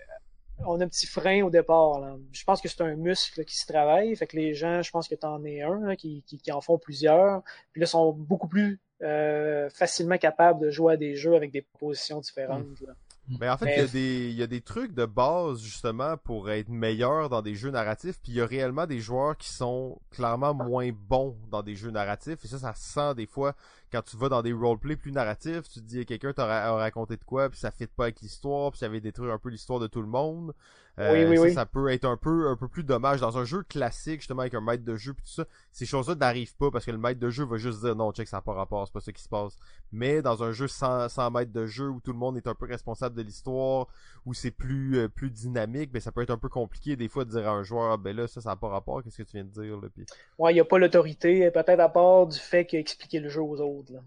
on 0.66 0.80
a 0.80 0.84
un 0.84 0.88
petit 0.88 1.06
frein 1.06 1.42
au 1.42 1.50
départ. 1.50 2.00
Là. 2.00 2.16
Je 2.32 2.44
pense 2.44 2.60
que 2.60 2.68
c'est 2.68 2.82
un 2.82 2.96
muscle 2.96 3.44
qui 3.44 3.56
se 3.56 3.66
travaille. 3.66 4.14
Fait 4.16 4.26
que 4.26 4.36
les 4.36 4.54
gens, 4.54 4.82
je 4.82 4.90
pense 4.90 5.08
que 5.08 5.14
t'en 5.14 5.44
es 5.44 5.62
un 5.62 5.94
qui, 5.96 6.22
qui, 6.26 6.38
qui, 6.38 6.52
en 6.52 6.60
font 6.60 6.78
plusieurs. 6.78 7.42
Puis 7.72 7.80
là, 7.80 7.86
sont 7.86 8.12
beaucoup 8.12 8.48
plus 8.48 8.80
euh, 9.02 9.68
facilement 9.70 10.18
capables 10.18 10.60
de 10.60 10.70
jouer 10.70 10.94
à 10.94 10.96
des 10.96 11.14
jeux 11.14 11.34
avec 11.34 11.50
des 11.52 11.62
propositions 11.62 12.20
différentes. 12.20 12.80
Là. 12.86 12.94
Mais 13.28 13.48
en 13.48 13.56
fait, 13.56 13.76
il 13.76 13.78
y, 13.78 13.84
a 13.84 13.86
des, 13.86 14.28
il 14.30 14.36
y 14.36 14.42
a 14.42 14.46
des 14.46 14.60
trucs 14.60 14.94
de 14.94 15.06
base 15.06 15.60
justement 15.60 16.16
pour 16.16 16.50
être 16.50 16.68
meilleur 16.68 17.28
dans 17.28 17.40
des 17.40 17.54
jeux 17.54 17.70
narratifs, 17.70 18.18
puis 18.20 18.32
il 18.32 18.34
y 18.34 18.40
a 18.40 18.46
réellement 18.46 18.86
des 18.86 18.98
joueurs 19.00 19.36
qui 19.36 19.48
sont 19.48 20.00
clairement 20.10 20.54
moins 20.54 20.90
bons 20.92 21.36
dans 21.50 21.62
des 21.62 21.76
jeux 21.76 21.90
narratifs, 21.90 22.44
et 22.44 22.48
ça, 22.48 22.58
ça 22.58 22.74
se 22.74 22.92
sent 22.92 23.14
des 23.14 23.26
fois 23.26 23.54
quand 23.92 24.02
tu 24.02 24.16
vas 24.16 24.28
dans 24.28 24.42
des 24.42 24.52
roleplays 24.52 24.96
plus 24.96 25.12
narratifs, 25.12 25.68
tu 25.68 25.80
te 25.80 25.84
dis 25.84 26.06
quelqu'un 26.06 26.32
t'a 26.32 26.72
raconté 26.74 27.16
de 27.16 27.24
quoi, 27.24 27.50
puis 27.50 27.58
ça 27.58 27.70
fit 27.70 27.86
pas 27.86 28.04
avec 28.04 28.20
l'histoire, 28.20 28.70
puis 28.72 28.78
ça 28.78 28.86
avait 28.86 29.00
détruit 29.00 29.30
un 29.30 29.38
peu 29.38 29.50
l'histoire 29.50 29.78
de 29.80 29.86
tout 29.86 30.00
le 30.00 30.08
monde. 30.08 30.54
Euh, 30.98 31.12
Oui, 31.12 31.24
oui, 31.24 31.36
ça, 31.38 31.42
oui. 31.42 31.52
ça 31.54 31.66
peut 31.66 31.88
être 31.88 32.04
un 32.04 32.18
peu, 32.18 32.48
un 32.48 32.56
peu 32.56 32.68
plus 32.68 32.84
dommage. 32.84 33.20
Dans 33.20 33.38
un 33.38 33.44
jeu 33.44 33.62
classique, 33.62 34.20
justement, 34.20 34.42
avec 34.42 34.54
un 34.54 34.60
maître 34.60 34.84
de 34.84 34.96
jeu 34.96 35.14
pis 35.14 35.22
tout 35.22 35.30
ça, 35.30 35.46
ces 35.70 35.86
choses-là 35.86 36.14
n'arrivent 36.16 36.54
pas 36.56 36.70
parce 36.70 36.84
que 36.84 36.90
le 36.90 36.98
maître 36.98 37.18
de 37.18 37.30
jeu 37.30 37.44
va 37.44 37.56
juste 37.56 37.80
dire 37.80 37.96
non, 37.96 38.12
check, 38.12 38.28
ça 38.28 38.38
n'a 38.38 38.42
pas 38.42 38.52
rapport, 38.52 38.86
c'est 38.86 38.92
pas 38.92 39.00
ça 39.00 39.12
qui 39.12 39.22
se 39.22 39.28
passe. 39.28 39.56
Mais 39.90 40.20
dans 40.20 40.42
un 40.42 40.52
jeu 40.52 40.68
sans, 40.68 41.08
sans 41.08 41.30
maître 41.30 41.52
de 41.52 41.66
jeu 41.66 41.88
où 41.88 42.00
tout 42.00 42.12
le 42.12 42.18
monde 42.18 42.36
est 42.36 42.46
un 42.46 42.54
peu 42.54 42.66
responsable 42.66 43.16
de 43.16 43.22
l'histoire, 43.22 43.88
où 44.26 44.34
c'est 44.34 44.50
plus, 44.50 44.98
euh, 44.98 45.08
plus 45.08 45.30
dynamique, 45.30 45.92
ben 45.92 46.00
ça 46.00 46.12
peut 46.12 46.22
être 46.22 46.30
un 46.30 46.38
peu 46.38 46.48
compliqué 46.50 46.94
des 46.96 47.08
fois 47.08 47.24
de 47.24 47.30
dire 47.30 47.48
à 47.48 47.52
un 47.52 47.62
joueur, 47.62 47.92
Ah, 47.92 47.96
ben 47.96 48.14
là, 48.14 48.26
ça, 48.28 48.42
ça 48.42 48.50
n'a 48.50 48.56
pas 48.56 48.68
rapport, 48.68 49.02
qu'est-ce 49.02 49.16
que 49.16 49.22
tu 49.22 49.36
viens 49.38 49.44
de 49.44 49.50
dire, 49.50 49.80
là, 49.80 49.88
pis... 49.94 50.04
Ouais, 50.38 50.52
il 50.52 50.54
n'y 50.54 50.60
a 50.60 50.64
pas 50.64 50.78
l'autorité, 50.78 51.50
peut-être 51.50 51.80
à 51.80 51.88
part 51.88 52.26
du 52.26 52.38
fait 52.38 52.66
qu'il 52.66 52.76
a 52.76 52.80
expliqué 52.80 53.20
le 53.20 53.28
jeu 53.28 53.40
aux 53.42 53.60
autres. 53.60 53.81
Là. 53.90 54.00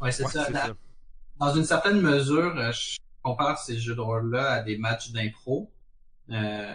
Ouais, 0.00 0.12
c'est 0.12 0.24
Ouais, 0.24 0.30
ça. 0.30 0.50
Dans- 0.50 0.58
ça. 0.58 0.74
Dans 1.40 1.54
une 1.54 1.64
certaine 1.64 2.00
mesure, 2.00 2.56
euh, 2.56 2.72
je 2.72 2.96
compare 3.22 3.58
ces 3.58 3.78
jeux 3.78 3.94
de 3.94 4.00
rôle-là 4.00 4.52
à 4.52 4.62
des 4.62 4.76
matchs 4.78 5.10
d'impro. 5.10 5.70
Euh, 6.30 6.74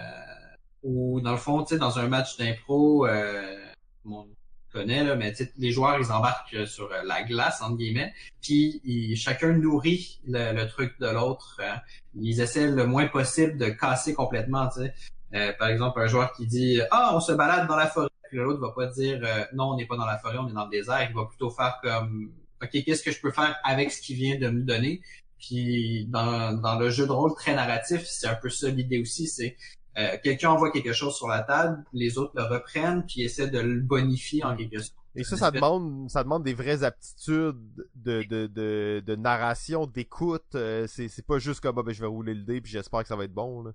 où, 0.83 1.19
dans 1.21 1.31
le 1.31 1.37
fond, 1.37 1.63
tu 1.63 1.73
sais, 1.73 1.79
dans 1.79 1.99
un 1.99 2.07
match 2.07 2.37
d'impro, 2.37 3.07
euh, 3.07 3.57
on 4.05 4.27
connaît, 4.71 5.03
là, 5.03 5.15
mais 5.15 5.31
tu 5.33 5.45
sais, 5.45 5.53
les 5.57 5.71
joueurs, 5.71 5.97
ils 5.99 6.11
embarquent 6.11 6.53
euh, 6.53 6.65
sur 6.65 6.91
euh, 6.91 7.01
la 7.03 7.23
glace, 7.23 7.61
entre 7.61 7.77
guillemets, 7.77 8.13
puis 8.41 8.79
ils- 8.83 9.15
chacun 9.17 9.53
nourrit 9.53 10.19
le, 10.27 10.53
le 10.53 10.67
truc 10.67 10.99
de 10.99 11.07
l'autre. 11.07 11.59
euh, 11.61 11.73
ils 12.15 12.39
essaient 12.41 12.69
le 12.69 12.85
moins 12.85 13.07
possible 13.07 13.57
de 13.57 13.69
casser 13.69 14.13
complètement, 14.13 14.67
tu 14.69 14.81
sais. 14.81 14.93
Euh, 15.33 15.53
par 15.53 15.67
exemple, 15.69 15.99
un 16.01 16.07
joueur 16.07 16.31
qui 16.33 16.45
dit 16.47 16.79
«Ah, 16.91 17.11
on 17.13 17.19
se 17.19 17.31
balade 17.31 17.67
dans 17.67 17.75
la 17.75 17.87
forêt», 17.87 18.07
puis 18.29 18.37
l'autre 18.37 18.59
va 18.59 18.71
pas 18.71 18.87
dire 18.87 19.19
euh, 19.23 19.43
Non, 19.53 19.71
on 19.71 19.77
n'est 19.77 19.85
pas 19.85 19.97
dans 19.97 20.05
la 20.05 20.17
forêt, 20.17 20.37
on 20.37 20.47
est 20.47 20.53
dans 20.53 20.65
le 20.65 20.71
désert», 20.71 21.05
il 21.09 21.15
va 21.15 21.25
plutôt 21.25 21.49
faire 21.49 21.79
comme 21.83 22.31
«OK, 22.63 22.69
qu'est-ce 22.71 23.03
que 23.03 23.11
je 23.11 23.19
peux 23.19 23.31
faire 23.31 23.55
avec 23.63 23.91
ce 23.91 24.01
qu'il 24.01 24.15
vient 24.17 24.37
de 24.39 24.49
me 24.49 24.61
donner?» 24.61 25.01
Puis 25.39 26.05
dans, 26.09 26.53
dans 26.53 26.77
le 26.77 26.89
jeu 26.89 27.07
de 27.07 27.11
rôle 27.11 27.33
très 27.33 27.55
narratif, 27.55 28.03
c'est 28.05 28.27
un 28.27 28.35
peu 28.35 28.49
ça 28.49 28.69
l'idée 28.69 28.99
aussi, 29.01 29.27
c'est 29.27 29.55
euh, 29.97 30.17
quelqu'un 30.23 30.51
envoie 30.51 30.71
quelque 30.71 30.93
chose 30.93 31.15
sur 31.15 31.27
la 31.27 31.41
table, 31.41 31.83
les 31.93 32.17
autres 32.17 32.33
le 32.35 32.43
reprennent 32.43 33.05
puis 33.05 33.21
essaient 33.21 33.49
de 33.49 33.59
le 33.59 33.81
bonifier 33.81 34.43
en 34.43 34.55
quelque 34.55 34.79
sorte. 34.79 34.95
Et 35.15 35.23
ça, 35.23 35.35
ça 35.35 35.51
demande, 35.51 36.09
ça 36.09 36.23
demande 36.23 36.43
des 36.43 36.53
vraies 36.53 36.83
aptitudes 36.83 37.57
de, 37.95 38.23
de, 38.23 39.01
de, 39.05 39.15
narration, 39.15 39.87
d'écoute. 39.87 40.55
euh, 40.55 40.85
c'est, 40.87 41.25
pas 41.25 41.39
juste 41.39 41.61
comme, 41.61 41.77
ah, 41.79 41.83
ben, 41.83 41.91
je 41.91 41.99
vais 41.99 42.07
rouler 42.07 42.35
le 42.35 42.43
dé 42.43 42.61
puis 42.61 42.71
j'espère 42.71 43.01
que 43.01 43.07
ça 43.07 43.15
va 43.15 43.25
être 43.25 43.33
bon. 43.33 43.73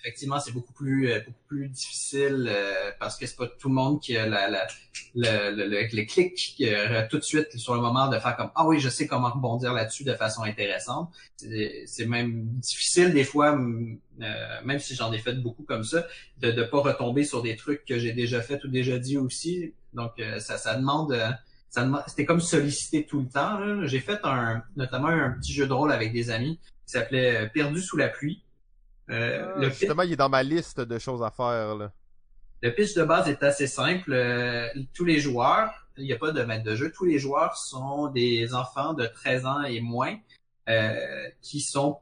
Effectivement, 0.00 0.40
c'est 0.40 0.52
beaucoup 0.52 0.72
plus 0.72 1.10
euh, 1.10 1.20
beaucoup 1.20 1.44
plus 1.46 1.68
difficile 1.68 2.48
euh, 2.48 2.90
parce 2.98 3.16
que 3.18 3.26
c'est 3.26 3.36
pas 3.36 3.46
tout 3.46 3.68
le 3.68 3.74
monde 3.74 4.00
qui 4.00 4.16
a 4.16 4.26
la, 4.26 4.48
la, 4.48 4.66
le, 5.14 5.54
le, 5.54 5.66
le, 5.68 5.88
le 5.92 6.04
clic 6.04 6.56
euh, 6.62 7.06
tout 7.10 7.18
de 7.18 7.22
suite 7.22 7.56
sur 7.56 7.74
le 7.74 7.80
moment 7.80 8.08
de 8.08 8.18
faire 8.18 8.36
comme 8.36 8.50
ah 8.54 8.66
oui 8.66 8.80
je 8.80 8.88
sais 8.88 9.06
comment 9.06 9.30
rebondir 9.30 9.72
là-dessus 9.72 10.04
de 10.04 10.14
façon 10.14 10.42
intéressante. 10.42 11.12
C'est, 11.36 12.06
même 12.06 12.46
difficile 12.54 13.12
des 13.12 13.24
fois, 13.24 13.58
euh, 13.58 14.60
même 14.64 14.78
si 14.78 14.94
j'en 14.94 15.12
ai 15.12 15.18
fait 15.18 15.34
beaucoup 15.34 15.64
comme 15.64 15.84
ça, 15.84 16.06
de 16.38 16.50
ne 16.50 16.62
pas 16.62 16.80
retomber 16.80 17.24
sur 17.24 17.42
des 17.42 17.56
trucs 17.56 17.84
que 17.84 17.98
j'ai 17.98 18.12
déjà 18.12 18.40
fait 18.40 18.62
ou 18.64 18.68
déjà 18.68 18.98
dit 18.98 19.18
aussi. 19.18 19.74
Donc 19.92 20.12
euh, 20.18 20.38
ça 20.38 20.56
ça 20.56 20.76
demande 20.76 21.12
euh, 21.12 21.30
ça 21.68 21.84
demande 21.84 22.02
c'était 22.06 22.24
comme 22.24 22.40
sollicité 22.40 23.04
tout 23.04 23.20
le 23.20 23.28
temps. 23.28 23.86
J'ai 23.86 24.00
fait 24.00 24.20
un 24.24 24.62
notamment 24.76 25.08
un 25.08 25.32
petit 25.32 25.52
jeu 25.52 25.66
de 25.66 25.72
rôle 25.72 25.92
avec 25.92 26.12
des 26.12 26.30
amis 26.30 26.58
qui 26.86 26.92
s'appelait 26.92 27.48
Perdu 27.52 27.80
sous 27.80 27.96
la 27.96 28.08
pluie. 28.08 28.42
Euh, 29.10 29.52
Ah, 29.56 29.58
le 29.60 29.68
justement, 29.70 30.02
il 30.02 30.12
est 30.12 30.16
dans 30.16 30.28
ma 30.28 30.42
liste 30.42 30.80
de 30.80 30.98
choses 30.98 31.22
à 31.22 31.30
faire, 31.30 31.74
là. 31.76 31.92
le 32.62 32.70
pitch 32.74 32.94
de 32.94 33.02
base 33.04 33.28
est 33.28 33.42
assez 33.42 33.66
simple. 33.66 34.12
Euh, 34.12 34.68
tous 34.94 35.04
les 35.04 35.18
joueurs, 35.18 35.86
il 35.96 36.04
n'y 36.04 36.12
a 36.12 36.18
pas 36.18 36.30
de 36.32 36.42
maître 36.44 36.64
de 36.64 36.74
jeu, 36.76 36.92
tous 36.92 37.04
les 37.06 37.18
joueurs 37.18 37.56
sont 37.56 38.08
des 38.08 38.54
enfants 38.54 38.94
de 38.94 39.06
13 39.06 39.46
ans 39.46 39.62
et 39.62 39.80
moins 39.80 40.16
euh, 40.68 41.28
qui 41.42 41.60
sont 41.60 41.98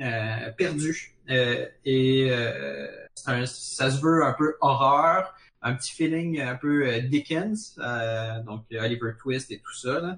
euh, 0.00 0.50
perdus. 0.56 1.16
Et 1.28 2.28
euh, 2.30 2.86
un- 3.26 3.46
ça 3.46 3.90
se 3.90 4.00
veut 4.00 4.24
un 4.24 4.32
peu 4.32 4.56
horreur, 4.60 5.34
un 5.62 5.74
petit 5.74 5.92
feeling 5.92 6.40
un 6.40 6.56
peu 6.56 7.00
Dickens, 7.02 7.76
euh, 7.78 8.40
donc 8.42 8.64
Oliver 8.72 9.12
Twist 9.18 9.50
et 9.50 9.58
tout 9.58 9.74
ça. 9.74 10.00
là. 10.00 10.16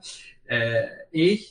Et 1.12 1.45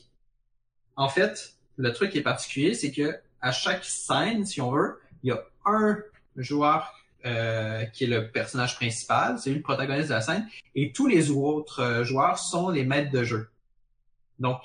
en 0.95 1.09
fait, 1.09 1.53
le 1.77 1.91
truc 1.93 2.11
qui 2.11 2.19
est 2.19 2.23
particulier, 2.23 2.73
c'est 2.73 2.91
que 2.91 3.17
à 3.43 3.51
chaque 3.51 3.83
scène, 3.83 4.45
si 4.45 4.61
on 4.61 4.71
veut, 4.71 4.99
il 5.21 5.29
y 5.29 5.31
a 5.31 5.43
un 5.65 5.97
joueur 6.37 6.93
euh, 7.25 7.83
qui 7.85 8.05
est 8.05 8.07
le 8.07 8.31
personnage 8.31 8.75
principal, 8.75 9.37
c'est 9.37 9.49
lui 9.49 9.57
le 9.57 9.63
protagoniste 9.63 10.09
de 10.09 10.13
la 10.13 10.21
scène, 10.21 10.47
et 10.75 10.91
tous 10.91 11.07
les 11.07 11.29
autres 11.29 11.81
euh, 11.81 12.03
joueurs 12.03 12.39
sont 12.39 12.69
les 12.69 12.85
maîtres 12.85 13.11
de 13.11 13.23
jeu. 13.23 13.49
Donc, 14.39 14.59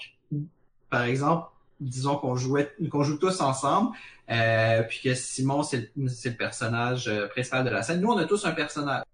par 0.91 1.03
exemple, 1.03 1.49
disons 1.81 2.17
qu'on 2.17 2.37
jouait, 2.37 2.73
qu'on 2.91 3.03
joue 3.03 3.19
tous 3.19 3.41
ensemble, 3.41 3.97
euh, 4.31 4.83
puis 4.83 5.01
que 5.03 5.15
Simon 5.15 5.63
c'est 5.63 5.91
le, 5.97 6.07
le 6.07 6.37
personnage 6.37 7.09
euh, 7.09 7.27
principal 7.29 7.65
de 7.65 7.71
la 7.71 7.83
scène. 7.83 8.01
Nous, 8.01 8.11
on 8.11 8.19
a 8.19 8.25
tous 8.25 8.47
un 8.47 8.53
personnage. 8.53 9.05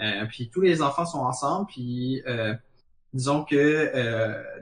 Euh, 0.00 0.24
puis 0.26 0.48
tous 0.48 0.62
les 0.62 0.80
enfants 0.80 1.04
sont 1.04 1.20
ensemble, 1.20 1.66
puis 1.66 2.22
euh, 2.26 2.54
disons 3.12 3.44
que 3.44 3.92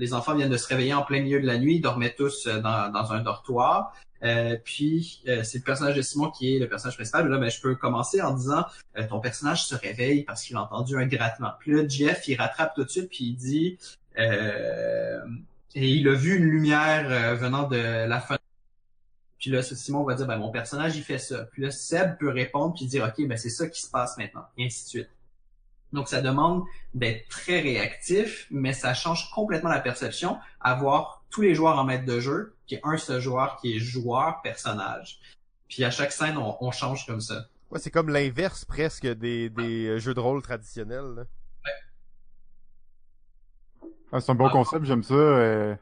les 0.00 0.14
enfants 0.14 0.34
viennent 0.34 0.50
de 0.50 0.56
se 0.56 0.66
réveiller 0.66 0.94
en 0.94 1.02
plein 1.02 1.20
milieu 1.20 1.40
de 1.40 1.46
la 1.46 1.59
nuit, 1.59 1.76
ils 1.76 1.80
dormaient 1.80 2.14
tous 2.14 2.48
dans, 2.48 2.90
dans 2.90 3.12
un 3.12 3.20
dortoir. 3.20 3.94
Euh, 4.24 4.56
puis 4.64 5.22
euh, 5.28 5.42
c'est 5.44 5.58
le 5.58 5.64
personnage 5.64 5.94
de 5.94 6.02
Simon 6.02 6.30
qui 6.30 6.56
est 6.56 6.58
le 6.58 6.68
personnage 6.68 6.96
principal. 6.96 7.28
Là, 7.28 7.38
ben, 7.38 7.50
je 7.50 7.60
peux 7.60 7.74
commencer 7.76 8.20
en 8.20 8.34
disant 8.34 8.64
euh, 8.96 9.06
ton 9.06 9.20
personnage 9.20 9.64
se 9.64 9.74
réveille 9.74 10.24
parce 10.24 10.42
qu'il 10.42 10.56
a 10.56 10.62
entendu 10.62 10.96
un 10.96 11.06
grattement. 11.06 11.52
Puis 11.60 11.72
là, 11.72 11.86
Jeff, 11.86 12.26
il 12.26 12.36
rattrape 12.36 12.74
tout 12.74 12.84
de 12.84 12.88
suite 12.88 13.08
puis 13.10 13.26
il 13.26 13.36
dit 13.36 13.78
euh, 14.18 15.20
et 15.74 15.88
il 15.88 16.08
a 16.08 16.14
vu 16.14 16.36
une 16.36 16.46
lumière 16.46 17.06
euh, 17.10 17.34
venant 17.34 17.68
de 17.68 17.76
la 17.76 18.20
fenêtre. 18.20 18.42
Puis 19.38 19.50
là, 19.50 19.62
Simon 19.62 20.02
va 20.02 20.14
dire 20.14 20.26
ben 20.26 20.36
mon 20.36 20.50
personnage 20.50 20.96
il 20.96 21.02
fait 21.02 21.18
ça. 21.18 21.44
Puis 21.52 21.62
là, 21.62 21.70
Seb 21.70 22.18
peut 22.18 22.30
répondre 22.30 22.74
puis 22.74 22.86
dire 22.86 23.04
ok 23.04 23.26
ben 23.28 23.38
c'est 23.38 23.50
ça 23.50 23.68
qui 23.68 23.80
se 23.80 23.90
passe 23.90 24.18
maintenant 24.18 24.44
et 24.56 24.66
ainsi 24.66 24.84
de 24.84 24.88
suite. 24.88 25.10
Donc 25.92 26.08
ça 26.08 26.20
demande 26.20 26.64
d'être 26.94 27.28
très 27.28 27.60
réactif, 27.60 28.46
mais 28.50 28.72
ça 28.72 28.94
change 28.94 29.30
complètement 29.30 29.70
la 29.70 29.80
perception. 29.80 30.38
Avoir 30.60 31.24
tous 31.30 31.42
les 31.42 31.54
joueurs 31.54 31.78
en 31.78 31.84
maître 31.84 32.04
de 32.04 32.20
jeu, 32.20 32.54
qui 32.68 32.76
est 32.76 32.80
un 32.84 32.96
seul 32.96 33.20
joueur 33.20 33.56
qui 33.56 33.74
est 33.74 33.78
joueur 33.80 34.40
personnage. 34.42 35.18
Puis 35.68 35.82
à 35.84 35.90
chaque 35.90 36.12
scène, 36.12 36.38
on, 36.38 36.56
on 36.60 36.70
change 36.70 37.06
comme 37.06 37.20
ça. 37.20 37.46
Ouais, 37.70 37.78
c'est 37.80 37.90
comme 37.90 38.08
l'inverse 38.08 38.64
presque 38.64 39.06
des, 39.06 39.50
des 39.50 39.86
euh, 39.88 39.98
jeux 39.98 40.14
de 40.14 40.20
rôle 40.20 40.40
traditionnels, 40.42 41.14
là. 41.16 41.24
Ah, 44.12 44.20
c'est 44.20 44.32
un 44.32 44.34
bon 44.34 44.48
concept, 44.48 44.84
j'aime 44.86 45.02
ça. 45.02 45.14
euh, 45.14 45.74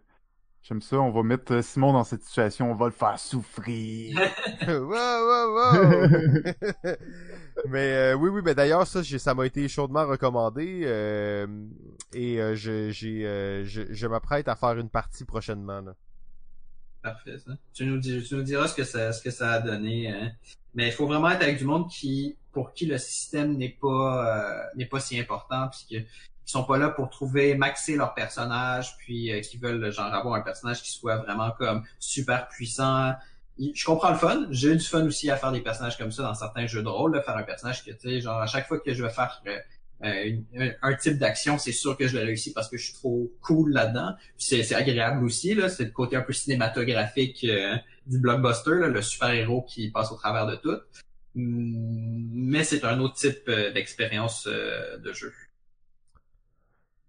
J'aime 0.62 0.82
ça, 0.82 0.96
on 0.98 1.12
va 1.12 1.22
mettre 1.22 1.52
euh, 1.54 1.62
Simon 1.62 1.92
dans 1.92 2.02
cette 2.02 2.24
situation, 2.24 2.72
on 2.72 2.74
va 2.74 2.86
le 2.86 2.90
faire 2.92 3.20
souffrir. 3.20 4.18
wow, 4.66 4.80
wow, 4.82 5.54
wow! 5.54 6.08
mais 7.68 7.92
euh, 7.92 8.14
oui, 8.14 8.30
oui, 8.30 8.40
mais 8.44 8.56
d'ailleurs, 8.56 8.84
ça, 8.84 9.00
j'ai- 9.02 9.20
ça 9.20 9.32
m'a 9.34 9.46
été 9.46 9.68
chaudement 9.68 10.04
recommandé 10.06 10.82
euh, 10.84 11.46
et 12.14 12.40
euh, 12.40 12.56
je, 12.56 12.90
j'ai, 12.90 13.24
euh, 13.26 13.64
je, 13.64 13.82
je 13.90 14.06
m'apprête 14.08 14.48
à 14.48 14.56
faire 14.56 14.76
une 14.78 14.90
partie 14.90 15.24
prochainement. 15.24 15.80
Là. 15.82 15.94
Tu 17.74 17.86
nous, 17.86 17.98
diras 17.98 18.68
ce 18.68 18.74
que 19.22 19.30
ça, 19.30 19.52
a 19.52 19.60
donné. 19.60 20.10
hein. 20.10 20.32
Mais 20.74 20.88
il 20.88 20.92
faut 20.92 21.06
vraiment 21.06 21.30
être 21.30 21.42
avec 21.42 21.58
du 21.58 21.64
monde 21.64 21.88
qui, 21.88 22.36
pour 22.52 22.72
qui 22.74 22.86
le 22.86 22.98
système 22.98 23.56
n'est 23.56 23.76
pas, 23.80 24.38
euh, 24.38 24.62
n'est 24.76 24.86
pas 24.86 25.00
si 25.00 25.18
important, 25.18 25.68
puis 25.68 25.86
que, 25.90 26.04
qui 26.04 26.52
sont 26.52 26.64
pas 26.64 26.78
là 26.78 26.90
pour 26.90 27.08
trouver 27.08 27.54
maxer 27.56 27.96
leur 27.96 28.14
personnage, 28.14 28.96
puis 28.98 29.32
euh, 29.32 29.40
qui 29.40 29.56
veulent 29.56 29.90
genre 29.90 30.12
avoir 30.12 30.34
un 30.34 30.42
personnage 30.42 30.82
qui 30.82 30.92
soit 30.92 31.16
vraiment 31.16 31.50
comme 31.52 31.82
super 31.98 32.46
puissant. 32.48 33.14
Je 33.58 33.84
comprends 33.86 34.10
le 34.10 34.18
fun. 34.18 34.46
J'ai 34.50 34.68
eu 34.68 34.76
du 34.76 34.84
fun 34.84 35.06
aussi 35.06 35.30
à 35.30 35.36
faire 35.36 35.50
des 35.50 35.62
personnages 35.62 35.96
comme 35.96 36.12
ça 36.12 36.22
dans 36.22 36.34
certains 36.34 36.66
jeux 36.66 36.82
de 36.82 36.88
rôle, 36.88 37.14
là, 37.14 37.22
faire 37.22 37.36
un 37.36 37.42
personnage 37.42 37.82
que 37.84 37.90
tu 37.90 38.10
sais, 38.10 38.20
genre 38.20 38.40
à 38.40 38.46
chaque 38.46 38.68
fois 38.68 38.78
que 38.78 38.92
je 38.92 39.02
vais 39.02 39.10
faire 39.10 39.42
euh, 39.46 39.58
une- 40.02 40.44
un, 40.58 40.70
un 40.82 40.94
type 40.94 41.18
d'action, 41.18 41.58
c'est 41.58 41.72
sûr 41.72 41.96
que 41.96 42.06
je 42.06 42.16
l'ai 42.16 42.24
réussi 42.24 42.52
parce 42.52 42.68
que 42.68 42.76
je 42.76 42.84
suis 42.84 42.94
trop 42.94 43.32
cool 43.40 43.72
là-dedans. 43.72 44.14
C'est, 44.36 44.74
agréable 44.74 45.24
aussi, 45.24 45.54
là. 45.54 45.68
C'est 45.68 45.84
le 45.84 45.90
côté 45.90 46.16
un 46.16 46.22
peu 46.22 46.32
cinématographique 46.32 47.44
euh, 47.44 47.76
du 48.06 48.18
blockbuster, 48.18 48.74
là, 48.80 48.88
le 48.88 49.02
super-héros 49.02 49.62
qui 49.62 49.90
passe 49.90 50.12
au 50.12 50.16
travers 50.16 50.46
de 50.46 50.56
tout. 50.56 50.78
Hum, 51.36 52.28
Mais 52.32 52.64
c'est 52.64 52.84
un 52.84 53.00
autre 53.00 53.14
type 53.14 53.48
euh, 53.48 53.72
d'expérience 53.72 54.46
euh, 54.46 54.98
de 54.98 55.12
jeu. 55.12 55.32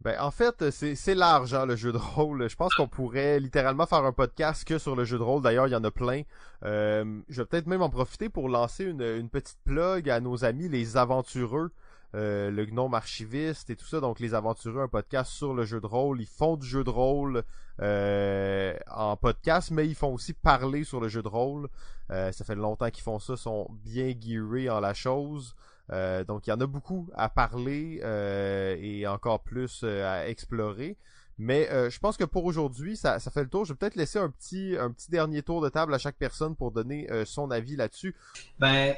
Ben, 0.02 0.16
en 0.22 0.32
fait, 0.32 0.70
c'est, 0.70 1.16
large, 1.16 1.54
hein, 1.54 1.66
le 1.66 1.76
jeu 1.76 1.92
de 1.92 1.98
rôle. 1.98 2.50
Je 2.50 2.56
pense 2.56 2.74
qu'on 2.76 2.88
pourrait 2.88 3.40
littéralement 3.40 3.86
faire 3.88 4.06
un 4.06 4.14
podcast 4.14 4.64
que 4.64 4.78
sur 4.78 4.96
le 4.96 5.04
jeu 5.04 5.18
de 5.18 5.24
rôle. 5.24 5.42
D'ailleurs, 5.42 5.68
il 5.68 5.72
y 5.72 5.76
en 5.76 5.84
a 5.84 5.92
plein. 5.92 6.22
Euh, 6.64 7.20
je 7.28 7.42
vais 7.42 7.46
peut-être 7.46 7.68
même 7.68 7.82
en 7.82 7.90
profiter 7.90 8.30
pour 8.30 8.48
lancer 8.48 8.86
une 8.86 9.30
petite 9.30 9.58
plug 9.66 10.10
à 10.10 10.20
nos 10.20 10.46
amis, 10.46 10.70
les 10.70 10.98
aventureux. 10.98 11.72
Euh, 12.16 12.50
le 12.52 12.66
gnome 12.66 12.94
archiviste 12.94 13.70
et 13.70 13.76
tout 13.76 13.86
ça, 13.86 14.00
donc 14.00 14.20
les 14.20 14.34
aventureux, 14.34 14.82
un 14.82 14.88
podcast 14.88 15.32
sur 15.32 15.54
le 15.54 15.66
jeu 15.66 15.82
de 15.82 15.86
rôle. 15.86 16.22
Ils 16.22 16.28
font 16.28 16.56
du 16.56 16.66
jeu 16.66 16.84
de 16.84 16.90
rôle 16.90 17.44
euh, 17.82 18.74
en 18.90 19.18
podcast, 19.18 19.72
mais 19.72 19.86
ils 19.88 19.96
font 19.96 20.14
aussi 20.14 20.34
parler 20.34 20.86
sur 20.86 21.02
le 21.02 21.10
jeu 21.10 21.22
de 21.22 21.28
rôle. 21.28 21.68
Euh, 22.10 22.32
ça 22.32 22.46
fait 22.46 22.56
longtemps 22.56 22.90
qu'ils 22.90 23.04
font 23.04 23.20
ça, 23.20 23.36
sont 23.36 23.68
bien 23.84 24.14
gearés 24.20 24.70
en 24.70 24.80
la 24.80 24.94
chose. 24.94 25.54
Euh, 25.92 26.24
donc 26.24 26.48
il 26.48 26.50
y 26.50 26.54
en 26.54 26.60
a 26.60 26.66
beaucoup 26.66 27.10
à 27.14 27.30
parler 27.30 28.02
euh, 28.04 28.76
et 28.80 29.06
encore 29.08 29.42
plus 29.42 29.84
à 29.84 30.28
explorer. 30.30 30.98
Mais 31.38 31.70
euh, 31.70 31.90
je 31.90 32.00
pense 32.00 32.18
que 32.18 32.24
pour 32.24 32.46
aujourd'hui, 32.46 32.98
ça, 32.98 33.20
ça 33.20 33.30
fait 33.30 33.44
le 33.44 33.50
tour. 33.50 33.66
Je 33.66 33.74
vais 33.74 33.78
peut-être 33.78 33.96
laisser 33.96 34.18
un 34.18 34.30
petit, 34.30 34.76
un 34.80 34.92
petit 34.92 35.12
dernier 35.12 35.44
tour 35.44 35.62
de 35.62 35.70
table 35.70 35.94
à 35.94 36.00
chaque 36.00 36.16
personne 36.16 36.56
pour 36.56 36.72
donner 36.72 37.08
son 37.26 37.52
avis 37.52 37.76
là-dessus. 37.76 38.16
Ben, 38.60 38.96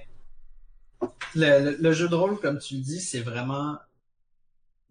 le, 1.35 1.91
jeu 1.93 2.09
de 2.09 2.15
rôle, 2.15 2.39
comme 2.39 2.59
tu 2.59 2.75
le 2.75 2.81
dis, 2.81 3.01
c'est 3.01 3.21
vraiment 3.21 3.77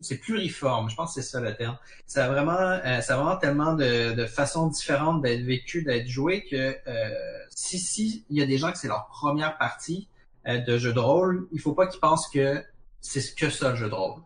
c'est 0.00 0.18
pluriforme. 0.18 0.88
Je 0.88 0.94
pense 0.94 1.14
que 1.14 1.20
c'est 1.20 1.28
ça 1.28 1.40
le 1.40 1.56
terme. 1.56 1.76
Ça 2.06 2.26
a 2.26 2.28
vraiment, 2.28 2.52
euh, 2.52 3.00
ça 3.00 3.14
a 3.14 3.16
vraiment 3.16 3.36
tellement 3.36 3.74
de, 3.74 4.14
de 4.14 4.26
façons 4.26 4.68
différentes 4.68 5.22
d'être 5.22 5.42
vécu, 5.42 5.82
d'être 5.82 6.06
joué 6.06 6.44
que 6.44 6.76
euh, 6.86 7.38
si 7.50 7.78
si 7.78 8.24
il 8.30 8.38
y 8.38 8.42
a 8.42 8.46
des 8.46 8.58
gens 8.58 8.70
que 8.70 8.78
c'est 8.78 8.88
leur 8.88 9.08
première 9.08 9.58
partie 9.58 10.08
euh, 10.46 10.58
de 10.58 10.78
jeu 10.78 10.92
de 10.92 11.00
rôle, 11.00 11.48
il 11.52 11.60
faut 11.60 11.74
pas 11.74 11.88
qu'ils 11.88 12.00
pensent 12.00 12.28
que 12.28 12.62
c'est 13.00 13.34
que 13.34 13.50
ça 13.50 13.70
le 13.70 13.76
jeu 13.76 13.88
de 13.88 13.94
rôle. 13.94 14.22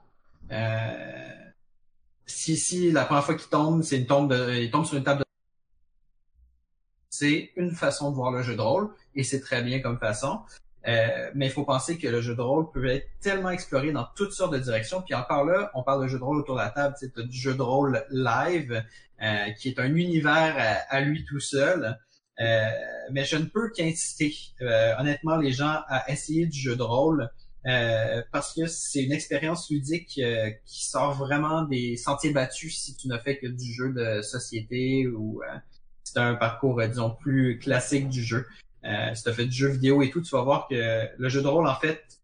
Euh, 0.51 1.33
si 2.27 2.57
si 2.57 2.93
la 2.93 3.05
première 3.05 3.25
fois 3.25 3.35
qu'ils 3.35 3.49
tombent, 3.49 3.83
c'est 3.83 3.97
une 3.99 4.07
tombe 4.07 4.33
de, 4.33 4.55
ils 4.55 4.71
tombent 4.71 4.85
sur 4.85 4.99
une 4.99 5.05
table 5.05 5.21
de 5.21 5.25
c'est 7.09 7.53
une 7.57 7.71
façon 7.73 8.11
de 8.11 8.17
voir 8.17 8.31
le 8.33 8.43
jeu 8.43 8.57
de 8.57 8.61
rôle 8.61 8.91
et 9.15 9.23
c'est 9.23 9.41
très 9.41 9.63
bien 9.63 9.81
comme 9.81 9.99
façon. 9.99 10.41
Euh, 10.89 11.31
mais 11.35 11.47
il 11.47 11.53
faut 11.53 11.65
penser 11.65 11.97
que 11.97 12.09
le 12.09 12.21
jeu 12.21 12.35
de 12.35 12.41
rôle 12.41 12.71
peut 12.73 12.87
être 12.87 13.07
tellement 13.21 13.51
exploré 13.51 13.93
dans 13.93 14.07
toutes 14.17 14.33
sortes 14.33 14.53
de 14.53 14.59
directions. 14.59 15.01
Puis 15.03 15.15
encore 15.15 15.45
là, 15.45 15.71
on 15.75 15.83
parle 15.83 16.03
de 16.03 16.09
jeu 16.09 16.19
de 16.19 16.25
rôle 16.25 16.39
autour 16.39 16.57
de 16.57 16.61
la 16.61 16.71
table, 16.71 16.97
c'est 16.99 17.19
du 17.19 17.39
jeu 17.39 17.55
de 17.55 17.63
rôle 17.63 18.05
live, 18.11 18.85
euh, 19.23 19.51
qui 19.53 19.69
est 19.69 19.79
un 19.79 19.95
univers 19.95 20.83
à, 20.89 21.01
lui 21.01 21.25
tout 21.25 21.41
seul. 21.41 21.97
Euh, 22.41 22.71
mais 23.13 23.25
je 23.25 23.37
ne 23.37 23.45
peux 23.45 23.71
qu'inciter 23.71 24.35
euh, 24.63 24.95
honnêtement 24.99 25.37
les 25.37 25.53
gens 25.53 25.83
à 25.89 26.11
essayer 26.11 26.47
du 26.47 26.59
jeu 26.59 26.75
de 26.75 26.83
rôle 26.83 27.31
euh, 27.67 28.23
parce 28.33 28.55
que 28.55 28.67
c'est 28.67 29.05
une 29.05 29.13
expérience 29.13 29.71
ludique 29.71 30.21
qui 30.65 30.85
sort 30.85 31.15
vraiment 31.15 31.63
des 31.63 31.97
sentiers 31.97 32.33
battus 32.33 32.77
si 32.77 32.97
tu 32.97 33.07
ne 33.07 33.19
fais 33.19 33.39
que 33.39 33.47
du 33.47 33.73
jeu 33.73 33.93
de 33.93 34.23
société 34.23 35.07
ou 35.07 35.43
c'est 36.03 36.19
un 36.19 36.35
parcours, 36.35 36.83
disons, 36.89 37.11
plus 37.11 37.59
classique 37.61 38.09
du 38.09 38.23
jeu. 38.25 38.45
Euh, 38.85 39.15
si 39.15 39.23
tu 39.23 39.29
as 39.29 39.33
fait 39.33 39.47
du 39.47 39.53
jeu 39.53 39.69
vidéo 39.69 40.03
et 40.03 40.11
tout, 40.11 40.21
tu 40.21 40.31
vas 40.31 40.43
voir 40.43 40.67
que 40.69 41.09
le 41.17 41.29
jeu 41.29 41.43
de 41.43 41.47
rôle, 41.47 41.67
en 41.67 41.75
fait, 41.75 42.21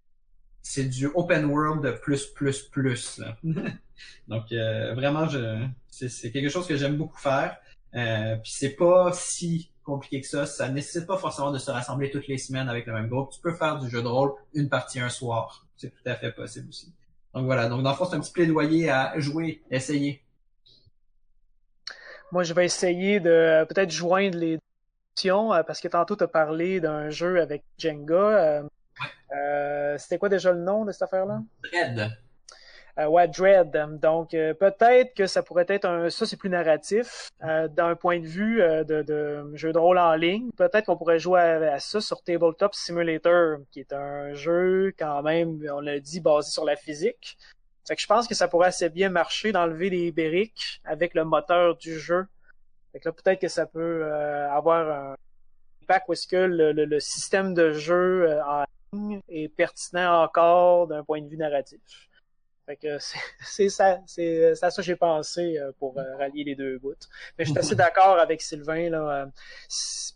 c'est 0.63 0.85
du 0.85 1.07
open 1.07 1.45
world 1.47 2.01
plus, 2.01 2.27
plus, 2.27 2.63
plus. 2.63 3.19
là. 3.19 3.37
Donc, 4.29 4.53
euh, 4.53 4.95
vraiment, 4.95 5.29
je, 5.29 5.65
c'est, 5.91 6.09
c'est 6.09 6.31
quelque 6.31 6.51
chose 6.51 6.67
que 6.67 6.77
j'aime 6.77 6.97
beaucoup 6.97 7.19
faire. 7.19 7.57
Euh, 7.95 8.37
Puis 8.37 8.53
c'est 8.55 8.77
pas 8.77 9.13
si 9.13 9.71
compliqué 9.83 10.21
que 10.21 10.27
ça. 10.27 10.47
Ça 10.47 10.69
nécessite 10.69 11.07
pas 11.07 11.17
forcément 11.17 11.51
de 11.51 11.59
se 11.59 11.71
rassembler 11.71 12.11
toutes 12.11 12.29
les 12.29 12.39
semaines 12.39 12.69
avec 12.69 12.87
le 12.87 12.93
même 12.93 13.09
groupe. 13.09 13.31
Tu 13.33 13.41
peux 13.41 13.55
faire 13.55 13.79
du 13.79 13.89
jeu 13.89 14.03
de 14.03 14.09
rôle 14.09 14.33
une 14.53 14.69
partie 14.69 15.01
un 15.01 15.09
soir. 15.09 15.67
C'est 15.77 15.91
tout 15.91 16.09
à 16.09 16.15
fait 16.15 16.33
possible 16.33 16.69
aussi. 16.69 16.93
Donc 17.35 17.47
voilà. 17.47 17.69
Donc 17.69 17.83
dans 17.83 17.91
le 17.91 17.97
fond, 17.97 18.05
c'est 18.05 18.17
un 18.17 18.21
petit 18.21 18.33
plaidoyer 18.33 18.91
à 18.91 19.19
jouer, 19.19 19.63
essayer. 19.71 20.23
Moi, 22.31 22.43
je 22.43 22.53
vais 22.53 22.67
essayer 22.67 23.21
de 23.21 23.65
peut-être 23.65 23.91
joindre 23.91 24.37
les 24.37 24.59
euh, 25.27 25.62
parce 25.62 25.81
que 25.81 25.89
tantôt, 25.89 26.16
tu 26.16 26.25
as 26.25 26.29
parlé 26.29 26.81
d'un 26.81 27.11
jeu 27.11 27.41
avec 27.41 27.62
Jenga. 27.79 28.14
euh, 28.14 28.62
euh, 29.37 29.99
C'était 29.99 30.19
quoi 30.19 30.29
déjà 30.29 30.53
le 30.53 30.61
nom 30.61 30.85
de 30.85 30.93
cette 30.93 31.03
affaire-là? 31.03 31.41
Dread. 31.64 32.11
Euh, 32.99 33.07
ouais, 33.07 33.29
Dread. 33.29 33.71
Donc, 34.01 34.35
euh, 34.35 34.55
peut-être 34.55 35.14
que 35.14 35.27
ça 35.27 35.43
pourrait 35.43 35.66
être 35.69 35.85
un... 35.85 36.11
Ça, 36.11 36.27
c'est 36.27 36.37
plus 36.37 36.51
narratif. 36.51 37.29
Euh, 37.45 37.69
D'un 37.69 37.95
point 37.95 38.19
de 38.19 38.27
vue 38.27 38.59
de, 38.61 39.03
de 39.03 39.51
jeu 39.55 39.73
de 39.73 39.79
rôle 39.79 39.99
en 39.99 40.14
ligne, 40.14 40.51
peut-être 40.57 40.87
qu'on 40.87 40.97
pourrait 40.97 41.21
jouer 41.21 41.41
à, 41.41 41.75
à 41.75 41.79
ça 41.79 42.01
sur 42.01 42.23
Tabletop 42.23 42.75
Simulator, 42.75 43.59
qui 43.71 43.81
est 43.81 43.93
un 43.93 44.33
jeu 44.35 44.93
quand 44.99 45.23
même, 45.23 45.61
on 45.73 45.81
l'a 45.81 46.01
dit, 46.01 46.21
basé 46.21 46.51
sur 46.51 46.64
la 46.64 46.75
physique. 46.75 47.39
Fait 47.87 47.95
que 47.95 48.03
je 48.03 48.07
pense 48.07 48.27
que 48.29 48.35
ça 48.35 48.49
pourrait 48.49 48.69
assez 48.69 48.89
bien 48.91 49.09
marcher 49.09 49.53
d'enlever 49.53 49.89
les 49.91 50.12
briques 50.12 50.81
avec 50.85 51.14
le 51.14 51.25
moteur 51.25 51.77
du 51.77 51.99
jeu. 51.99 52.27
Que 52.99 53.09
là, 53.09 53.13
peut-être 53.13 53.41
que 53.41 53.49
ça 53.49 53.67
peut 53.67 54.03
euh, 54.05 54.51
avoir 54.51 54.91
un 54.91 55.17
impact 55.83 56.09
où 56.09 56.13
est-ce 56.13 56.27
que 56.27 56.37
le, 56.37 57.01
système 57.01 57.55
de 57.55 57.73
jeu 57.73 58.29
euh, 58.29 58.45
en 58.45 58.65
ligne 58.93 59.21
est 59.29 59.49
pertinent 59.49 60.23
encore 60.23 60.87
d'un 60.89 61.05
point 61.05 61.21
de 61.23 61.29
vue 61.29 61.37
narratif. 61.37 61.81
C'est 63.41 63.71
ça, 63.71 63.99
c'est 64.07 64.55
ça 64.55 64.71
que 64.71 64.83
j'ai 64.83 64.95
pensé 64.95 65.57
euh, 65.57 65.73
pour 65.79 65.97
rallier 66.19 66.45
les 66.45 66.55
deux 66.55 66.79
bouts. 66.79 66.93
Mais 67.39 67.47
je 67.47 67.51
suis 67.53 67.59
assez 67.59 67.75
d'accord 67.75 68.19
avec 68.19 68.43
Sylvain 68.43 69.31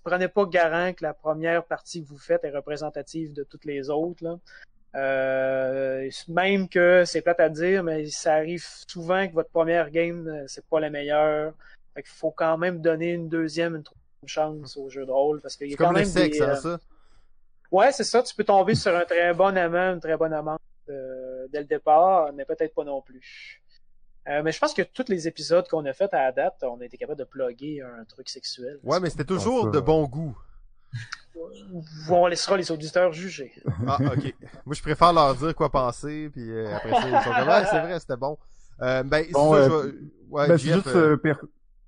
prenez 0.04 0.28
pas 0.28 0.44
garant 0.44 0.92
que 0.92 1.02
la 1.02 1.14
première 1.14 1.64
partie 1.64 2.02
que 2.02 2.08
vous 2.08 2.18
faites 2.18 2.44
est 2.44 2.50
représentative 2.50 3.32
de 3.32 3.42
toutes 3.42 3.64
les 3.64 3.88
autres 3.88 4.38
même 6.28 6.68
que 6.68 7.04
c'est 7.04 7.22
plate 7.22 7.40
à 7.40 7.48
dire, 7.48 7.82
mais 7.82 8.06
ça 8.06 8.34
arrive 8.34 8.66
souvent 8.86 9.26
que 9.26 9.32
votre 9.32 9.50
première 9.50 9.90
game 9.90 10.44
c'est 10.46 10.64
pas 10.66 10.80
la 10.80 10.90
meilleure. 10.90 11.54
Fait 11.94 12.02
qu'il 12.02 12.12
faut 12.12 12.30
quand 12.30 12.56
même 12.58 12.80
donner 12.80 13.12
une 13.12 13.28
deuxième, 13.28 13.76
une 13.76 13.82
troisième 13.82 14.26
chance 14.26 14.76
au 14.76 14.88
jeu 14.88 15.04
de 15.04 15.10
rôle 15.10 15.40
parce 15.40 15.56
qu'il 15.56 15.68
y 15.68 15.70
C'est 15.70 15.74
a 15.74 15.78
quand 15.78 15.84
comme 15.86 15.96
le 15.96 16.00
même 16.00 16.08
sexe, 16.08 16.38
des, 16.38 16.44
hein, 16.44 16.54
ça? 16.56 16.80
Ouais, 17.70 17.92
c'est 17.92 18.04
ça. 18.04 18.22
Tu 18.22 18.34
peux 18.34 18.44
tomber 18.44 18.74
sur 18.74 18.94
un 18.94 19.04
très 19.04 19.32
bon 19.34 19.56
amant, 19.56 19.94
une 19.94 20.00
très 20.00 20.16
bonne 20.16 20.32
amante 20.32 20.60
euh, 20.88 21.46
dès 21.52 21.60
le 21.60 21.66
départ, 21.66 22.32
mais 22.32 22.44
peut-être 22.44 22.74
pas 22.74 22.84
non 22.84 23.00
plus. 23.02 23.62
Euh, 24.28 24.42
mais 24.44 24.52
je 24.52 24.58
pense 24.58 24.72
que 24.72 24.82
tous 24.82 25.06
les 25.08 25.26
épisodes 25.26 25.66
qu'on 25.68 25.84
a 25.84 25.92
fait 25.92 26.12
à 26.14 26.24
la 26.24 26.32
date, 26.32 26.62
on 26.62 26.80
a 26.80 26.84
été 26.84 26.96
capable 26.96 27.18
de 27.18 27.24
plugger 27.24 27.82
un 27.82 28.04
truc 28.04 28.28
sexuel. 28.28 28.78
Ouais, 28.84 29.00
mais 29.00 29.10
c'était 29.10 29.24
toujours 29.24 29.70
de 29.70 29.80
bon 29.80 30.04
goût. 30.04 30.36
On 32.08 32.26
laissera 32.26 32.56
les 32.56 32.70
auditeurs 32.70 33.12
juger. 33.12 33.52
Ah, 33.86 33.98
ok. 34.00 34.34
Moi, 34.66 34.74
je 34.74 34.82
préfère 34.82 35.12
leur 35.12 35.34
dire 35.34 35.54
quoi 35.54 35.70
penser, 35.70 36.28
puis 36.30 36.50
euh, 36.50 36.76
après 36.76 36.90
ça, 36.92 37.08
ils 37.08 37.24
sont 37.24 37.30
comme, 37.32 37.48
ouais, 37.48 37.64
c'est 37.70 37.80
vrai, 37.80 38.00
c'était 38.00 38.16
bon. 38.16 38.38
Euh, 38.80 39.02
ben, 39.02 39.24
c'est 39.26 39.32
Bon, 39.32 39.54
ça, 39.54 39.58
euh, 39.58 39.92
je 39.92 40.30
Ouais, 40.30 40.48
Ben, 40.48 40.56
Jeff, 40.56 40.74
juste 40.74 40.88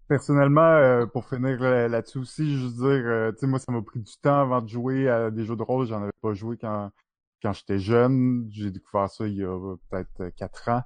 personnellement 0.08 0.62
euh, 0.62 1.06
pour 1.06 1.28
finir 1.28 1.60
là- 1.60 1.88
là-dessus 1.88 2.18
aussi, 2.18 2.58
juste 2.58 2.76
dire, 2.76 2.84
euh, 2.86 3.32
tu 3.32 3.38
sais, 3.40 3.46
moi 3.46 3.58
ça 3.58 3.72
m'a 3.72 3.82
pris 3.82 4.00
du 4.00 4.12
temps 4.22 4.40
avant 4.40 4.60
de 4.62 4.68
jouer 4.68 5.08
à 5.08 5.30
des 5.30 5.44
jeux 5.44 5.56
de 5.56 5.62
rôle. 5.62 5.86
J'en 5.86 6.02
avais 6.02 6.12
pas 6.22 6.34
joué 6.34 6.56
quand 6.58 6.90
quand 7.42 7.52
j'étais 7.52 7.78
jeune. 7.78 8.48
J'ai 8.50 8.70
découvert 8.70 9.10
ça 9.10 9.26
il 9.26 9.34
y 9.36 9.42
a 9.44 9.48
euh, 9.48 9.76
peut-être 9.90 10.20
euh, 10.20 10.30
quatre 10.36 10.68
ans. 10.70 10.82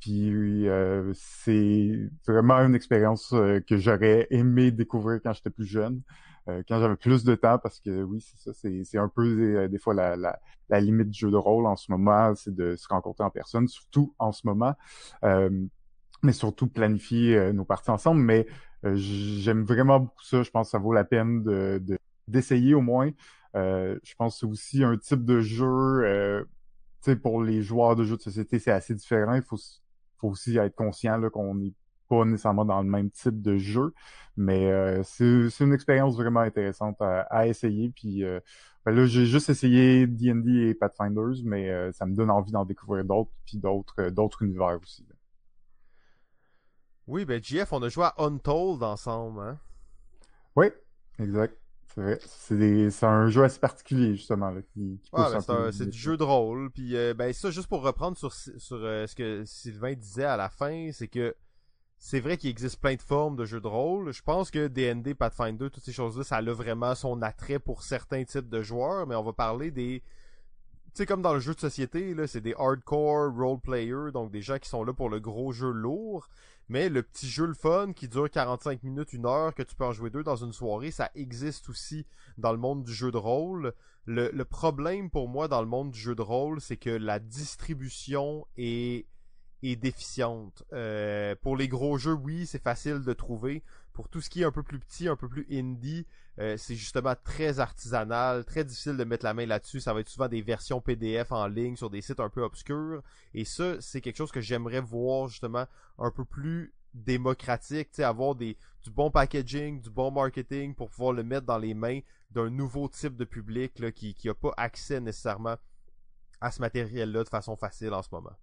Puis 0.00 0.68
euh, 0.68 1.12
c'est 1.14 2.10
vraiment 2.26 2.54
une 2.58 2.74
expérience 2.74 3.30
que 3.66 3.76
j'aurais 3.76 4.26
aimé 4.30 4.70
découvrir 4.70 5.20
quand 5.22 5.32
j'étais 5.32 5.50
plus 5.50 5.66
jeune, 5.66 6.02
quand 6.46 6.78
j'avais 6.80 6.96
plus 6.96 7.24
de 7.24 7.34
temps, 7.34 7.58
parce 7.58 7.80
que 7.80 8.02
oui, 8.04 8.20
c'est 8.20 8.38
ça, 8.38 8.52
c'est 8.54 8.84
c'est 8.84 8.98
un 8.98 9.08
peu 9.08 9.34
des, 9.36 9.68
des 9.68 9.78
fois 9.78 9.94
la, 9.94 10.16
la 10.16 10.38
la 10.68 10.80
limite 10.80 11.10
du 11.10 11.18
jeu 11.18 11.30
de 11.30 11.36
rôle 11.36 11.66
en 11.66 11.76
ce 11.76 11.90
moment, 11.90 12.34
c'est 12.36 12.54
de 12.54 12.76
se 12.76 12.86
rencontrer 12.88 13.24
en 13.24 13.30
personne, 13.30 13.66
surtout 13.68 14.14
en 14.18 14.32
ce 14.32 14.46
moment. 14.46 14.74
Mais 16.26 16.32
surtout 16.32 16.66
planifier 16.68 17.36
euh, 17.36 17.52
nos 17.52 17.64
parties 17.64 17.90
ensemble. 17.90 18.20
Mais 18.22 18.46
euh, 18.84 18.94
j'aime 18.96 19.64
vraiment 19.64 20.00
beaucoup 20.00 20.24
ça. 20.24 20.42
Je 20.42 20.50
pense 20.50 20.68
que 20.68 20.70
ça 20.72 20.78
vaut 20.78 20.92
la 20.92 21.04
peine 21.04 21.42
de 21.42 21.78
de- 21.84 21.98
d'essayer 22.28 22.74
au 22.74 22.80
moins. 22.82 23.10
Euh, 23.56 23.98
je 24.04 24.14
pense 24.16 24.42
aussi 24.44 24.84
un 24.84 24.96
type 24.98 25.24
de 25.24 25.40
jeu, 25.40 25.64
euh, 25.66 26.44
pour 27.22 27.42
les 27.42 27.62
joueurs 27.62 27.96
de 27.96 28.04
jeux 28.04 28.16
de 28.16 28.22
société, 28.22 28.58
c'est 28.58 28.72
assez 28.72 28.94
différent. 28.94 29.34
Il 29.34 29.42
faut, 29.42 29.56
faut 30.18 30.28
aussi 30.30 30.56
être 30.56 30.74
conscient 30.74 31.16
là, 31.18 31.30
qu'on 31.30 31.54
n'est 31.54 31.72
pas 32.08 32.24
nécessairement 32.24 32.64
dans 32.64 32.82
le 32.82 32.88
même 32.88 33.10
type 33.10 33.40
de 33.42 33.56
jeu, 33.58 33.92
mais 34.36 34.66
euh, 34.70 35.02
c'est 35.04 35.50
c'est 35.50 35.64
une 35.64 35.72
expérience 35.72 36.16
vraiment 36.16 36.40
intéressante 36.40 37.00
à, 37.00 37.20
à 37.22 37.46
essayer. 37.46 37.90
Puis 37.90 38.24
euh, 38.24 38.40
ben 38.84 38.92
là, 38.94 39.06
j'ai 39.06 39.26
juste 39.26 39.50
essayé 39.50 40.06
D&D 40.06 40.68
et 40.70 40.74
Pathfinders, 40.74 41.42
mais 41.44 41.92
ça 41.92 42.06
me 42.06 42.14
donne 42.14 42.30
envie 42.30 42.52
d'en 42.52 42.64
découvrir 42.64 43.04
d'autres, 43.04 43.30
puis 43.44 43.58
d'autres 43.58 44.10
d'autres 44.10 44.42
univers 44.42 44.78
aussi. 44.82 45.04
Oui, 47.06 47.24
ben, 47.24 47.42
JF, 47.42 47.72
on 47.72 47.82
a 47.82 47.88
joué 47.88 48.04
à 48.04 48.14
Untold 48.18 48.82
ensemble, 48.82 49.40
hein. 49.40 49.58
Oui, 50.56 50.66
exact. 51.18 51.56
C'est 51.94 52.00
vrai. 52.02 52.18
C'est 52.26 52.56
des- 52.58 52.90
c'est 52.90 53.06
un 53.06 53.28
jeu 53.28 53.44
assez 53.44 53.58
particulier, 53.60 54.16
justement, 54.16 54.50
là, 54.50 54.60
qui, 54.62 55.00
pousse 55.14 55.30
ben, 55.32 55.40
c'est, 55.40 55.50
un- 55.52 55.70
du 55.86 55.98
jeu 55.98 56.16
de 56.16 56.24
rôle. 56.24 56.70
Puis, 56.70 56.96
euh, 56.96 57.14
ben, 57.14 57.32
ça, 57.32 57.50
juste 57.50 57.68
pour 57.68 57.82
reprendre 57.82 58.16
sur, 58.18 58.32
sur 58.34 58.76
euh, 58.76 59.06
ce 59.06 59.14
que 59.14 59.44
Sylvain 59.44 59.94
disait 59.94 60.24
à 60.24 60.36
la 60.36 60.48
fin, 60.50 60.90
c'est 60.92 61.08
que 61.08 61.34
c'est 61.98 62.20
vrai 62.20 62.36
qu'il 62.36 62.50
existe 62.50 62.80
plein 62.80 62.94
de 62.96 63.02
formes 63.02 63.36
de 63.36 63.46
jeux 63.46 63.60
de 63.60 63.66
rôle. 63.66 64.12
Je 64.12 64.22
pense 64.22 64.50
que 64.50 64.66
D&D, 64.66 65.14
Pathfinder, 65.14 65.70
toutes 65.70 65.84
ces 65.84 65.92
choses-là, 65.92 66.24
ça 66.24 66.36
a 66.36 66.42
vraiment 66.42 66.94
son 66.94 67.22
attrait 67.22 67.58
pour 67.58 67.82
certains 67.82 68.24
types 68.24 68.48
de 68.50 68.62
joueurs, 68.62 69.06
mais 69.06 69.14
on 69.14 69.22
va 69.22 69.32
parler 69.32 69.70
des... 69.70 70.02
Tu 70.94 71.02
sais, 71.02 71.06
comme 71.06 71.22
dans 71.22 71.34
le 71.34 71.40
jeu 71.40 71.54
de 71.54 71.60
société, 71.60 72.14
là, 72.14 72.26
c'est 72.26 72.40
des 72.42 72.54
hardcore 72.58 73.34
role 73.34 73.60
players, 73.60 74.12
donc 74.12 74.30
des 74.30 74.42
gens 74.42 74.58
qui 74.58 74.68
sont 74.68 74.84
là 74.84 74.92
pour 74.92 75.08
le 75.08 75.20
gros 75.20 75.52
jeu 75.52 75.70
lourd. 75.70 76.28
Mais 76.68 76.88
le 76.88 77.02
petit 77.02 77.28
jeu 77.28 77.46
le 77.46 77.54
fun 77.54 77.92
qui 77.92 78.08
dure 78.08 78.28
45 78.30 78.82
minutes, 78.82 79.12
une 79.12 79.26
heure, 79.26 79.54
que 79.54 79.62
tu 79.62 79.76
peux 79.76 79.84
en 79.84 79.92
jouer 79.92 80.10
deux 80.10 80.24
dans 80.24 80.36
une 80.36 80.52
soirée, 80.52 80.90
ça 80.90 81.10
existe 81.14 81.68
aussi 81.68 82.06
dans 82.38 82.52
le 82.52 82.58
monde 82.58 82.82
du 82.82 82.92
jeu 82.92 83.10
de 83.10 83.16
rôle. 83.16 83.72
Le, 84.04 84.44
problème 84.44 85.10
pour 85.10 85.28
moi 85.28 85.48
dans 85.48 85.60
le 85.60 85.68
monde 85.68 85.90
du 85.90 85.98
jeu 85.98 86.14
de 86.14 86.22
rôle, 86.22 86.60
c'est 86.60 86.76
que 86.76 86.90
la 86.90 87.18
distribution 87.18 88.46
est, 88.56 89.06
est 89.62 89.76
déficiente. 89.76 90.64
Euh, 90.72 91.34
pour 91.40 91.56
les 91.56 91.68
gros 91.68 91.98
jeux, 91.98 92.12
oui, 92.12 92.46
c'est 92.46 92.62
facile 92.62 93.02
de 93.02 93.12
trouver. 93.12 93.62
Pour 93.96 94.10
tout 94.10 94.20
ce 94.20 94.28
qui 94.28 94.42
est 94.42 94.44
un 94.44 94.52
peu 94.52 94.62
plus 94.62 94.78
petit, 94.78 95.08
un 95.08 95.16
peu 95.16 95.26
plus 95.26 95.46
indie, 95.50 96.06
euh, 96.38 96.58
c'est 96.58 96.74
justement 96.74 97.14
très 97.24 97.60
artisanal, 97.60 98.44
très 98.44 98.62
difficile 98.62 98.98
de 98.98 99.04
mettre 99.04 99.24
la 99.24 99.32
main 99.32 99.46
là-dessus. 99.46 99.80
Ça 99.80 99.94
va 99.94 100.00
être 100.00 100.10
souvent 100.10 100.28
des 100.28 100.42
versions 100.42 100.82
PDF 100.82 101.32
en 101.32 101.46
ligne 101.46 101.76
sur 101.76 101.88
des 101.88 102.02
sites 102.02 102.20
un 102.20 102.28
peu 102.28 102.42
obscurs. 102.42 103.02
Et 103.32 103.46
ça, 103.46 103.80
c'est 103.80 104.02
quelque 104.02 104.18
chose 104.18 104.32
que 104.32 104.42
j'aimerais 104.42 104.82
voir 104.82 105.28
justement 105.28 105.64
un 105.98 106.10
peu 106.10 106.26
plus 106.26 106.74
démocratique, 106.92 107.88
tu 107.90 107.96
sais, 107.96 108.04
avoir 108.04 108.34
du 108.34 108.54
bon 108.90 109.10
packaging, 109.10 109.80
du 109.80 109.88
bon 109.88 110.10
marketing 110.10 110.74
pour 110.74 110.90
pouvoir 110.90 111.14
le 111.14 111.22
mettre 111.22 111.46
dans 111.46 111.58
les 111.58 111.72
mains 111.72 112.00
d'un 112.30 112.50
nouveau 112.50 112.88
type 112.88 113.16
de 113.16 113.24
public 113.24 113.72
qui 113.94 114.14
n'a 114.26 114.34
pas 114.34 114.52
accès 114.58 115.00
nécessairement 115.00 115.56
à 116.42 116.50
ce 116.50 116.60
matériel-là 116.60 117.24
de 117.24 117.28
façon 117.30 117.56
facile 117.56 117.94
en 117.94 118.02
ce 118.02 118.08
moment. 118.12 118.36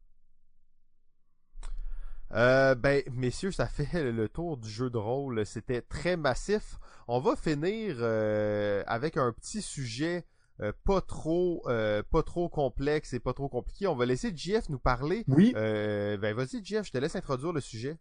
Euh, 2.34 2.74
ben, 2.76 3.04
messieurs, 3.12 3.52
ça 3.52 3.68
fait 3.68 4.04
le 4.12 4.28
tour 4.30 4.58
du 4.58 4.70
jeu 4.70 4.90
de 4.90 4.98
rôle. 4.98 5.46
C'était 5.46 5.82
très 5.82 6.18
massif. 6.18 6.80
On 7.08 7.20
va 7.20 7.36
finir 7.36 7.98
euh, 8.00 8.84
avec 8.88 9.18
un 9.18 9.32
petit 9.32 9.62
sujet 9.62 10.26
euh, 10.62 10.72
pas 10.86 11.02
trop 11.02 11.64
pas 12.12 12.24
trop 12.24 12.48
complexe 12.48 13.14
et 13.14 13.20
pas 13.20 13.34
trop 13.34 13.50
compliqué. 13.50 13.88
On 13.88 13.96
va 13.96 14.06
laisser 14.06 14.32
Jeff 14.36 14.70
nous 14.70 14.80
parler. 14.80 15.24
Oui. 15.28 15.52
ben 15.54 16.34
vas-y 16.34 16.64
Jeff, 16.64 16.86
je 16.86 16.92
te 16.92 16.98
laisse 16.98 17.16
introduire 17.16 17.54
le 17.54 17.62
sujet. 17.62 17.98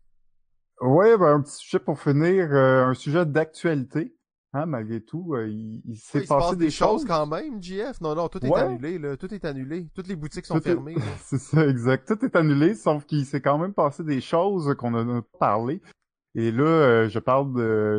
Oui, 0.80 1.06
ben, 1.18 1.34
un 1.36 1.40
petit 1.42 1.56
sujet 1.56 1.78
pour 1.78 2.00
finir, 2.00 2.52
un 2.52 2.94
sujet 2.94 3.26
d'actualité. 3.26 4.14
Hein, 4.54 4.66
malgré 4.66 5.00
tout, 5.00 5.34
euh, 5.34 5.48
il, 5.48 5.96
s'est 5.96 6.24
passé 6.24 6.56
des, 6.56 6.70
choses. 6.70 7.06
quand 7.06 7.26
même, 7.26 7.62
JF. 7.62 8.02
Non, 8.02 8.14
non, 8.14 8.28
tout 8.28 8.44
est 8.44 8.54
annulé, 8.54 8.98
là. 8.98 9.16
Tout 9.16 9.32
est 9.32 9.46
annulé. 9.46 9.88
Toutes 9.94 10.08
les 10.08 10.16
boutiques 10.16 10.44
sont 10.44 10.60
fermées. 10.60 10.94
C'est 11.24 11.38
ça, 11.38 11.66
exact. 11.66 12.06
Tout 12.06 12.22
est 12.22 12.36
annulé, 12.36 12.74
sauf 12.74 13.06
qu'il 13.06 13.24
s'est 13.24 13.40
quand 13.40 13.56
même 13.56 13.72
passé 13.72 14.04
des 14.04 14.20
choses 14.20 14.74
qu'on 14.76 14.94
a 14.94 15.22
parlé. 15.40 15.80
Et 16.34 16.52
là, 16.52 16.64
euh, 16.64 17.08
je 17.08 17.18
parle 17.18 17.50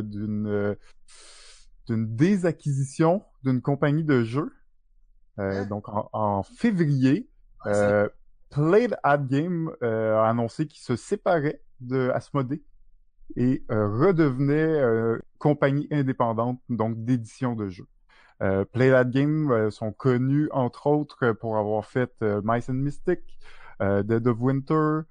d'une 0.07 0.47
euh, 0.47 0.75
d'une 1.87 2.15
désacquisition 2.15 3.23
d'une 3.43 3.61
compagnie 3.61 4.03
de 4.03 4.23
jeux. 4.23 4.53
Hein? 5.37 5.65
Donc, 5.65 5.85
en, 5.89 6.43
février, 6.43 7.31
ah, 7.65 8.05
Played 8.51 8.95
at 9.01 9.17
Game 9.17 9.71
a 9.81 10.29
annoncé 10.29 10.67
qu'il 10.67 10.83
se 10.83 10.95
séparait 10.95 11.63
de 11.79 12.11
Asmodee 12.11 12.63
et 13.35 13.63
euh, 13.71 13.87
redevenait 13.87 14.53
euh, 14.55 15.19
compagnie 15.39 15.87
indépendante, 15.91 16.59
donc 16.69 17.03
d'édition 17.03 17.55
de 17.55 17.69
jeux. 17.69 17.87
Euh, 18.41 18.65
Play 18.65 18.89
That 18.89 19.05
Game 19.05 19.51
euh, 19.51 19.71
sont 19.71 19.91
connus 19.91 20.49
entre 20.51 20.87
autres 20.87 21.31
pour 21.33 21.57
avoir 21.57 21.85
fait 21.85 22.11
Mice 22.43 22.69
and 22.69 22.73
Mystic, 22.73 23.19
Dead 23.79 24.27
of 24.27 24.37
Winter, 24.39 25.01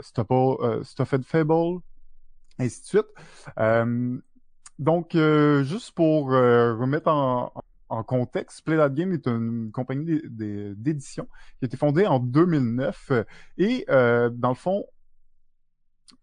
Stuffed 0.00 1.24
Fable, 1.24 1.80
ainsi 2.58 2.80
de 2.80 2.86
suite. 2.86 3.06
donc, 4.78 5.12
juste 5.12 5.94
pour 5.94 6.28
remettre 6.30 7.08
en, 7.08 7.52
en 7.90 8.02
contexte, 8.02 8.64
Play 8.64 8.76
That 8.76 8.90
Game 8.90 9.12
est 9.12 9.26
une 9.26 9.70
compagnie 9.72 10.22
d'édition 10.24 11.28
qui 11.58 11.64
a 11.64 11.66
été 11.66 11.76
fondée 11.76 12.06
en 12.06 12.18
2009 12.18 13.12
et 13.58 13.84
dans 13.88 14.48
le 14.48 14.54
fond 14.54 14.86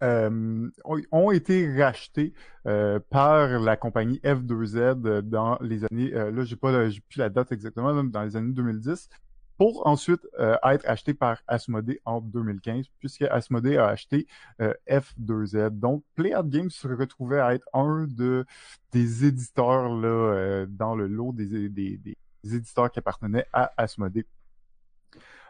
euh, 0.02 0.70
ont 1.12 1.32
été 1.32 1.82
rachetés 1.82 2.34
euh, 2.68 3.00
par 3.10 3.60
la 3.60 3.78
compagnie 3.78 4.20
F2Z 4.24 5.22
dans 5.22 5.58
les 5.62 5.86
années, 5.86 6.14
euh, 6.14 6.32
là 6.32 6.44
j'ai 6.44 6.56
pas 6.56 6.90
j'ai 6.90 7.02
plus 7.02 7.18
la 7.18 7.30
date 7.30 7.52
exactement, 7.52 8.04
dans 8.04 8.24
les 8.24 8.36
années 8.36 8.54
2010, 8.54 9.10
pour 9.58 9.86
ensuite 9.88 10.22
être 10.64 10.90
acheté 10.90 11.14
par 11.14 11.42
Asmodee 11.48 12.00
en 12.06 12.22
2015, 12.22 12.86
puisque 13.00 13.22
Asmodee 13.22 13.78
a 13.78 13.88
acheté 13.88 14.28
F2Z. 14.60 15.80
Donc 15.80 16.04
Play 16.16 16.34
Games 16.46 16.72
se 16.72 16.88
retrouvait 16.88 17.40
à 17.40 17.54
être 17.54 17.68
un 17.74 18.08
de 18.10 18.46
des 18.92 19.26
éditeurs 19.26 19.90
là 19.90 20.66
dans 20.68 20.96
le 20.96 21.08
lot 21.08 21.34
des, 21.34 21.70
des, 21.70 21.98
des 21.98 22.18
éditeurs 22.44 22.92
qui 22.92 23.00
appartenaient 23.00 23.46
à 23.54 23.72
Asmodee. 23.78 24.26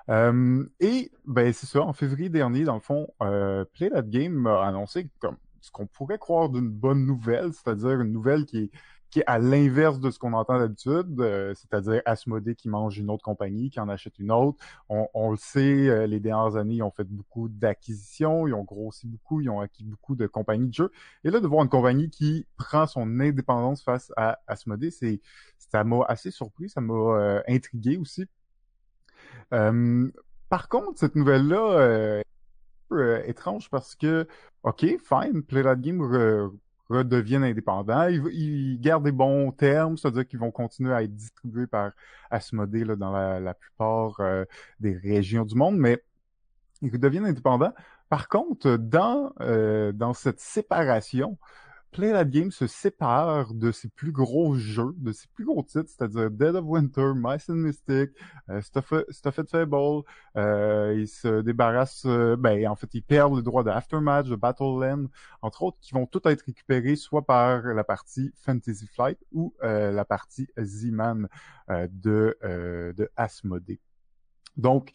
Euh, 0.09 0.65
et 0.79 1.11
ben 1.25 1.53
c'est 1.53 1.65
ça, 1.65 1.81
en 1.81 1.93
février 1.93 2.29
dernier, 2.29 2.63
dans 2.63 2.75
le 2.75 2.81
fond, 2.81 3.07
euh, 3.21 3.65
Play 3.73 3.89
That 3.89 4.03
Game 4.03 4.45
a 4.47 4.65
annoncé 4.65 5.09
comme 5.19 5.37
ce 5.61 5.71
qu'on 5.71 5.87
pourrait 5.87 6.17
croire 6.17 6.49
d'une 6.49 6.69
bonne 6.69 7.05
nouvelle, 7.05 7.53
c'est-à-dire 7.53 8.01
une 8.01 8.11
nouvelle 8.11 8.45
qui 8.45 8.69
est 9.15 9.23
à 9.27 9.37
l'inverse 9.37 9.99
de 9.99 10.09
ce 10.09 10.19
qu'on 10.19 10.33
entend 10.33 10.57
d'habitude, 10.59 11.19
euh, 11.19 11.53
c'est-à-dire 11.53 12.01
Asmodée 12.05 12.55
qui 12.55 12.67
mange 12.67 12.97
une 12.97 13.09
autre 13.11 13.23
compagnie, 13.23 13.69
qui 13.69 13.79
en 13.79 13.87
achète 13.87 14.19
une 14.19 14.31
autre. 14.31 14.57
On, 14.89 15.07
on 15.13 15.31
le 15.31 15.37
sait, 15.37 16.07
les 16.07 16.19
dernières 16.19 16.57
années, 16.57 16.75
ils 16.75 16.83
ont 16.83 16.91
fait 16.91 17.05
beaucoup 17.05 17.47
d'acquisitions, 17.47 18.47
ils 18.47 18.53
ont 18.53 18.63
grossi 18.63 19.07
beaucoup, 19.07 19.39
ils 19.39 19.49
ont 19.49 19.61
acquis 19.61 19.85
beaucoup 19.85 20.15
de 20.15 20.27
compagnies 20.27 20.67
de 20.67 20.73
jeux. 20.73 20.91
Et 21.23 21.29
là, 21.29 21.39
de 21.39 21.47
voir 21.47 21.63
une 21.63 21.69
compagnie 21.69 22.09
qui 22.09 22.45
prend 22.57 22.87
son 22.87 23.19
indépendance 23.19 23.83
face 23.83 24.11
à 24.17 24.39
Asmodée, 24.47 24.91
c'est 24.91 25.21
ça 25.59 25.83
m'a 25.83 26.03
assez 26.07 26.31
surpris, 26.31 26.69
ça 26.69 26.81
m'a 26.81 27.41
intrigué 27.47 27.97
aussi. 27.97 28.27
Euh, 29.53 30.09
par 30.49 30.69
contre, 30.69 30.99
cette 30.99 31.15
nouvelle-là 31.15 31.79
euh, 31.79 32.19
est 32.19 32.21
un 32.21 32.87
peu 32.89 33.01
euh, 33.01 33.27
étrange 33.27 33.69
parce 33.69 33.95
que, 33.95 34.27
OK, 34.63 34.81
fine, 34.81 35.43
Play 35.43 35.63
Game 35.77 36.01
redeviennent 36.89 37.43
indépendants. 37.43 38.07
Ils, 38.07 38.79
gardent 38.79 39.05
des 39.05 39.11
bons 39.11 39.51
termes, 39.51 39.97
c'est-à-dire 39.97 40.27
qu'ils 40.27 40.39
vont 40.39 40.51
continuer 40.51 40.93
à 40.93 41.03
être 41.03 41.15
distribués 41.15 41.67
par 41.67 41.91
Asmodee 42.29 42.85
là, 42.85 42.95
dans 42.95 43.11
la, 43.11 43.39
la 43.39 43.53
plupart 43.53 44.19
des 44.79 44.97
régions 44.97 45.45
du 45.45 45.55
monde, 45.55 45.77
mais 45.77 46.03
ils 46.81 46.91
redeviennent 46.91 47.25
indépendants. 47.25 47.73
Par 48.09 48.27
contre, 48.27 48.75
dans, 48.75 49.33
dans 49.93 50.13
cette 50.13 50.39
séparation, 50.39 51.37
Play 51.93 52.11
That 52.11 52.25
Game 52.25 52.51
se 52.51 52.65
sépare 52.65 53.53
de 53.53 53.71
ses 53.71 53.87
plus 53.87 54.11
gros 54.11 54.55
jeux, 54.55 54.93
de 54.97 55.11
ses 55.11 55.27
plus 55.27 55.45
gros 55.45 55.61
titres, 55.61 55.89
c'est-à-dire 55.89 56.31
Dead 56.31 56.55
of 56.55 56.65
Winter, 56.65 57.13
Mice 57.15 57.49
and 57.49 57.55
Mystic, 57.55 58.09
euh, 58.49 58.61
Stuffed 58.61 59.47
Fable. 59.47 60.01
Euh, 60.35 60.95
il 60.97 61.07
se 61.07 61.41
débarrasse, 61.41 62.03
euh, 62.05 62.35
ben 62.35 62.67
en 62.67 62.75
fait, 62.75 62.89
ils 62.95 63.03
perdent 63.03 63.35
le 63.35 63.43
droit 63.43 63.63
de 63.63 63.69
Aftermatch, 63.69 64.27
de 64.27 64.35
Battleland, 64.35 65.05
entre 65.43 65.63
autres, 65.63 65.77
qui 65.81 65.93
vont 65.93 66.07
tout 66.07 66.27
être 66.27 66.41
récupérés 66.41 66.95
soit 66.95 67.25
par 67.25 67.61
la 67.61 67.83
partie 67.83 68.31
Fantasy 68.35 68.87
Flight 68.87 69.19
ou 69.31 69.53
euh, 69.63 69.91
la 69.91 70.03
partie 70.03 70.47
Z-Man 70.59 71.27
de, 71.69 72.37
de 72.43 73.09
Asmodee. 73.15 73.79
Donc, 74.57 74.91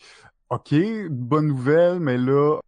OK, 0.50 0.74
bonne 1.10 1.46
nouvelle, 1.46 2.00
mais 2.00 2.18
là, 2.18 2.58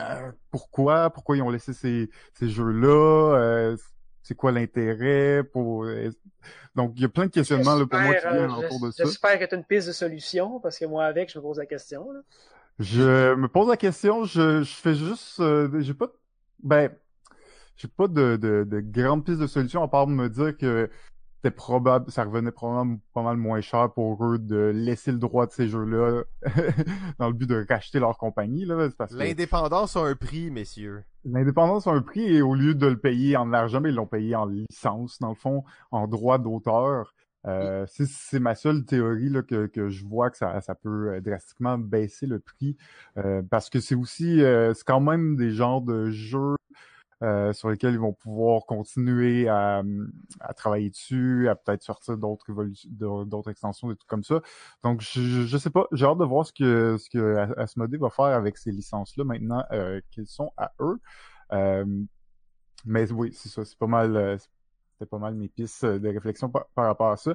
euh, 0.00 0.32
pourquoi, 0.50 1.10
pourquoi 1.10 1.36
ils 1.36 1.42
ont 1.42 1.50
laissé 1.50 1.72
ces, 1.72 2.10
ces 2.34 2.48
jeux-là, 2.48 3.36
euh, 3.36 3.76
c'est 4.22 4.34
quoi 4.34 4.52
l'intérêt 4.52 5.42
pour 5.44 5.84
euh, 5.84 6.10
donc 6.74 6.92
il 6.96 7.02
y 7.02 7.04
a 7.04 7.08
plein 7.08 7.26
de 7.26 7.30
questionnements 7.30 7.76
là, 7.76 7.86
pour 7.86 7.98
moi 7.98 8.14
qui 8.14 8.28
viennent 8.28 8.50
autour 8.50 8.80
de 8.86 8.90
ça. 8.90 9.04
J'espère 9.04 9.38
que 9.38 9.44
tu 9.44 9.54
as 9.54 9.58
une 9.58 9.64
piste 9.64 9.88
de 9.88 9.92
solution 9.92 10.60
parce 10.60 10.78
que 10.78 10.84
moi 10.84 11.04
avec 11.04 11.32
je 11.32 11.38
me 11.38 11.42
pose 11.42 11.58
la 11.58 11.66
question. 11.66 12.10
Là. 12.12 12.20
Je 12.78 13.34
me 13.34 13.48
pose 13.48 13.68
la 13.68 13.76
question, 13.76 14.24
je, 14.24 14.62
je 14.62 14.74
fais 14.74 14.94
juste 14.94 15.42
j'ai 15.80 15.94
pas 15.94 16.08
ben 16.62 16.90
j'ai 17.76 17.88
pas 17.88 18.08
de, 18.08 18.36
de, 18.36 18.64
de 18.64 18.80
grande 18.80 19.24
piste 19.24 19.40
de 19.40 19.46
solution 19.46 19.82
à 19.82 19.88
part 19.88 20.06
de 20.06 20.12
me 20.12 20.28
dire 20.28 20.56
que 20.56 20.90
c'était 21.46 21.54
probable, 21.54 22.10
ça 22.10 22.24
revenait 22.24 22.50
probablement 22.50 22.98
pas 23.14 23.22
mal 23.22 23.36
moins 23.36 23.60
cher 23.60 23.92
pour 23.92 24.24
eux 24.24 24.38
de 24.38 24.72
laisser 24.74 25.12
le 25.12 25.18
droit 25.18 25.46
de 25.46 25.52
ces 25.52 25.68
jeux-là 25.68 26.24
dans 27.20 27.28
le 27.28 27.34
but 27.34 27.48
de 27.48 27.64
racheter 27.68 28.00
leur 28.00 28.18
compagnie. 28.18 28.64
Là, 28.64 28.88
L'indépendance 29.12 29.96
a 29.96 30.00
un 30.00 30.16
prix, 30.16 30.50
messieurs. 30.50 31.04
L'indépendance 31.24 31.86
a 31.86 31.92
un 31.92 32.02
prix 32.02 32.24
et 32.24 32.42
au 32.42 32.54
lieu 32.54 32.74
de 32.74 32.86
le 32.86 32.98
payer 32.98 33.36
en 33.36 33.52
argent, 33.52 33.80
mais 33.80 33.90
ils 33.90 33.94
l'ont 33.94 34.08
payé 34.08 34.34
en 34.34 34.46
licence, 34.46 35.20
dans 35.20 35.28
le 35.28 35.36
fond, 35.36 35.62
en 35.92 36.08
droit 36.08 36.38
d'auteur. 36.38 37.14
Euh, 37.46 37.86
c'est 37.88 38.40
ma 38.40 38.56
seule 38.56 38.84
théorie 38.84 39.28
là, 39.28 39.42
que, 39.42 39.66
que 39.66 39.88
je 39.88 40.04
vois 40.04 40.30
que 40.30 40.36
ça, 40.36 40.60
ça 40.62 40.74
peut 40.74 41.12
euh, 41.12 41.20
drastiquement 41.20 41.78
baisser 41.78 42.26
le 42.26 42.40
prix 42.40 42.76
euh, 43.18 43.40
parce 43.48 43.70
que 43.70 43.78
c'est 43.78 43.94
aussi 43.94 44.42
euh, 44.42 44.74
c'est 44.74 44.84
quand 44.84 44.98
même 44.98 45.36
des 45.36 45.52
genres 45.52 45.80
de 45.80 46.10
jeux 46.10 46.55
euh, 47.22 47.52
sur 47.52 47.70
lesquels 47.70 47.94
ils 47.94 48.00
vont 48.00 48.12
pouvoir 48.12 48.66
continuer 48.66 49.48
à, 49.48 49.82
à 50.40 50.54
travailler 50.54 50.90
dessus, 50.90 51.48
à 51.48 51.54
peut-être 51.54 51.82
sortir 51.82 52.18
d'autres 52.18 52.46
d'autres 52.84 53.50
extensions, 53.50 53.88
des 53.88 53.96
trucs 53.96 54.08
comme 54.08 54.24
ça. 54.24 54.40
Donc, 54.82 55.00
je, 55.00 55.46
je 55.46 55.56
sais 55.56 55.70
pas, 55.70 55.86
j'ai 55.92 56.04
hâte 56.04 56.18
de 56.18 56.24
voir 56.24 56.46
ce 56.46 56.52
que 56.52 56.96
ce 56.98 57.08
que 57.08 57.58
Asmodee 57.58 57.96
va 57.96 58.10
faire 58.10 58.26
avec 58.26 58.58
ces 58.58 58.70
licences-là 58.70 59.24
maintenant 59.24 59.64
euh, 59.72 60.00
qu'ils 60.10 60.26
sont 60.26 60.52
à 60.56 60.72
eux. 60.80 60.98
Euh, 61.52 61.84
mais 62.84 63.10
oui, 63.12 63.32
c'est 63.32 63.48
ça, 63.48 63.64
c'est 63.64 63.78
pas 63.78 63.86
mal, 63.86 64.16
euh, 64.16 64.36
c'était 64.92 65.08
pas 65.08 65.18
mal 65.18 65.34
mes 65.34 65.48
pistes 65.48 65.84
de 65.86 66.08
réflexion 66.08 66.50
par, 66.50 66.66
rapport 66.76 67.10
à 67.10 67.16
ça. 67.16 67.34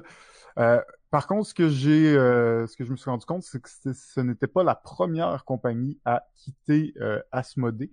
par 1.10 1.26
contre, 1.26 1.48
ce 1.48 1.54
que 1.54 1.68
j'ai, 1.68 2.14
ce 2.14 2.76
que 2.76 2.84
je 2.84 2.90
me 2.92 2.96
suis 2.96 3.10
rendu 3.10 3.26
compte, 3.26 3.42
c'est 3.42 3.60
que 3.60 3.68
ce 3.68 4.20
n'était 4.20 4.46
pas 4.46 4.62
la 4.62 4.74
première 4.74 5.44
compagnie 5.44 5.98
à 6.04 6.24
quitter 6.36 6.94
Asmodee. 7.32 7.92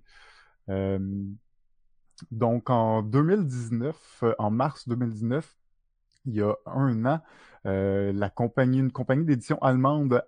Euh, 2.21 2.25
donc 2.31 2.69
en 2.69 3.01
2019, 3.03 4.23
euh, 4.23 4.35
en 4.39 4.51
mars 4.51 4.87
2019, 4.87 5.55
il 6.25 6.35
y 6.35 6.41
a 6.41 6.53
un 6.65 7.05
an, 7.05 7.21
euh, 7.65 8.11
la 8.13 8.29
compagnie, 8.29 8.79
une 8.79 8.91
compagnie 8.91 9.25
d'édition 9.25 9.57
allemande, 9.61 10.23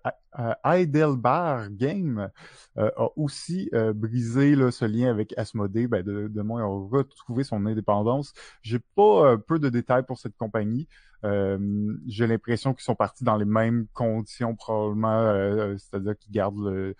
Heidelberg 0.63 1.75
Game, 1.75 2.29
euh, 2.77 2.89
a 2.97 3.09
aussi 3.17 3.69
brisé 3.93 4.55
ce 4.71 4.85
lien 4.85 5.09
avec 5.09 5.37
Asmodee. 5.37 5.87
Ben, 5.87 6.03
de, 6.03 6.27
de 6.27 6.41
moins, 6.41 6.63
a 6.63 6.65
retrouvé 6.65 7.43
son 7.43 7.65
indépendance. 7.65 8.33
J'ai 8.61 8.79
pas 8.79 9.37
peu 9.37 9.59
de 9.59 9.69
détails 9.69 10.03
pour 10.03 10.17
cette 10.17 10.37
compagnie. 10.37 10.87
J'ai 11.23 12.27
l'impression 12.27 12.73
qu'ils 12.73 12.83
sont 12.83 12.95
partis 12.95 13.23
dans 13.23 13.37
les 13.37 13.45
mêmes 13.45 13.87
conditions 13.93 14.55
probablement, 14.55 15.77
c'est-à-dire 15.77 16.17
qu'ils 16.17 16.31
gardent 16.31 16.65
le, 16.65 16.95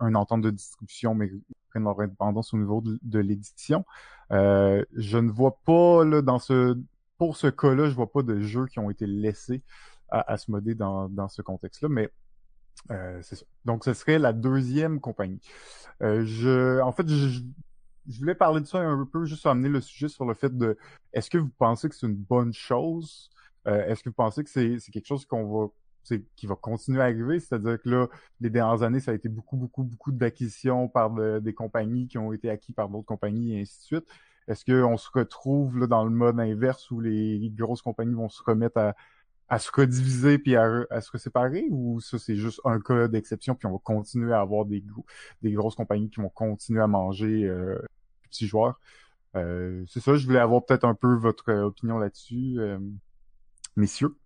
un 0.00 0.14
entente 0.14 0.42
de 0.42 0.50
distribution, 0.50 1.14
mais 1.14 1.30
prennent 1.74 1.84
leur 1.84 2.00
indépendance 2.00 2.54
au 2.54 2.58
niveau 2.58 2.82
de, 2.82 3.18
l'édition. 3.18 3.84
Euh, 4.30 4.84
je 4.94 5.18
ne 5.18 5.30
vois 5.30 5.58
pas 5.64 6.04
là, 6.04 6.22
dans 6.22 6.38
ce 6.38 6.78
pour 7.18 7.36
ce 7.36 7.46
cas-là, 7.46 7.88
je 7.88 7.94
vois 7.94 8.10
pas 8.10 8.22
de 8.22 8.40
jeux 8.40 8.66
qui 8.66 8.78
ont 8.78 8.90
été 8.90 9.06
laissés 9.06 9.62
à 10.10 10.32
Asmodée 10.32 10.74
dans, 10.74 11.08
dans 11.08 11.28
ce 11.28 11.42
contexte-là, 11.42 11.88
mais 11.88 12.10
euh, 12.90 13.22
ça. 13.22 13.36
Donc, 13.64 13.84
ce 13.84 13.94
serait 13.94 14.18
la 14.18 14.32
deuxième 14.32 15.00
compagnie. 15.00 15.40
Euh, 16.02 16.24
je, 16.24 16.80
en 16.80 16.92
fait, 16.92 17.08
je, 17.08 17.40
je 18.08 18.18
voulais 18.18 18.34
parler 18.34 18.60
de 18.60 18.66
ça 18.66 18.78
un 18.78 19.06
peu, 19.10 19.24
juste 19.24 19.46
amener 19.46 19.68
le 19.68 19.80
sujet 19.80 20.08
sur 20.08 20.24
le 20.24 20.34
fait 20.34 20.56
de 20.56 20.76
est-ce 21.12 21.30
que 21.30 21.38
vous 21.38 21.52
pensez 21.58 21.88
que 21.88 21.94
c'est 21.94 22.06
une 22.06 22.16
bonne 22.16 22.52
chose? 22.52 23.30
Euh, 23.66 23.86
est-ce 23.86 24.02
que 24.02 24.10
vous 24.10 24.14
pensez 24.14 24.44
que 24.44 24.50
c'est, 24.50 24.78
quelque 24.92 25.06
chose 25.06 25.24
qu'on 25.24 25.44
va 25.44 25.68
qui 26.36 26.46
va 26.46 26.54
continuer 26.56 27.00
à 27.00 27.04
arriver? 27.04 27.40
C'est-à-dire 27.40 27.80
que 27.80 27.88
là, 27.88 28.08
les 28.40 28.50
dernières 28.50 28.82
années, 28.82 29.00
ça 29.00 29.12
a 29.12 29.14
été 29.14 29.28
beaucoup, 29.28 29.56
beaucoup, 29.56 29.82
beaucoup 29.84 30.12
d'acquisitions 30.12 30.88
par 30.88 31.10
des 31.40 31.54
compagnies 31.54 32.08
qui 32.08 32.18
ont 32.18 32.32
été 32.32 32.50
acquises 32.50 32.74
par 32.74 32.88
d'autres 32.88 33.06
compagnies 33.06 33.56
et 33.56 33.60
ainsi 33.62 33.78
de 33.78 33.84
suite. 33.84 34.06
Est-ce 34.46 34.64
qu'on 34.64 34.96
se 34.96 35.08
retrouve 35.12 35.78
là, 35.78 35.86
dans 35.86 36.04
le 36.04 36.10
mode 36.10 36.38
inverse 36.38 36.90
où 36.90 37.00
les 37.00 37.50
grosses 37.54 37.82
compagnies 37.82 38.14
vont 38.14 38.28
se 38.28 38.42
remettre 38.42 38.78
à, 38.78 38.94
à 39.48 39.58
se 39.58 39.70
rediviser 39.72 40.38
puis 40.38 40.56
à, 40.56 40.86
à, 40.90 41.00
se 41.00 41.16
séparer 41.18 41.66
ou 41.70 42.00
ça 42.00 42.18
c'est 42.18 42.36
juste 42.36 42.60
un 42.64 42.80
cas 42.80 43.08
d'exception 43.08 43.54
puis 43.54 43.66
on 43.66 43.72
va 43.72 43.78
continuer 43.82 44.32
à 44.32 44.40
avoir 44.40 44.64
des 44.64 44.82
des 45.42 45.52
grosses 45.52 45.74
compagnies 45.74 46.10
qui 46.10 46.20
vont 46.20 46.30
continuer 46.30 46.80
à 46.80 46.86
manger 46.86 47.44
euh, 47.44 47.78
petits 48.24 48.46
joueurs? 48.46 48.80
Euh, 49.36 49.84
c'est 49.88 50.00
ça 50.00 50.16
je 50.16 50.26
voulais 50.26 50.38
avoir 50.38 50.64
peut-être 50.64 50.84
un 50.84 50.94
peu 50.94 51.14
votre 51.14 51.52
opinion 51.52 51.98
là-dessus 51.98 52.56
euh, 52.58 52.78
messieurs 53.76 54.16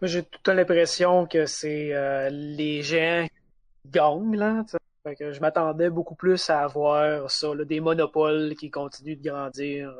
moi 0.00 0.08
j'ai 0.08 0.22
toute 0.24 0.48
l'impression 0.48 1.26
que 1.26 1.46
c'est 1.46 1.94
euh, 1.94 2.28
les 2.30 2.82
géants 2.82 3.26
gagnent 3.86 4.36
là 4.36 4.64
fait 5.04 5.16
que 5.16 5.32
je 5.32 5.40
m'attendais 5.40 5.90
beaucoup 5.90 6.14
plus 6.14 6.48
à 6.50 6.60
avoir 6.60 7.30
ça 7.30 7.54
là, 7.54 7.64
des 7.64 7.80
monopoles 7.80 8.54
qui 8.56 8.70
continuent 8.70 9.20
de 9.20 9.28
grandir 9.28 9.98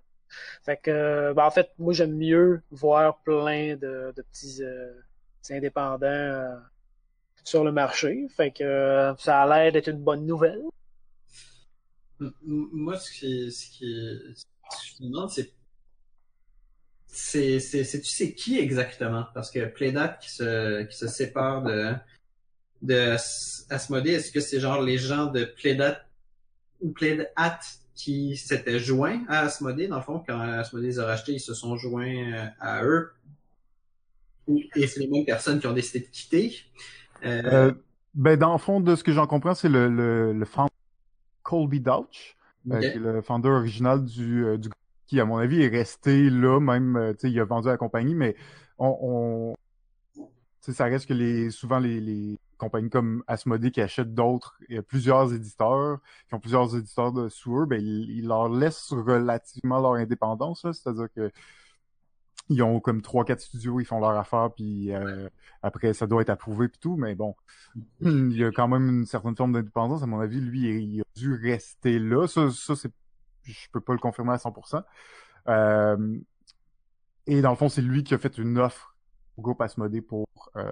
fait 0.62 0.78
que, 0.78 1.32
ben, 1.32 1.44
en 1.44 1.50
fait, 1.50 1.70
moi, 1.78 1.92
j'aime 1.92 2.16
mieux 2.16 2.62
voir 2.70 3.18
plein 3.22 3.76
de, 3.76 4.12
petits, 4.16 4.62
euh, 4.62 4.92
indépendants 5.50 6.06
euh, 6.06 6.56
sur 7.44 7.64
le 7.64 7.72
marché. 7.72 8.26
Fait 8.36 8.50
que 8.50 9.14
ça 9.18 9.42
a 9.42 9.46
l'air 9.46 9.72
d'être 9.72 9.88
une 9.88 10.02
bonne 10.02 10.26
nouvelle. 10.26 10.62
Moi, 12.42 12.96
ce 12.98 13.10
qui, 13.10 13.50
ce 13.50 13.66
qui, 13.66 14.44
ce 14.70 14.96
je 14.98 15.02
me 15.02 15.08
demande, 15.10 15.30
c'est 15.30 15.52
c'est 17.12 17.60
c'est 17.60 18.00
tu 18.00 18.10
sais 18.10 18.32
qui 18.32 18.58
exactement? 18.58 19.26
Parce 19.34 19.50
que 19.50 19.64
Playdat 19.66 20.18
qui 20.20 20.30
se 20.30 20.82
qui 20.82 20.96
se 20.96 21.06
sépare 21.06 21.62
de 21.62 21.92
de 22.82 23.16
Asmodee 23.70 24.10
est-ce 24.10 24.32
que 24.32 24.40
c'est 24.40 24.58
genre 24.58 24.82
les 24.82 24.98
gens 24.98 25.26
de 25.26 25.44
Playdat 25.44 26.02
ou 26.80 26.90
Playdat 26.90 27.28
qui 27.94 28.36
s'étaient 28.36 28.78
joints 28.78 29.22
à 29.28 29.40
Asmodée. 29.40 29.86
Dans 29.86 29.98
le 29.98 30.02
fond, 30.02 30.22
quand 30.26 30.40
Asmodée 30.40 30.88
les 30.88 30.98
a 30.98 31.06
rachetés, 31.06 31.34
ils 31.34 31.40
se 31.40 31.54
sont 31.54 31.76
joints 31.76 32.32
euh, 32.32 32.46
à 32.58 32.84
eux? 32.84 33.12
Et 34.74 34.86
c'est 34.86 35.00
les 35.00 35.08
mêmes 35.08 35.24
personnes 35.24 35.60
qui 35.60 35.66
ont 35.66 35.72
décidé 35.72 36.00
de 36.00 36.10
quitter? 36.10 36.56
Euh... 37.24 37.42
Euh, 37.44 37.72
ben, 38.14 38.36
dans 38.36 38.52
le 38.52 38.58
fond, 38.58 38.80
de 38.80 38.96
ce 38.96 39.04
que 39.04 39.12
j'en 39.12 39.26
comprends, 39.26 39.54
c'est 39.54 39.68
le, 39.68 39.88
le, 39.88 40.32
le 40.32 40.44
founder 40.44 40.72
Colby 41.42 41.80
Douch, 41.80 42.36
euh, 42.70 42.80
qui 42.80 42.86
est 42.86 42.94
le 42.96 43.22
founder 43.22 43.50
original 43.50 44.04
du, 44.04 44.58
du 44.58 44.68
qui, 45.12 45.20
à 45.20 45.26
mon 45.26 45.36
avis, 45.36 45.62
est 45.62 45.68
resté 45.68 46.30
là, 46.30 46.58
même, 46.58 47.14
tu 47.18 47.28
sais, 47.28 47.30
il 47.30 47.38
a 47.38 47.44
vendu 47.44 47.68
la 47.68 47.76
compagnie, 47.76 48.14
mais 48.14 48.34
on, 48.78 48.96
on 49.02 49.54
ça 50.60 50.84
reste 50.84 51.06
que 51.06 51.12
les 51.12 51.50
souvent 51.50 51.78
les, 51.78 52.00
les 52.00 52.38
compagnies 52.56 52.88
comme 52.88 53.22
Asmodee 53.26 53.72
qui 53.72 53.82
achètent 53.82 54.14
d'autres, 54.14 54.56
il 54.70 54.76
y 54.76 54.78
a 54.78 54.82
plusieurs 54.82 55.34
éditeurs, 55.34 55.98
qui 56.28 56.34
ont 56.34 56.40
plusieurs 56.40 56.74
éditeurs 56.74 57.12
de 57.12 57.28
sous 57.28 57.60
eux, 57.60 57.66
ben, 57.66 57.78
ils, 57.78 58.26
leur 58.26 58.48
laissent 58.48 58.92
relativement 58.92 59.80
leur 59.80 59.94
indépendance, 59.94 60.62
c'est-à-dire 60.62 61.08
que 61.14 61.30
ils 62.48 62.62
ont 62.62 62.80
comme 62.80 63.02
trois 63.02 63.24
quatre 63.26 63.40
studios, 63.40 63.80
ils 63.80 63.84
font 63.84 64.00
leur 64.00 64.16
affaire, 64.16 64.50
puis 64.54 64.94
euh, 64.94 65.28
après 65.62 65.92
ça 65.92 66.06
doit 66.06 66.22
être 66.22 66.30
approuvé 66.30 66.68
puis 66.68 66.78
tout, 66.80 66.96
mais 66.96 67.14
bon, 67.14 67.34
il 68.00 68.36
y 68.36 68.44
a 68.44 68.50
quand 68.50 68.68
même 68.68 68.88
une 68.88 69.06
certaine 69.06 69.36
forme 69.36 69.52
d'indépendance. 69.52 70.02
À 70.02 70.06
mon 70.06 70.20
avis, 70.20 70.40
lui, 70.40 70.60
il 70.62 71.00
a 71.00 71.04
dû 71.16 71.34
rester 71.34 71.98
là. 71.98 72.26
Ça, 72.26 72.50
ça 72.50 72.76
c'est, 72.76 72.92
je 73.44 73.68
peux 73.72 73.80
pas 73.80 73.92
le 73.92 73.98
confirmer 73.98 74.32
à 74.32 74.36
100%. 74.36 74.82
Euh, 75.48 76.18
et 77.26 77.40
dans 77.40 77.50
le 77.50 77.56
fond, 77.56 77.68
c'est 77.68 77.82
lui 77.82 78.04
qui 78.04 78.14
a 78.14 78.18
fait 78.18 78.38
une 78.38 78.58
offre 78.58 78.96
au 79.36 79.42
groupe 79.42 79.60
Asmodée 79.60 80.02
pour 80.02 80.26
euh, 80.56 80.70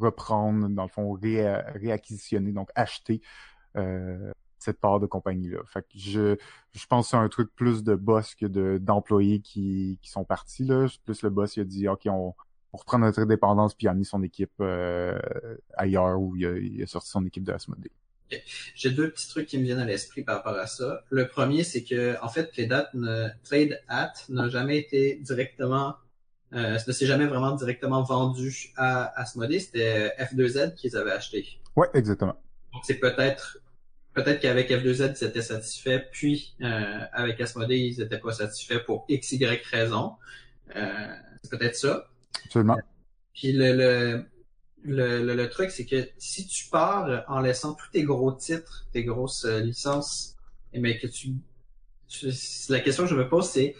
reprendre, 0.00 0.68
dans 0.68 0.82
le 0.82 0.88
fond, 0.88 1.12
réacquisitionner, 1.12 2.52
donc 2.52 2.70
acheter 2.74 3.20
euh, 3.76 4.32
cette 4.58 4.80
part 4.80 5.00
de 5.00 5.06
compagnie-là. 5.06 5.60
Fait 5.66 5.82
que 5.82 5.98
je, 5.98 6.36
je 6.72 6.86
pense 6.86 7.06
que 7.06 7.10
c'est 7.10 7.16
un 7.16 7.28
truc 7.28 7.54
plus 7.54 7.82
de 7.82 7.94
boss 7.94 8.34
que 8.34 8.46
de 8.46 8.78
d'employés 8.78 9.40
qui, 9.40 9.98
qui 10.02 10.10
sont 10.10 10.24
partis. 10.24 10.64
Là. 10.64 10.86
Plus 11.04 11.22
le 11.22 11.30
boss 11.30 11.56
il 11.56 11.60
a 11.60 11.64
dit 11.64 11.88
OK, 11.88 12.02
on, 12.06 12.34
on 12.72 12.76
reprend 12.76 12.98
notre 12.98 13.20
indépendance 13.20 13.74
puis 13.74 13.86
il 13.86 13.88
a 13.88 13.94
mis 13.94 14.04
son 14.04 14.22
équipe 14.22 14.52
euh, 14.60 15.18
ailleurs 15.74 16.20
où 16.20 16.36
il 16.36 16.46
a, 16.46 16.56
il 16.58 16.82
a, 16.82 16.86
sorti 16.86 17.10
son 17.10 17.24
équipe 17.26 17.44
de 17.44 17.52
Asmodée. 17.52 17.92
J'ai 18.74 18.90
deux 18.90 19.10
petits 19.10 19.28
trucs 19.28 19.46
qui 19.46 19.58
me 19.58 19.64
viennent 19.64 19.78
à 19.78 19.84
l'esprit 19.84 20.22
par 20.22 20.36
rapport 20.36 20.58
à 20.58 20.66
ça. 20.66 21.04
Le 21.10 21.26
premier, 21.28 21.64
c'est 21.64 21.84
que 21.84 22.16
en 22.22 22.28
fait, 22.28 22.50
Playdat 22.52 22.90
ne, 22.94 23.28
Trade 23.44 23.80
At 23.88 24.12
n'a 24.28 24.48
jamais 24.48 24.78
été 24.78 25.16
directement 25.22 25.96
euh, 26.54 26.78
ne 26.86 26.92
s'est 26.92 27.06
jamais 27.06 27.26
vraiment 27.26 27.52
directement 27.52 28.02
vendu 28.02 28.72
à 28.76 29.18
Asmodee. 29.18 29.60
C'était 29.60 30.12
F2Z 30.18 30.74
qu'ils 30.74 30.96
avaient 30.96 31.12
acheté. 31.12 31.46
Ouais, 31.76 31.88
exactement. 31.94 32.36
Donc 32.74 32.82
c'est 32.84 32.98
peut-être 32.98 33.58
peut-être 34.12 34.40
qu'avec 34.40 34.70
F2Z 34.70 35.18
ils 35.20 35.26
étaient 35.26 35.42
satisfaits, 35.42 36.04
puis 36.12 36.54
euh, 36.60 37.00
avec 37.12 37.40
Asmodee 37.40 37.94
ils 37.94 37.98
n'étaient 38.00 38.18
pas 38.18 38.32
satisfaits 38.32 38.80
pour 38.84 39.06
x 39.08 39.32
y 39.32 39.62
raison. 39.70 40.16
Euh, 40.76 41.14
c'est 41.42 41.58
peut-être 41.58 41.76
ça. 41.76 42.08
Absolument. 42.44 42.76
puis 43.32 43.52
le, 43.52 43.72
le 43.72 44.24
le, 44.84 45.34
le, 45.34 45.48
truc, 45.48 45.70
c'est 45.70 45.86
que 45.86 46.08
si 46.18 46.46
tu 46.46 46.68
pars 46.68 47.24
en 47.28 47.40
laissant 47.40 47.74
tous 47.74 47.90
tes 47.90 48.02
gros 48.02 48.32
titres, 48.32 48.86
tes 48.92 49.04
grosses 49.04 49.44
euh, 49.44 49.60
licences, 49.60 50.36
mais 50.74 50.98
que 50.98 51.06
tu, 51.06 51.34
la 52.68 52.80
question 52.80 53.04
que 53.04 53.10
je 53.10 53.14
me 53.14 53.28
pose, 53.28 53.48
c'est 53.48 53.74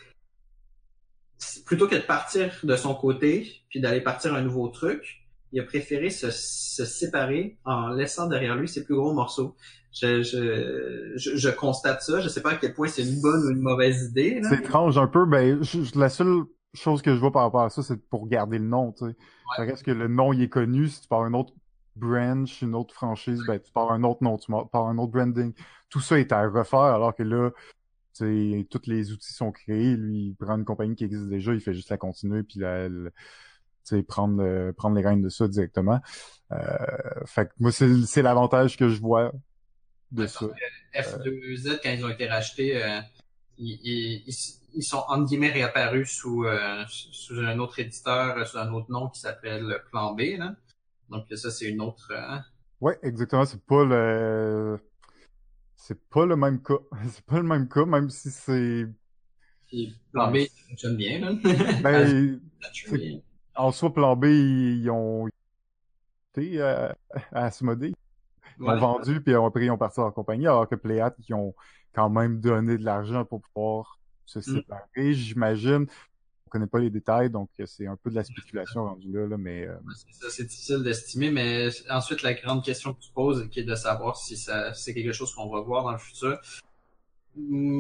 plutôt 1.67 1.89
que 1.89 1.97
de 1.97 2.01
partir 2.01 2.53
de 2.63 2.77
son 2.77 2.95
côté 2.95 3.63
puis 3.69 3.81
d'aller 3.81 4.01
partir 4.01 4.35
un 4.35 4.43
nouveau 4.43 4.69
truc, 4.69 5.23
il 5.53 5.61
a 5.61 5.65
préféré 5.65 6.11
se, 6.11 6.31
se 6.31 6.85
séparer 6.85 7.59
en 7.65 7.89
laissant 7.89 8.27
derrière 8.27 8.57
lui 8.57 8.69
ses 8.69 8.85
plus 8.85 8.95
gros 8.95 9.13
morceaux. 9.13 9.55
Je, 9.93 10.23
je, 10.23 11.13
je, 11.17 11.49
constate 11.51 12.01
ça. 12.01 12.21
Je 12.21 12.29
sais 12.29 12.41
pas 12.41 12.53
à 12.53 12.57
quel 12.57 12.73
point 12.73 12.89
c'est 12.89 13.03
une 13.03 13.21
bonne 13.21 13.45
ou 13.45 13.51
une 13.51 13.61
mauvaise 13.61 14.05
idée. 14.05 14.41
C'est 14.49 14.61
étrange 14.61 14.97
un 14.97 15.07
peu. 15.07 15.27
Ben, 15.27 15.61
la 15.95 16.09
seule 16.09 16.45
chose 16.75 17.03
que 17.03 17.15
je 17.15 17.21
vois 17.21 17.33
par 17.33 17.43
rapport 17.43 17.63
à 17.63 17.71
ça, 17.71 17.83
c'est 17.83 17.97
pour 18.09 18.27
garder 18.27 18.59
le 18.59 18.67
nom. 18.67 18.93
Tu 18.93 19.05
sais. 19.05 19.17
Reste 19.59 19.85
que 19.85 19.91
le 19.91 20.09
nom 20.09 20.33
il 20.33 20.43
est 20.43 20.49
connu. 20.49 20.89
Si 20.89 21.03
tu 21.03 21.09
pars 21.09 21.23
un 21.23 21.35
autre 21.35 21.53
branch, 21.97 22.63
une 22.63 22.75
autre 22.75 22.95
franchise, 22.95 23.41
ben 23.47 23.59
tu 23.59 23.71
pars 23.73 23.93
un 23.93 24.03
autre 24.03 24.23
nom, 24.25 24.39
tu 24.39 24.51
pars 24.51 24.87
un 24.87 24.99
autre 24.99 25.13
branding. 25.13 25.53
Tout 25.91 26.01
ça 26.01 26.19
est 26.19 26.33
à 26.33 26.49
refaire, 26.49 26.81
alors 26.81 27.15
que 27.15 27.23
là, 27.23 27.51
T'sais, 28.13 28.67
tous 28.69 28.83
les 28.89 29.11
outils 29.11 29.33
sont 29.33 29.53
créés. 29.53 29.97
Lui, 29.97 30.27
il 30.27 30.35
prend 30.35 30.59
une 30.59 30.67
compagnie 30.67 30.95
qui 30.95 31.05
existe 31.05 31.29
déjà, 31.29 31.55
il 31.55 31.61
fait 31.61 31.73
juste 31.73 31.89
la 31.89 31.97
continuer 31.97 32.43
puis 32.43 32.61
la, 32.61 32.89
prendre 34.07 34.73
prendre 34.73 34.97
les 34.97 35.03
rênes 35.03 35.23
de 35.23 35.31
ça 35.31 35.49
directement. 35.49 36.01
Euh, 36.53 36.59
fait 37.25 37.47
que 37.47 37.53
moi, 37.59 37.73
c'est 37.73 38.23
l'avantage 38.23 38.77
que 38.77 38.89
je 38.91 39.01
vois 39.01 39.33
de 40.11 40.27
ça. 40.27 40.47
F2Z, 40.95 41.81
quand 41.83 41.91
ils 41.91 42.05
ont 42.05 42.11
été 42.11 42.27
rachetés, 42.27 42.83
euh, 42.83 43.01
ils, 43.57 44.23
ils, 44.27 44.35
sont 44.81 45.05
en 45.09 45.23
guillemets 45.23 45.51
réapparus 45.51 46.11
sous, 46.11 46.45
euh, 46.45 46.85
sous 46.89 47.39
un 47.39 47.59
autre 47.59 47.79
éditeur, 47.79 48.47
sous 48.47 48.57
un 48.59 48.73
autre 48.73 48.91
nom 48.91 49.09
qui 49.09 49.21
s'appelle 49.21 49.83
Plan 49.91 50.15
B. 50.15 50.39
Là. 50.39 50.55
Donc 51.11 51.27
ça, 51.35 51.51
c'est 51.51 51.69
une 51.69 51.83
autre. 51.83 52.11
Hein? 52.17 52.43
Ouais, 52.81 52.99
exactement. 53.03 53.45
C'est 53.45 53.63
pas 53.63 53.85
le 53.85 54.81
c'est 55.85 56.01
pas 56.09 56.27
le 56.27 56.37
même 56.37 56.63
cas. 56.63 56.79
C'est 57.09 57.25
pas 57.25 57.39
le 57.39 57.43
même 57.43 57.69
cas, 57.69 57.85
même 57.85 58.09
si 58.09 58.31
c'est. 58.31 58.87
Plan 60.13 60.31
B 60.31 60.47
fonctionne 60.69 60.97
bien, 60.97 61.19
là. 61.19 61.33
ben, 61.83 62.41
en 63.57 63.73
soi, 63.73 63.93
Plan 63.93 64.15
B, 64.15 64.27
ils 64.27 64.91
ont 64.91 65.29
été 66.37 66.61
à, 66.61 66.95
à 67.33 67.47
Asmodée. 67.47 67.95
Ils 68.61 68.65
ont 68.65 68.79
vendu, 68.79 69.21
puis 69.21 69.35
après, 69.35 69.65
ils 69.65 69.71
ont 69.71 69.79
parti 69.79 69.99
en 69.99 70.13
compagnie, 70.13 70.47
alors 70.47 70.69
que 70.69 70.77
Playat, 70.77 71.15
ils 71.27 71.35
ont 71.35 71.55
quand 71.93 72.11
même 72.11 72.39
donné 72.41 72.79
de 72.79 72.85
l'argent 72.85 73.25
pour 73.25 73.41
pouvoir 73.41 73.99
se 74.27 74.39
mm. 74.39 74.43
séparer, 74.43 75.15
j'imagine 75.15 75.87
connaît 76.53 76.67
pas 76.67 76.81
les 76.81 76.91
détails, 76.91 77.31
donc 77.31 77.49
euh, 77.59 77.67
c'est 77.67 77.87
un 77.87 77.97
peu 77.97 78.11
de 78.11 78.15
la 78.15 78.25
spéculation 78.25 78.85
rendu 78.85 79.11
là, 79.11 79.27
là 79.27 79.39
mais... 79.39 79.67
Euh... 79.67 79.75
C'est 80.29 80.47
difficile 80.47 80.83
d'estimer, 80.83 81.31
mais 81.31 81.71
ensuite, 81.89 82.23
la 82.23 82.35
grande 82.35 82.63
question 82.63 82.93
que 82.93 83.01
tu 83.01 83.11
poses, 83.11 83.49
qui 83.51 83.61
est 83.61 83.65
de 83.65 83.75
savoir 83.75 84.17
si 84.17 84.37
ça 84.37 84.75
c'est 84.75 84.93
quelque 84.93 85.13
chose 85.13 85.35
qu'on 85.35 85.49
va 85.49 85.61
voir 85.61 85.85
dans 85.85 85.93
le 85.93 85.99
futur, 85.99 86.39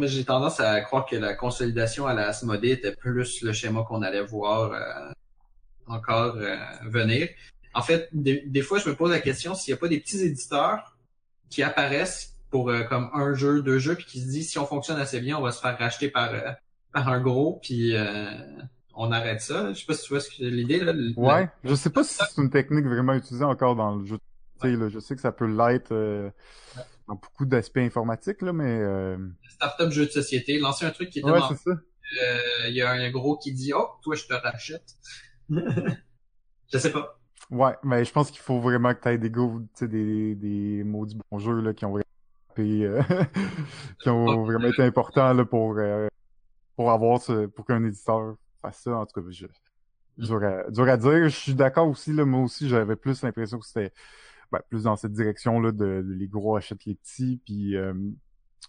j'ai 0.05 0.25
tendance 0.25 0.59
à 0.61 0.81
croire 0.81 1.05
que 1.05 1.17
la 1.17 1.35
consolidation 1.35 2.07
à 2.07 2.15
la 2.15 2.29
Asmodée 2.29 2.71
était 2.71 2.97
plus 2.97 3.43
le 3.43 3.53
schéma 3.53 3.85
qu'on 3.87 4.01
allait 4.01 4.25
voir 4.25 4.73
euh, 4.73 5.13
encore 5.87 6.37
euh, 6.37 6.57
venir. 6.87 7.29
En 7.75 7.83
fait, 7.83 8.09
des, 8.13 8.63
fois, 8.63 8.79
je 8.79 8.89
me 8.89 8.97
pose 8.97 9.11
la 9.11 9.21
question 9.21 9.55
s'il 9.55 9.73
n'y 9.73 9.79
a 9.79 9.81
pas 9.81 9.89
des 9.89 10.01
petits 10.01 10.21
éditeurs 10.23 10.97
qui 11.51 11.63
apparaissent 11.63 12.32
pour 12.53 12.71
comme 12.89 13.11
un 13.15 13.35
jeu, 13.35 13.63
deux 13.63 13.79
jeux, 13.79 13.97
puis 13.97 14.05
qui 14.05 14.21
se 14.21 14.27
disent 14.29 14.51
si 14.51 14.59
on 14.59 14.67
fonctionne 14.67 15.01
assez 15.01 15.21
bien, 15.21 15.37
on 15.39 15.43
va 15.43 15.51
se 15.51 15.61
faire 15.61 15.77
racheter 15.77 16.09
par 16.09 16.31
par 16.93 17.09
un 17.09 17.21
gros, 17.21 17.59
puis 17.63 17.97
euh, 17.97 18.25
on 18.95 19.11
arrête 19.13 19.41
ça. 19.41 19.73
Je 19.73 19.81
sais 19.81 19.87
pas 19.87 19.95
si 19.95 20.05
tu 20.05 20.09
vois 20.11 20.21
ce 20.21 20.29
que 20.31 20.45
l'idée 20.45 20.81
là. 20.81 20.93
Ouais, 21.17 21.49
je 21.65 21.75
sais 21.75 21.91
pas 21.91 22.05
si 22.05 22.15
c'est 22.15 22.41
une 22.41 22.51
technique 22.51 22.85
vraiment 22.85 23.15
utilisée 23.15 23.45
encore 23.45 23.75
dans 23.75 23.97
le 23.97 24.05
jeu. 24.05 24.19
Tu 24.61 24.71
sais, 24.71 24.77
là, 24.77 24.89
je 24.89 24.99
sais 25.01 25.15
que 25.15 25.21
ça 25.21 25.33
peut 25.33 25.47
l'être 25.47 25.93
euh, 25.93 26.31
dans 27.09 27.15
beaucoup 27.15 27.47
d'aspects 27.47 27.79
informatiques, 27.79 28.43
là, 28.43 28.53
mais 28.53 28.79
euh, 28.81 29.17
Startup 29.49 29.91
jeu 29.91 30.07
de 30.07 30.11
société, 30.11 30.59
lancer 30.59 30.85
un 30.85 30.91
truc 30.91 31.11
qui 31.11 31.21
est 31.21 31.25
ouais, 31.25 31.41
c'est 31.49 31.57
ça. 31.57 31.71
euh, 31.71 32.69
il 32.69 32.75
y 32.75 32.83
a 32.83 32.91
un 32.91 33.11
gros 33.11 33.37
qui 33.39 33.53
dit 33.53 33.73
oh 33.75 33.89
toi 34.03 34.15
je 34.15 34.27
te 34.27 34.35
rachète. 34.35 34.97
je 35.51 36.79
sais 36.79 36.93
pas. 36.93 37.19
Ouais, 37.51 37.75
mais 37.83 38.05
je 38.05 38.13
pense 38.13 38.31
qu'il 38.31 38.41
faut 38.41 38.61
vraiment 38.61 38.95
que 38.95 39.01
tu 39.03 39.09
aies 39.09 39.19
des 39.19 39.29
gros, 39.31 39.61
tu 39.61 39.67
sais, 39.75 39.89
des, 39.89 40.35
des 40.35 40.85
maudits 40.85 41.19
bons 41.31 41.39
jeux 41.39 41.61
là, 41.61 41.75
qui 41.75 41.85
ont 41.85 41.91
vraiment 41.91 42.05
euh, 42.61 43.03
qui 44.03 44.09
ont 44.09 44.45
vraiment 44.45 44.69
été 44.69 44.83
importants 44.83 45.33
là, 45.33 45.45
pour, 45.45 45.77
euh, 45.79 46.09
pour 46.77 46.91
avoir 46.91 47.21
ce, 47.21 47.47
pour 47.47 47.65
qu'un 47.67 47.85
éditeur 47.85 48.37
fasse 48.61 48.83
ça. 48.83 48.97
En 48.97 49.07
tout 49.07 49.21
cas, 49.21 49.27
je, 49.31 49.47
dur, 50.19 50.43
à, 50.45 50.71
dur 50.71 50.89
à 50.89 50.97
dire. 50.97 51.29
Je 51.29 51.37
suis 51.37 51.55
d'accord 51.55 51.89
aussi, 51.89 52.13
là, 52.13 52.25
moi 52.25 52.43
aussi, 52.43 52.69
j'avais 52.69 52.97
plus 52.97 53.23
l'impression 53.23 53.59
que 53.59 53.67
c'était 53.67 53.93
ben, 54.51 54.61
plus 54.69 54.85
dans 54.85 54.97
cette 54.97 55.13
direction-là 55.13 55.73
de, 55.73 56.03
de 56.03 56.13
les 56.13 56.29
gros 56.29 56.57
achètent 56.57 56.85
les 56.85 56.95
petits, 56.95 57.41
puis 57.45 57.77
euh, 57.77 57.95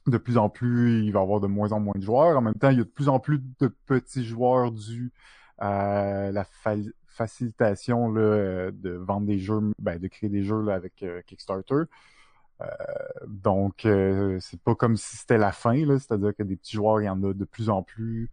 de 0.07 0.17
plus 0.17 0.37
en 0.37 0.49
plus, 0.49 1.03
il 1.03 1.11
va 1.11 1.19
y 1.19 1.23
avoir 1.23 1.39
de 1.39 1.47
moins 1.47 1.71
en 1.71 1.79
moins 1.79 1.93
de 1.95 2.03
joueurs. 2.03 2.37
En 2.37 2.41
même 2.41 2.55
temps, 2.55 2.69
il 2.69 2.77
y 2.77 2.81
a 2.81 2.83
de 2.83 2.89
plus 2.89 3.09
en 3.09 3.19
plus 3.19 3.41
de 3.59 3.67
petits 3.85 4.25
joueurs 4.25 4.71
dû 4.71 5.11
à 5.57 6.31
la 6.31 6.43
fa- 6.45 6.75
facilitation 7.07 8.11
là, 8.11 8.71
de 8.71 8.91
vendre 8.91 9.27
des 9.27 9.39
jeux, 9.39 9.61
ben, 9.79 9.99
de 9.99 10.07
créer 10.07 10.29
des 10.29 10.43
jeux 10.43 10.61
là, 10.61 10.73
avec 10.73 11.03
euh, 11.03 11.21
Kickstarter. 11.27 11.83
Donc, 13.27 13.85
euh, 13.85 14.37
c'est 14.41 14.59
pas 14.61 14.75
comme 14.75 14.97
si 14.97 15.17
c'était 15.17 15.37
la 15.37 15.51
fin, 15.51 15.73
là, 15.85 15.99
c'est-à-dire 15.99 16.35
que 16.35 16.43
des 16.43 16.55
petits 16.55 16.75
joueurs, 16.75 17.01
il 17.01 17.05
y 17.05 17.09
en 17.09 17.23
a 17.23 17.33
de 17.33 17.45
plus 17.45 17.69
en 17.69 17.83
plus. 17.83 18.31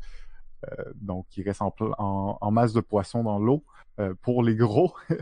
Euh, 0.70 0.84
donc, 0.96 1.26
il 1.36 1.44
reste 1.44 1.62
en, 1.62 1.70
pl- 1.70 1.94
en, 1.98 2.38
en 2.40 2.50
masse 2.50 2.72
de 2.72 2.80
poissons 2.80 3.22
dans 3.24 3.38
l'eau 3.38 3.64
euh, 4.00 4.14
pour 4.22 4.42
les 4.42 4.56
gros. 4.56 4.94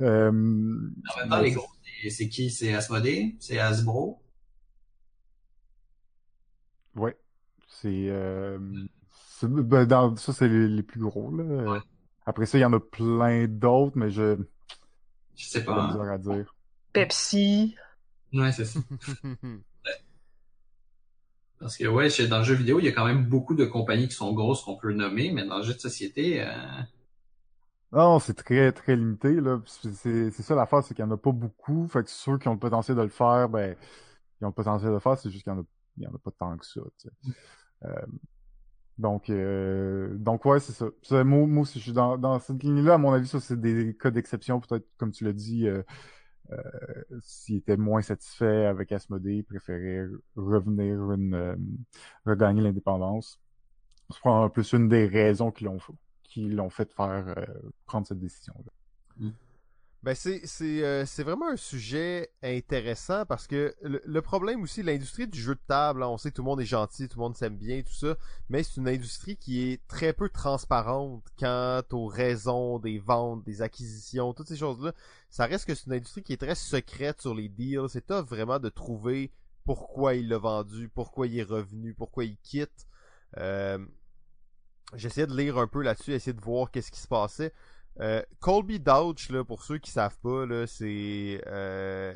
Euh, 0.00 0.28
En 0.30 0.32
même 0.32 1.30
temps, 1.30 1.40
les 1.40 1.50
c'est- 1.50 1.54
gros, 1.56 1.66
c'est- 2.10 2.28
qui? 2.28 2.50
C'est 2.50 2.74
Asmodee? 2.74 3.36
C'est 3.38 3.58
Hasbro? 3.60 4.20
Ouais, 6.96 7.16
c'est 7.68 8.06
euh, 8.08 8.58
ben, 9.42 9.84
dans 9.86 10.16
ça 10.16 10.32
c'est 10.32 10.48
les, 10.48 10.68
les 10.68 10.82
plus 10.82 11.00
gros 11.00 11.30
là. 11.36 11.80
Après 12.26 12.46
ça, 12.46 12.58
il 12.58 12.62
y 12.62 12.64
en 12.64 12.72
a 12.72 12.80
plein 12.80 13.46
d'autres, 13.48 13.96
mais 13.96 14.10
je 14.10 14.36
Je 15.36 15.46
sais 15.48 15.64
pas. 15.64 15.82
hein. 15.82 15.92
dur 15.92 16.02
à 16.10 16.18
dire. 16.18 16.54
Pepsi. 16.92 17.76
Ouais, 18.34 18.52
c'est 18.52 18.64
ça. 18.64 18.80
Parce 21.60 21.76
que 21.78 21.86
ouais, 21.86 22.08
dans 22.28 22.38
le 22.38 22.44
jeu 22.44 22.54
vidéo, 22.54 22.78
il 22.80 22.84
y 22.84 22.88
a 22.88 22.92
quand 22.92 23.06
même 23.06 23.24
beaucoup 23.24 23.54
de 23.54 23.64
compagnies 23.64 24.08
qui 24.08 24.14
sont 24.14 24.32
grosses 24.34 24.62
qu'on 24.62 24.76
peut 24.76 24.92
nommer, 24.92 25.30
mais 25.32 25.46
dans 25.46 25.58
le 25.58 25.62
jeu 25.62 25.72
de 25.72 25.78
société, 25.78 26.42
euh, 26.42 26.52
Non, 27.92 28.18
c'est 28.18 28.34
très 28.34 28.72
très 28.72 28.96
limité 28.96 29.40
là. 29.40 29.60
C'est 29.66 30.30
ça 30.30 30.54
l'affaire, 30.54 30.82
c'est 30.82 30.94
qu'il 30.94 31.04
y 31.04 31.08
en 31.08 31.10
a 31.12 31.16
pas 31.16 31.32
beaucoup. 31.32 31.86
Fait 31.86 32.02
que 32.02 32.10
ceux 32.10 32.36
qui 32.38 32.48
ont 32.48 32.54
le 32.54 32.58
potentiel 32.58 32.96
de 32.96 33.02
le 33.02 33.08
faire, 33.08 33.48
ben 33.48 33.76
ils 34.40 34.44
ont 34.44 34.48
le 34.48 34.54
potentiel 34.54 34.90
de 34.90 34.94
le 34.94 35.00
faire, 35.00 35.16
c'est 35.18 35.30
juste 35.30 35.44
qu'il 35.44 35.52
y 35.52 35.56
en 35.56 35.60
a 35.60 35.64
il 35.96 36.02
y 36.02 36.06
en 36.06 36.14
a 36.14 36.18
pas 36.18 36.32
tant 36.32 36.56
que 36.56 36.66
ça. 36.66 36.80
tu 36.98 37.08
sais. 37.08 37.34
Euh, 37.84 38.06
donc 38.98 39.30
euh, 39.30 40.14
donc 40.16 40.44
ouais, 40.44 40.60
c'est 40.60 40.72
ça. 40.72 40.86
Ça, 41.02 41.24
Moi, 41.24 41.46
moi 41.46 41.62
aussi, 41.62 41.78
je 41.78 41.84
suis 41.84 41.92
dans 41.92 42.18
dans 42.18 42.38
cette 42.40 42.62
ligne-là. 42.62 42.94
À 42.94 42.98
mon 42.98 43.12
avis, 43.12 43.26
ça 43.26 43.40
c'est 43.40 43.60
des 43.60 43.96
cas 43.96 44.10
d'exception. 44.10 44.60
Peut-être 44.60 44.86
comme 44.98 45.12
tu 45.12 45.24
l'as 45.24 45.32
dit. 45.32 45.66
Euh, 45.68 45.82
s'il 47.20 47.56
était 47.56 47.76
moins 47.76 48.02
satisfait 48.02 48.66
avec 48.66 48.92
Asmodée, 48.92 49.36
il 49.36 49.44
préférait 49.44 50.06
revenir 50.36 51.12
une, 51.12 51.34
euh, 51.34 51.56
regagner 52.26 52.62
l'indépendance. 52.62 53.40
C'est 54.10 54.20
probablement 54.20 54.50
plus 54.50 54.72
une 54.72 54.88
des 54.88 55.06
raisons 55.06 55.50
qui 55.50 55.64
l'ont 55.64 56.70
fait 56.70 56.92
faire 56.92 57.34
euh, 57.36 57.44
prendre 57.86 58.06
cette 58.06 58.18
décision-là. 58.18 59.30
Ben 60.04 60.14
c'est 60.14 60.42
c'est 60.44 60.84
euh, 60.84 61.06
c'est 61.06 61.22
vraiment 61.22 61.48
un 61.48 61.56
sujet 61.56 62.30
intéressant 62.42 63.24
parce 63.24 63.46
que 63.46 63.74
le, 63.80 64.20
problème 64.20 64.60
aussi 64.62 64.82
l'industrie 64.82 65.26
du 65.26 65.40
jeu 65.40 65.54
de 65.54 65.60
table, 65.66 66.02
hein, 66.02 66.08
on 66.08 66.18
sait 66.18 66.30
que 66.30 66.36
tout 66.36 66.42
le 66.42 66.48
monde 66.48 66.60
est 66.60 66.66
gentil, 66.66 67.08
tout 67.08 67.18
le 67.18 67.22
monde 67.22 67.36
s'aime 67.38 67.56
bien 67.56 67.80
tout 67.80 67.94
ça, 67.94 68.14
mais 68.50 68.62
c'est 68.62 68.82
une 68.82 68.88
industrie 68.88 69.38
qui 69.38 69.62
est 69.62 69.80
très 69.88 70.12
peu 70.12 70.28
transparente 70.28 71.24
quant 71.38 71.80
aux 71.92 72.06
raisons 72.06 72.78
des 72.78 72.98
ventes, 72.98 73.44
des 73.44 73.62
acquisitions, 73.62 74.34
toutes 74.34 74.48
ces 74.48 74.58
choses-là. 74.58 74.92
Ça 75.30 75.46
reste 75.46 75.64
que 75.64 75.74
c'est 75.74 75.86
une 75.86 75.94
industrie 75.94 76.22
qui 76.22 76.34
est 76.34 76.42
très 76.42 76.54
secrète 76.54 77.22
sur 77.22 77.34
les 77.34 77.48
deals, 77.48 77.88
c'est 77.88 78.06
tough 78.06 78.26
vraiment 78.26 78.58
de 78.58 78.68
trouver 78.68 79.32
pourquoi 79.64 80.16
il 80.16 80.28
l'a 80.28 80.36
vendu, 80.36 80.90
pourquoi 80.90 81.28
il 81.28 81.38
est 81.38 81.42
revenu, 81.42 81.94
pourquoi 81.94 82.26
il 82.26 82.36
quitte. 82.42 82.86
Euh, 83.38 83.78
J'essayais 84.92 85.26
de 85.26 85.36
lire 85.36 85.58
un 85.58 85.66
peu 85.66 85.82
là-dessus, 85.82 86.12
essayer 86.12 86.34
de 86.34 86.40
voir 86.40 86.70
qu'est-ce 86.70 86.90
qui 86.90 87.00
se 87.00 87.08
passait. 87.08 87.52
Euh, 88.00 88.22
Colby 88.40 88.80
Dodge, 88.80 89.30
là, 89.30 89.44
pour 89.44 89.62
ceux 89.62 89.78
qui 89.78 89.90
savent 89.90 90.18
pas, 90.18 90.46
là, 90.46 90.66
c'est 90.66 91.40
euh, 91.46 92.14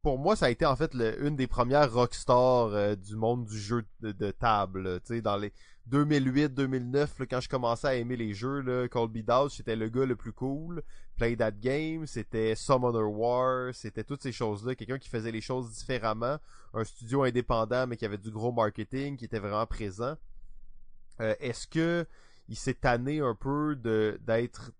pour 0.00 0.18
moi, 0.18 0.36
ça 0.36 0.46
a 0.46 0.50
été 0.50 0.64
en 0.64 0.76
fait 0.76 0.94
une 1.20 1.36
des 1.36 1.46
premières 1.46 1.92
rockstars 1.92 2.68
euh, 2.68 2.94
du 2.94 3.16
monde 3.16 3.44
du 3.44 3.58
jeu 3.58 3.84
de, 4.00 4.30
table. 4.30 5.00
Tu 5.04 5.20
dans 5.20 5.36
les 5.36 5.52
2008-2009, 5.90 6.94
là, 7.18 7.26
quand 7.26 7.40
je 7.40 7.48
commençais 7.48 7.88
à 7.88 7.94
aimer 7.94 8.16
les 8.16 8.32
jeux, 8.32 8.60
là, 8.60 8.88
Colby 8.88 9.24
Dodge, 9.24 9.52
c'était 9.56 9.76
le 9.76 9.88
gars 9.88 10.06
le 10.06 10.14
plus 10.14 10.32
cool. 10.32 10.82
Play 11.16 11.36
That 11.36 11.52
Game, 11.52 12.06
c'était 12.06 12.54
Summoner 12.54 13.02
War, 13.02 13.74
c'était 13.74 14.04
toutes 14.04 14.22
ces 14.22 14.32
choses-là. 14.32 14.76
Quelqu'un 14.76 14.98
qui 14.98 15.08
faisait 15.08 15.32
les 15.32 15.40
choses 15.40 15.70
différemment. 15.72 16.38
Un 16.74 16.84
studio 16.84 17.24
indépendant, 17.24 17.86
mais 17.86 17.96
qui 17.96 18.04
avait 18.04 18.18
du 18.18 18.30
gros 18.30 18.52
marketing, 18.52 19.16
qui 19.16 19.24
était 19.24 19.40
vraiment 19.40 19.66
présent. 19.66 20.14
Est-ce 21.18 21.68
que 21.68 22.06
il 22.48 22.56
s'est 22.56 22.74
tanné 22.74 23.20
un 23.20 23.34
peu 23.34 23.76
d'être 23.76 24.72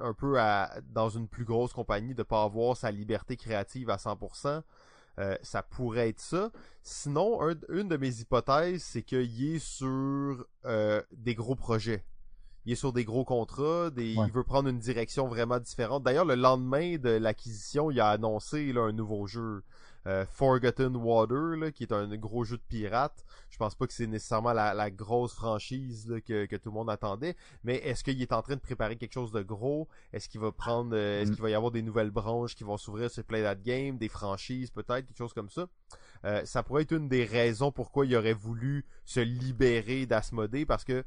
un 0.00 0.14
peu 0.14 0.40
à, 0.40 0.70
dans 0.92 1.08
une 1.08 1.28
plus 1.28 1.44
grosse 1.44 1.72
compagnie, 1.72 2.14
de 2.14 2.22
pas 2.22 2.42
avoir 2.44 2.76
sa 2.76 2.90
liberté 2.90 3.36
créative 3.36 3.90
à 3.90 3.96
100%. 3.96 4.62
Euh, 5.18 5.36
ça 5.42 5.62
pourrait 5.62 6.08
être 6.10 6.20
ça. 6.20 6.50
Sinon, 6.82 7.42
un- 7.42 7.54
une 7.68 7.88
de 7.88 7.96
mes 7.96 8.20
hypothèses, 8.20 8.82
c'est 8.82 9.02
qu'il 9.02 9.54
est 9.54 9.58
sur 9.58 10.46
euh, 10.64 11.02
des 11.12 11.34
gros 11.34 11.56
projets. 11.56 12.04
Il 12.64 12.72
est 12.72 12.76
sur 12.76 12.92
des 12.92 13.04
gros 13.04 13.24
contrats, 13.24 13.90
des, 13.90 14.16
Ouais. 14.16 14.26
il 14.26 14.32
veut 14.32 14.44
prendre 14.44 14.68
une 14.68 14.78
direction 14.78 15.26
vraiment 15.28 15.58
différente. 15.58 16.02
D'ailleurs, 16.04 16.24
le 16.26 16.34
lendemain 16.36 16.96
de 16.96 17.10
l'acquisition, 17.10 17.90
il 17.90 18.00
a 18.00 18.10
annoncé 18.10 18.72
là, 18.72 18.82
un 18.82 18.92
nouveau 18.92 19.26
jeu, 19.26 19.62
euh, 20.06 20.24
Forgotten 20.26 20.96
Water, 20.96 21.56
là, 21.56 21.70
qui 21.70 21.82
est 21.82 21.92
un 21.92 22.08
gros 22.16 22.44
jeu 22.44 22.56
de 22.56 22.62
pirate. 22.68 23.24
Je 23.50 23.58
pense 23.58 23.74
pas 23.74 23.86
que 23.86 23.92
c'est 23.92 24.06
nécessairement 24.06 24.52
la, 24.52 24.72
la 24.74 24.90
grosse 24.90 25.34
franchise 25.34 26.08
là, 26.08 26.20
que, 26.20 26.46
que 26.46 26.56
tout 26.56 26.70
le 26.70 26.74
monde 26.74 26.88
attendait, 26.90 27.36
mais 27.64 27.76
est-ce 27.76 28.02
qu'il 28.04 28.20
est 28.22 28.32
en 28.32 28.42
train 28.42 28.54
de 28.54 28.60
préparer 28.60 28.96
quelque 28.96 29.12
chose 29.12 29.32
de 29.32 29.42
gros? 29.42 29.88
Est-ce 30.12 30.28
qu'il 30.28 30.40
va 30.40 30.52
prendre, 30.52 30.94
euh, 30.94 31.20
est-ce 31.22 31.30
Mm. 31.30 31.34
qu'il 31.34 31.42
va 31.42 31.50
y 31.50 31.54
avoir 31.54 31.70
des 31.72 31.82
nouvelles 31.82 32.10
branches 32.10 32.54
qui 32.54 32.64
vont 32.64 32.76
s'ouvrir 32.76 33.10
sur 33.10 33.24
Play 33.24 33.42
That 33.42 33.56
Game, 33.56 33.98
des 33.98 34.08
franchises 34.08 34.70
peut-être, 34.70 35.06
quelque 35.06 35.18
chose 35.18 35.34
comme 35.34 35.50
ça? 35.50 35.66
Euh, 36.24 36.44
Ça 36.44 36.62
pourrait 36.62 36.82
être 36.82 36.92
une 36.92 37.08
des 37.08 37.24
raisons 37.24 37.72
pourquoi 37.72 38.06
il 38.06 38.14
aurait 38.16 38.32
voulu 38.32 38.84
se 39.04 39.20
libérer 39.20 40.06
d'Asmodée, 40.06 40.64
parce 40.66 40.84
que 40.84 41.04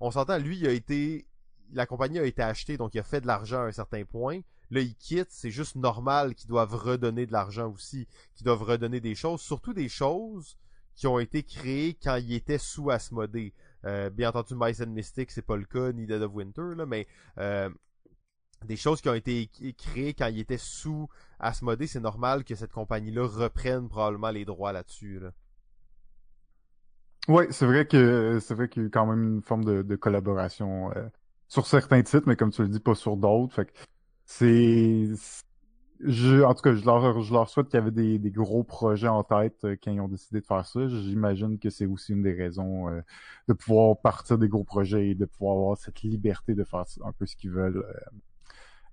on 0.00 0.10
s'entend, 0.10 0.38
lui, 0.38 0.58
il 0.58 0.66
a 0.66 0.72
été, 0.72 1.26
la 1.72 1.86
compagnie 1.86 2.18
a 2.18 2.24
été 2.24 2.42
achetée, 2.42 2.76
donc 2.76 2.94
il 2.94 2.98
a 2.98 3.04
fait 3.04 3.20
de 3.20 3.26
l'argent 3.26 3.60
à 3.60 3.66
un 3.66 3.72
certain 3.72 4.04
point. 4.04 4.40
Là, 4.70 4.80
il 4.80 4.94
quitte, 4.96 5.28
c'est 5.30 5.50
juste 5.50 5.76
normal 5.76 6.34
qu'ils 6.34 6.48
doivent 6.48 6.74
redonner 6.74 7.26
de 7.26 7.32
l'argent 7.32 7.70
aussi, 7.70 8.08
qu'ils 8.34 8.44
doivent 8.44 8.62
redonner 8.62 9.00
des 9.00 9.14
choses, 9.14 9.40
surtout 9.40 9.72
des 9.72 9.88
choses 9.88 10.56
qui 10.94 11.06
ont 11.06 11.18
été 11.18 11.42
créées 11.42 11.98
quand 12.02 12.16
il 12.16 12.32
était 12.32 12.58
sous 12.58 12.90
Asmodée. 12.90 13.52
Euh, 13.84 14.10
bien 14.10 14.30
entendu, 14.30 14.54
Mice 14.56 14.80
and 14.80 14.90
Mystic, 14.90 15.30
c'est 15.30 15.42
pas 15.42 15.56
le 15.56 15.64
cas, 15.64 15.92
ni 15.92 16.06
Dead 16.06 16.22
of 16.22 16.32
Winter, 16.32 16.74
là, 16.76 16.86
mais 16.86 17.06
euh, 17.38 17.68
des 18.64 18.76
choses 18.76 19.00
qui 19.00 19.08
ont 19.08 19.14
été 19.14 19.50
créées 19.76 20.14
quand 20.14 20.28
il 20.28 20.40
était 20.40 20.58
sous 20.58 21.08
Asmodée, 21.38 21.86
c'est 21.86 22.00
normal 22.00 22.44
que 22.44 22.54
cette 22.54 22.72
compagnie-là 22.72 23.26
reprenne 23.26 23.88
probablement 23.88 24.30
les 24.30 24.44
droits 24.44 24.72
là-dessus. 24.72 25.20
Là. 25.20 25.30
Ouais, 27.28 27.48
c'est 27.50 27.66
vrai 27.66 27.86
que 27.86 28.38
c'est 28.40 28.54
vrai 28.54 28.68
qu'il 28.68 28.82
y 28.82 28.84
a 28.84 28.88
eu 28.88 28.90
quand 28.90 29.06
même 29.06 29.22
une 29.22 29.42
forme 29.42 29.64
de, 29.64 29.96
collaboration 29.96 30.92
euh, 30.92 31.08
sur 31.48 31.66
certains 31.66 32.02
titres, 32.02 32.24
mais 32.26 32.36
comme 32.36 32.50
tu 32.50 32.62
le 32.62 32.68
dis, 32.68 32.80
pas 32.80 32.94
sur 32.94 33.16
d'autres. 33.16 33.64
C'est 34.26 35.08
je, 36.00 36.42
en 36.42 36.54
tout 36.54 36.62
cas, 36.62 36.74
je 36.74 36.84
leur, 36.84 37.22
je 37.22 37.32
leur 37.32 37.48
souhaite 37.48 37.68
qu'il 37.68 37.78
y 37.78 37.82
avait 37.82 37.90
des, 37.90 38.18
des 38.18 38.30
gros 38.30 38.64
projets 38.64 39.08
en 39.08 39.22
tête 39.24 39.64
euh, 39.64 39.76
quand 39.82 39.92
ils 39.92 40.00
ont 40.00 40.08
décidé 40.08 40.40
de 40.40 40.46
faire 40.46 40.66
ça. 40.66 40.86
J'imagine 40.88 41.58
que 41.58 41.70
c'est 41.70 41.86
aussi 41.86 42.12
une 42.12 42.22
des 42.22 42.32
raisons 42.34 42.88
euh, 42.90 43.00
de 43.48 43.52
pouvoir 43.54 43.96
partir 44.00 44.36
des 44.38 44.48
gros 44.48 44.64
projets 44.64 45.10
et 45.10 45.14
de 45.14 45.24
pouvoir 45.24 45.56
avoir 45.56 45.78
cette 45.78 46.02
liberté 46.02 46.54
de 46.54 46.64
faire 46.64 46.84
un 47.04 47.12
peu 47.12 47.26
ce 47.26 47.36
qu'ils 47.36 47.52
veulent 47.52 47.78
euh, 47.78 47.92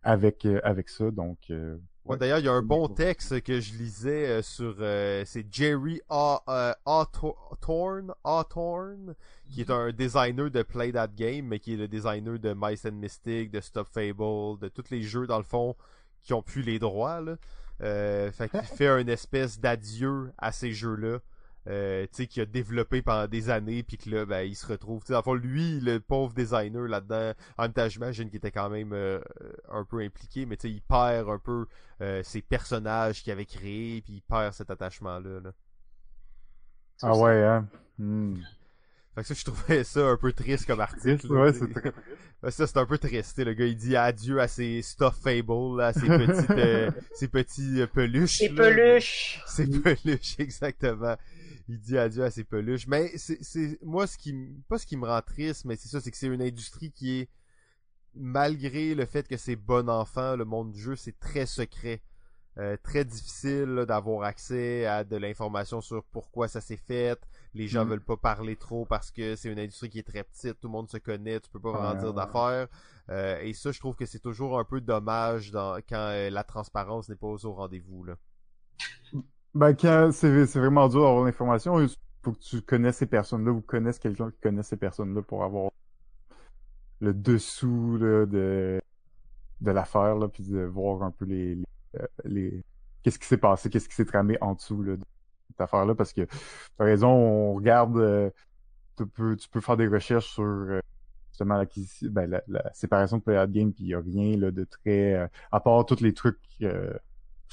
avec 0.03 0.45
euh, 0.45 0.59
avec 0.63 0.89
ça. 0.89 1.11
Donc, 1.11 1.37
euh, 1.51 1.77
Ouais. 2.05 2.17
D'ailleurs, 2.17 2.39
il 2.39 2.45
y 2.45 2.49
a 2.49 2.53
un 2.53 2.63
bon 2.63 2.87
texte 2.87 3.41
que 3.41 3.59
je 3.59 3.73
lisais 3.75 4.27
euh, 4.27 4.41
sur 4.41 4.75
euh, 4.79 5.23
c'est 5.25 5.45
Jerry 5.53 6.01
A- 6.09 6.41
euh, 6.49 6.73
Hawthorne, 6.85 8.13
Hawthorne, 8.23 9.15
qui 9.49 9.61
est 9.61 9.69
un 9.69 9.91
designer 9.91 10.49
de 10.49 10.63
Play 10.63 10.91
That 10.91 11.09
Game, 11.09 11.45
mais 11.47 11.59
qui 11.59 11.73
est 11.73 11.77
le 11.77 11.87
designer 11.87 12.39
de 12.39 12.55
Mice 12.57 12.85
and 12.85 12.93
Mystic, 12.93 13.51
de 13.51 13.61
Stop 13.61 13.87
Fable, 13.87 14.59
de 14.59 14.67
tous 14.67 14.89
les 14.89 15.03
jeux 15.03 15.27
dans 15.27 15.37
le 15.37 15.43
fond 15.43 15.75
qui 16.23 16.33
ont 16.33 16.41
plus 16.41 16.61
les 16.63 16.79
droits. 16.79 17.21
Là. 17.21 17.35
Euh, 17.81 18.31
fait 18.31 18.49
qu'il 18.49 18.59
fait 18.77 18.87
une 19.01 19.09
espèce 19.09 19.59
d'adieu 19.59 20.31
à 20.37 20.51
ces 20.51 20.71
jeux-là. 20.71 21.19
Euh, 21.67 22.03
tu 22.07 22.23
sais, 22.23 22.27
qui 22.27 22.41
a 22.41 22.45
développé 22.45 23.01
pendant 23.01 23.27
des 23.27 23.49
années, 23.49 23.83
puis 23.83 23.97
que 23.97 24.09
là, 24.09 24.25
ben, 24.25 24.41
il 24.41 24.55
se 24.55 24.65
retrouve, 24.65 25.03
tu 25.03 25.13
sais, 25.13 25.21
fond, 25.21 25.33
lui, 25.33 25.79
le 25.79 25.99
pauvre 25.99 26.33
designer 26.33 26.87
là-dedans, 26.87 27.33
en 27.57 27.63
même 27.63 27.73
temps, 27.73 27.87
j'imagine 27.87 28.29
qu'il 28.29 28.37
était 28.37 28.51
quand 28.51 28.69
même 28.69 28.93
euh, 28.93 29.19
un 29.69 29.85
peu 29.85 29.99
impliqué, 29.99 30.45
mais 30.45 30.57
tu 30.57 30.67
sais, 30.67 30.73
il 30.73 30.81
perd 30.81 31.29
un 31.29 31.39
peu 31.39 31.67
euh, 32.01 32.23
ses 32.23 32.41
personnages 32.41 33.23
qu'il 33.23 33.31
avait 33.31 33.45
créés, 33.45 34.01
puis 34.01 34.13
il 34.13 34.21
perd 34.21 34.53
cet 34.53 34.71
attachement-là. 34.71 35.39
Là. 35.41 35.51
Ah 37.03 37.15
ouais, 37.15 37.43
hein? 37.43 37.67
Hmm. 37.97 38.37
Fait 39.15 39.21
que 39.21 39.27
ça, 39.27 39.33
je 39.33 39.43
trouvais 39.43 39.83
ça 39.83 40.07
un 40.07 40.17
peu 40.17 40.31
triste 40.31 40.65
comme 40.65 40.79
article. 40.79 41.27
Ouais, 41.27 41.51
c'est 41.51 41.67
très 41.73 41.91
ça, 42.49 42.65
c'est 42.65 42.77
un 42.77 42.85
peu 42.85 42.97
triste. 42.97 43.37
Le 43.37 43.53
gars, 43.53 43.65
il 43.65 43.75
dit 43.75 43.95
adieu 43.95 44.39
à 44.39 44.47
ses 44.47 44.81
stuff 44.81 45.15
fables, 45.21 45.77
là, 45.77 45.87
à 45.87 45.93
ses 45.93 46.07
petites, 46.07 46.51
euh, 46.51 46.91
ses 47.13 47.27
petits 47.27 47.81
euh, 47.81 47.87
peluches. 47.87 48.41
Là. 48.41 48.49
peluches. 48.55 49.43
Ses 49.45 49.67
peluches, 49.67 50.35
exactement. 50.39 51.17
Il 51.71 51.79
dit 51.79 51.97
adieu 51.97 52.23
à 52.25 52.31
ses 52.31 52.43
peluches. 52.43 52.85
Mais 52.87 53.13
c'est, 53.17 53.81
moi, 53.81 54.05
ce 54.07 54.17
qui, 54.17 54.33
pas 54.67 54.77
ce 54.77 54.85
qui 54.85 54.97
me 54.97 55.05
rend 55.07 55.21
triste, 55.21 55.63
mais 55.63 55.77
c'est 55.77 55.87
ça, 55.87 56.01
c'est 56.01 56.11
que 56.11 56.17
c'est 56.17 56.27
une 56.27 56.41
industrie 56.41 56.91
qui 56.91 57.19
est, 57.21 57.29
malgré 58.13 58.93
le 58.93 59.05
fait 59.05 59.25
que 59.25 59.37
c'est 59.37 59.55
bon 59.55 59.89
enfant, 59.89 60.35
le 60.35 60.43
monde 60.45 60.73
du 60.73 60.79
jeu, 60.81 60.95
c'est 60.97 61.17
très 61.17 61.45
secret. 61.45 62.01
Euh, 62.57 62.75
très 62.83 63.05
difficile 63.05 63.85
d'avoir 63.87 64.23
accès 64.23 64.85
à 64.85 65.05
de 65.05 65.15
l'information 65.15 65.79
sur 65.79 66.03
pourquoi 66.11 66.49
ça 66.49 66.59
s'est 66.59 66.75
fait. 66.75 67.17
Les 67.53 67.69
gens 67.69 67.85
Mhm. 67.85 67.91
veulent 67.91 68.03
pas 68.03 68.17
parler 68.17 68.57
trop 68.57 68.85
parce 68.85 69.09
que 69.09 69.37
c'est 69.37 69.49
une 69.49 69.59
industrie 69.59 69.89
qui 69.89 69.99
est 69.99 70.03
très 70.03 70.25
petite, 70.25 70.59
tout 70.59 70.67
le 70.67 70.73
monde 70.73 70.89
se 70.89 70.97
connaît, 70.97 71.39
tu 71.39 71.49
peux 71.49 71.61
pas 71.61 71.71
vraiment 71.71 71.93
Ouais, 71.93 71.99
dire 71.99 72.09
ouais. 72.09 72.13
d'affaires. 72.15 72.67
Euh, 73.09 73.39
et 73.39 73.53
ça, 73.53 73.71
je 73.71 73.79
trouve 73.79 73.95
que 73.95 74.05
c'est 74.05 74.19
toujours 74.19 74.59
un 74.59 74.65
peu 74.65 74.81
dommage 74.81 75.51
dans, 75.51 75.77
quand 75.87 75.95
euh, 76.11 76.29
la 76.29 76.43
transparence 76.43 77.07
n'est 77.07 77.15
pas 77.15 77.27
au 77.27 77.53
rendez-vous. 77.53 78.03
Là. 78.03 78.15
Ben, 79.53 79.75
c'est 80.11 80.45
c'est 80.45 80.59
vraiment 80.59 80.87
dur 80.87 81.01
d'avoir 81.01 81.25
l'information, 81.25 81.81
il 81.81 81.89
faut 82.23 82.31
que 82.31 82.39
tu 82.39 82.61
connaisses 82.61 82.97
ces 82.97 83.05
personnes-là 83.05 83.51
ou 83.51 83.61
connaisses 83.61 83.99
quelqu'un 83.99 84.31
qui 84.31 84.39
connaît 84.39 84.63
ces 84.63 84.77
personnes-là 84.77 85.21
pour 85.23 85.43
avoir 85.43 85.71
le 86.99 87.13
dessous 87.13 87.97
là, 87.99 88.25
de, 88.25 88.81
de 89.61 89.71
l'affaire, 89.71 90.15
là, 90.15 90.27
puis 90.29 90.43
de 90.43 90.59
voir 90.63 91.03
un 91.03 91.11
peu 91.11 91.25
les, 91.25 91.55
les, 91.55 91.65
euh, 91.99 92.07
les- 92.25 92.63
qu'est-ce 93.03 93.19
qui 93.19 93.27
s'est 93.27 93.37
passé, 93.37 93.69
qu'est-ce 93.69 93.89
qui 93.89 93.95
s'est 93.95 94.05
tramé 94.05 94.37
en 94.41 94.53
dessous 94.55 94.83
là, 94.83 94.95
de 94.97 95.03
cette 95.49 95.61
affaire-là, 95.61 95.95
parce 95.95 96.13
que 96.13 96.27
t'as 96.77 96.85
raison, 96.85 97.09
on 97.09 97.53
regarde, 97.55 97.97
euh, 97.97 98.29
tu 98.97 99.05
peux, 99.07 99.35
tu 99.35 99.49
peux 99.49 99.61
faire 99.61 99.77
des 99.77 99.87
recherches 99.87 100.29
sur 100.33 100.43
euh, 100.43 100.79
justement 101.31 101.57
l'acquisition, 101.57 102.09
ben, 102.11 102.41
la, 102.47 102.73
séparation 102.73 103.17
de 103.17 103.23
Playad 103.23 103.51
Game, 103.51 103.73
puis 103.73 103.85
il 103.85 103.89
y 103.89 103.95
a 103.95 103.99
rien 103.99 104.37
là, 104.37 104.51
de 104.51 104.63
très, 104.65 105.29
à 105.51 105.59
part 105.59 105.85
tous 105.85 106.01
les 106.01 106.13
trucs 106.13 106.39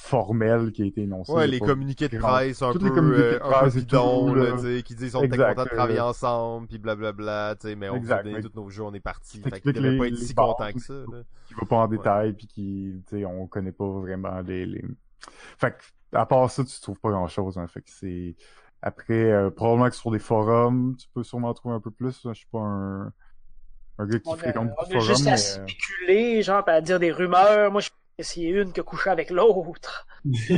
formels 0.01 0.71
qui 0.71 0.83
a 0.83 0.87
été 0.87 1.03
énoncés. 1.03 1.33
Ouais, 1.33 1.47
les 1.49 1.59
communiqués 1.59 2.09
de 2.09 2.19
presse 2.19 2.63
un 2.63 2.73
peu, 2.73 2.79
les 2.85 2.91
communiqués 2.91 3.23
de 3.23 3.35
euh, 3.35 3.41
un 3.43 4.35
là, 4.37 4.51
là. 4.53 4.59
sais, 4.59 4.83
qui 4.85 4.95
disent 4.95 5.17
on 5.17 5.23
était 5.25 5.35
Exact, 5.35 5.49
content 5.57 5.65
de 5.65 5.69
travailler 5.71 5.99
euh, 5.99 6.05
ensemble, 6.05 6.69
puis 6.69 6.79
blablabla, 6.79 7.57
tu 7.61 7.69
sais, 7.69 7.75
mais 7.75 7.89
on 7.89 7.95
vous 7.95 7.99
a 7.99 8.01
Exact, 8.03 8.23
donné 8.25 8.37
mais- 8.37 8.43
tous 8.43 8.53
nos 8.55 8.71
jeux, 8.71 8.85
on 8.85 8.95
est 8.95 9.01
partis. 9.01 9.41
qui 9.41 9.51
Fait 9.51 9.61
qu'ils 9.61 9.73
devaient 9.73 9.99
pas 9.99 10.05
les- 10.05 10.13
être 10.13 10.19
si 10.19 10.35
contents 10.35 10.73
que 10.73 10.79
ça. 10.81 10.93
Là. 10.95 11.23
qui 11.47 11.55
va 11.55 11.67
pas 11.69 11.77
en 11.77 11.89
Ouais. 11.89 11.97
détail 11.97 12.33
puis 12.35 12.47
qui 12.47 13.03
tu 13.09 13.17
sais 13.19 13.25
on 13.25 13.47
connaît 13.49 13.73
pas 13.73 13.87
vraiment 13.89 14.41
les, 14.41 14.67
les... 14.67 14.85
fait 15.59 15.73
que 15.73 16.17
à 16.17 16.27
part 16.27 16.49
ça 16.51 16.65
tu 16.65 16.81
trouves 16.81 17.01
pas 17.01 17.11
grand 17.11 17.27
chose 17.27 17.59
hein. 17.59 17.67
fait 17.67 17.81
que 17.81 17.91
c'est 17.91 18.37
après 18.83 19.33
euh, 19.33 19.51
probablement 19.51 19.89
que 19.91 19.97
sur 19.97 20.11
des 20.11 20.19
forums 20.21 20.95
tu 20.97 21.09
peux 21.13 21.23
sûrement 21.25 21.53
trouver 21.55 21.75
un 21.75 21.81
peu 21.81 21.91
plus 21.91 22.21
hein. 22.25 22.31
je 22.35 22.39
suis 22.39 22.49
pas 22.53 22.61
un 22.61 23.13
un 23.99 24.07
gars 24.07 24.19
qui 24.21 24.29
On 24.29 24.35
a, 24.35 24.37
fréquente 24.37 24.63
on 24.67 24.69
beaucoup 24.69 24.83
a 24.83 24.87
de 24.87 24.93
forums 24.93 25.07
juste 25.09 25.27
à 25.27 25.31
mais 25.31 25.37
euh, 25.37 25.67
spéculer, 25.67 26.43
genre, 26.43 26.63
à 26.69 26.81
dire 26.81 27.01
des 27.01 27.11
rumeurs. 27.11 27.73
Moi, 27.73 27.81
je 27.81 27.91
que 28.23 28.41
a 28.59 28.63
une 28.63 28.73
qui 28.73 28.81
a 28.81 28.83
couché 28.83 29.11
avec 29.11 29.31
l'autre. 29.31 30.07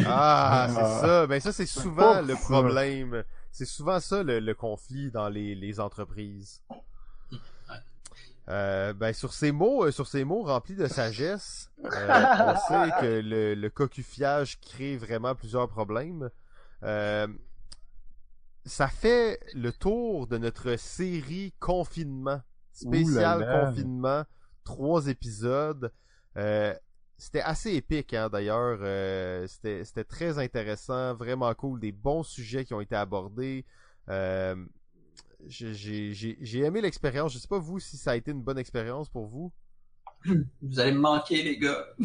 Ah, 0.07 0.69
c'est 0.71 0.81
Ah. 0.81 0.99
ça. 1.01 1.27
Ben 1.27 1.41
ça, 1.41 1.53
c'est 1.53 1.67
souvent 1.67 2.21
le 2.23 2.35
problème. 2.35 3.25
C'est 3.53 3.67
souvent 3.67 4.01
ça 4.01 4.23
le, 4.23 4.39
le 4.41 4.55
conflit 4.55 5.11
dans 5.11 5.29
les, 5.29 5.55
les 5.55 5.81
entreprises. 5.81 6.63
Euh, 8.49 8.93
ben 8.95 9.13
sur 9.13 9.33
ces 9.33 9.53
mots, 9.53 9.85
euh, 9.85 9.93
sur 9.93 10.09
ces 10.09 10.25
mots 10.25 10.43
remplis 10.43 10.75
de 10.75 10.89
sagesse, 10.89 11.71
euh, 11.85 12.25
on 12.41 12.57
sait 12.57 12.91
que 13.01 13.21
le, 13.23 13.55
le 13.55 13.71
cocufiage 13.71 14.59
crée 14.61 14.97
vraiment 14.97 15.37
plusieurs 15.37 15.69
problèmes. 15.69 16.31
Euh, 16.83 17.29
ça 18.65 18.89
fait 18.89 19.39
le 19.55 19.71
tour 19.73 20.27
de 20.27 20.37
notre 20.39 20.75
série 20.77 21.53
confinement 21.61 22.41
spécial 22.73 23.39
Ouh 23.39 23.41
là 23.43 23.47
là. 23.47 23.67
confinement, 23.67 24.25
trois 24.65 25.07
épisodes. 25.07 25.93
C'était 27.21 27.43
assez 27.43 27.75
épique 27.75 28.15
hein, 28.15 28.29
d'ailleurs. 28.31 28.79
Euh, 28.83 29.47
c'était 29.47 29.85
c'était 29.85 30.05
très 30.05 30.39
intéressant, 30.39 31.15
vraiment 31.15 31.55
cool, 31.55 31.79
des 31.79 31.93
bons 31.93 32.23
sujets 32.23 32.65
qui 32.65 32.73
ont 32.75 32.81
été 32.81 32.97
abordés. 32.97 33.65
Euh, 34.09 34.57
j'ai- 35.47 35.75
j'ai 35.75 36.15
j'ai- 36.15 36.39
j'ai 36.41 36.61
aimé 36.61 36.81
l'expérience. 36.81 37.33
Je 37.35 37.39
sais 37.39 37.47
pas 37.49 37.59
vous 37.59 37.79
si 37.79 37.97
ça 37.99 38.13
a 38.13 38.17
été 38.17 38.31
une 38.31 38.43
bonne 38.43 38.59
expérience 38.59 39.09
pour 39.11 39.27
vous. 39.27 39.53
Vous 40.63 40.79
allez 40.81 40.93
me 40.93 40.99
manquer, 41.01 41.43
les 41.43 41.59
gars. 41.59 41.87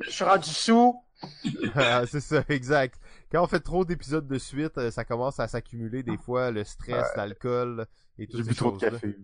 Je 0.00 0.10
suis 0.10 0.24
rendu 0.24 0.48
sous. 0.50 1.02
Ah, 1.74 2.04
c'est 2.06 2.20
ça, 2.20 2.42
exact. 2.48 2.98
Quand 3.30 3.42
on 3.42 3.46
fait 3.46 3.60
trop 3.60 3.84
d'épisodes 3.84 4.26
de 4.26 4.38
suite, 4.38 4.78
euh, 4.78 4.90
ça 4.90 5.04
commence 5.04 5.38
à 5.38 5.48
s'accumuler 5.48 6.02
des 6.02 6.16
fois, 6.16 6.50
le 6.50 6.64
stress, 6.64 6.96
Ouais. 7.10 7.16
l'alcool 7.16 7.86
et 8.18 8.26
toutes 8.26 8.38
j'ai 8.38 8.44
ces 8.44 8.50
bu 8.50 8.56
trop 8.56 8.72
de 8.72 8.78
café 8.78 9.16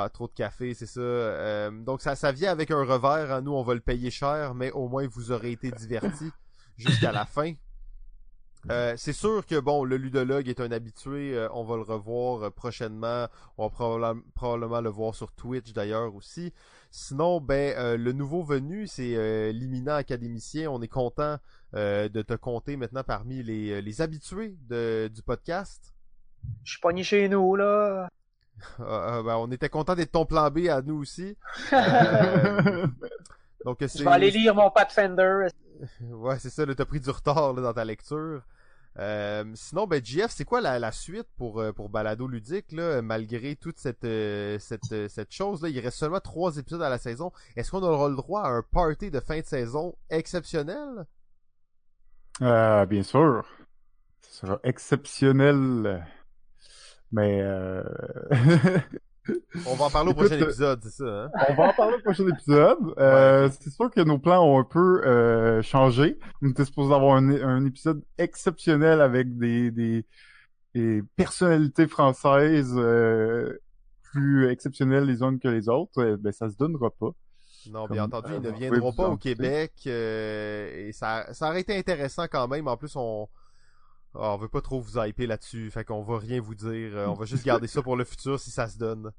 Ah, 0.00 0.08
trop 0.08 0.28
de 0.28 0.32
café, 0.32 0.74
c'est 0.74 0.86
ça. 0.86 1.00
Euh, 1.00 1.70
donc 1.70 2.00
ça, 2.02 2.14
ça 2.14 2.30
vient 2.32 2.50
avec 2.52 2.70
un 2.70 2.84
revers. 2.84 3.32
hein. 3.32 3.40
Nous, 3.40 3.52
on 3.52 3.62
va 3.62 3.74
le 3.74 3.80
payer 3.80 4.10
cher, 4.10 4.54
mais 4.54 4.70
au 4.70 4.88
moins 4.88 5.06
vous 5.08 5.32
aurez 5.32 5.52
été 5.52 5.70
divertis 5.72 6.30
jusqu'à 6.76 7.10
la 7.12 7.24
fin. 7.24 7.54
Euh, 8.70 8.94
c'est 8.96 9.12
sûr 9.12 9.46
que 9.46 9.58
bon, 9.58 9.84
le 9.84 9.96
ludologue 9.96 10.48
est 10.48 10.60
un 10.60 10.70
habitué. 10.72 11.34
euh, 11.34 11.48
on 11.52 11.64
va 11.64 11.76
le 11.76 11.82
revoir 11.82 12.42
euh, 12.42 12.50
prochainement. 12.50 13.26
On 13.56 13.64
va 13.66 13.70
probablement, 13.70 14.22
probablement 14.34 14.80
le 14.80 14.90
voir 14.90 15.14
sur 15.14 15.32
Twitch 15.32 15.72
d'ailleurs 15.72 16.14
aussi. 16.14 16.52
Sinon, 16.90 17.40
ben 17.40 17.74
euh, 17.78 17.96
le 17.96 18.12
nouveau 18.12 18.42
venu, 18.42 18.86
c'est 18.86 19.14
euh, 19.16 19.52
l'imminent 19.52 19.94
académicien. 19.94 20.70
On 20.70 20.82
est 20.82 20.88
content 20.88 21.38
euh, 21.74 22.08
de 22.08 22.20
te 22.22 22.34
compter 22.34 22.76
maintenant 22.76 23.04
parmi 23.04 23.42
les, 23.42 23.80
les 23.80 24.00
habitués 24.00 24.56
de, 24.68 25.08
du 25.12 25.22
podcast. 25.22 25.94
Je 26.64 26.72
suis 26.72 26.80
pogné 26.80 27.02
chez 27.04 27.28
nous, 27.28 27.56
là. 27.56 28.08
Euh, 28.80 28.84
euh, 29.18 29.22
ben, 29.22 29.36
on 29.36 29.50
était 29.50 29.68
content 29.68 29.94
d'être 29.94 30.12
ton 30.12 30.26
plan 30.26 30.50
B 30.50 30.68
à 30.68 30.82
nous 30.82 31.00
aussi. 31.00 31.36
Euh, 31.72 32.86
donc 33.64 33.78
c'est 33.80 33.98
Je 33.98 34.04
vais 34.04 34.10
aller 34.10 34.30
lire 34.30 34.54
mon 34.54 34.70
Pathfinder. 34.70 35.48
Ouais, 36.00 36.38
c'est 36.38 36.50
ça, 36.50 36.64
t'as 36.66 36.84
pris 36.84 37.00
du 37.00 37.10
retard 37.10 37.52
là, 37.52 37.62
dans 37.62 37.72
ta 37.72 37.84
lecture. 37.84 38.42
Euh, 38.98 39.44
sinon, 39.54 39.86
ben 39.86 40.04
JF, 40.04 40.30
c'est 40.30 40.44
quoi 40.44 40.60
la, 40.60 40.78
la 40.78 40.90
suite 40.90 41.28
pour, 41.36 41.60
euh, 41.60 41.72
pour 41.72 41.88
Balado 41.88 42.26
Ludique, 42.26 42.72
là, 42.72 43.00
malgré 43.00 43.54
toute 43.54 43.78
cette, 43.78 44.04
euh, 44.04 44.58
cette, 44.58 45.08
cette 45.08 45.32
chose-là? 45.32 45.68
Il 45.68 45.78
reste 45.78 45.98
seulement 45.98 46.20
trois 46.20 46.56
épisodes 46.56 46.82
à 46.82 46.88
la 46.88 46.98
saison. 46.98 47.30
Est-ce 47.54 47.70
qu'on 47.70 47.82
aura 47.82 48.08
le 48.08 48.16
droit 48.16 48.42
à 48.42 48.48
un 48.48 48.62
party 48.62 49.10
de 49.10 49.20
fin 49.20 49.38
de 49.38 49.44
saison 49.44 49.94
exceptionnel? 50.10 51.06
Euh, 52.42 52.86
bien 52.86 53.02
sûr. 53.02 53.44
Ce 54.20 54.40
sera 54.40 54.58
exceptionnel. 54.64 56.04
Mais 57.12 57.40
euh... 57.42 57.82
On 59.66 59.74
va 59.74 59.86
en 59.86 59.90
parler 59.90 60.08
au 60.10 60.12
Écoute, 60.12 60.26
prochain 60.28 60.40
euh, 60.40 60.44
épisode, 60.46 60.80
c'est 60.82 60.90
ça, 60.90 61.04
hein? 61.04 61.30
on 61.50 61.54
va 61.54 61.64
en 61.68 61.72
parler 61.74 61.96
au 61.96 62.00
prochain 62.00 62.26
épisode. 62.28 62.78
Euh, 62.98 63.50
C'est 63.60 63.70
sûr 63.70 63.90
que 63.90 64.00
nos 64.00 64.18
plans 64.18 64.42
ont 64.42 64.58
un 64.58 64.64
peu 64.64 65.02
euh, 65.06 65.60
changé. 65.62 66.18
On 66.42 66.48
était 66.50 66.64
supposé 66.64 66.94
avoir 66.94 67.16
un, 67.16 67.28
un 67.30 67.64
épisode 67.66 68.02
exceptionnel 68.16 69.02
avec 69.02 69.36
des, 69.36 69.70
des, 69.70 70.06
des 70.74 71.02
personnalités 71.16 71.86
françaises 71.86 72.72
euh, 72.76 73.58
plus 74.12 74.48
exceptionnelles 74.50 75.04
les 75.04 75.22
unes 75.22 75.38
que 75.38 75.48
les 75.48 75.68
autres. 75.68 76.00
Euh, 76.02 76.16
ben, 76.18 76.32
ça 76.32 76.48
se 76.48 76.56
donnera 76.56 76.90
pas. 76.90 77.10
Non, 77.66 77.86
Comme, 77.86 77.96
bien 77.96 78.04
entendu, 78.04 78.32
euh, 78.32 78.36
ils 78.38 78.42
ne 78.42 78.50
vous 78.50 78.56
viendront 78.56 78.92
pas 78.94 79.08
au. 79.08 79.16
Québec. 79.18 79.72
euh, 79.86 80.88
et 80.88 80.92
ça, 80.92 81.26
ça 81.34 81.50
aurait 81.50 81.60
été 81.60 81.76
intéressant 81.76 82.24
quand 82.30 82.48
même. 82.48 82.66
En 82.66 82.78
plus, 82.78 82.96
on, 82.96 83.28
ah, 84.14 84.34
on 84.34 84.36
veut 84.36 84.48
pas 84.48 84.60
trop 84.60 84.80
vous 84.80 84.98
hyper 84.98 85.28
là-dessus. 85.28 85.70
Fait 85.70 85.84
qu'on 85.84 86.02
va 86.02 86.18
rien 86.18 86.40
vous 86.40 86.54
dire. 86.54 86.96
Euh, 86.96 87.06
On 87.06 87.14
va 87.14 87.24
juste 87.24 87.44
garder 87.46 87.66
ça 87.66 87.82
pour 87.82 87.96
le 87.96 88.04
futur 88.04 88.38
si 88.40 88.50
ça 88.50 88.66
se 88.66 88.78
donne. 88.78 89.12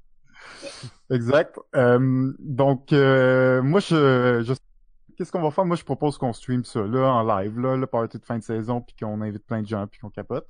Exact. 1.10 1.58
Euh, 1.76 2.32
donc, 2.38 2.92
euh, 2.92 3.62
moi, 3.62 3.80
je, 3.80 4.42
je 4.44 4.54
qu'est-ce 5.16 5.32
qu'on 5.32 5.42
va 5.42 5.50
faire? 5.50 5.64
Moi, 5.64 5.76
je 5.76 5.84
propose 5.84 6.18
qu'on 6.18 6.32
stream 6.32 6.64
ça 6.64 6.80
là 6.80 7.12
en 7.12 7.22
live, 7.22 7.58
là, 7.58 7.76
le 7.76 7.86
party 7.86 8.18
de 8.18 8.24
fin 8.24 8.38
de 8.38 8.42
saison, 8.42 8.80
puis 8.80 8.96
qu'on 8.96 9.20
invite 9.20 9.44
plein 9.44 9.62
de 9.62 9.66
gens, 9.66 9.86
puis 9.86 10.00
qu'on 10.00 10.10
capote. 10.10 10.48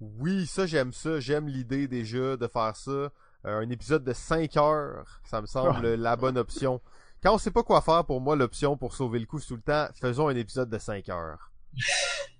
Oui, 0.00 0.46
ça 0.46 0.66
j'aime 0.66 0.92
ça. 0.92 1.18
J'aime 1.18 1.48
l'idée 1.48 1.88
déjà 1.88 2.36
de 2.36 2.46
faire 2.46 2.76
ça. 2.76 2.90
Euh, 2.90 3.10
un 3.44 3.70
épisode 3.70 4.04
de 4.04 4.12
5 4.12 4.56
heures, 4.56 5.20
ça 5.24 5.40
me 5.40 5.46
semble 5.46 5.94
la 5.94 6.16
bonne 6.16 6.38
option. 6.38 6.80
Quand 7.22 7.34
on 7.34 7.38
sait 7.38 7.50
pas 7.50 7.62
quoi 7.62 7.80
faire, 7.80 8.04
pour 8.04 8.20
moi, 8.20 8.36
l'option 8.36 8.76
pour 8.76 8.94
sauver 8.94 9.18
le 9.18 9.26
coup, 9.26 9.40
c'est 9.40 9.48
tout 9.48 9.56
le 9.56 9.62
temps, 9.62 9.88
faisons 10.00 10.28
un 10.28 10.36
épisode 10.36 10.70
de 10.70 10.78
5 10.78 11.08
heures. 11.08 11.50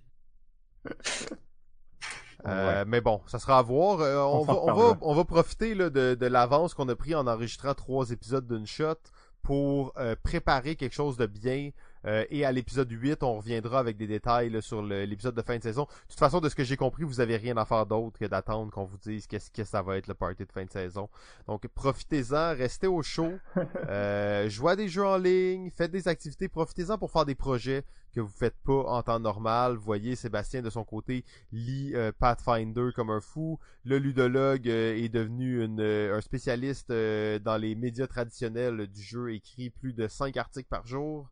Euh, 2.46 2.84
Mais 2.86 3.00
bon, 3.00 3.20
ça 3.26 3.38
sera 3.38 3.58
à 3.58 3.62
voir. 3.62 4.00
Euh, 4.00 4.16
on, 4.22 4.40
On 4.40 4.44
va, 4.44 4.54
s'en 4.54 4.60
on, 4.62 4.72
va, 4.72 4.72
reparlera. 4.72 4.98
on 5.02 5.14
va 5.14 5.24
profiter 5.24 5.74
là, 5.74 5.90
de, 5.90 6.14
de 6.14 6.26
l'avance 6.26 6.72
qu'on 6.74 6.88
a 6.88 6.96
pris 6.96 7.14
en 7.14 7.26
enregistrant 7.26 7.74
trois 7.74 8.10
épisodes 8.10 8.46
d'une 8.46 8.66
shot 8.66 8.94
pour 9.42 9.92
euh, 9.98 10.14
préparer 10.22 10.76
quelque 10.76 10.94
chose 10.94 11.16
de 11.16 11.26
bien. 11.26 11.70
Euh, 12.06 12.24
et 12.30 12.44
à 12.44 12.52
l'épisode 12.52 12.90
8, 12.90 13.22
on 13.22 13.38
reviendra 13.38 13.78
avec 13.78 13.96
des 13.96 14.06
détails 14.06 14.50
là, 14.50 14.60
sur 14.60 14.82
l'épisode 14.82 15.34
de 15.34 15.42
fin 15.42 15.58
de 15.58 15.62
saison. 15.62 15.84
De 15.84 16.10
toute 16.10 16.18
façon, 16.18 16.40
de 16.40 16.48
ce 16.48 16.54
que 16.54 16.64
j'ai 16.64 16.76
compris, 16.76 17.04
vous 17.04 17.20
avez 17.20 17.36
rien 17.36 17.56
à 17.56 17.64
faire 17.64 17.86
d'autre 17.86 18.18
que 18.18 18.24
d'attendre 18.24 18.70
qu'on 18.72 18.84
vous 18.84 18.98
dise 18.98 19.26
qu'est-ce 19.26 19.50
que 19.50 19.64
ça 19.64 19.82
va 19.82 19.96
être 19.96 20.06
le 20.06 20.14
party 20.14 20.44
de 20.44 20.52
fin 20.52 20.64
de 20.64 20.70
saison. 20.70 21.08
Donc 21.46 21.66
profitez-en, 21.68 22.54
restez 22.56 22.86
au 22.86 23.02
chaud, 23.02 23.34
euh, 23.88 24.48
jouez 24.48 24.72
à 24.72 24.76
des 24.76 24.88
jeux 24.88 25.06
en 25.06 25.18
ligne, 25.18 25.70
faites 25.70 25.90
des 25.90 26.08
activités, 26.08 26.48
profitez-en 26.48 26.98
pour 26.98 27.10
faire 27.10 27.24
des 27.24 27.34
projets 27.34 27.84
que 28.14 28.20
vous 28.20 28.28
faites 28.28 28.56
pas 28.64 28.72
en 28.72 29.02
temps 29.02 29.20
normal. 29.20 29.76
Vous 29.76 29.82
voyez, 29.82 30.16
Sébastien 30.16 30.62
de 30.62 30.70
son 30.70 30.84
côté 30.84 31.24
lit 31.52 31.92
euh, 31.94 32.12
Pathfinder 32.18 32.90
comme 32.94 33.10
un 33.10 33.20
fou. 33.20 33.58
Le 33.84 33.98
ludologue 33.98 34.68
euh, 34.68 34.96
est 34.96 35.08
devenu 35.08 35.64
une, 35.64 35.80
euh, 35.80 36.16
un 36.16 36.20
spécialiste 36.20 36.90
euh, 36.90 37.38
dans 37.38 37.56
les 37.56 37.74
médias 37.74 38.06
traditionnels 38.06 38.86
du 38.86 39.02
jeu, 39.02 39.32
écrit 39.32 39.70
plus 39.70 39.92
de 39.92 40.08
5 40.08 40.36
articles 40.36 40.68
par 40.68 40.86
jour. 40.86 41.30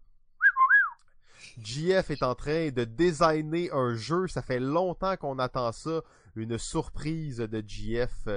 JF 1.63 2.11
est 2.11 2.23
en 2.23 2.35
train 2.35 2.71
de 2.71 2.85
designer 2.85 3.71
un 3.73 3.95
jeu. 3.95 4.27
Ça 4.29 4.43
fait 4.43 4.61
longtemps 4.61 5.17
qu'on 5.17 5.39
attend 5.39 5.73
ça. 5.73 6.03
Une 6.35 6.59
surprise 6.59 7.39
de 7.39 7.63
JF. 7.67 8.29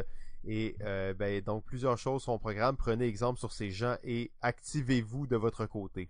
Et 0.46 0.76
euh, 0.82 1.14
ben, 1.14 1.42
donc 1.42 1.66
plusieurs 1.66 1.98
choses 1.98 2.24
sont 2.24 2.34
au 2.34 2.40
programme. 2.40 2.78
Prenez 2.78 3.06
exemple 3.06 3.40
sur 3.40 3.52
ces 3.52 3.72
gens 3.72 3.98
et 4.04 4.32
activez-vous 4.42 5.28
de 5.28 5.36
votre 5.36 5.66
côté. 5.66 6.10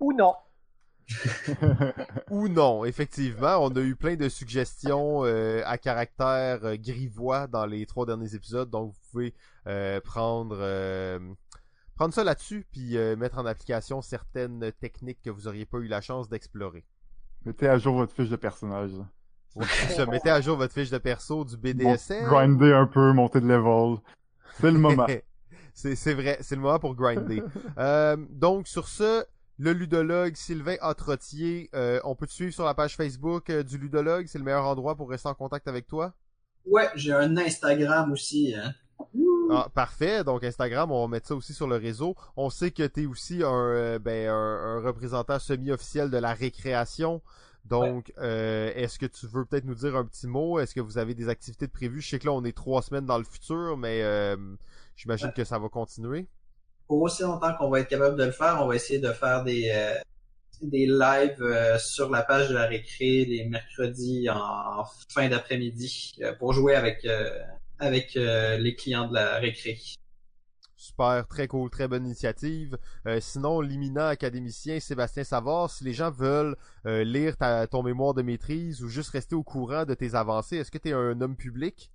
Ou 0.00 0.12
non. 0.12 0.34
Ou 2.30 2.48
non, 2.48 2.84
effectivement, 2.84 3.58
on 3.58 3.68
a 3.70 3.80
eu 3.80 3.94
plein 3.94 4.16
de 4.16 4.28
suggestions 4.28 5.24
euh, 5.24 5.62
à 5.64 5.78
caractère 5.78 6.64
euh, 6.64 6.76
grivois 6.76 7.46
dans 7.46 7.66
les 7.66 7.86
trois 7.86 8.06
derniers 8.06 8.34
épisodes, 8.34 8.68
donc 8.68 8.92
vous 8.92 9.10
pouvez 9.10 9.34
euh, 9.66 10.00
prendre 10.00 10.56
euh, 10.58 11.18
prendre 11.96 12.14
ça 12.14 12.22
là-dessus 12.22 12.66
puis 12.70 12.96
euh, 12.96 13.16
mettre 13.16 13.38
en 13.38 13.46
application 13.46 14.00
certaines 14.00 14.70
techniques 14.80 15.20
que 15.22 15.30
vous 15.30 15.48
auriez 15.48 15.66
pas 15.66 15.78
eu 15.78 15.88
la 15.88 16.00
chance 16.00 16.28
d'explorer. 16.28 16.84
Mettez 17.44 17.68
à 17.68 17.78
jour 17.78 17.96
votre 17.96 18.12
fiche 18.14 18.28
de 18.28 18.36
personnage. 18.36 18.92
Ouais, 19.54 19.64
ça, 19.66 20.04
mettez 20.06 20.30
à 20.30 20.40
jour 20.40 20.56
votre 20.56 20.74
fiche 20.74 20.90
de 20.90 20.98
perso 20.98 21.44
du 21.44 21.56
Bon, 21.56 21.70
BDSM. 21.70 22.26
grinder 22.26 22.72
un 22.74 22.86
peu, 22.86 23.12
monter 23.12 23.40
de 23.40 23.46
level. 23.46 23.98
C'est 24.60 24.70
le 24.70 24.78
moment. 24.78 25.06
c'est 25.74 26.14
vrai, 26.14 26.38
c'est 26.40 26.56
le 26.56 26.60
moment 26.60 26.78
pour 26.78 26.94
grinder. 26.94 27.42
Euh, 27.78 28.16
donc 28.30 28.68
sur 28.68 28.88
ce, 28.88 29.24
le 29.58 29.72
ludologue 29.72 30.34
Sylvain 30.34 30.76
Atrotier, 30.80 31.70
euh, 31.74 32.00
on 32.04 32.14
peut 32.14 32.26
te 32.26 32.32
suivre 32.32 32.52
sur 32.52 32.64
la 32.64 32.74
page 32.74 32.96
Facebook 32.96 33.50
euh, 33.50 33.62
du 33.62 33.78
ludologue, 33.78 34.26
c'est 34.26 34.38
le 34.38 34.44
meilleur 34.44 34.64
endroit 34.64 34.96
pour 34.96 35.10
rester 35.10 35.28
en 35.28 35.34
contact 35.34 35.68
avec 35.68 35.86
toi? 35.86 36.14
Ouais, 36.64 36.88
j'ai 36.94 37.12
un 37.12 37.36
Instagram 37.36 38.12
aussi. 38.12 38.54
Hein. 38.54 38.72
Ah, 39.50 39.68
parfait. 39.74 40.24
Donc 40.24 40.44
Instagram, 40.44 40.90
on 40.92 41.02
va 41.02 41.08
mettre 41.08 41.28
ça 41.28 41.34
aussi 41.34 41.54
sur 41.54 41.66
le 41.66 41.76
réseau. 41.76 42.14
On 42.36 42.50
sait 42.50 42.70
que 42.70 42.86
tu 42.86 43.02
es 43.02 43.06
aussi 43.06 43.42
un, 43.42 43.48
euh, 43.52 43.98
ben, 43.98 44.28
un, 44.28 44.32
un 44.32 44.80
représentant 44.80 45.38
semi-officiel 45.38 46.10
de 46.10 46.18
la 46.18 46.32
récréation. 46.34 47.22
Donc, 47.64 48.12
euh, 48.18 48.70
est-ce 48.76 48.96
que 48.98 49.06
tu 49.06 49.26
veux 49.26 49.44
peut-être 49.44 49.64
nous 49.64 49.74
dire 49.74 49.96
un 49.96 50.04
petit 50.04 50.28
mot? 50.28 50.60
Est-ce 50.60 50.72
que 50.72 50.80
vous 50.80 50.98
avez 50.98 51.14
des 51.14 51.28
activités 51.28 51.66
de 51.66 51.72
prévues? 51.72 52.00
Je 52.00 52.10
sais 52.10 52.18
que 52.20 52.26
là, 52.26 52.32
on 52.32 52.44
est 52.44 52.56
trois 52.56 52.80
semaines 52.80 53.06
dans 53.06 53.18
le 53.18 53.24
futur, 53.24 53.76
mais 53.76 54.02
euh, 54.04 54.36
j'imagine 54.94 55.28
Ouais. 55.28 55.32
que 55.34 55.42
ça 55.44 55.58
va 55.58 55.68
continuer. 55.68 56.28
Pour 56.86 57.02
aussi 57.02 57.22
longtemps 57.22 57.52
qu'on 57.58 57.68
va 57.68 57.80
être 57.80 57.88
capable 57.88 58.16
de 58.16 58.24
le 58.24 58.30
faire, 58.30 58.58
on 58.62 58.68
va 58.68 58.76
essayer 58.76 59.00
de 59.00 59.10
faire 59.12 59.42
des 59.42 59.72
euh, 59.74 59.94
des 60.62 60.86
lives 60.86 61.42
euh, 61.42 61.76
sur 61.78 62.08
la 62.08 62.22
page 62.22 62.48
de 62.48 62.54
la 62.54 62.66
récré 62.66 63.24
les 63.24 63.44
mercredis 63.46 64.30
en 64.30 64.84
fin 65.12 65.28
d'après-midi 65.28 66.14
euh, 66.22 66.32
pour 66.38 66.52
jouer 66.52 66.76
avec 66.76 67.04
euh, 67.04 67.28
avec 67.78 68.16
euh, 68.16 68.58
les 68.58 68.74
clients 68.74 69.08
de 69.08 69.14
la 69.14 69.38
récré. 69.38 69.78
Super, 70.76 71.26
très 71.26 71.48
cool, 71.48 71.70
très 71.70 71.88
bonne 71.88 72.04
initiative. 72.04 72.76
Euh, 73.06 73.18
sinon, 73.20 73.60
l'imminent 73.60 74.06
académicien 74.06 74.78
Sébastien 74.78 75.24
Savard, 75.24 75.70
si 75.70 75.84
les 75.84 75.94
gens 75.94 76.10
veulent 76.10 76.54
euh, 76.84 77.02
lire 77.02 77.36
ta, 77.36 77.66
ton 77.66 77.82
mémoire 77.82 78.12
de 78.12 78.22
maîtrise 78.22 78.82
ou 78.82 78.88
juste 78.88 79.10
rester 79.10 79.34
au 79.34 79.42
courant 79.42 79.84
de 79.86 79.94
tes 79.94 80.14
avancées, 80.14 80.58
est-ce 80.58 80.70
que 80.70 80.78
tu 80.78 80.90
es 80.90 80.92
un 80.92 81.20
homme 81.20 81.36
public? 81.36 81.90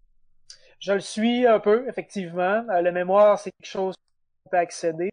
Je 0.80 0.94
le 0.94 1.00
suis 1.00 1.46
un 1.46 1.60
peu, 1.60 1.88
effectivement. 1.88 2.66
Euh, 2.70 2.82
le 2.82 2.92
mémoire, 2.92 3.38
c'est 3.38 3.52
quelque 3.52 3.70
chose 3.70 3.96
qu'on 4.44 4.50
peut 4.50 4.58
accéder. 4.58 5.12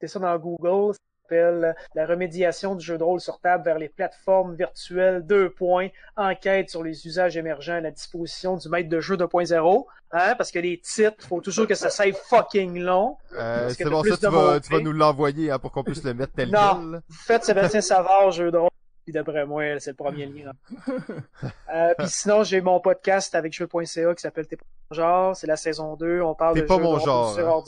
C'est 0.00 0.08
ça 0.08 0.18
dans 0.18 0.36
Google. 0.36 0.96
S'appelle 1.32 1.74
la 1.94 2.06
remédiation 2.06 2.74
du 2.74 2.84
jeu 2.84 2.98
de 2.98 3.02
rôle 3.02 3.20
sur 3.20 3.40
table 3.40 3.64
vers 3.64 3.78
les 3.78 3.88
plateformes 3.88 4.54
virtuelles. 4.54 5.24
Deux 5.24 5.48
points. 5.48 5.88
Enquête 6.16 6.68
sur 6.68 6.82
les 6.82 7.06
usages 7.06 7.38
émergents 7.38 7.76
à 7.76 7.80
la 7.80 7.90
disposition 7.90 8.56
du 8.56 8.68
maître 8.68 8.90
de 8.90 9.00
jeu 9.00 9.16
2.0. 9.16 9.84
Hein, 10.10 10.34
parce 10.36 10.50
que 10.50 10.58
les 10.58 10.78
titres, 10.78 11.26
faut 11.26 11.40
toujours 11.40 11.66
que 11.66 11.74
ça 11.74 11.88
soit 11.88 12.14
fucking 12.14 12.78
long. 12.80 13.16
Euh, 13.34 13.70
c'est 13.70 13.84
bon, 13.84 14.02
ça, 14.04 14.16
tu 14.18 14.26
vas, 14.26 14.60
tu 14.60 14.70
vas 14.70 14.80
nous 14.80 14.92
l'envoyer 14.92 15.50
hein, 15.50 15.58
pour 15.58 15.72
qu'on 15.72 15.82
puisse 15.82 16.04
le 16.04 16.12
mettre 16.12 16.34
tel 16.34 16.50
Non. 16.50 17.00
Faites 17.10 17.44
Sébastien 17.44 17.80
Savard, 17.82 18.30
jeu 18.30 18.50
de 18.50 18.58
rôle. 18.58 18.68
Puis 19.04 19.12
d'après 19.14 19.46
moi, 19.46 19.80
c'est 19.80 19.90
le 19.92 19.96
premier 19.96 20.26
lien. 20.26 20.52
euh, 21.74 21.94
puis 21.96 22.08
sinon, 22.08 22.44
j'ai 22.44 22.60
mon 22.60 22.78
podcast 22.78 23.34
avec 23.34 23.54
jeu.ca 23.54 24.14
qui 24.14 24.20
s'appelle 24.20 24.46
T'es 24.46 24.56
pas 24.56 24.64
mon 24.90 24.94
genre. 24.94 25.34
C'est 25.34 25.46
la 25.46 25.56
saison 25.56 25.96
2. 25.96 26.20
On 26.20 26.34
parle 26.34 26.56
de 26.56 26.62
pas 26.62 26.76
jeux 26.76 26.82
mon 26.82 26.98
de 26.98 27.00
genre, 27.00 27.34
sur 27.34 27.48
hein. 27.48 27.62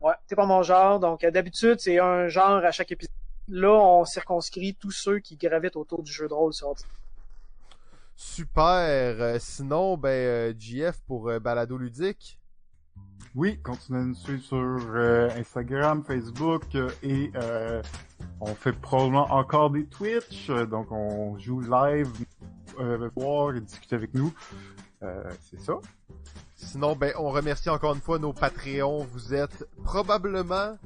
Ouais, 0.00 0.14
t'es 0.26 0.36
pas 0.36 0.46
mon 0.46 0.62
genre. 0.62 1.00
Donc, 1.00 1.24
euh, 1.24 1.30
d'habitude, 1.30 1.80
c'est 1.80 1.98
un 1.98 2.28
genre 2.28 2.64
à 2.64 2.70
chaque 2.70 2.92
épisode. 2.92 3.12
Là, 3.48 3.72
on 3.72 4.04
circonscrit 4.04 4.74
tous 4.74 4.90
ceux 4.90 5.18
qui 5.20 5.36
gravitent 5.36 5.76
autour 5.76 6.02
du 6.02 6.12
jeu 6.12 6.28
de 6.28 6.34
rôle 6.34 6.52
sur. 6.52 6.74
Super. 8.14 9.16
Euh, 9.20 9.38
sinon, 9.38 9.96
ben, 9.96 10.08
euh, 10.08 10.54
JF 10.58 11.00
pour 11.06 11.30
Balado 11.40 11.78
Ludique. 11.78 12.38
Oui, 13.34 13.60
continuez 13.62 14.00
à 14.00 14.04
nous 14.04 14.14
suivre 14.14 14.42
sur 14.42 14.56
euh, 14.56 15.28
Instagram, 15.36 16.02
Facebook 16.02 16.62
euh, 16.74 16.90
et 17.02 17.30
euh, 17.36 17.82
on 18.40 18.54
fait 18.54 18.72
probablement 18.72 19.30
encore 19.30 19.70
des 19.70 19.84
Twitch. 19.86 20.50
donc 20.50 20.90
on 20.90 21.38
joue 21.38 21.60
live, 21.60 22.10
euh, 22.80 23.10
voir 23.14 23.54
et 23.54 23.60
discuter 23.60 23.96
avec 23.96 24.14
nous. 24.14 24.32
Euh, 25.02 25.22
c'est 25.40 25.60
ça. 25.60 25.74
Sinon, 26.58 26.96
ben, 26.96 27.12
on 27.16 27.30
remercie 27.30 27.70
encore 27.70 27.94
une 27.94 28.00
fois 28.00 28.18
nos 28.18 28.32
Patreons. 28.32 29.06
Vous 29.12 29.32
êtes 29.32 29.64
probablement 29.84 30.76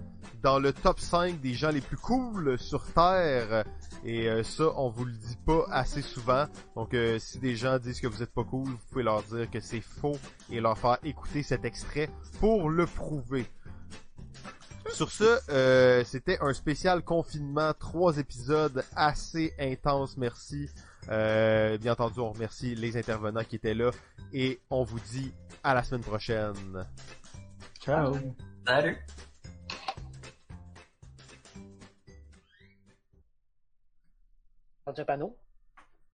dans 0.42 0.58
le 0.58 0.72
top 0.72 1.00
5 1.00 1.40
des 1.40 1.54
gens 1.54 1.70
les 1.70 1.80
plus 1.80 1.96
cool 1.96 2.58
sur 2.58 2.84
Terre. 2.92 3.64
Et 4.04 4.28
euh, 4.28 4.42
ça, 4.42 4.64
on 4.76 4.90
vous 4.90 5.06
le 5.06 5.12
dit 5.12 5.38
pas 5.46 5.64
assez 5.70 6.02
souvent. 6.02 6.44
Donc, 6.76 6.92
euh, 6.92 7.18
si 7.18 7.38
des 7.38 7.56
gens 7.56 7.78
disent 7.78 8.00
que 8.00 8.06
vous 8.06 8.22
êtes 8.22 8.32
pas 8.32 8.44
cool, 8.44 8.68
vous 8.68 8.78
pouvez 8.90 9.02
leur 9.02 9.22
dire 9.22 9.50
que 9.50 9.60
c'est 9.60 9.80
faux 9.80 10.18
et 10.50 10.60
leur 10.60 10.76
faire 10.76 10.98
écouter 11.04 11.42
cet 11.42 11.64
extrait 11.64 12.10
pour 12.38 12.68
le 12.68 12.84
prouver. 12.86 13.46
Sur 14.90 15.10
ce, 15.10 15.38
euh, 15.50 16.04
c'était 16.04 16.38
un 16.42 16.52
spécial 16.52 17.02
confinement, 17.02 17.72
trois 17.72 18.18
épisodes 18.18 18.84
assez 18.94 19.54
intenses, 19.58 20.18
merci. 20.18 20.68
Euh, 21.08 21.78
bien 21.78 21.92
entendu, 21.92 22.20
on 22.20 22.32
remercie 22.32 22.74
les 22.74 22.96
intervenants 22.96 23.44
qui 23.44 23.56
étaient 23.56 23.74
là 23.74 23.90
et 24.32 24.60
on 24.70 24.84
vous 24.84 25.00
dit 25.00 25.34
à 25.64 25.74
la 25.74 25.82
semaine 25.82 26.02
prochaine. 26.02 26.86
Ciao. 27.80 28.14
Salut! 28.66 28.96
Dans 34.86 35.00
un 35.00 35.04
panneau. 35.04 35.41